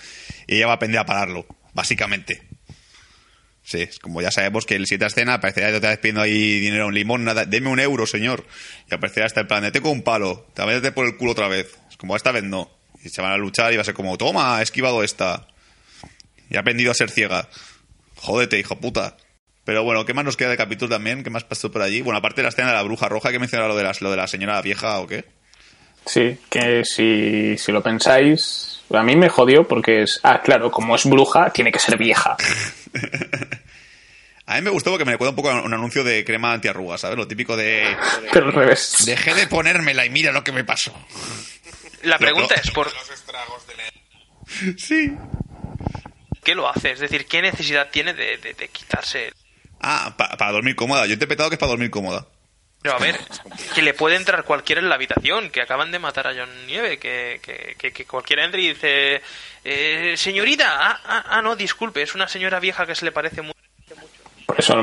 y 0.47 0.57
ella 0.57 0.67
va 0.67 0.73
a 0.73 0.75
aprender 0.75 0.99
a 0.99 1.05
pararlo, 1.05 1.45
básicamente. 1.73 2.41
Sí, 3.63 3.81
es 3.83 3.99
como 3.99 4.19
ya 4.21 4.31
sabemos 4.31 4.65
que 4.65 4.75
el 4.75 4.85
siguiente 4.87 5.05
escena 5.05 5.35
aparecerá 5.35 5.75
otra 5.77 5.91
vez 5.91 5.99
pidiendo 5.99 6.21
ahí 6.21 6.59
dinero 6.59 6.87
un 6.87 6.93
limón, 6.95 7.23
nada, 7.23 7.45
deme 7.45 7.69
un 7.69 7.79
euro, 7.79 8.07
señor. 8.07 8.45
Y 8.89 8.95
aparecerá 8.95 9.27
hasta 9.27 9.41
el 9.41 9.47
plan 9.47 9.71
de 9.71 9.79
un 9.79 10.01
palo, 10.01 10.47
te 10.55 10.91
por 10.91 11.05
el 11.05 11.17
culo 11.17 11.33
otra 11.33 11.47
vez. 11.47 11.77
Es 11.87 11.95
como 11.95 12.15
esta 12.15 12.31
vez 12.31 12.43
no. 12.43 12.69
Y 13.03 13.09
se 13.09 13.21
van 13.21 13.31
a 13.31 13.37
luchar 13.37 13.71
y 13.71 13.75
va 13.75 13.83
a 13.83 13.85
ser 13.85 13.93
como, 13.93 14.17
toma, 14.17 14.59
he 14.59 14.63
esquivado 14.63 15.03
esta. 15.03 15.45
Y 16.49 16.57
ha 16.57 16.61
aprendido 16.61 16.91
a 16.91 16.95
ser 16.95 17.09
ciega. 17.09 17.47
Jódete, 18.15 18.59
hijo 18.59 18.79
puta. 18.79 19.17
Pero 19.65 19.83
bueno, 19.83 20.05
¿qué 20.05 20.13
más 20.13 20.25
nos 20.25 20.35
queda 20.35 20.49
de 20.49 20.57
capítulo 20.57 20.89
también? 20.89 21.23
¿Qué 21.23 21.29
más 21.29 21.43
pasó 21.43 21.71
por 21.71 21.81
allí? 21.81 22.01
Bueno, 22.01 22.17
aparte 22.17 22.37
de 22.37 22.43
la 22.43 22.49
escena 22.49 22.69
de 22.69 22.73
la 22.73 22.83
bruja 22.83 23.07
roja, 23.07 23.31
que 23.31 23.39
mencionaba 23.39 23.69
lo 23.69 23.75
de, 23.77 23.83
las, 23.83 24.01
lo 24.01 24.09
de 24.09 24.17
la 24.17 24.27
señora 24.27 24.61
vieja 24.61 24.99
o 24.99 25.07
qué? 25.07 25.25
Sí, 26.05 26.39
que 26.49 26.83
si, 26.85 27.57
si 27.57 27.71
lo 27.71 27.83
pensáis, 27.83 28.81
a 28.91 29.03
mí 29.03 29.15
me 29.15 29.29
jodió 29.29 29.67
porque 29.67 30.03
es, 30.03 30.19
ah, 30.23 30.41
claro, 30.41 30.71
como 30.71 30.95
es 30.95 31.05
bruja, 31.05 31.51
tiene 31.51 31.71
que 31.71 31.79
ser 31.79 31.97
vieja. 31.97 32.35
A 34.49 34.55
mí 34.55 34.63
me 34.63 34.71
gustó 34.71 34.89
porque 34.89 35.05
me 35.05 35.11
recuerda 35.11 35.29
un 35.29 35.35
poco 35.35 35.51
a 35.51 35.61
un 35.61 35.71
anuncio 35.75 36.03
de 36.03 36.25
crema 36.25 36.53
antiarrugas, 36.53 37.01
¿sabes? 37.01 37.15
Lo 37.15 37.27
típico 37.27 37.55
de... 37.55 37.95
Pero 38.33 38.47
al 38.47 38.53
revés. 38.53 39.03
Dejé 39.05 39.35
de 39.35 39.45
ponérmela 39.45 40.07
y 40.07 40.09
mira 40.09 40.31
lo 40.31 40.43
que 40.43 40.51
me 40.51 40.63
pasó. 40.63 40.91
La 42.01 42.17
pregunta 42.17 42.55
es, 42.55 42.71
¿por 42.71 42.89
Sí. 44.75 45.13
Qué 46.49 46.55
lo 46.55 46.67
hace? 46.67 46.91
Es 46.91 46.99
decir, 46.99 47.27
¿qué 47.27 47.41
necesidad 47.43 47.89
tiene 47.91 48.13
de, 48.15 48.37
de- 48.37 48.53
de 48.55 48.67
quitarse? 48.69 49.31
Ah, 49.81 50.15
pa- 50.17 50.35
para 50.35 50.51
dormir 50.51 50.75
cómoda. 50.75 51.05
Yo 51.05 51.11
he 51.11 51.13
interpretado 51.13 51.49
que 51.49 51.55
es 51.55 51.59
para 51.59 51.69
dormir 51.69 51.91
cómoda. 51.91 52.25
Pero 52.81 52.95
a 52.95 52.99
ver, 52.99 53.19
que 53.75 53.81
le 53.83 53.93
puede 53.93 54.15
entrar 54.15 54.43
cualquiera 54.45 54.81
en 54.81 54.89
la 54.89 54.95
habitación, 54.95 55.51
que 55.51 55.61
acaban 55.61 55.91
de 55.91 55.99
matar 55.99 56.27
a 56.27 56.33
John 56.33 56.49
Nieve, 56.65 56.97
que, 56.97 57.39
que, 57.43 57.75
que, 57.77 57.91
que 57.91 58.05
cualquiera 58.05 58.45
entre 58.45 58.61
y 58.61 58.69
dice, 58.69 59.21
eh, 59.65 60.13
señorita, 60.17 60.65
ah, 60.89 60.99
ah, 61.05 61.23
ah, 61.27 61.41
no, 61.41 61.55
disculpe, 61.55 62.01
es 62.01 62.15
una 62.15 62.27
señora 62.27 62.59
vieja 62.59 62.85
que 62.87 62.95
se 62.95 63.03
le 63.05 63.11
parece 63.11 63.41
mucho. 63.41 63.59
Por 64.45 64.59
eso, 64.59 64.73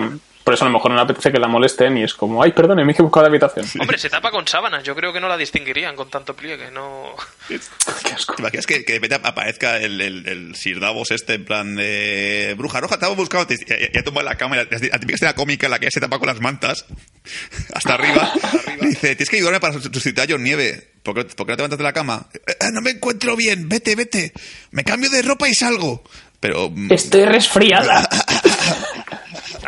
por 0.46 0.54
eso 0.54 0.64
a 0.64 0.68
lo 0.68 0.72
mejor 0.74 0.92
no 0.92 0.96
le 0.96 1.02
apetece 1.02 1.32
que 1.32 1.40
la 1.40 1.48
molesten 1.48 1.98
y 1.98 2.04
es 2.04 2.14
como, 2.14 2.40
ay, 2.40 2.52
perdone, 2.52 2.84
me 2.84 2.92
he 2.92 2.94
equivocado 2.94 3.24
de 3.24 3.30
habitación. 3.30 3.66
Hombre, 3.80 3.98
se 3.98 4.08
tapa 4.08 4.30
con 4.30 4.46
sábanas, 4.46 4.84
yo 4.84 4.94
creo 4.94 5.12
que 5.12 5.18
no 5.20 5.26
la 5.28 5.36
distinguirían 5.36 5.96
con 5.96 6.08
tanto 6.08 6.36
pliegue, 6.36 6.70
no... 6.70 7.14
Qué 7.48 8.12
asco. 8.14 8.34
¿Te 8.36 8.42
imaginas 8.42 8.64
que, 8.64 8.84
que 8.84 8.92
de 8.92 8.98
repente 9.00 9.28
aparezca 9.28 9.78
el, 9.78 10.00
el, 10.00 10.28
el 10.28 10.54
Sir 10.54 10.78
Davos 10.78 11.10
este 11.10 11.34
en 11.34 11.44
plan 11.44 11.74
de... 11.74 12.54
Bruja 12.56 12.80
roja, 12.80 12.96
te 12.96 13.06
hemos 13.06 13.16
buscado. 13.16 13.44
te- 13.46 13.56
Ya, 13.66 13.76
ya 13.92 14.02
tumba 14.04 14.20
en 14.20 14.26
la 14.26 14.36
cama. 14.36 14.54
y 14.54 14.58
La, 14.60 14.64
la 14.70 14.98
típica 15.00 15.14
escena 15.16 15.34
cómica 15.34 15.66
en 15.66 15.72
la 15.72 15.78
que 15.80 15.86
ella 15.86 15.90
se 15.90 16.00
tapa 16.00 16.20
con 16.20 16.28
las 16.28 16.40
mantas 16.40 16.84
hasta 17.74 17.94
arriba. 17.94 18.32
y 18.80 18.86
dice, 18.86 19.16
tienes 19.16 19.28
que 19.28 19.36
ayudarme 19.38 19.58
para 19.58 19.72
sustituir 19.74 20.20
a 20.20 20.26
John 20.28 20.44
Nieve. 20.44 20.92
¿Por 21.02 21.14
qué, 21.16 21.24
por 21.24 21.46
qué 21.46 21.52
no 21.52 21.56
te 21.56 21.62
levantas 21.62 21.78
de 21.78 21.84
la 21.84 21.92
cama? 21.92 22.26
"Eh, 22.32 22.38
eh, 22.60 22.70
no 22.72 22.80
me 22.82 22.90
encuentro 22.90 23.34
bien. 23.36 23.68
Vete, 23.68 23.96
vete. 23.96 24.32
Me 24.70 24.84
cambio 24.84 25.10
de 25.10 25.22
ropa 25.22 25.48
y 25.48 25.54
salgo. 25.54 26.04
Pero... 26.38 26.70
mm, 26.70 26.92
Estoy 26.92 27.24
resfriada. 27.24 28.08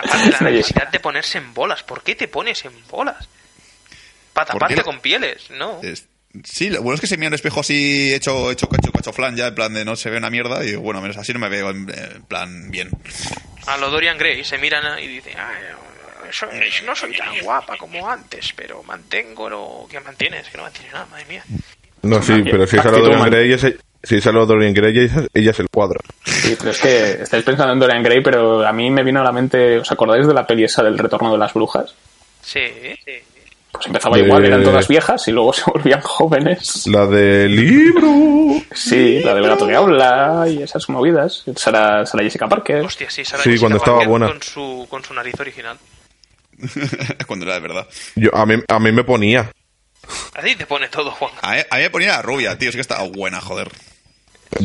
Aparte 0.09 0.45
la 0.45 0.51
necesidad 0.51 0.89
de 0.89 1.01
ponerse 1.01 1.39
en 1.39 1.55
bolas, 1.55 1.83
¿por 1.83 2.03
qué 2.03 2.15
te 2.15 2.29
pones 2.29 2.65
en 2.65 2.73
bolas? 2.89 3.29
Para 4.33 4.47
¿Por 4.53 4.61
taparte 4.61 4.83
con 4.83 5.01
pieles, 5.01 5.51
¿no? 5.51 5.81
Es- 5.83 6.07
sí, 6.45 6.71
lo 6.71 6.83
bueno 6.83 6.95
es 6.97 7.01
que 7.01 7.07
se 7.07 7.17
mira 7.17 7.29
en 7.29 7.33
el 7.33 7.37
espejo 7.37 7.61
así 7.61 8.13
hecho, 8.15 8.51
hecho, 8.51 8.69
hecho, 8.73 8.91
hecho 8.99 9.13
flan 9.13 9.37
ya, 9.37 9.49
en 9.49 9.55
plan 9.55 9.73
de 9.75 9.85
no 9.85 9.97
se 9.97 10.11
ve 10.11 10.19
una 10.19 10.31
mierda 10.31 10.65
y 10.65 10.75
bueno, 10.77 11.01
menos 11.01 11.17
así 11.17 11.33
no 11.33 11.39
me 11.39 11.49
veo 11.49 11.71
en, 11.71 11.89
en 11.91 12.23
plan 12.25 12.71
bien. 12.71 12.91
A 13.67 13.77
lo 13.79 13.91
Dorian 13.91 14.17
Gray 14.19 14.45
se 14.45 14.59
miran 14.59 14.99
y 15.03 15.07
dicen, 15.09 15.35
"Ay, 15.39 16.33
soy- 16.33 16.49
no 16.87 16.95
soy 16.95 17.17
tan 17.17 17.39
guapa 17.41 17.77
como 17.77 18.09
antes, 18.09 18.53
pero 18.55 18.83
mantengo 18.83 19.49
lo 19.49 19.87
que 19.91 19.99
mantienes, 20.01 20.49
que 20.49 20.57
no 20.57 20.65
mantienes 20.65 20.93
nada, 20.93 21.07
madre 21.07 21.25
mía. 21.27 21.45
No, 22.03 22.23
sí, 22.23 22.43
pero 22.45 22.67
si 22.67 22.77
es 22.77 22.85
a 22.85 22.91
lo 22.91 22.99
Dorian. 23.01 23.25
Gray, 23.31 23.53
ese- 23.53 23.79
si 24.09 24.17
es 24.17 24.27
a 24.27 24.33
lo 24.33 24.47
Dorian 24.47 24.73
Gray, 24.75 24.97
ella, 24.99 25.25
ella 25.35 25.51
es 25.51 25.61
el 25.61 25.69
cuadro. 25.69 26.01
Sí, 26.25 26.57
pero 26.59 26.71
es 26.71 26.81
que 26.81 27.23
estáis 27.23 27.45
pensando 27.45 27.73
en 27.75 27.79
Dorian 27.79 28.03
Gray, 28.03 28.23
pero 28.23 28.67
a 28.67 28.73
mí 28.73 28.91
me 28.91 29.03
vino 29.05 29.21
a 29.21 29.25
la 29.25 29.33
mente, 29.33 29.79
¿os 29.79 29.91
acordáis 29.93 30.27
de 30.27 30.35
la 30.35 30.47
peli 30.47 30.65
esa 30.65 30.83
del 30.83 30.99
retorno 30.99 31.31
de 31.33 31.39
las 31.39 31.53
brujas? 31.55 31.95
Sí, 32.43 32.61
sí. 33.05 33.13
Pues 33.71 33.87
empezaba 33.87 34.17
De- 34.17 34.23
igual, 34.25 34.45
eran 34.47 34.65
todas 34.65 34.89
viejas 34.89 35.29
y 35.29 35.33
luego 35.33 35.53
se 35.53 35.63
volvían 35.71 36.01
jóvenes. 36.01 36.87
La 36.87 37.07
del 37.07 37.55
libro. 37.55 38.63
Sí, 38.73 39.21
la 39.21 39.35
del 39.35 39.47
gato 39.47 39.67
que 39.67 39.75
habla 39.77 40.47
y 40.49 40.63
esas 40.63 40.89
movidas. 40.89 41.45
Sara, 41.55 42.07
Sara 42.07 42.25
Jessica 42.25 42.49
Parker. 42.49 42.85
Hostia, 42.87 43.11
sí, 43.11 43.25
Sarah 43.25 43.43
Sí, 43.43 43.51
Jessica 43.51 43.61
cuando 43.65 43.77
estaba 43.79 43.97
Parker 43.99 44.09
buena. 44.11 44.27
Con 44.29 44.43
su, 44.43 44.87
con 44.89 45.05
su 45.05 45.13
nariz 45.15 45.39
original. 45.39 45.77
Cuando 47.29 47.45
era 47.45 47.55
de 47.55 47.61
verdad. 47.61 47.87
Yo, 48.17 48.35
a, 48.35 48.45
mí, 48.45 48.55
a 48.67 48.79
mí 48.81 48.91
me 48.91 49.05
ponía. 49.05 49.49
A 50.35 50.41
ti 50.43 50.57
te 50.57 50.67
pone 50.67 50.89
todo, 50.89 51.11
Juan. 51.13 51.31
A 51.43 51.53
mí, 51.55 51.61
a 51.71 51.77
mí 51.77 51.83
me 51.83 51.91
ponía 51.91 52.09
la 52.13 52.23
rubia, 52.23 52.59
tío, 52.59 52.71
es 52.71 52.75
que 52.75 52.81
estaba 52.81 53.05
buena, 53.05 53.41
joder. 53.41 53.69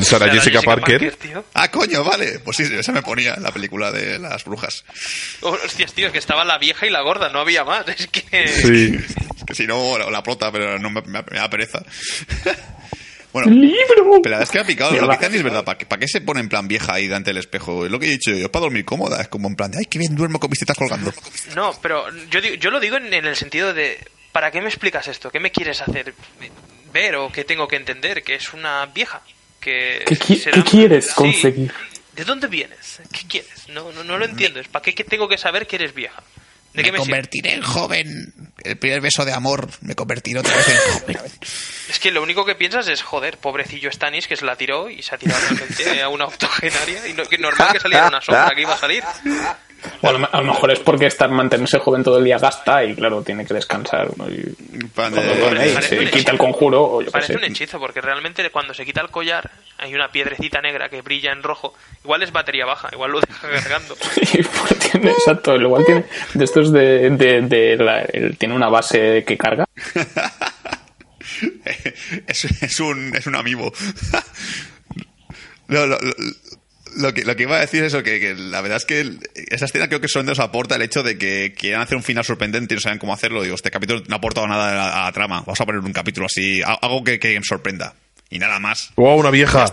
Sarah 0.02 0.32
Jessica, 0.32 0.62
Parker. 0.62 1.18
Ah, 1.54 1.70
coño, 1.70 2.04
vale. 2.04 2.40
Pues 2.40 2.58
sí, 2.58 2.64
esa 2.64 2.92
me 2.92 3.02
ponía 3.02 3.34
en 3.36 3.44
la 3.44 3.52
película 3.52 3.92
de 3.92 4.18
las 4.20 4.44
brujas. 4.46 4.86
Hostias, 5.42 5.94
tío, 5.94 6.12
que 6.12 6.18
estaba 6.20 6.44
la 6.46 6.58
vieja 6.58 6.86
y 6.86 6.90
la 6.90 7.02
gorda, 7.02 7.30
no 7.30 7.40
había 7.40 7.64
más. 7.64 7.86
Es 7.98 8.08
que... 8.08 8.48
Sí. 8.48 8.96
Es 9.38 9.44
que 9.46 9.56
si 9.56 9.68
no, 9.68 9.98
la, 9.98 10.10
la 10.10 10.24
prota, 10.24 10.52
pero 10.52 10.80
no 10.80 10.90
me, 10.90 11.02
me- 11.02 11.24
me 11.30 11.38
da 11.38 11.50
pereza. 11.50 11.84
bueno, 13.34 13.52
¡Libro! 13.52 14.22
pero 14.22 14.32
la 14.32 14.38
verdad 14.38 14.44
es 14.44 14.52
que 14.52 14.60
ha 14.60 14.64
picado. 14.66 14.92
Lo 14.96 15.10
que 15.10 15.18
dicen 15.18 15.36
es 15.36 15.44
verdad. 15.44 15.64
¿Para 15.66 15.78
qué, 15.78 15.86
para 15.86 16.00
qué 16.00 16.08
se 16.08 16.22
pone 16.22 16.40
en 16.40 16.50
plan 16.50 16.68
vieja 16.68 16.94
ahí 16.94 17.08
delante 17.08 17.32
del 17.32 17.38
espejo? 17.38 17.86
Es 17.86 17.92
lo 17.92 18.00
que 18.00 18.06
he 18.06 18.10
dicho 18.10 18.32
yo. 18.32 18.38
Es 18.46 18.50
para 18.50 18.64
dormir 18.64 18.86
cómoda. 18.86 19.22
Es 19.22 19.28
como 19.28 19.48
en 19.48 19.56
plan 19.56 19.72
de, 19.72 19.80
ay, 19.80 19.86
qué 19.86 20.00
bien 20.00 20.16
duermo 20.16 20.40
con 20.40 20.50
mis 20.50 20.60
tetas 20.60 20.78
colgando. 20.78 21.14
No, 21.56 21.78
pero 21.82 22.06
yo, 22.30 22.42
digo- 22.42 22.56
yo 22.56 22.72
lo 22.72 22.80
digo 22.80 22.98
en, 22.98 23.14
en 23.14 23.26
el 23.26 23.36
sentido 23.36 23.74
de, 23.74 24.00
¿para 24.32 24.50
qué 24.52 24.62
me 24.62 24.68
explicas 24.70 25.08
esto? 25.08 25.30
¿Qué 25.32 25.40
me 25.40 25.52
quieres 25.52 25.82
hacer 25.82 26.14
ver 26.94 27.16
o 27.16 27.32
qué 27.32 27.44
tengo 27.44 27.68
que 27.68 27.76
entender? 27.76 28.24
Que 28.24 28.36
es 28.36 28.54
una 28.54 28.86
vieja. 28.88 29.22
Que 29.64 30.04
¿Qué 30.06 30.16
qui- 30.20 30.40
será- 30.42 30.56
qué 30.58 30.64
quieres 30.70 31.08
Sí. 31.08 31.14
conseguir? 31.16 31.72
¿De 32.16 32.26
dónde 32.26 32.48
vienes? 32.48 33.00
¿Qué 33.12 33.28
quieres? 33.28 33.70
No, 33.70 33.92
no, 33.92 34.04
no 34.04 34.18
lo 34.18 34.26
entiendo. 34.26 34.60
¿Es 34.60 34.68
¿Para 34.68 34.84
qué 34.84 34.94
que 34.94 35.04
tengo 35.04 35.28
que 35.28 35.38
saber 35.38 35.66
que 35.68 35.78
eres 35.78 35.94
vieja? 35.94 36.22
¿De 36.74 36.82
qué 36.84 36.92
me 36.92 36.98
sirve? 36.98 37.12
convertiré 37.12 37.54
en 37.54 37.62
joven. 37.62 38.34
El 38.64 38.78
primer 38.78 39.00
beso 39.02 39.26
de 39.26 39.32
amor 39.32 39.70
me 39.82 39.94
convertiré 39.96 40.40
otra 40.40 40.56
vez 40.58 40.68
en 40.70 40.78
joven. 41.00 41.18
Es 41.90 42.00
que 42.00 42.12
lo 42.12 42.24
único 42.24 42.46
que 42.46 42.56
piensas 42.56 42.88
es, 42.88 43.02
joder, 43.04 43.38
pobrecillo 43.38 43.92
Stanis 43.92 44.28
que 44.28 44.36
se 44.36 44.46
la 44.46 44.56
tiró 44.56 44.90
y 44.90 45.04
se 45.04 45.14
ha 45.14 45.18
tirado 45.18 45.42
a 46.04 46.08
una 46.10 46.26
octogenaria 46.26 47.08
y 47.08 47.14
no, 47.14 47.26
que 47.26 47.38
normal 47.38 47.74
que 47.74 47.80
saliera 47.80 48.08
una 48.08 48.22
sombra 48.22 48.52
que 48.56 48.62
iba 48.62 48.74
a 48.74 48.78
salir. 48.80 49.04
O 50.02 50.08
a, 50.08 50.12
lo, 50.14 50.30
a 50.34 50.42
lo 50.42 50.48
mejor 50.48 50.72
es 50.72 50.80
porque 50.80 51.06
estar 51.08 51.30
mantenerse 51.30 51.80
joven 51.80 52.04
todo 52.04 52.18
el 52.18 52.24
día 52.24 52.38
gasta 52.38 52.84
y 52.84 52.96
claro, 52.96 53.22
tiene 53.22 53.46
que 53.46 53.54
descansar. 53.54 54.10
¿no? 54.18 54.28
Y 54.30 54.56
cuando 54.96 55.22
duerme 55.22 55.82
se 55.82 56.10
quita 56.10 56.32
el 56.32 56.38
conjuro 56.38 56.84
o 56.84 57.02
yo 57.02 57.08
qué 57.08 57.12
Parece 57.12 57.36
un 57.38 57.44
hechizo, 57.44 57.80
porque 57.80 58.02
realmente 58.02 58.50
cuando 58.50 58.74
se 58.74 58.86
quita 58.86 59.02
el 59.02 59.10
collar 59.10 59.50
hay 59.78 59.94
una 59.96 60.10
piedrecita 60.10 60.62
negra 60.62 60.90
que 60.90 61.02
brilla 61.02 61.32
en 61.32 61.44
rojo. 61.44 61.74
Igual 62.04 62.24
es 62.24 62.32
batería 62.32 62.66
baja, 62.66 62.90
igual 62.94 63.12
lo 63.12 63.22
deja 63.22 63.50
cargando. 63.50 63.96
Y 64.34 64.44
pues 64.44 64.80
tiene, 64.80 65.12
exacto, 65.12 65.56
igual 65.56 65.86
tiene 65.86 66.06
de 66.34 66.46
estos 66.46 66.72
de, 66.72 67.10
de, 67.12 67.42
de 67.42 67.78
la- 67.78 68.02
el- 68.02 68.38
tiene 68.38 68.56
una 68.56 68.70
base 68.70 69.24
que 69.26 69.38
carga. 69.38 69.66
es, 72.28 72.46
es 72.46 72.80
un, 72.80 73.16
es 73.16 73.28
un 73.28 73.36
amigo. 73.36 73.72
No, 75.66 75.86
lo, 75.88 75.98
lo- 75.98 76.14
lo 76.98 77.14
que, 77.14 77.24
lo 77.26 77.36
que 77.36 77.44
iba 77.44 77.58
a 77.58 77.62
decir 77.62 77.84
es 77.84 77.94
eso, 77.94 78.04
que, 78.04 78.20
que 78.20 78.36
la 78.36 78.62
verdad 78.62 78.78
es 78.78 78.86
que 78.86 79.10
esa 79.52 79.66
escena 79.66 79.88
creo 79.88 80.02
que 80.02 80.08
solo 80.08 80.26
nos 80.26 80.40
aporta 80.40 80.76
el 80.76 80.82
hecho 80.82 81.04
de 81.04 81.18
que 81.18 81.54
quieran 81.58 81.82
hacer 81.82 81.98
un 81.98 82.04
final 82.04 82.24
sorprendente 82.26 82.74
y 82.74 82.78
no 82.78 82.82
saben 82.82 83.00
cómo 83.00 83.14
hacerlo. 83.14 83.42
Digo, 83.44 83.56
este 83.56 83.72
capítulo 83.72 84.02
no 84.08 84.16
ha 84.16 84.18
aportado 84.18 84.48
nada 84.48 84.72
a 84.72 84.76
la, 84.76 85.02
a 85.02 85.04
la 85.06 85.12
trama. 85.12 85.42
Vamos 85.42 85.60
a 85.62 85.66
poner 85.66 85.82
un 85.82 85.94
capítulo 85.94 86.26
así, 86.28 86.62
algo 86.64 87.04
que, 87.04 87.20
que 87.20 87.40
sorprenda. 87.44 87.94
Y 88.30 88.40
nada 88.40 88.60
más. 88.60 88.92
¡Wow, 88.96 89.20
una 89.20 89.30
vieja! 89.30 89.66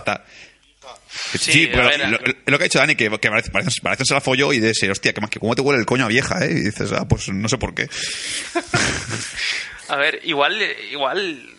Sí, 1.33 1.37
Sí, 1.51 1.67
pero 1.71 1.89
lo, 2.07 2.17
lo 2.45 2.57
que 2.57 2.63
ha 2.63 2.67
dicho 2.67 2.79
Dani, 2.79 2.95
que, 2.95 3.09
que 3.09 3.29
parece, 3.29 3.51
parece, 3.51 3.81
parece 3.81 4.05
se 4.05 4.13
la 4.13 4.21
folló 4.21 4.53
y 4.53 4.59
dice, 4.61 4.89
hostia, 4.89 5.13
que, 5.13 5.21
que 5.29 5.39
cómo 5.39 5.55
te 5.55 5.61
huele 5.61 5.79
el 5.79 5.85
coño 5.85 6.05
a 6.05 6.07
vieja, 6.07 6.45
¿eh? 6.45 6.51
Y 6.51 6.59
dices, 6.65 6.91
ah, 6.93 7.05
pues 7.07 7.27
no 7.29 7.49
sé 7.49 7.57
por 7.57 7.73
qué. 7.75 7.89
A 9.89 9.95
ver, 9.97 10.21
igual, 10.23 10.61
igual, 10.91 11.49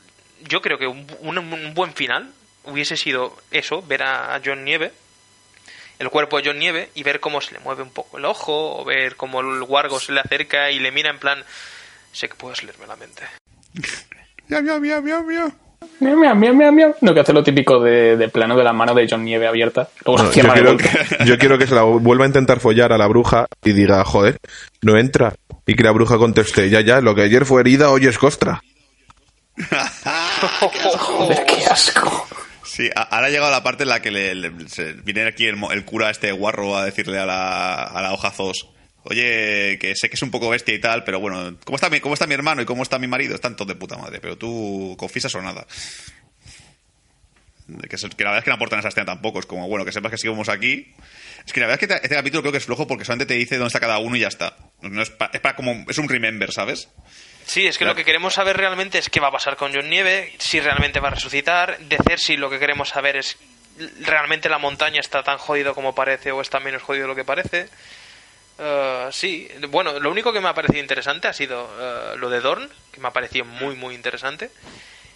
yo 0.49 0.63
creo 0.63 0.79
que 0.79 0.87
un, 0.87 1.07
un- 1.21 1.39
un 1.39 1.75
buen 1.75 1.93
final 1.93 2.31
hubiese 2.65 2.97
sido 2.97 3.37
eso, 3.51 3.83
ver 3.83 4.03
a 4.05 4.41
John 4.45 4.65
Nieve, 4.65 4.91
el 6.03 6.11
cuerpo 6.11 6.37
de 6.37 6.49
John 6.49 6.59
Nieve, 6.59 6.91
y 6.95 7.03
ver 7.05 7.21
cómo 7.21 7.41
se 7.41 7.55
le 7.55 7.61
mueve 7.61 7.83
un 7.83 7.91
poco 7.91 8.19
el 8.19 8.25
ojo, 8.25 8.77
o 8.81 8.85
ver 8.85 9.17
cómo 9.17 9.41
el 9.41 9.63
guargo 9.63 10.01
se 10.01 10.13
le 10.13 10.21
acerca 10.21 10.71
y 10.71 10.79
le 10.81 10.91
mira 10.91 11.11
en 11.11 11.19
plan, 11.19 11.43
sé 12.13 12.29
que 12.29 12.35
puedes 12.35 12.63
leerme 12.65 12.87
la 12.87 12.97
mente. 12.97 13.23
Miau, 14.49 14.63
miau, 14.63 14.81
miau, 14.81 15.03
miau, 15.03 15.23
miau. 15.25 15.53
Miau, 16.01 16.17
miau, 16.17 16.35
miau, 16.37 16.55
miau, 16.55 16.73
miau. 16.73 16.95
No, 17.01 17.15
que 17.15 17.21
hace 17.21 17.33
lo 17.33 17.43
típico 17.43 17.81
de, 17.81 18.17
de 18.17 18.29
plano 18.29 18.57
de 18.57 18.65
la 18.65 18.73
mano 18.73 18.95
de 18.95 19.07
John 19.09 19.25
Nieve 19.25 19.47
abierta. 19.47 19.89
Luego 20.05 20.19
se 20.33 20.43
No, 20.43 20.49
yo, 20.49 20.53
quiero, 20.53 20.69
golpe. 20.71 20.91
yo 21.25 21.39
quiero 21.39 21.59
que 21.59 21.67
se 21.67 21.75
la 21.75 21.83
vuelva 21.83 22.25
a 22.25 22.29
intentar 22.29 22.61
follar 22.61 22.93
a 22.93 22.99
la 22.99 23.07
bruja 23.07 23.47
y 23.65 23.73
diga, 23.73 24.05
joder, 24.05 24.39
no 24.83 24.99
entra. 24.99 25.35
Y 25.67 25.75
que 25.77 25.83
la 25.85 25.93
bruja 25.93 26.19
conteste, 26.19 26.69
ya, 26.71 26.81
ya, 26.81 27.01
lo 27.01 27.15
que 27.15 27.23
ayer 27.23 27.45
fue 27.47 27.61
herida, 27.61 27.91
hoy 27.91 28.07
es 28.07 28.19
costra. 28.19 28.61
Joder, 30.99 31.45
qué 31.47 31.65
asco. 31.67 32.27
Sí, 32.75 32.89
ahora 32.95 33.27
ha 33.27 33.31
llegado 33.31 33.51
la 33.51 33.63
parte 33.63 33.83
en 33.83 33.91
la 33.91 34.01
que 34.01 34.11
le, 34.11 34.51
se- 34.69 34.95
viene 34.95 35.27
aquí 35.27 35.45
el, 35.47 35.57
el 35.73 35.85
cura 35.85 36.09
este 36.11 36.33
guarro 36.33 36.75
a 36.75 36.87
decirle 36.87 37.19
a 37.19 37.27
la, 37.27 37.83
a 37.85 38.01
la 38.01 38.15
hoja 38.15 38.31
Zos, 38.31 38.71
oye, 39.03 39.77
que 39.79 39.93
sé 39.95 40.09
que 40.09 40.15
es 40.15 40.23
un 40.23 40.31
poco 40.31 40.49
bestia 40.49 40.73
y 40.75 40.79
tal, 40.81 41.05
pero 41.05 41.21
bueno, 41.21 41.59
¿cómo 41.65 41.77
está 41.77 41.91
mi, 41.91 42.01
cómo 42.01 42.15
está 42.15 42.27
mi 42.27 42.33
hermano 42.33 42.63
y 42.63 42.65
cómo 42.65 42.83
está 42.83 42.99
mi 42.99 43.07
marido? 43.09 43.35
Están 43.35 43.57
todos 43.57 43.69
de 43.69 43.75
puta 43.75 43.99
madre, 43.99 44.21
pero 44.21 44.39
tú 44.39 44.97
confiesas 44.99 45.35
o 45.35 45.43
nada. 45.43 45.67
Que, 47.67 47.89
que 47.97 48.25
la 48.25 48.31
verdad 48.31 48.39
es 48.39 48.45
que 48.45 48.51
no 48.51 48.57
aportan 48.57 48.79
esa 48.79 48.89
escena 48.89 49.05
tampoco, 49.07 49.39
es 49.39 49.47
como, 49.47 49.69
bueno, 49.69 49.85
que 49.85 49.93
sepas 49.93 50.11
que 50.11 50.19
seguimos 50.19 50.49
aquí. 50.49 50.95
Es 51.47 51.53
que 51.53 51.61
la 51.61 51.67
verdad 51.67 51.83
es 51.83 51.89
que 51.89 51.95
te- 51.95 52.03
este 52.05 52.17
capítulo 52.17 52.41
creo 52.43 52.53
que 52.53 52.59
es 52.59 52.65
flojo 52.65 52.87
porque 52.87 53.05
solamente 53.05 53.27
te 53.35 53.39
dice 53.39 53.57
dónde 53.57 53.69
está 53.69 53.81
cada 53.81 53.99
uno 53.99 54.17
y 54.17 54.21
ya 54.21 54.29
está. 54.29 54.57
No 54.81 55.03
es, 55.03 55.11
pa- 55.11 55.31
es 55.33 55.41
para 55.41 55.57
como, 55.57 55.85
es 55.89 55.99
un 55.99 56.09
remember, 56.09 56.53
¿sabes? 56.53 56.89
Sí, 57.45 57.67
es 57.67 57.77
que 57.77 57.85
Claro. 57.85 57.93
lo 57.93 57.97
que 57.97 58.05
queremos 58.05 58.35
saber 58.35 58.57
realmente 58.57 58.99
es 58.99 59.09
qué 59.11 59.21
va 59.21 59.29
a 59.29 59.33
pasar 59.33 59.57
con 59.57 59.73
John 59.75 59.89
Nieve, 59.89 60.33
si 60.39 60.61
realmente 60.61 61.01
va 61.01 61.09
a 61.09 61.13
resucitar, 61.13 61.79
de 61.79 61.99
si 62.19 62.37
lo 62.37 62.49
que 62.51 62.59
queremos 62.59 62.91
saber 62.91 63.17
es 63.17 63.37
realmente 64.01 64.49
la 64.49 64.59
montaña 64.59 65.01
está 65.01 65.23
tan 65.23 65.39
jodido 65.39 65.75
como 65.75 65.95
parece 65.95 66.31
o 66.33 66.41
está 66.41 66.61
menos 66.61 66.83
jodido 66.83 67.05
de 67.05 67.09
lo 67.09 67.17
que 67.17 67.25
parece. 67.25 67.69
Eh, 68.59 69.09
sí, 69.11 69.49
bueno, 69.69 69.99
lo 69.99 70.11
único 70.11 70.33
que 70.33 70.41
me 70.41 70.49
ha 70.49 70.55
parecido 70.55 70.81
interesante 70.81 71.29
ha 71.29 71.33
sido 71.33 71.69
eh, 71.81 72.17
lo 72.19 72.29
de 72.29 72.41
Dorn, 72.41 72.71
que 72.93 73.01
me 73.01 73.09
ha 73.09 73.13
parecido 73.13 73.45
muy, 73.45 73.75
muy 73.75 73.95
interesante. 73.95 74.51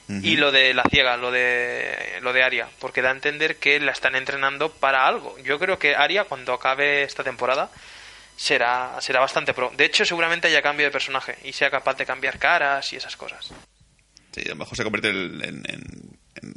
Y 0.08 0.36
lo 0.36 0.52
de 0.52 0.72
la 0.72 0.84
ciega, 0.84 1.16
lo 1.16 1.32
de 1.32 2.20
lo 2.22 2.32
de 2.32 2.44
Aria, 2.44 2.68
porque 2.78 3.02
da 3.02 3.08
a 3.08 3.12
entender 3.12 3.56
que 3.56 3.80
la 3.80 3.90
están 3.90 4.14
entrenando 4.14 4.70
para 4.70 5.04
algo. 5.04 5.36
Yo 5.38 5.58
creo 5.58 5.80
que 5.80 5.96
Aria 5.96 6.22
cuando 6.22 6.52
acabe 6.52 7.02
esta 7.02 7.24
temporada 7.24 7.70
será 8.36 8.96
será 9.00 9.20
bastante 9.20 9.54
pro. 9.54 9.72
De 9.76 9.84
hecho, 9.84 10.04
seguramente 10.04 10.48
haya 10.48 10.62
cambio 10.62 10.86
de 10.86 10.92
personaje 10.92 11.36
y 11.44 11.52
sea 11.52 11.70
capaz 11.70 11.96
de 11.96 12.06
cambiar 12.06 12.38
caras 12.38 12.92
y 12.92 12.96
esas 12.96 13.16
cosas. 13.16 13.50
Sí, 14.34 14.42
a 14.46 14.50
lo 14.50 14.56
mejor 14.56 14.76
se 14.76 14.84
convierte 14.84 15.08
en, 15.10 15.42
en- 15.42 15.62
en- 15.66 16.16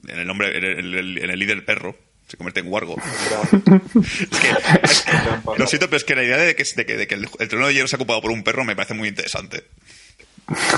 en 0.10 0.20
el 0.20 0.30
hombre, 0.30 0.58
en 0.58 0.64
el, 0.66 1.18
en 1.18 1.30
el 1.30 1.40
líder 1.40 1.64
perro. 1.66 1.96
Se 2.28 2.38
convierte 2.38 2.60
en 2.60 2.68
Wargo. 2.68 2.96
Es 3.96 4.40
que- 4.40 4.82
es 4.84 5.02
que- 5.02 5.58
lo 5.58 5.66
siento, 5.68 5.88
pero 5.88 5.98
es 5.98 6.04
que 6.04 6.16
la 6.16 6.24
idea 6.24 6.38
de 6.38 6.56
que, 6.56 6.64
de 6.64 6.86
que, 6.86 6.98
de 6.98 7.08
que 7.08 7.16
el, 7.16 7.28
el 7.40 7.48
trono 7.48 7.68
de 7.68 7.74
hierro 7.74 7.88
se 7.88 7.96
ha 7.96 7.98
ocupado 7.98 8.22
por 8.22 8.32
un 8.32 8.44
perro 8.44 8.64
me 8.66 8.76
parece 8.76 8.94
muy 8.94 9.08
interesante. 9.08 9.64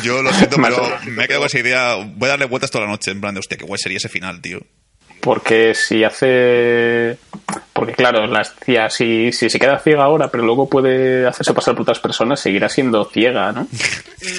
Yo 0.03 0.22
lo 0.22 0.32
siento, 0.34 0.57
pero 0.61 0.98
me 1.07 1.23
he 1.23 1.28
quedado 1.28 1.41
con 1.41 1.48
esa 1.48 1.60
idea. 1.60 1.95
Voy 1.95 2.28
a 2.28 2.32
darle 2.32 2.45
vueltas 2.45 2.72
toda 2.72 2.86
la 2.86 2.91
noche, 2.91 3.11
en 3.11 3.19
plan 3.22 3.34
de, 3.34 3.40
hostia, 3.40 3.57
qué 3.57 3.65
guay 3.65 3.80
sería 3.80 3.98
ese 3.98 4.07
final, 4.10 4.41
tío. 4.41 4.61
Porque 5.22 5.73
si 5.76 6.03
hace. 6.03 7.18
Porque 7.73 7.93
claro, 7.93 8.26
la 8.27 8.41
cia- 8.43 8.89
si, 8.89 9.31
si 9.31 9.49
se 9.49 9.60
queda 9.60 9.80
ciega 9.80 10.03
ahora, 10.03 10.30
pero 10.30 10.43
luego 10.43 10.68
puede 10.69 11.27
hacerse 11.27 11.53
pasar 11.53 11.73
por 11.76 11.84
otras 11.84 11.99
personas, 11.99 12.39
seguirá 12.39 12.68
siendo 12.69 13.06
ciega, 13.06 13.52
¿no? 13.52 13.68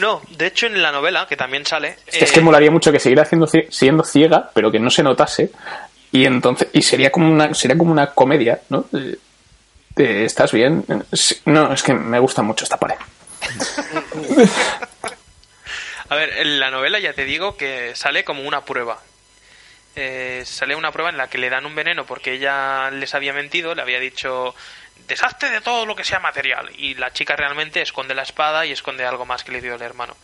No, 0.01 0.21
de 0.37 0.47
hecho 0.47 0.67
en 0.67 0.83
la 0.83 0.91
novela, 0.93 1.27
que 1.29 1.37
también 1.37 1.65
sale... 1.65 1.97
Es 2.07 2.31
eh, 2.31 2.35
que 2.35 2.41
molaría 2.41 2.71
mucho 2.71 2.91
que 2.93 2.99
siguiera 2.99 3.25
cie- 3.25 3.71
siendo 3.71 4.05
ciega, 4.05 4.51
pero 4.55 4.71
que 4.71 4.79
no 4.79 4.91
se 4.91 5.03
notase. 5.03 5.51
Y 6.11 6.25
entonces. 6.27 6.69
Y 6.73 6.83
sería 6.83 7.11
como 7.11 7.31
una, 7.33 7.55
sería 7.55 7.77
como 7.79 7.91
una 7.93 8.09
comedia, 8.09 8.61
¿no? 8.69 8.85
¿Estás 9.97 10.53
bien? 10.53 10.85
No, 11.47 11.73
es 11.73 11.83
que 11.83 11.95
me 11.95 12.19
gusta 12.19 12.43
mucho 12.43 12.65
esta 12.65 12.77
pared. 12.77 12.97
A 16.09 16.15
ver, 16.15 16.31
en 16.39 16.61
la 16.61 16.71
novela 16.71 16.99
ya 16.99 17.15
te 17.15 17.25
digo 17.25 17.57
que 17.57 17.93
sale 17.95 18.25
como 18.25 18.43
una 18.43 18.63
prueba. 18.65 18.99
Eh, 19.95 20.43
sale 20.47 20.75
una 20.75 20.91
prueba 20.91 21.11
en 21.11 21.19
la 21.19 21.29
que 21.29 21.39
le 21.39 21.51
dan 21.51 21.67
un 21.67 21.75
veneno 21.75 22.07
porque 22.07 22.33
ella 22.33 22.91
les 22.91 23.15
había 23.15 23.33
mentido, 23.33 23.75
le 23.75 23.83
había 23.83 24.01
dicho 24.01 24.55
deshazte 25.07 25.51
de 25.51 25.61
todo 25.61 25.85
lo 25.85 25.97
que 25.97 26.05
sea 26.05 26.21
material 26.21 26.71
y 26.77 26.95
la 26.95 27.13
chica 27.13 27.37
realmente 27.37 27.83
esconde 27.83 28.15
la 28.15 28.23
espada 28.23 28.65
y 28.65 28.73
esconde 28.73 29.05
algo 29.05 29.27
más 29.27 29.45
que 29.45 29.53
le 29.53 29.61
dio 29.61 29.75
el 29.75 29.83
hermano. 29.83 30.17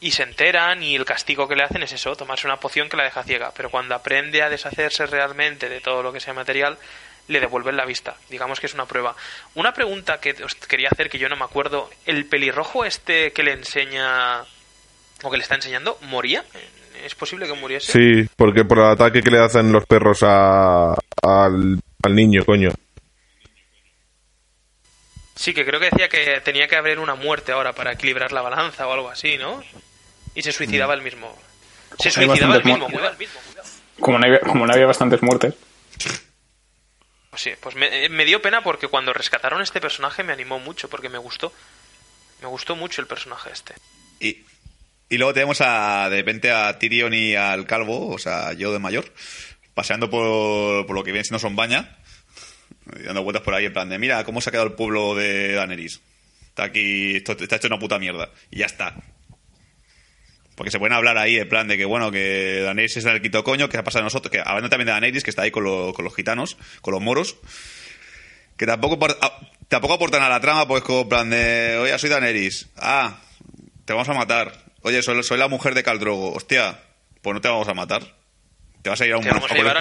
Y 0.00 0.10
se 0.10 0.24
enteran 0.24 0.82
y 0.82 0.96
el 0.96 1.06
castigo 1.06 1.48
que 1.48 1.56
le 1.56 1.62
hacen 1.62 1.82
es 1.82 1.92
eso, 1.92 2.14
tomarse 2.14 2.46
una 2.46 2.60
poción 2.60 2.88
que 2.90 2.96
la 2.96 3.04
deja 3.04 3.22
ciega. 3.22 3.52
Pero 3.56 3.70
cuando 3.70 3.94
aprende 3.94 4.42
a 4.42 4.50
deshacerse 4.50 5.06
realmente 5.06 5.70
de 5.70 5.80
todo 5.80 6.02
lo 6.02 6.12
que 6.12 6.20
sea 6.20 6.34
material, 6.34 6.76
le 7.28 7.40
devuelven 7.40 7.76
la 7.76 7.86
vista. 7.86 8.16
Digamos 8.28 8.60
que 8.60 8.66
es 8.66 8.74
una 8.74 8.84
prueba. 8.84 9.16
Una 9.54 9.72
pregunta 9.72 10.20
que 10.20 10.36
os 10.44 10.54
quería 10.54 10.88
hacer 10.92 11.08
que 11.08 11.18
yo 11.18 11.30
no 11.30 11.36
me 11.36 11.44
acuerdo. 11.44 11.88
¿El 12.04 12.26
pelirrojo 12.26 12.84
este 12.84 13.32
que 13.32 13.44
le 13.44 13.52
enseña 13.52 14.42
o 15.22 15.30
que 15.30 15.36
le 15.38 15.42
está 15.42 15.54
enseñando 15.54 15.96
moría? 16.02 16.44
¿Es 17.04 17.14
posible 17.14 17.46
que 17.46 17.52
muriese? 17.52 17.92
Sí, 17.92 18.28
porque 18.36 18.64
por 18.64 18.78
el 18.78 18.84
ataque 18.86 19.22
que 19.22 19.30
le 19.30 19.38
hacen 19.38 19.70
los 19.72 19.84
perros 19.86 20.20
a, 20.22 20.94
al, 21.22 21.80
al 22.02 22.14
niño, 22.14 22.44
coño. 22.44 22.70
Sí, 25.36 25.52
que 25.52 25.64
creo 25.66 25.80
que 25.80 25.90
decía 25.90 26.08
que 26.08 26.40
tenía 26.40 26.68
que 26.68 26.76
haber 26.76 26.98
una 26.98 27.14
muerte 27.14 27.52
ahora 27.52 27.72
para 27.74 27.92
equilibrar 27.92 28.32
la 28.32 28.40
balanza 28.40 28.86
o 28.86 28.92
algo 28.92 29.10
así, 29.10 29.36
¿no? 29.36 29.62
Y 30.34 30.42
se 30.42 30.52
suicidaba 30.52 30.94
el 30.94 31.02
mismo. 31.02 31.36
Se 31.98 32.10
suicidaba 32.10 32.56
el 32.56 32.64
mismo, 32.64 32.88
mu- 32.88 32.94
cuidado. 32.94 33.16
Como 34.00 34.18
no, 34.18 34.26
había, 34.26 34.40
como 34.40 34.66
no 34.66 34.72
había 34.72 34.86
bastantes 34.86 35.22
muertes. 35.22 35.54
Pues 37.30 37.42
sí, 37.42 37.50
pues 37.60 37.74
me, 37.74 38.08
me 38.08 38.24
dio 38.24 38.40
pena 38.40 38.62
porque 38.62 38.88
cuando 38.88 39.12
rescataron 39.12 39.60
este 39.60 39.80
personaje 39.80 40.22
me 40.22 40.32
animó 40.32 40.58
mucho 40.60 40.88
porque 40.88 41.08
me 41.08 41.18
gustó. 41.18 41.52
Me 42.40 42.46
gustó 42.48 42.76
mucho 42.76 43.00
el 43.00 43.06
personaje 43.08 43.50
este. 43.52 43.74
Y, 44.20 44.44
y 45.08 45.16
luego 45.18 45.32
tenemos 45.34 45.60
a, 45.60 46.08
de 46.10 46.16
repente 46.16 46.50
a 46.50 46.78
Tyrion 46.78 47.14
y 47.14 47.34
al 47.34 47.66
calvo, 47.66 48.08
o 48.10 48.18
sea, 48.18 48.52
yo 48.54 48.72
de 48.72 48.78
mayor, 48.78 49.04
paseando 49.74 50.08
por, 50.10 50.86
por 50.86 50.94
lo 50.96 51.04
que 51.04 51.12
viene 51.12 51.24
siendo 51.24 51.38
Sombaña, 51.38 51.96
y 52.98 53.02
dando 53.02 53.22
vueltas 53.22 53.42
por 53.42 53.54
ahí 53.54 53.64
en 53.66 53.72
plan 53.72 53.88
de, 53.88 53.98
mira, 53.98 54.24
cómo 54.24 54.40
se 54.40 54.50
ha 54.50 54.52
quedado 54.52 54.68
el 54.68 54.74
pueblo 54.74 55.14
de 55.14 55.52
Daenerys. 55.52 56.00
Está 56.48 56.64
aquí, 56.64 57.16
esto 57.16 57.32
está 57.32 57.56
hecho 57.56 57.66
una 57.66 57.78
puta 57.78 57.98
mierda. 57.98 58.30
Y 58.50 58.58
ya 58.58 58.66
está. 58.66 58.94
Porque 60.54 60.70
se 60.70 60.78
pueden 60.78 60.92
hablar 60.92 61.18
ahí 61.18 61.36
en 61.36 61.48
plan 61.48 61.66
de 61.66 61.76
que, 61.76 61.84
bueno, 61.84 62.12
que 62.12 62.60
Daenerys 62.62 62.96
es 62.96 63.04
el 63.06 63.20
quito 63.20 63.42
coño, 63.42 63.68
que 63.68 63.76
ha 63.76 63.82
pasado 63.82 64.02
a 64.02 64.04
nosotros, 64.04 64.30
que 64.30 64.38
hablando 64.38 64.68
también 64.68 64.86
de 64.86 64.92
Daenerys, 64.92 65.24
que 65.24 65.30
está 65.30 65.42
ahí 65.42 65.50
con, 65.50 65.64
lo- 65.64 65.92
con 65.94 66.04
los 66.04 66.14
gitanos, 66.14 66.56
con 66.80 66.92
los 66.94 67.02
moros, 67.02 67.36
que 68.56 68.66
tampoco, 68.66 68.96
apor- 68.98 69.18
a- 69.20 69.40
tampoco 69.68 69.94
aportan 69.94 70.22
a 70.22 70.28
la 70.28 70.40
trama, 70.40 70.68
pues 70.68 70.84
como 70.84 71.00
en 71.02 71.08
plan 71.08 71.30
de, 71.30 71.76
oye, 71.78 71.98
soy 71.98 72.08
Daenerys, 72.10 72.68
ah, 72.76 73.18
te 73.84 73.92
vamos 73.92 74.08
a 74.08 74.14
matar, 74.14 74.52
oye, 74.84 75.02
soy, 75.02 75.22
soy 75.22 75.38
la 75.38 75.48
mujer 75.48 75.74
de 75.74 75.82
Caldrogo, 75.82 76.32
hostia, 76.32 76.78
pues 77.20 77.34
no 77.34 77.40
te 77.40 77.48
vamos 77.48 77.68
a 77.68 77.74
matar, 77.74 78.02
te 78.82 78.90
vas 78.90 79.00
a 79.00 79.06
ir 79.06 79.14
a 79.14 79.16
un, 79.16 79.24
Te 79.24 79.30
vamos 79.30 79.50
a 79.50 79.54
llevar 79.54 79.78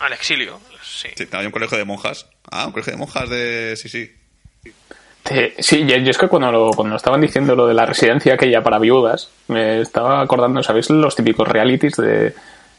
al, 0.00 0.12
exilio. 0.12 0.60
Sí. 0.82 1.08
A 1.32 1.38
un 1.38 1.50
colegio 1.50 1.78
de 1.78 1.84
monjas, 1.84 2.26
ah, 2.50 2.66
un 2.66 2.72
colegio 2.72 2.92
de 2.92 2.98
monjas 2.98 3.30
de, 3.30 3.74
sí, 3.76 3.88
sí, 3.88 4.12
sí, 5.58 5.86
yo, 5.86 5.96
yo 5.96 6.10
es 6.10 6.18
que 6.18 6.28
cuando 6.28 6.52
lo, 6.52 6.70
cuando 6.72 6.96
estaban 6.96 7.20
diciendo 7.20 7.54
lo 7.54 7.66
de 7.66 7.74
la 7.74 7.86
residencia 7.86 8.34
aquella 8.34 8.62
para 8.62 8.78
viudas, 8.78 9.30
me 9.48 9.80
estaba 9.80 10.20
acordando, 10.20 10.62
¿sabéis? 10.62 10.90
Los 10.90 11.16
típicos 11.16 11.48
realities 11.48 11.96
de, 11.96 12.34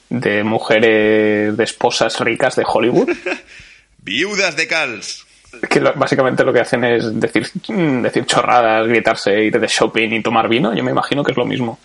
de 0.10 0.44
mujeres, 0.44 1.56
de 1.56 1.64
esposas 1.64 2.20
ricas 2.20 2.56
de 2.56 2.66
Hollywood, 2.68 3.10
viudas 3.98 4.56
de 4.56 4.68
Cals, 4.68 5.25
que 5.70 5.80
lo- 5.80 5.94
básicamente 5.94 6.44
lo 6.44 6.54
que 6.54 6.60
hacen 6.62 6.84
es 6.84 7.20
decir, 7.20 7.50
mm, 7.68 8.02
decir 8.04 8.26
chorradas, 8.26 8.88
gritarse, 8.88 9.44
ir 9.44 9.60
de 9.60 9.68
shopping 9.68 10.10
y 10.14 10.22
tomar 10.24 10.48
vino. 10.48 10.74
Yo 10.76 10.84
me 10.84 10.92
imagino 10.92 11.24
que 11.24 11.32
es 11.32 11.38
lo 11.38 11.46
mismo. 11.46 11.80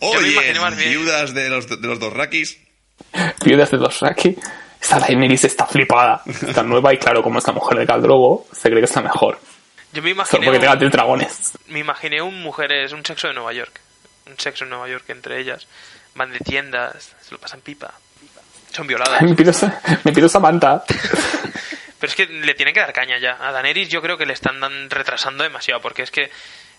Yo 0.00 0.12
me 0.14 0.18
oye, 0.18 0.88
viudas 0.88 1.34
de 1.34 1.48
los, 1.48 1.68
de 1.68 1.86
los 1.86 1.98
dos 1.98 2.12
rakis, 2.12 2.58
Viudas 3.44 3.70
de 3.70 3.78
Dosraki. 3.78 4.36
Esta 4.80 4.98
Daenerys 4.98 5.44
está 5.44 5.66
flipada, 5.66 6.22
está 6.26 6.62
nueva 6.62 6.94
y 6.94 6.96
claro, 6.98 7.22
como 7.22 7.38
esta 7.38 7.52
mujer 7.52 7.78
de 7.78 7.86
Caldrogo, 7.86 8.46
se 8.52 8.68
cree 8.70 8.80
que 8.80 8.86
está 8.86 9.02
mejor. 9.02 9.38
Yo 9.92 10.00
me 10.02 10.10
Solo 10.10 10.44
imaginé, 10.44 10.44
porque 10.46 10.58
tenga 10.60 10.72
un, 10.84 10.90
dragones. 10.90 11.52
me 11.68 11.80
imaginé 11.80 12.22
un 12.22 12.40
mujeres, 12.42 12.92
un 12.92 13.04
sexo 13.04 13.28
de 13.28 13.34
Nueva 13.34 13.52
York. 13.52 13.78
Un 14.26 14.38
sexo 14.38 14.64
en 14.64 14.70
Nueva 14.70 14.88
York 14.88 15.04
entre 15.08 15.38
ellas. 15.38 15.66
Van 16.14 16.32
de 16.32 16.38
tiendas, 16.38 17.14
se 17.20 17.32
lo 17.32 17.38
pasan 17.38 17.60
pipa. 17.60 17.92
Son 18.72 18.86
violadas. 18.86 19.22
Me 19.22 19.34
pido, 19.34 19.50
esa- 19.50 19.80
me 20.04 20.12
pido 20.12 20.28
Samantha. 20.28 20.84
Pero 21.98 22.10
es 22.10 22.14
que 22.14 22.26
le 22.26 22.54
tienen 22.54 22.72
que 22.74 22.80
dar 22.80 22.92
caña 22.92 23.18
ya. 23.18 23.36
A 23.40 23.52
Daenerys 23.52 23.88
yo 23.88 24.00
creo 24.00 24.16
que 24.16 24.24
le 24.26 24.32
están 24.32 24.58
dan- 24.60 24.88
retrasando 24.88 25.42
demasiado, 25.44 25.80
porque 25.82 26.02
es 26.02 26.10
que 26.10 26.30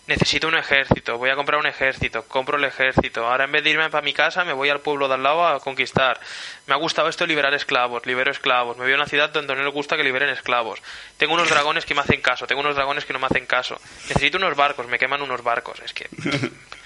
necesito 0.08 0.48
un 0.48 0.56
ejército, 0.58 1.18
voy 1.20 1.30
a 1.30 1.36
comprar 1.36 1.60
un 1.60 1.68
ejército, 1.68 2.24
compro 2.28 2.58
el 2.58 2.64
ejército. 2.64 3.26
Ahora 3.28 3.44
en 3.46 3.52
vez 3.52 3.64
de 3.64 3.70
irme 3.70 3.90
para 3.92 4.04
mi 4.04 4.14
casa, 4.14 4.44
me 4.44 4.52
voy 4.54 4.68
al 4.70 4.80
pueblo 4.80 5.08
de 5.08 5.14
al 5.14 5.22
lado 5.24 5.46
a 5.46 5.60
conquistar. 5.60 6.20
Me 6.66 6.74
ha 6.74 6.78
gustado 6.78 7.08
esto 7.08 7.24
de 7.24 7.28
liberar 7.28 7.54
esclavos, 7.54 8.06
libero 8.08 8.32
esclavos. 8.32 8.78
Me 8.78 8.84
voy 8.86 8.94
a 8.94 8.96
una 8.96 9.06
ciudad 9.06 9.30
donde 9.30 9.56
no 9.56 9.62
le 9.64 9.70
gusta 9.70 9.96
que 9.96 10.04
liberen 10.04 10.30
esclavos. 10.30 10.82
Tengo 11.18 11.36
unos 11.36 11.50
dragones 11.50 11.86
que 11.86 11.94
me 11.94 12.02
hacen 12.02 12.20
caso, 12.22 12.48
tengo 12.48 12.62
unos 12.62 12.76
dragones 12.76 13.06
que 13.06 13.14
no 13.14 13.20
me 13.20 13.28
hacen 13.28 13.46
caso. 13.46 13.80
Necesito 14.08 14.38
unos 14.38 14.56
barcos, 14.58 14.88
me 14.88 14.98
queman 14.98 15.22
unos 15.22 15.44
barcos. 15.44 15.80
Es 15.86 15.94
que 15.94 16.08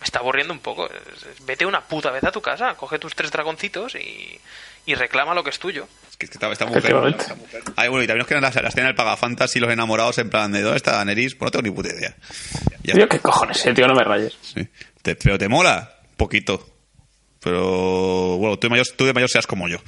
me 0.00 0.04
está 0.04 0.18
aburriendo 0.20 0.52
un 0.52 0.60
poco. 0.60 0.86
Es- 0.88 1.22
es- 1.38 1.44
Vete 1.46 1.66
una 1.66 1.80
puta 1.82 2.10
vez 2.10 2.24
a 2.24 2.32
tu 2.32 2.40
casa, 2.40 2.74
coge 2.74 2.98
tus 2.98 3.14
tres 3.14 3.30
dragoncitos 3.30 3.94
y, 3.94 4.40
y 4.86 4.94
reclama 4.94 5.34
lo 5.34 5.44
que 5.44 5.50
es 5.50 5.58
tuyo. 5.58 5.86
Es 6.10 6.16
que 6.16 6.26
esta, 6.26 6.50
esta 6.50 6.64
mujer. 6.66 6.78
Efectivamente. 6.78 7.22
esta 7.22 7.34
mujer. 7.34 7.62
Ay, 7.76 7.88
bueno, 7.88 8.02
y 8.04 8.06
también 8.06 8.20
nos 8.20 8.26
quedan 8.28 8.42
las, 8.42 8.54
la 8.54 8.68
escena 8.68 8.86
del 8.86 8.96
pagafantas 8.96 9.54
y 9.56 9.60
los 9.60 9.70
enamorados 9.70 10.18
en 10.18 10.30
plan 10.30 10.50
de 10.52 10.62
¿dónde 10.62 10.78
está 10.78 10.92
Daenerys? 10.96 11.34
Pues 11.34 11.46
no 11.46 11.50
tengo 11.52 11.62
ni 11.62 11.70
puta 11.74 11.88
idea. 11.94 12.14
Ya 12.82 12.94
Tío, 12.94 13.08
qué 13.08 13.18
cojones, 13.20 13.64
eh, 13.66 13.74
tío, 13.74 13.86
no 13.86 13.94
me 13.94 14.02
rayes. 14.04 14.36
Sí. 14.42 14.66
Te- 15.02 15.16
pero 15.16 15.38
te 15.38 15.48
mola, 15.48 15.96
poquito. 16.16 16.66
Pero 17.42 18.36
bueno, 18.36 18.58
tú 18.58 18.66
de 18.66 18.70
mayor, 18.70 18.86
tú 18.96 19.06
de 19.06 19.14
mayor 19.14 19.30
seas 19.30 19.46
como 19.46 19.66
yo. 19.68 19.78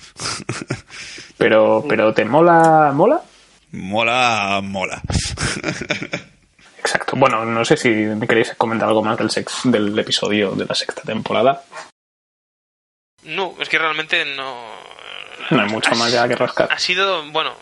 Pero, 1.36 1.84
pero 1.88 2.12
¿te 2.14 2.24
mola, 2.24 2.92
mola? 2.94 3.20
mola, 3.72 4.60
mola. 4.62 5.02
Exacto. 6.82 7.14
Bueno, 7.16 7.44
no 7.44 7.64
sé 7.64 7.76
si 7.76 7.90
me 7.90 8.26
queréis 8.26 8.54
comentar 8.56 8.88
algo 8.88 9.02
más 9.04 9.16
del, 9.16 9.30
sex, 9.30 9.60
del 9.64 9.96
episodio 9.96 10.50
de 10.52 10.64
la 10.64 10.74
sexta 10.74 11.02
temporada. 11.02 11.62
No, 13.22 13.54
es 13.60 13.68
que 13.68 13.78
realmente 13.78 14.24
no. 14.24 14.74
No 15.50 15.62
hay 15.62 15.68
mucho 15.68 15.92
Ha 15.92 15.94
más 15.94 16.10
ya 16.12 16.26
que 16.26 16.34
rascar. 16.34 16.72
Ha 16.72 16.78
sido, 16.78 17.24
bueno, 17.30 17.56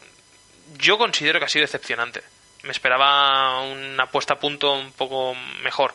yo 0.78 0.96
considero 0.96 1.38
que 1.38 1.44
ha 1.44 1.48
sido 1.48 1.64
decepcionante. 1.64 2.22
Me 2.62 2.70
esperaba 2.70 3.60
una 3.62 4.06
puesta 4.06 4.34
a 4.34 4.38
punto 4.38 4.72
un 4.72 4.92
poco 4.92 5.34
mejor. 5.62 5.92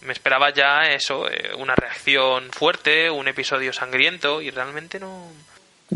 Me 0.00 0.12
esperaba 0.12 0.50
ya 0.50 0.88
eso, 0.88 1.28
eh, 1.28 1.54
una 1.56 1.74
reacción 1.74 2.50
fuerte, 2.50 3.10
un 3.10 3.28
episodio 3.28 3.72
sangriento 3.72 4.40
y 4.40 4.50
realmente 4.50 4.98
no. 4.98 5.30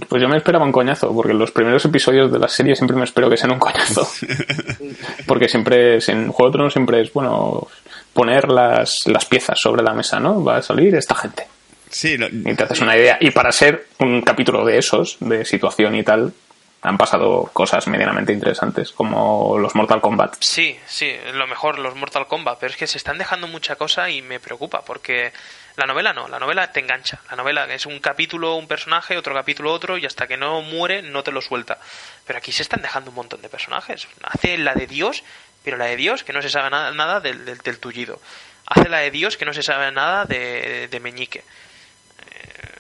Pues 0.09 0.23
yo 0.23 0.29
me 0.29 0.39
esperaba 0.39 0.65
un 0.65 0.73
coñazo, 0.73 1.15
porque 1.15 1.35
los 1.35 1.51
primeros 1.51 1.85
episodios 1.85 2.33
de 2.33 2.39
la 2.39 2.49
serie 2.49 2.75
siempre 2.75 2.97
me 2.97 3.05
espero 3.05 3.29
que 3.29 3.37
sean 3.37 3.53
un 3.53 3.59
coñazo. 3.59 4.09
porque 5.27 5.49
siempre, 5.49 5.97
es- 5.97 6.09
en 6.09 6.31
Juego 6.33 6.51
de 6.51 6.53
Tronos 6.57 6.73
siempre 6.73 7.01
es, 7.03 7.13
bueno, 7.13 7.69
poner 8.13 8.49
las, 8.49 9.01
las 9.07 9.25
piezas 9.27 9.59
sobre 9.61 9.83
la 9.83 9.93
mesa, 9.93 10.19
¿no? 10.21 10.43
Va 10.43 10.57
a 10.59 10.63
salir 10.63 10.95
esta 10.95 11.15
gente. 11.15 11.47
Sí, 11.91 12.17
lo- 12.17 12.29
Y 12.29 12.55
te 12.55 12.65
haces 12.65 12.81
una 12.81 12.97
idea. 12.97 13.19
Y 13.21 13.31
para 13.33 13.53
ser 13.53 13.87
un 13.99 14.23
capítulo 14.23 14.65
de 14.65 14.79
esos, 14.79 15.19
de 15.21 15.45
situación 15.45 15.95
y 15.95 16.03
tal, 16.03 16.33
han 16.81 16.97
pasado 16.99 17.51
cosas 17.53 17.87
medianamente 17.87 18.33
interesantes, 18.33 18.91
como 18.93 19.57
los 19.59 19.75
Mortal 19.75 20.01
Kombat. 20.01 20.37
Sí, 20.41 20.77
sí, 20.87 21.13
lo 21.35 21.47
mejor 21.47 21.79
los 21.79 21.95
Mortal 21.95 22.27
Kombat, 22.27 22.59
pero 22.59 22.71
es 22.73 22.77
que 22.77 22.87
se 22.87 22.99
están 22.99 23.19
dejando 23.19 23.47
mucha 23.47 23.77
cosa 23.77 24.11
y 24.11 24.21
me 24.23 24.41
preocupa 24.41 24.83
porque 24.85 25.33
la 25.77 25.87
novela 25.87 26.13
no, 26.13 26.29
la 26.29 26.39
novela 26.39 26.71
te 26.73 26.81
engancha. 26.81 27.19
La 27.31 27.37
novela 27.37 27.65
es 27.73 27.87
un 27.87 27.99
capítulo, 28.01 28.55
un 28.57 28.69
personaje, 28.69 29.17
otro 29.17 29.35
capítulo, 29.35 29.73
otro 29.73 29.97
y 29.99 30.07
hasta 30.07 30.27
que 30.27 30.37
no 30.37 30.61
muere 30.63 31.03
no 31.03 31.23
te 31.23 31.33
lo 31.33 31.41
suelta. 31.41 31.79
Pero 32.27 32.39
aquí 32.39 32.53
se 32.53 32.63
están 32.63 32.83
dejando 32.83 33.11
un 33.11 33.17
montón 33.17 33.41
de 33.43 33.49
personajes. 33.49 34.07
Hace 34.23 34.59
la 34.59 34.75
de 34.75 34.87
Dios, 34.87 35.23
pero 35.65 35.77
la 35.77 35.87
de 35.87 35.97
Dios 35.97 36.25
que 36.25 36.33
no 36.33 36.43
se 36.43 36.51
sabe 36.51 36.71
nada, 36.71 36.91
nada 36.93 37.21
del, 37.21 37.45
del, 37.45 37.59
del 37.59 37.79
tullido. 37.79 38.21
Hace 38.67 38.89
la 38.89 38.99
de 38.99 39.11
Dios 39.11 39.37
que 39.37 39.45
no 39.45 39.53
se 39.55 39.63
sabe 39.63 39.91
nada 39.93 40.25
de, 40.25 40.89
de 40.89 41.01
Meñique. 41.01 41.41
Eh, 41.41 41.45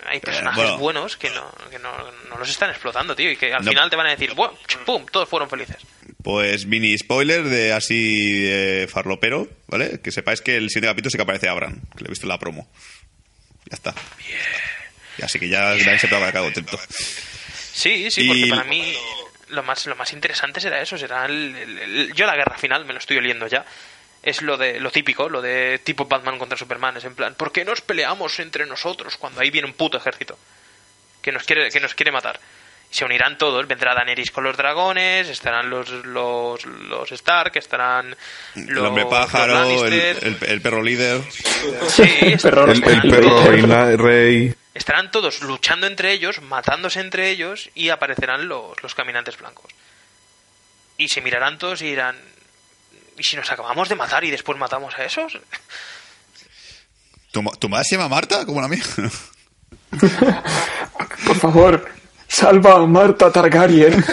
hay 0.06 0.20
personajes 0.20 0.62
bueno. 0.62 0.78
buenos 0.78 1.16
que, 1.16 1.31
no, 1.31 1.51
que 1.70 1.78
no, 1.78 1.90
no 2.28 2.36
los 2.39 2.48
están 2.48 2.70
explotando, 2.70 3.14
tío, 3.16 3.31
y 3.31 3.36
que 3.36 3.52
al 3.55 3.64
No. 3.64 3.70
final 3.70 3.90
te 3.90 3.97
van 3.97 4.06
a 4.06 4.10
decir, 4.10 4.35
¡Buah! 4.35 4.51
¡pum! 4.86 5.06
Todos 5.06 5.28
fueron 5.28 5.48
felices. 5.51 5.77
Pues 6.22 6.66
mini 6.66 6.96
spoiler 6.96 7.44
de 7.44 7.72
así 7.72 8.42
de 8.42 8.88
farlopero, 8.88 9.48
¿vale? 9.66 10.00
Que 10.00 10.12
sepáis 10.12 10.40
que 10.40 10.56
el 10.56 10.68
siguiente 10.68 10.88
capítulo 10.88 11.10
sí 11.10 11.16
que 11.18 11.22
aparece 11.22 11.48
Abraham, 11.48 11.80
que 11.96 12.04
lo 12.04 12.06
he 12.06 12.10
visto 12.10 12.26
en 12.26 12.28
la 12.28 12.38
promo. 12.38 12.70
Ya 13.70 13.74
está. 13.76 13.94
Así 15.22 15.38
que 15.40 15.48
ya 15.48 15.62
Dani 15.74 15.98
se 15.98 16.08
puede 16.08 16.30
quedar 16.30 16.44
contento. 16.44 16.78
Sí, 17.72 18.10
sí, 18.10 18.22
Y- 18.24 18.28
porque 18.28 18.46
para 18.48 18.64
mí 18.64 18.94
lo 19.48 19.62
más, 19.62 19.84
lo 19.86 19.96
más 19.96 20.12
interesante 20.12 20.60
será 20.60 20.80
eso, 20.80 20.96
será 20.96 21.26
el, 21.26 21.54
el- 21.56 21.78
el- 21.78 22.12
yo 22.14 22.26
la 22.26 22.36
guerra 22.36 22.56
final, 22.56 22.84
me 22.84 22.92
lo 22.92 22.98
estoy 22.98 23.16
oliendo 23.18 23.46
ya. 23.48 23.64
Es 24.22 24.40
lo 24.42 24.56
de 24.56 24.78
lo 24.78 24.92
típico, 24.92 25.28
lo 25.28 25.42
de 25.42 25.80
tipo 25.82 26.04
Batman 26.04 26.38
contra 26.38 26.56
Superman, 26.56 26.96
es 26.96 27.04
en 27.04 27.16
plan, 27.16 27.34
¿por 27.34 27.50
qué 27.50 27.64
nos 27.64 27.80
peleamos 27.80 28.38
entre 28.38 28.66
nosotros 28.66 29.16
cuando 29.16 29.40
ahí 29.40 29.50
viene 29.50 29.66
un 29.66 29.74
puto 29.74 29.98
ejército 29.98 30.38
que 31.20 31.32
nos 31.32 31.42
quiere 31.42 31.68
que 31.70 31.80
nos 31.80 31.94
quiere 31.94 32.12
matar? 32.12 32.38
Se 32.93 33.05
unirán 33.06 33.39
todos, 33.39 33.66
vendrá 33.66 33.94
Daenerys 33.94 34.31
con 34.31 34.44
los 34.44 34.55
dragones, 34.56 35.27
estarán 35.28 35.70
los 35.70 35.89
los, 36.05 36.64
los 36.66 37.10
Stark, 37.10 37.56
estarán 37.56 38.10
los, 38.55 38.69
el 38.69 38.78
hombre 38.78 39.05
los 39.05 39.10
pájaro, 39.10 39.62
el, 39.62 39.81
Lannister. 39.89 40.19
el- 40.27 40.39
el 40.51 40.60
perro 40.60 40.82
líder. 40.82 41.23
Sí, 41.89 42.02
El 42.20 42.39
perro 42.39 42.70
El, 42.70 42.85
el 42.85 43.01
perro 43.10 43.97
rey. 43.97 44.55
Estarán 44.74 45.10
todos 45.10 45.40
luchando 45.43 45.86
entre 45.86 46.12
ellos, 46.12 46.43
matándose 46.43 47.01
entre 47.01 47.31
ellos 47.31 47.70
y 47.74 47.89
aparecerán 47.89 48.47
los, 48.47 48.81
los 48.82 48.94
caminantes 48.94 49.39
blancos. 49.39 49.73
Y 50.98 51.09
se 51.09 51.23
mirarán 51.23 51.56
todos 51.59 51.81
y 51.81 51.86
dirán, 51.86 52.16
¿y 53.19 53.23
si 53.23 53.36
nos 53.36 53.51
acabamos 53.51 53.89
de 53.89 53.94
matar 53.97 54.23
y 54.24 54.31
después 54.31 54.59
matamos 54.59 54.94
a 54.98 55.05
esos? 55.06 55.39
¿Tu, 57.31 57.43
tu 57.59 57.69
madre 57.70 57.85
se 57.85 57.97
llama 57.97 58.10
Marta? 58.10 58.44
Como 58.44 58.60
la 58.60 58.69
mía. 58.69 58.82
Por 61.27 61.36
favor, 61.36 61.90
salva 62.32 62.76
a 62.76 62.86
Marta 62.86 63.30
Targaryen. 63.30 64.04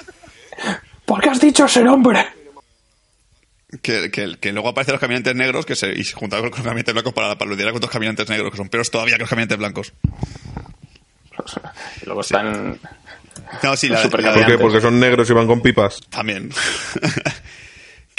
¿Por 1.04 1.20
qué 1.20 1.28
has 1.28 1.40
dicho 1.40 1.66
ese 1.66 1.82
nombre? 1.82 2.26
que, 3.82 4.10
que, 4.10 4.36
que 4.40 4.52
luego 4.52 4.70
aparecen 4.70 4.92
los 4.94 5.00
caminantes 5.00 5.34
negros 5.34 5.64
que 5.64 5.76
se, 5.76 5.92
y 5.92 6.02
se 6.02 6.14
juntan 6.14 6.40
con 6.40 6.50
los 6.50 6.60
caminantes 6.60 6.92
blancos 6.92 7.12
para, 7.12 7.38
para 7.38 7.50
lidiar 7.52 7.72
con 7.72 7.80
los 7.80 7.90
caminantes 7.90 8.28
negros, 8.28 8.50
que 8.50 8.56
son 8.56 8.68
peores 8.68 8.90
todavía 8.90 9.14
que 9.14 9.20
los 9.20 9.30
caminantes 9.30 9.58
blancos. 9.58 9.92
Y 12.02 12.06
luego 12.06 12.20
están. 12.20 12.78
No, 13.62 13.76
sí, 13.76 13.88
la, 13.88 14.02
¿Por 14.08 14.46
qué? 14.46 14.58
Porque 14.58 14.80
son 14.80 14.98
negros 14.98 15.28
y 15.30 15.32
van 15.32 15.46
con 15.46 15.60
pipas. 15.60 16.00
También. 16.08 16.50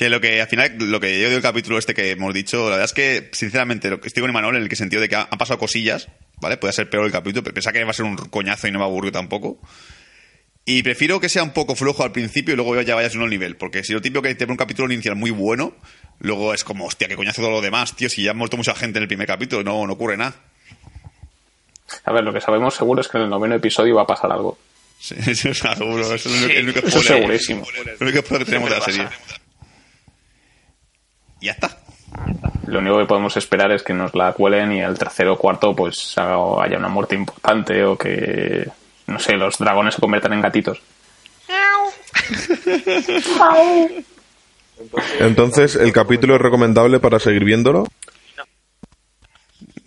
que 0.01 0.09
lo 0.09 0.19
que 0.19 0.41
al 0.41 0.47
final, 0.47 0.75
lo 0.79 0.99
que 0.99 1.21
yo 1.21 1.29
del 1.29 1.43
capítulo 1.43 1.77
este 1.77 1.93
que 1.93 2.09
hemos 2.09 2.33
dicho, 2.33 2.63
la 2.65 2.77
verdad 2.77 2.85
es 2.85 2.93
que, 2.93 3.29
sinceramente, 3.33 3.87
lo 3.89 4.01
que 4.01 4.07
estoy 4.07 4.21
con 4.21 4.31
Imanol 4.31 4.55
en 4.55 4.63
el 4.63 4.67
que 4.69 4.75
sentido 4.75 4.99
de 4.99 5.07
que 5.07 5.15
ha- 5.15 5.27
han 5.29 5.37
pasado 5.37 5.59
cosillas, 5.59 6.07
¿vale? 6.41 6.57
Puede 6.57 6.73
ser 6.73 6.89
peor 6.89 7.05
el 7.05 7.11
capítulo, 7.11 7.43
pero 7.43 7.53
pensaba 7.53 7.73
que 7.73 7.83
va 7.83 7.91
a 7.91 7.93
ser 7.93 8.05
un 8.05 8.15
coñazo 8.15 8.67
y 8.67 8.71
no 8.71 8.79
me 8.79 8.85
aburrió 8.85 9.11
tampoco. 9.11 9.59
Y 10.65 10.81
prefiero 10.81 11.19
que 11.19 11.29
sea 11.29 11.43
un 11.43 11.51
poco 11.51 11.75
flojo 11.75 12.03
al 12.03 12.11
principio 12.11 12.53
y 12.53 12.55
luego 12.57 12.81
ya 12.81 12.95
vayas 12.95 13.15
a 13.15 13.19
un 13.19 13.29
nivel. 13.29 13.57
Porque 13.57 13.83
si 13.83 13.93
lo 13.93 14.01
típico 14.01 14.23
que 14.23 14.33
te 14.33 14.45
pone 14.45 14.53
un 14.53 14.57
capítulo 14.57 14.91
inicial 14.91 15.15
muy 15.15 15.29
bueno, 15.29 15.75
luego 16.19 16.53
es 16.55 16.63
como, 16.63 16.85
hostia, 16.85 17.07
que 17.07 17.15
coñazo 17.15 17.41
todo 17.43 17.51
lo 17.51 17.61
demás, 17.61 17.95
tío. 17.95 18.09
Si 18.09 18.23
ya 18.23 18.31
ha 18.31 18.33
muerto 18.33 18.57
mucha 18.57 18.73
gente 18.73 18.97
en 18.97 19.03
el 19.03 19.07
primer 19.07 19.27
capítulo, 19.27 19.63
no, 19.63 19.85
no 19.85 19.93
ocurre 19.93 20.17
nada. 20.17 20.33
A 22.05 22.11
ver, 22.11 22.23
lo 22.23 22.33
que 22.33 22.41
sabemos 22.41 22.73
seguro 22.75 23.01
es 23.01 23.07
que 23.07 23.17
en 23.17 23.25
el 23.25 23.29
noveno 23.29 23.55
episodio 23.55 23.95
va 23.95 24.03
a 24.03 24.07
pasar 24.07 24.31
algo. 24.31 24.57
Sí, 24.99 25.15
eso 25.27 25.49
es 25.49 25.57
seguro. 25.57 26.13
Eso 26.13 26.15
es 26.15 26.25
el 26.25 26.31
único, 26.33 26.47
Sí, 26.47 26.57
el 26.57 26.63
único 26.69 26.79
eso 26.87 26.99
es 26.99 27.05
segurísimo. 27.05 27.67
El 27.99 28.07
único 28.07 28.23
que 28.23 28.45
tenemos 28.45 28.69
de 28.69 28.75
la 28.77 28.85
serie. 28.85 29.03
pasa. 29.03 29.40
Y 31.41 31.47
ya 31.47 31.51
está. 31.53 31.77
Lo 32.67 32.79
único 32.79 32.97
que 32.99 33.05
podemos 33.05 33.35
esperar 33.35 33.71
es 33.71 33.83
que 33.83 33.93
nos 33.93 34.15
la 34.15 34.31
cuelen 34.31 34.71
y 34.71 34.81
el 34.81 34.97
tercero 34.97 35.33
o 35.33 35.37
cuarto 35.37 35.75
pues 35.75 36.13
haya 36.17 36.77
una 36.77 36.87
muerte 36.87 37.15
importante 37.15 37.83
o 37.83 37.97
que, 37.97 38.69
no 39.07 39.19
sé, 39.19 39.33
los 39.33 39.57
dragones 39.57 39.95
se 39.95 40.01
conviertan 40.01 40.33
en 40.33 40.41
gatitos. 40.41 40.81
Entonces, 45.19 45.75
¿el 45.75 45.91
capítulo 45.91 46.35
es 46.35 46.41
recomendable 46.41 46.99
para 46.99 47.19
seguir 47.19 47.43
viéndolo? 47.43 47.87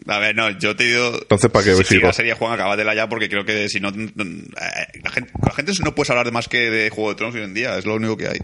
A 0.06 0.18
ver, 0.18 0.36
no, 0.36 0.50
yo 0.58 0.76
te 0.76 0.84
digo. 0.84 1.12
Entonces, 1.22 1.50
¿para 1.50 1.64
qué 1.64 1.74
si 1.76 1.84
sigo? 1.84 2.06
la 2.08 2.12
serie 2.12 2.34
Juan, 2.34 2.52
acábatela 2.52 2.94
ya 2.94 3.08
porque 3.08 3.28
creo 3.28 3.44
que 3.44 3.68
si 3.70 3.80
no. 3.80 3.88
eh, 3.88 4.92
La 5.02 5.10
gente, 5.10 5.32
la 5.42 5.84
no 5.84 5.94
puedes 5.94 6.10
hablar 6.10 6.26
de 6.26 6.32
más 6.32 6.46
que 6.46 6.70
de 6.70 6.90
Juego 6.90 7.10
de 7.10 7.16
Tronos 7.16 7.34
hoy 7.34 7.42
en 7.42 7.54
día, 7.54 7.78
es 7.78 7.86
lo 7.86 7.94
único 7.94 8.16
que 8.16 8.28
hay. 8.28 8.38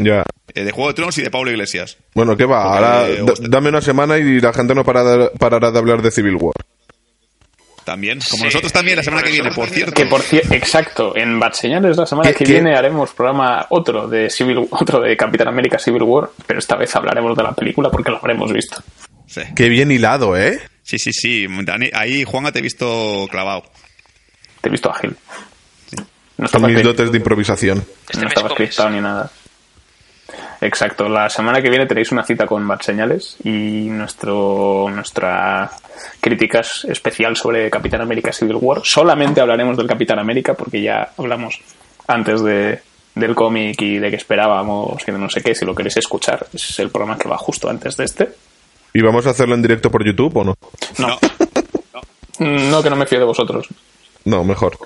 Ya. 0.00 0.24
Eh, 0.54 0.64
de 0.64 0.72
Juego 0.72 0.88
de 0.88 0.94
Tronos 0.94 1.16
y 1.18 1.22
de 1.22 1.30
Pablo 1.30 1.50
Iglesias. 1.52 1.98
Bueno, 2.14 2.36
¿qué 2.36 2.44
va? 2.44 2.64
Porque, 2.64 2.84
Ahora 2.86 3.08
eh, 3.08 3.34
dame 3.48 3.68
una 3.68 3.80
semana 3.80 4.18
y 4.18 4.40
la 4.40 4.52
gente 4.52 4.74
no 4.74 4.84
para- 4.84 5.30
parará 5.30 5.70
de 5.70 5.78
hablar 5.78 6.02
de 6.02 6.10
Civil 6.10 6.34
War. 6.34 6.54
También. 7.84 8.18
Como 8.30 8.38
Sí, 8.40 8.44
nosotros 8.46 8.72
también 8.72 8.96
la 8.96 9.02
semana 9.02 9.22
que 9.22 9.30
viene, 9.30 9.50
por 9.52 9.68
cierto. 9.68 9.92
Que 9.92 10.06
por 10.06 10.22
cierto, 10.22 10.54
exacto, 10.54 11.14
en 11.16 11.38
Bad 11.38 11.52
Señales 11.52 11.96
la 11.98 12.06
semana 12.06 12.30
¿Qué- 12.30 12.38
que 12.38 12.44
qué? 12.44 12.52
viene 12.54 12.74
haremos 12.74 13.12
programa 13.12 13.66
otro 13.68 14.08
de 14.08 14.30
Civil, 14.30 14.66
otro 14.70 15.00
de 15.00 15.14
Capitán 15.16 15.48
América 15.48 15.78
Civil 15.78 16.02
War, 16.02 16.30
pero 16.46 16.58
esta 16.58 16.76
vez 16.76 16.96
hablaremos 16.96 17.36
de 17.36 17.42
la 17.42 17.52
película 17.52 17.90
porque 17.90 18.10
lo 18.10 18.16
habremos 18.16 18.50
visto. 18.52 18.82
Sí, 19.26 19.42
Qué 19.54 19.68
bien 19.68 19.90
hilado, 19.92 20.36
¿eh? 20.36 20.60
Sí, 20.84 20.98
sí. 20.98 21.12
sí. 21.12 21.46
Dani- 21.48 21.90
ahí, 21.92 22.22
Juan, 22.24 22.52
te 22.52 22.60
he 22.60 22.62
visto 22.62 23.26
clavado. 23.30 23.64
Te 24.60 24.68
he 24.68 24.70
visto 24.72 24.90
ágil. 24.90 25.16
No 25.90 25.96
Con 26.36 26.44
estaba, 26.46 26.68
mis 26.68 26.82
dotes 26.82 27.10
de 27.10 27.18
improvisación. 27.18 27.78
Este 27.78 28.18
no 28.18 28.24
mes 28.24 28.32
estaba 28.32 28.50
scriptado 28.50 28.90
ni 28.90 29.00
nada. 29.00 29.30
Exacto, 30.60 31.08
la 31.08 31.28
semana 31.28 31.60
que 31.60 31.68
viene 31.68 31.86
tenéis 31.86 32.10
una 32.10 32.24
cita 32.24 32.46
con 32.46 32.66
Bad 32.66 32.80
Señales 32.80 33.36
y 33.44 33.88
nuestro, 33.90 34.86
nuestra 34.90 35.70
críticas 36.20 36.86
especial 36.88 37.36
sobre 37.36 37.68
Capitán 37.70 38.00
América 38.00 38.32
Civil 38.32 38.56
War. 38.56 38.80
Solamente 38.82 39.40
hablaremos 39.42 39.76
del 39.76 39.86
Capitán 39.86 40.18
América 40.18 40.54
porque 40.54 40.80
ya 40.80 41.10
hablamos 41.18 41.60
antes 42.06 42.42
de, 42.42 42.80
del 43.14 43.34
cómic 43.34 43.80
y 43.82 43.98
de 43.98 44.10
que 44.10 44.16
esperábamos 44.16 45.02
y 45.06 45.12
de 45.12 45.18
no 45.18 45.28
sé 45.28 45.42
qué. 45.42 45.54
Si 45.54 45.66
lo 45.66 45.74
queréis 45.74 45.98
escuchar, 45.98 46.46
es 46.52 46.78
el 46.78 46.88
programa 46.88 47.18
que 47.18 47.28
va 47.28 47.36
justo 47.36 47.68
antes 47.68 47.96
de 47.96 48.04
este. 48.04 48.28
¿Y 48.94 49.02
vamos 49.02 49.26
a 49.26 49.30
hacerlo 49.30 49.54
en 49.56 49.62
directo 49.62 49.90
por 49.90 50.04
YouTube 50.06 50.36
o 50.36 50.44
no? 50.44 50.54
No, 50.98 51.18
no 52.38 52.82
que 52.82 52.90
no 52.90 52.96
me 52.96 53.06
fío 53.06 53.18
de 53.18 53.24
vosotros. 53.24 53.66
No, 54.24 54.44
mejor. 54.44 54.78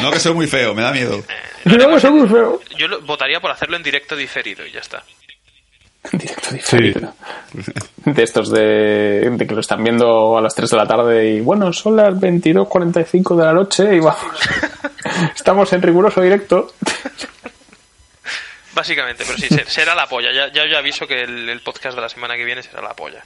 No, 0.00 0.10
que 0.10 0.20
soy 0.20 0.34
muy 0.34 0.46
feo, 0.46 0.74
me 0.74 0.82
da 0.82 0.92
miedo. 0.92 1.22
No, 1.64 1.88
que 1.94 2.00
soy 2.00 2.10
muy 2.12 2.28
feo. 2.28 2.60
Yo 2.78 2.88
lo- 2.88 3.00
votaría 3.02 3.40
por 3.40 3.50
hacerlo 3.50 3.76
en 3.76 3.82
directo 3.82 4.16
diferido 4.16 4.66
y 4.66 4.72
ya 4.72 4.80
está. 4.80 5.02
Directo 6.12 6.50
diferido. 6.52 7.14
De 8.04 8.22
estos 8.22 8.50
de, 8.50 9.30
de 9.30 9.46
que 9.46 9.54
lo 9.54 9.60
están 9.60 9.82
viendo 9.84 10.36
a 10.36 10.40
las 10.40 10.54
3 10.54 10.70
de 10.70 10.76
la 10.76 10.86
tarde 10.86 11.30
y 11.30 11.40
bueno, 11.40 11.72
son 11.72 11.96
las 11.96 12.14
22.45 12.14 13.36
de 13.36 13.44
la 13.44 13.52
noche 13.52 13.96
y 13.96 14.00
vamos. 14.00 14.20
Estamos 15.36 15.72
en 15.72 15.82
riguroso 15.82 16.20
directo. 16.20 16.72
Básicamente, 18.74 19.24
pero 19.26 19.38
sí, 19.38 19.48
ser- 19.48 19.68
será 19.68 19.94
la 19.94 20.06
polla. 20.06 20.32
Ya, 20.32 20.52
ya, 20.52 20.62
ya 20.70 20.78
aviso 20.78 21.06
que 21.06 21.22
el, 21.22 21.48
el 21.48 21.60
podcast 21.60 21.94
de 21.94 22.00
la 22.02 22.08
semana 22.08 22.36
que 22.36 22.44
viene 22.44 22.62
será 22.62 22.80
la 22.82 22.94
polla. 22.94 23.22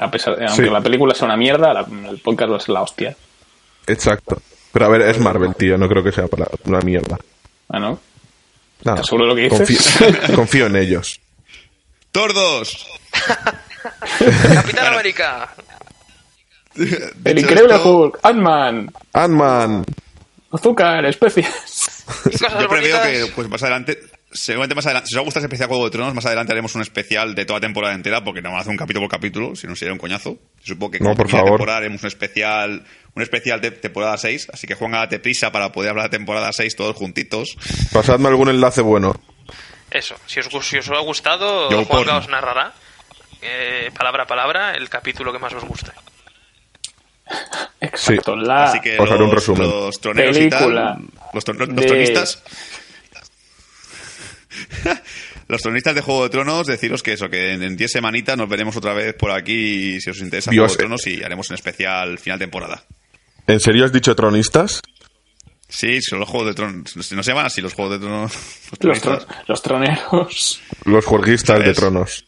A 0.00 0.10
pesar 0.10 0.36
de, 0.36 0.46
aunque 0.46 0.64
Sí. 0.64 0.70
la 0.70 0.80
película 0.80 1.14
sea 1.14 1.26
una 1.26 1.36
mierda, 1.36 1.72
la- 1.72 1.86
el 2.10 2.18
podcast 2.18 2.52
va 2.52 2.56
a 2.56 2.60
ser 2.60 2.68
la 2.70 2.82
hostia. 2.82 3.16
Exacto. 3.86 4.40
Pero 4.72 4.86
a 4.86 4.88
ver, 4.88 5.02
es 5.02 5.18
Marvel, 5.18 5.54
tío. 5.54 5.76
No 5.78 5.88
creo 5.88 6.02
que 6.02 6.12
sea 6.12 6.26
para 6.28 6.46
una 6.64 6.80
mierda. 6.80 7.16
Ah, 7.68 7.78
¿no? 7.78 8.00
Nada. 8.84 8.96
¿Estás 8.96 9.06
seguro 9.06 9.24
de 9.24 9.30
lo 9.30 9.36
que 9.36 9.42
dices? 9.56 9.96
Confío, 9.98 10.34
confío 10.36 10.66
en 10.66 10.76
ellos. 10.76 11.20
Tordos. 12.12 12.86
Capitán 14.54 14.92
América. 14.92 15.48
El 16.74 17.38
increíble 17.38 17.74
esto- 17.74 17.88
Hulk, 17.98 18.18
Ant-Man, 18.22 18.92
Ant-Man. 19.14 19.84
azúcar, 20.52 21.04
especias. 21.06 22.04
Yo 22.60 22.68
preveo 22.68 23.02
que 23.02 23.32
pues 23.34 23.48
más 23.48 23.62
adelante, 23.62 23.98
seguramente 24.36 24.74
más 24.74 24.86
adelante, 24.86 25.08
si 25.08 25.14
os 25.16 25.18
ha 25.20 25.24
gustado 25.24 25.40
ese 25.40 25.46
especial 25.46 25.68
Juego 25.68 25.84
de 25.86 25.90
Tronos, 25.90 26.14
más 26.14 26.26
adelante 26.26 26.52
haremos 26.52 26.74
un 26.74 26.82
especial 26.82 27.34
de 27.34 27.44
toda 27.44 27.58
la 27.58 27.66
temporada 27.66 27.94
entera, 27.94 28.22
porque 28.22 28.40
no 28.42 28.50
vamos 28.50 28.58
a 28.58 28.60
hacer 28.62 28.70
un 28.70 28.76
capítulo 28.76 29.02
por 29.06 29.10
capítulo, 29.10 29.56
si 29.56 29.66
no 29.66 29.74
sería 29.74 29.92
un 29.92 29.98
coñazo. 29.98 30.38
Supongo 30.62 30.92
que 30.92 31.00
No, 31.00 31.14
por 31.14 31.28
favor. 31.28 31.50
temporada 31.50 31.78
haremos 31.78 32.02
un 32.02 32.06
especial, 32.08 32.84
un 33.14 33.22
especial 33.22 33.60
de 33.60 33.70
temporada 33.72 34.16
6, 34.18 34.48
así 34.52 34.66
que 34.66 34.74
Juan, 34.74 34.92
date 34.92 35.18
prisa 35.18 35.50
para 35.50 35.72
poder 35.72 35.90
hablar 35.90 36.10
de 36.10 36.16
temporada 36.18 36.52
6 36.52 36.76
todos 36.76 36.94
juntitos. 36.96 37.56
Pasadme 37.92 38.28
algún 38.28 38.48
enlace 38.48 38.80
bueno. 38.82 39.14
Eso, 39.90 40.14
si 40.26 40.40
os, 40.40 40.48
si 40.66 40.78
os 40.78 40.88
ha 40.90 40.98
gustado, 41.00 41.70
Yo 41.70 41.84
porno. 41.86 42.16
os 42.18 42.28
narrará, 42.28 42.72
eh, 43.42 43.90
palabra 43.96 44.24
a 44.24 44.26
palabra, 44.26 44.72
el 44.74 44.88
capítulo 44.88 45.32
que 45.32 45.38
más 45.38 45.52
os 45.54 45.64
guste. 45.64 45.92
Exacto, 47.80 48.36
la 48.36 48.64
Así 48.64 48.80
que 48.80 48.98
os 48.98 49.10
haré 49.10 49.22
un 49.22 49.30
los, 49.30 49.34
resumen. 49.34 49.68
los 49.68 50.00
troneros 50.00 50.36
Película 50.36 50.58
y 50.60 50.68
tal, 50.68 51.08
los, 51.34 51.44
tron- 51.44 51.58
los 51.58 51.68
de- 51.76 51.86
tronistas, 51.86 52.42
los 55.48 55.62
tronistas 55.62 55.94
de 55.94 56.00
Juego 56.00 56.24
de 56.24 56.30
Tronos, 56.30 56.66
deciros 56.66 57.02
que 57.02 57.12
eso, 57.12 57.28
que 57.28 57.52
en 57.52 57.62
en 57.62 57.76
10 57.76 57.90
semanitas 57.90 58.36
nos 58.36 58.48
veremos 58.48 58.76
otra 58.76 58.94
vez 58.94 59.14
por 59.14 59.30
aquí, 59.30 60.00
si 60.00 60.10
os 60.10 60.20
interesa 60.20 60.50
Dios, 60.50 60.72
Juego 60.72 60.72
de 60.72 60.74
eh. 60.74 60.78
Tronos, 60.78 61.06
y 61.06 61.22
haremos 61.22 61.50
un 61.50 61.54
especial 61.54 62.18
final 62.18 62.38
temporada. 62.38 62.84
¿En 63.46 63.60
serio 63.60 63.84
has 63.84 63.92
dicho 63.92 64.14
tronistas? 64.14 64.82
Sí, 65.68 66.00
son 66.00 66.20
los 66.20 66.28
Juegos 66.28 66.48
de 66.48 66.54
Tronos. 66.54 66.96
No 66.96 67.22
se 67.22 67.30
llaman 67.30 67.46
así 67.46 67.60
los 67.60 67.74
Juegos 67.74 67.94
de 67.94 68.06
Tronos. 68.06 68.32
Los 69.48 69.62
troneros. 69.62 70.60
Los 70.84 71.04
juerguistas 71.04 71.64
de 71.64 71.74
tronos. 71.74 72.24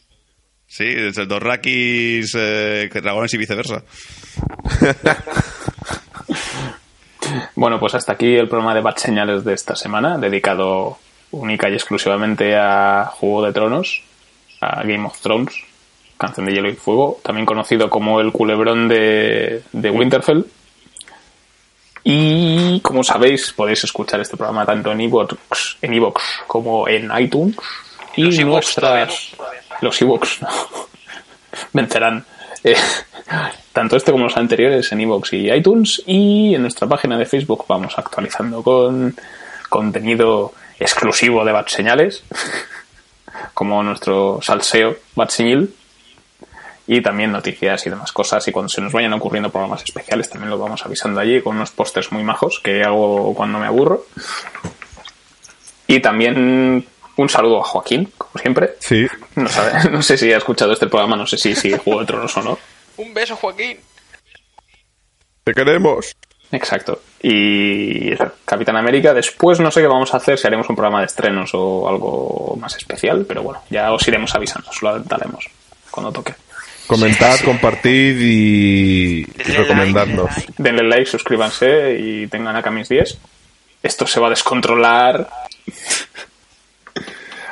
Sí, 0.67 0.85
es 0.85 1.17
el 1.17 1.27
Dorrakis, 1.27 2.35
eh, 2.35 2.89
dragones 2.93 3.33
y 3.33 3.37
viceversa. 3.37 3.83
Bueno, 7.55 7.79
pues 7.79 7.93
hasta 7.95 8.13
aquí 8.13 8.35
el 8.35 8.47
programa 8.47 8.73
de 8.73 8.81
Bad 8.81 8.97
Señales 8.97 9.43
de 9.43 9.53
esta 9.53 9.75
semana, 9.75 10.17
dedicado 10.17 10.97
única 11.31 11.69
y 11.69 11.73
exclusivamente 11.73 12.55
a 12.55 13.11
Juego 13.13 13.45
de 13.45 13.53
Tronos, 13.53 14.01
a 14.61 14.83
Game 14.83 15.05
of 15.05 15.19
Thrones, 15.19 15.53
Canción 16.17 16.45
de 16.45 16.53
Hielo 16.53 16.69
y 16.69 16.75
Fuego, 16.75 17.19
también 17.23 17.45
conocido 17.45 17.89
como 17.89 18.19
el 18.19 18.31
culebrón 18.31 18.87
de, 18.87 19.63
de 19.71 19.91
Winterfell. 19.91 20.45
Y 22.03 22.79
como 22.81 23.03
sabéis, 23.03 23.53
podéis 23.53 23.83
escuchar 23.83 24.19
este 24.19 24.37
programa 24.37 24.65
tanto 24.65 24.91
en 24.91 25.01
iVoox 25.01 25.35
en 25.81 25.93
iVoox 25.93 26.21
como 26.47 26.87
en 26.87 27.09
iTunes. 27.17 27.55
Y 28.15 28.23
Los 28.23 28.35
todavía 28.35 28.53
nuestras. 28.53 29.31
Los 29.81 30.01
iVoox, 30.01 30.41
no. 30.41 30.49
Vencerán. 31.73 32.25
Eh, 32.63 32.75
tanto 33.71 33.95
este 33.95 34.11
como 34.11 34.25
los 34.25 34.35
anteriores 34.37 34.91
en 34.91 35.01
iVoox 35.01 35.33
y 35.33 35.51
iTunes. 35.51 36.01
Y 36.05 36.55
en 36.55 36.63
nuestra 36.63 36.87
página 36.87 37.17
de 37.17 37.25
Facebook 37.25 37.65
vamos 37.67 37.97
actualizando 37.97 38.63
con 38.63 39.15
contenido 39.69 40.53
exclusivo 40.79 41.43
de 41.45 41.51
Bad 41.51 41.67
Señales, 41.67 42.23
como 43.53 43.81
nuestro 43.83 44.39
salseo 44.41 44.97
Bad 45.15 45.29
Señil 45.29 45.75
y 46.87 47.01
también 47.01 47.31
noticias 47.31 47.85
y 47.85 47.89
demás 47.89 48.11
cosas. 48.11 48.47
Y 48.47 48.51
cuando 48.51 48.69
se 48.69 48.81
nos 48.81 48.91
vayan 48.91 49.13
ocurriendo 49.13 49.49
programas 49.51 49.83
especiales, 49.83 50.29
también 50.29 50.49
los 50.49 50.59
vamos 50.59 50.83
avisando 50.85 51.19
allí 51.19 51.41
con 51.41 51.55
unos 51.55 51.71
pósters 51.71 52.11
muy 52.11 52.23
majos 52.23 52.59
que 52.63 52.83
hago 52.83 53.33
cuando 53.35 53.59
me 53.59 53.67
aburro. 53.67 54.05
Y 55.87 55.99
también 56.01 56.85
un 57.15 57.29
saludo 57.29 57.61
a 57.61 57.63
Joaquín, 57.63 58.11
como 58.17 58.41
siempre. 58.41 58.75
Sí. 58.79 59.07
No, 59.35 59.47
sabe- 59.49 59.89
no 59.91 60.01
sé 60.01 60.17
si 60.17 60.31
ha 60.33 60.37
escuchado 60.37 60.71
este 60.73 60.87
programa, 60.87 61.15
no 61.15 61.27
sé 61.27 61.37
si 61.37 61.55
sigue 61.55 61.77
Juego 61.77 61.99
de 62.01 62.05
Tronos 62.07 62.35
o 62.37 62.41
no. 62.41 62.59
Un 62.97 63.13
beso, 63.13 63.35
Joaquín. 63.35 63.77
Te 65.43 65.53
queremos. 65.53 66.15
Exacto. 66.51 67.01
Y 67.21 68.11
Capitán 68.45 68.77
América, 68.77 69.13
después 69.13 69.59
no 69.59 69.69
sé 69.71 69.81
qué 69.81 69.87
vamos 69.87 70.13
a 70.13 70.17
hacer, 70.17 70.37
si 70.37 70.47
haremos 70.47 70.69
un 70.69 70.75
programa 70.75 70.99
de 71.01 71.05
estrenos 71.05 71.51
o 71.53 71.87
algo 71.87 72.57
más 72.59 72.75
especial, 72.75 73.25
pero 73.27 73.43
bueno, 73.43 73.61
ya 73.69 73.91
os 73.91 74.07
iremos 74.07 74.33
avisando, 74.33 74.69
os 74.69 74.81
lo 74.81 74.89
adelantaremos 74.89 75.45
cuando 75.91 76.11
toque. 76.11 76.33
Comentad, 76.87 77.39
compartid 77.45 78.17
y, 78.19 79.23
recomendadnos. 79.25 80.35
like, 80.35 80.53
denle 80.57 80.81
denle 80.81 80.95
like, 80.97 81.05
suscríbanse 81.05 81.95
y 81.99 82.25
tengan 82.27 82.55
acá 82.55 82.71
mis 82.71 82.89
10. 82.89 83.15
Esto 83.83 84.07
se 84.07 84.19
va 84.19 84.25
a 84.27 84.31
descontrolar. 84.31 85.29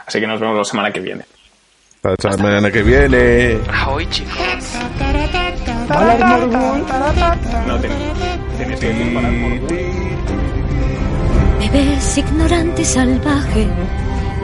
Así 0.07 0.19
que 0.19 0.25
nos 0.25 0.39
vemos 0.39 0.57
la 0.57 0.63
semana 0.63 0.91
que 0.91 1.01
viene. 1.01 1.25
Hasta 2.01 2.29
la 2.29 2.33
semana 2.37 2.71
que 2.71 2.81
viene. 2.81 3.59
Ahoy, 3.71 4.09
chicos. 4.09 4.37
No 7.67 7.79
te- 7.79 8.36
Me 11.59 11.69
ves 11.69 12.17
ignorante 12.17 12.81
y 12.81 12.85
salvaje 12.85 13.67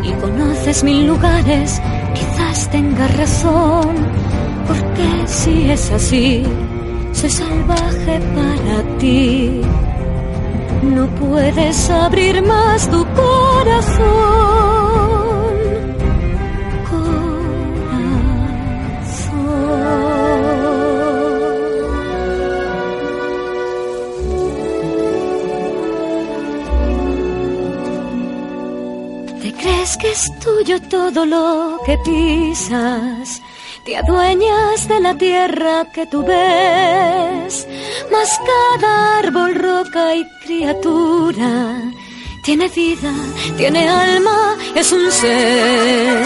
y 0.04 0.12
conoces 0.14 0.84
mil 0.84 1.08
lugares, 1.08 1.82
quizás 2.14 2.70
tengas 2.72 3.16
razón, 3.18 3.96
porque 4.68 5.28
si 5.28 5.70
es 5.70 5.92
así, 5.92 6.44
soy 7.14 7.30
salvaje 7.30 8.20
para 8.36 8.98
ti. 8.98 9.62
No 10.84 11.08
puedes 11.16 11.90
abrir 11.90 12.42
más 12.42 12.90
tu. 12.90 13.06
Corazón. 13.06 14.73
Crees 29.64 29.98
que 29.98 30.12
es 30.12 30.40
tuyo 30.40 30.78
todo 30.90 31.26
lo 31.26 31.80
que 31.86 31.98
pisas? 32.00 33.42
Te 33.86 33.98
adueñas 33.98 34.88
de 34.88 35.00
la 35.00 35.18
tierra 35.18 35.92
que 35.94 36.06
tú 36.06 36.24
ves, 36.24 37.68
mas 38.12 38.30
cada 38.52 39.20
árbol, 39.20 39.56
roca 39.56 40.16
y 40.16 40.24
criatura 40.46 41.82
tiene 42.44 42.68
vida, 42.68 43.14
tiene 43.58 43.88
alma, 43.88 44.58
es 44.76 44.92
un 44.92 45.10
ser. 45.12 46.24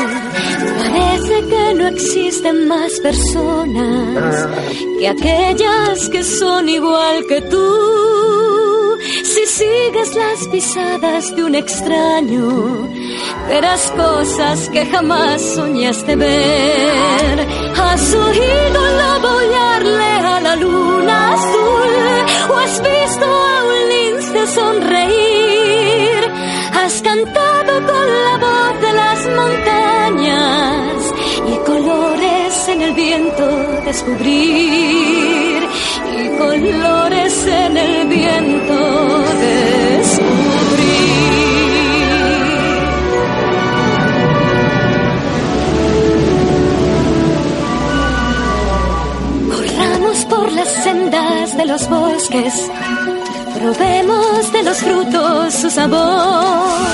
Parece 0.79 1.35
que 1.49 1.73
no 1.75 1.87
existen 1.87 2.67
más 2.67 2.91
personas 3.01 4.49
que 4.99 5.07
aquellas 5.07 6.09
que 6.09 6.23
son 6.23 6.69
igual 6.69 7.25
que 7.27 7.41
tú. 7.41 8.97
Si 9.23 9.45
sigues 9.45 10.15
las 10.15 10.47
pisadas 10.47 11.35
de 11.35 11.43
un 11.43 11.55
extraño, 11.55 12.89
verás 13.47 13.91
cosas 13.91 14.69
que 14.69 14.85
jamás 14.85 15.41
soñaste 15.55 16.15
ver. 16.15 17.47
Has 17.75 18.13
oído 18.13 18.87
aullarle 19.37 20.11
a 20.33 20.39
la 20.41 20.55
luna 20.55 21.33
azul, 21.33 21.93
o 22.49 22.57
has 22.57 22.81
visto 22.81 23.25
a 23.25 23.55
un 23.71 23.79
lince 23.93 24.47
sonreír. 24.47 26.21
Has 26.73 27.01
cantado 27.01 27.73
con 27.91 28.05
la 28.27 28.35
voz 28.45 28.81
de 28.85 28.93
las 29.01 29.19
montañas 29.39 31.13
y 31.51 31.55
colores 31.65 32.67
en 32.67 32.81
el 32.81 32.93
viento 32.93 33.45
descubrir. 33.85 35.59
Y 36.19 36.37
colores 36.37 37.47
en 37.47 37.77
el 37.77 38.07
viento 38.07 38.75
descubrir. 39.41 39.76
Las 50.53 50.67
sendas 50.83 51.57
de 51.57 51.65
los 51.65 51.89
bosques, 51.89 52.71
probemos 53.59 54.51
de 54.51 54.63
los 54.63 54.77
frutos 54.77 55.53
su 55.53 55.69
sabor. 55.69 56.87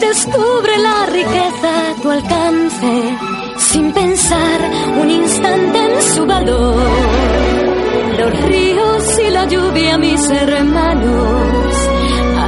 Descubre 0.00 0.78
la 0.78 1.06
riqueza 1.06 1.90
a 1.90 2.02
tu 2.02 2.10
alcance, 2.10 3.18
sin 3.58 3.92
pensar 3.92 4.60
un 5.00 5.10
instante 5.10 5.78
en 5.78 6.02
su 6.14 6.26
valor. 6.26 6.88
Los 8.18 8.40
ríos 8.42 9.18
y 9.26 9.30
la 9.30 9.46
lluvia, 9.46 9.98
mis 9.98 10.30
hermanos, 10.30 11.74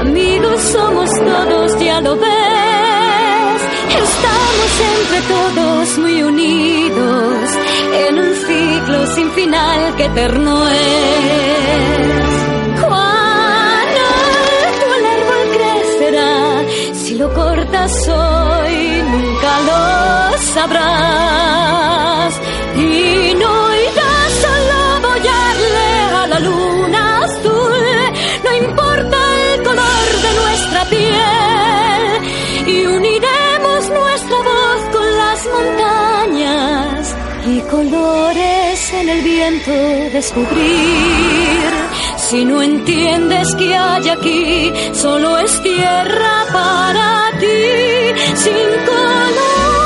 amigos 0.00 0.60
somos 0.72 1.10
todos, 1.10 1.78
ya 1.80 2.00
lo 2.00 2.16
ves. 2.16 2.55
Estamos 4.16 4.72
entre 4.96 5.20
todos 5.34 5.98
muy 5.98 6.22
unidos 6.22 7.50
en 8.08 8.18
un 8.18 8.34
ciclo 8.34 9.06
sin 9.14 9.30
final 9.32 9.94
que 9.96 10.04
eterno 10.06 10.68
es. 10.68 12.30
Cuán 12.80 13.88
alto 14.16 14.86
el 14.98 15.04
árbol 15.16 15.42
crecerá 15.56 16.34
si 16.94 17.14
lo 17.16 17.32
cortas 17.34 18.08
hoy 18.08 19.02
nunca 19.12 19.60
lo 19.68 20.38
sabrás 20.54 22.40
y 22.76 23.34
no 23.34 23.65
viento 39.22 39.72
descubrir. 40.12 41.70
Si 42.16 42.44
no 42.44 42.62
entiendes 42.62 43.54
que 43.54 43.74
hay 43.74 44.08
aquí, 44.08 44.72
solo 44.92 45.38
es 45.38 45.62
tierra 45.62 46.44
para 46.52 47.30
ti, 47.38 48.36
sin 48.36 48.68
colores 48.84 49.85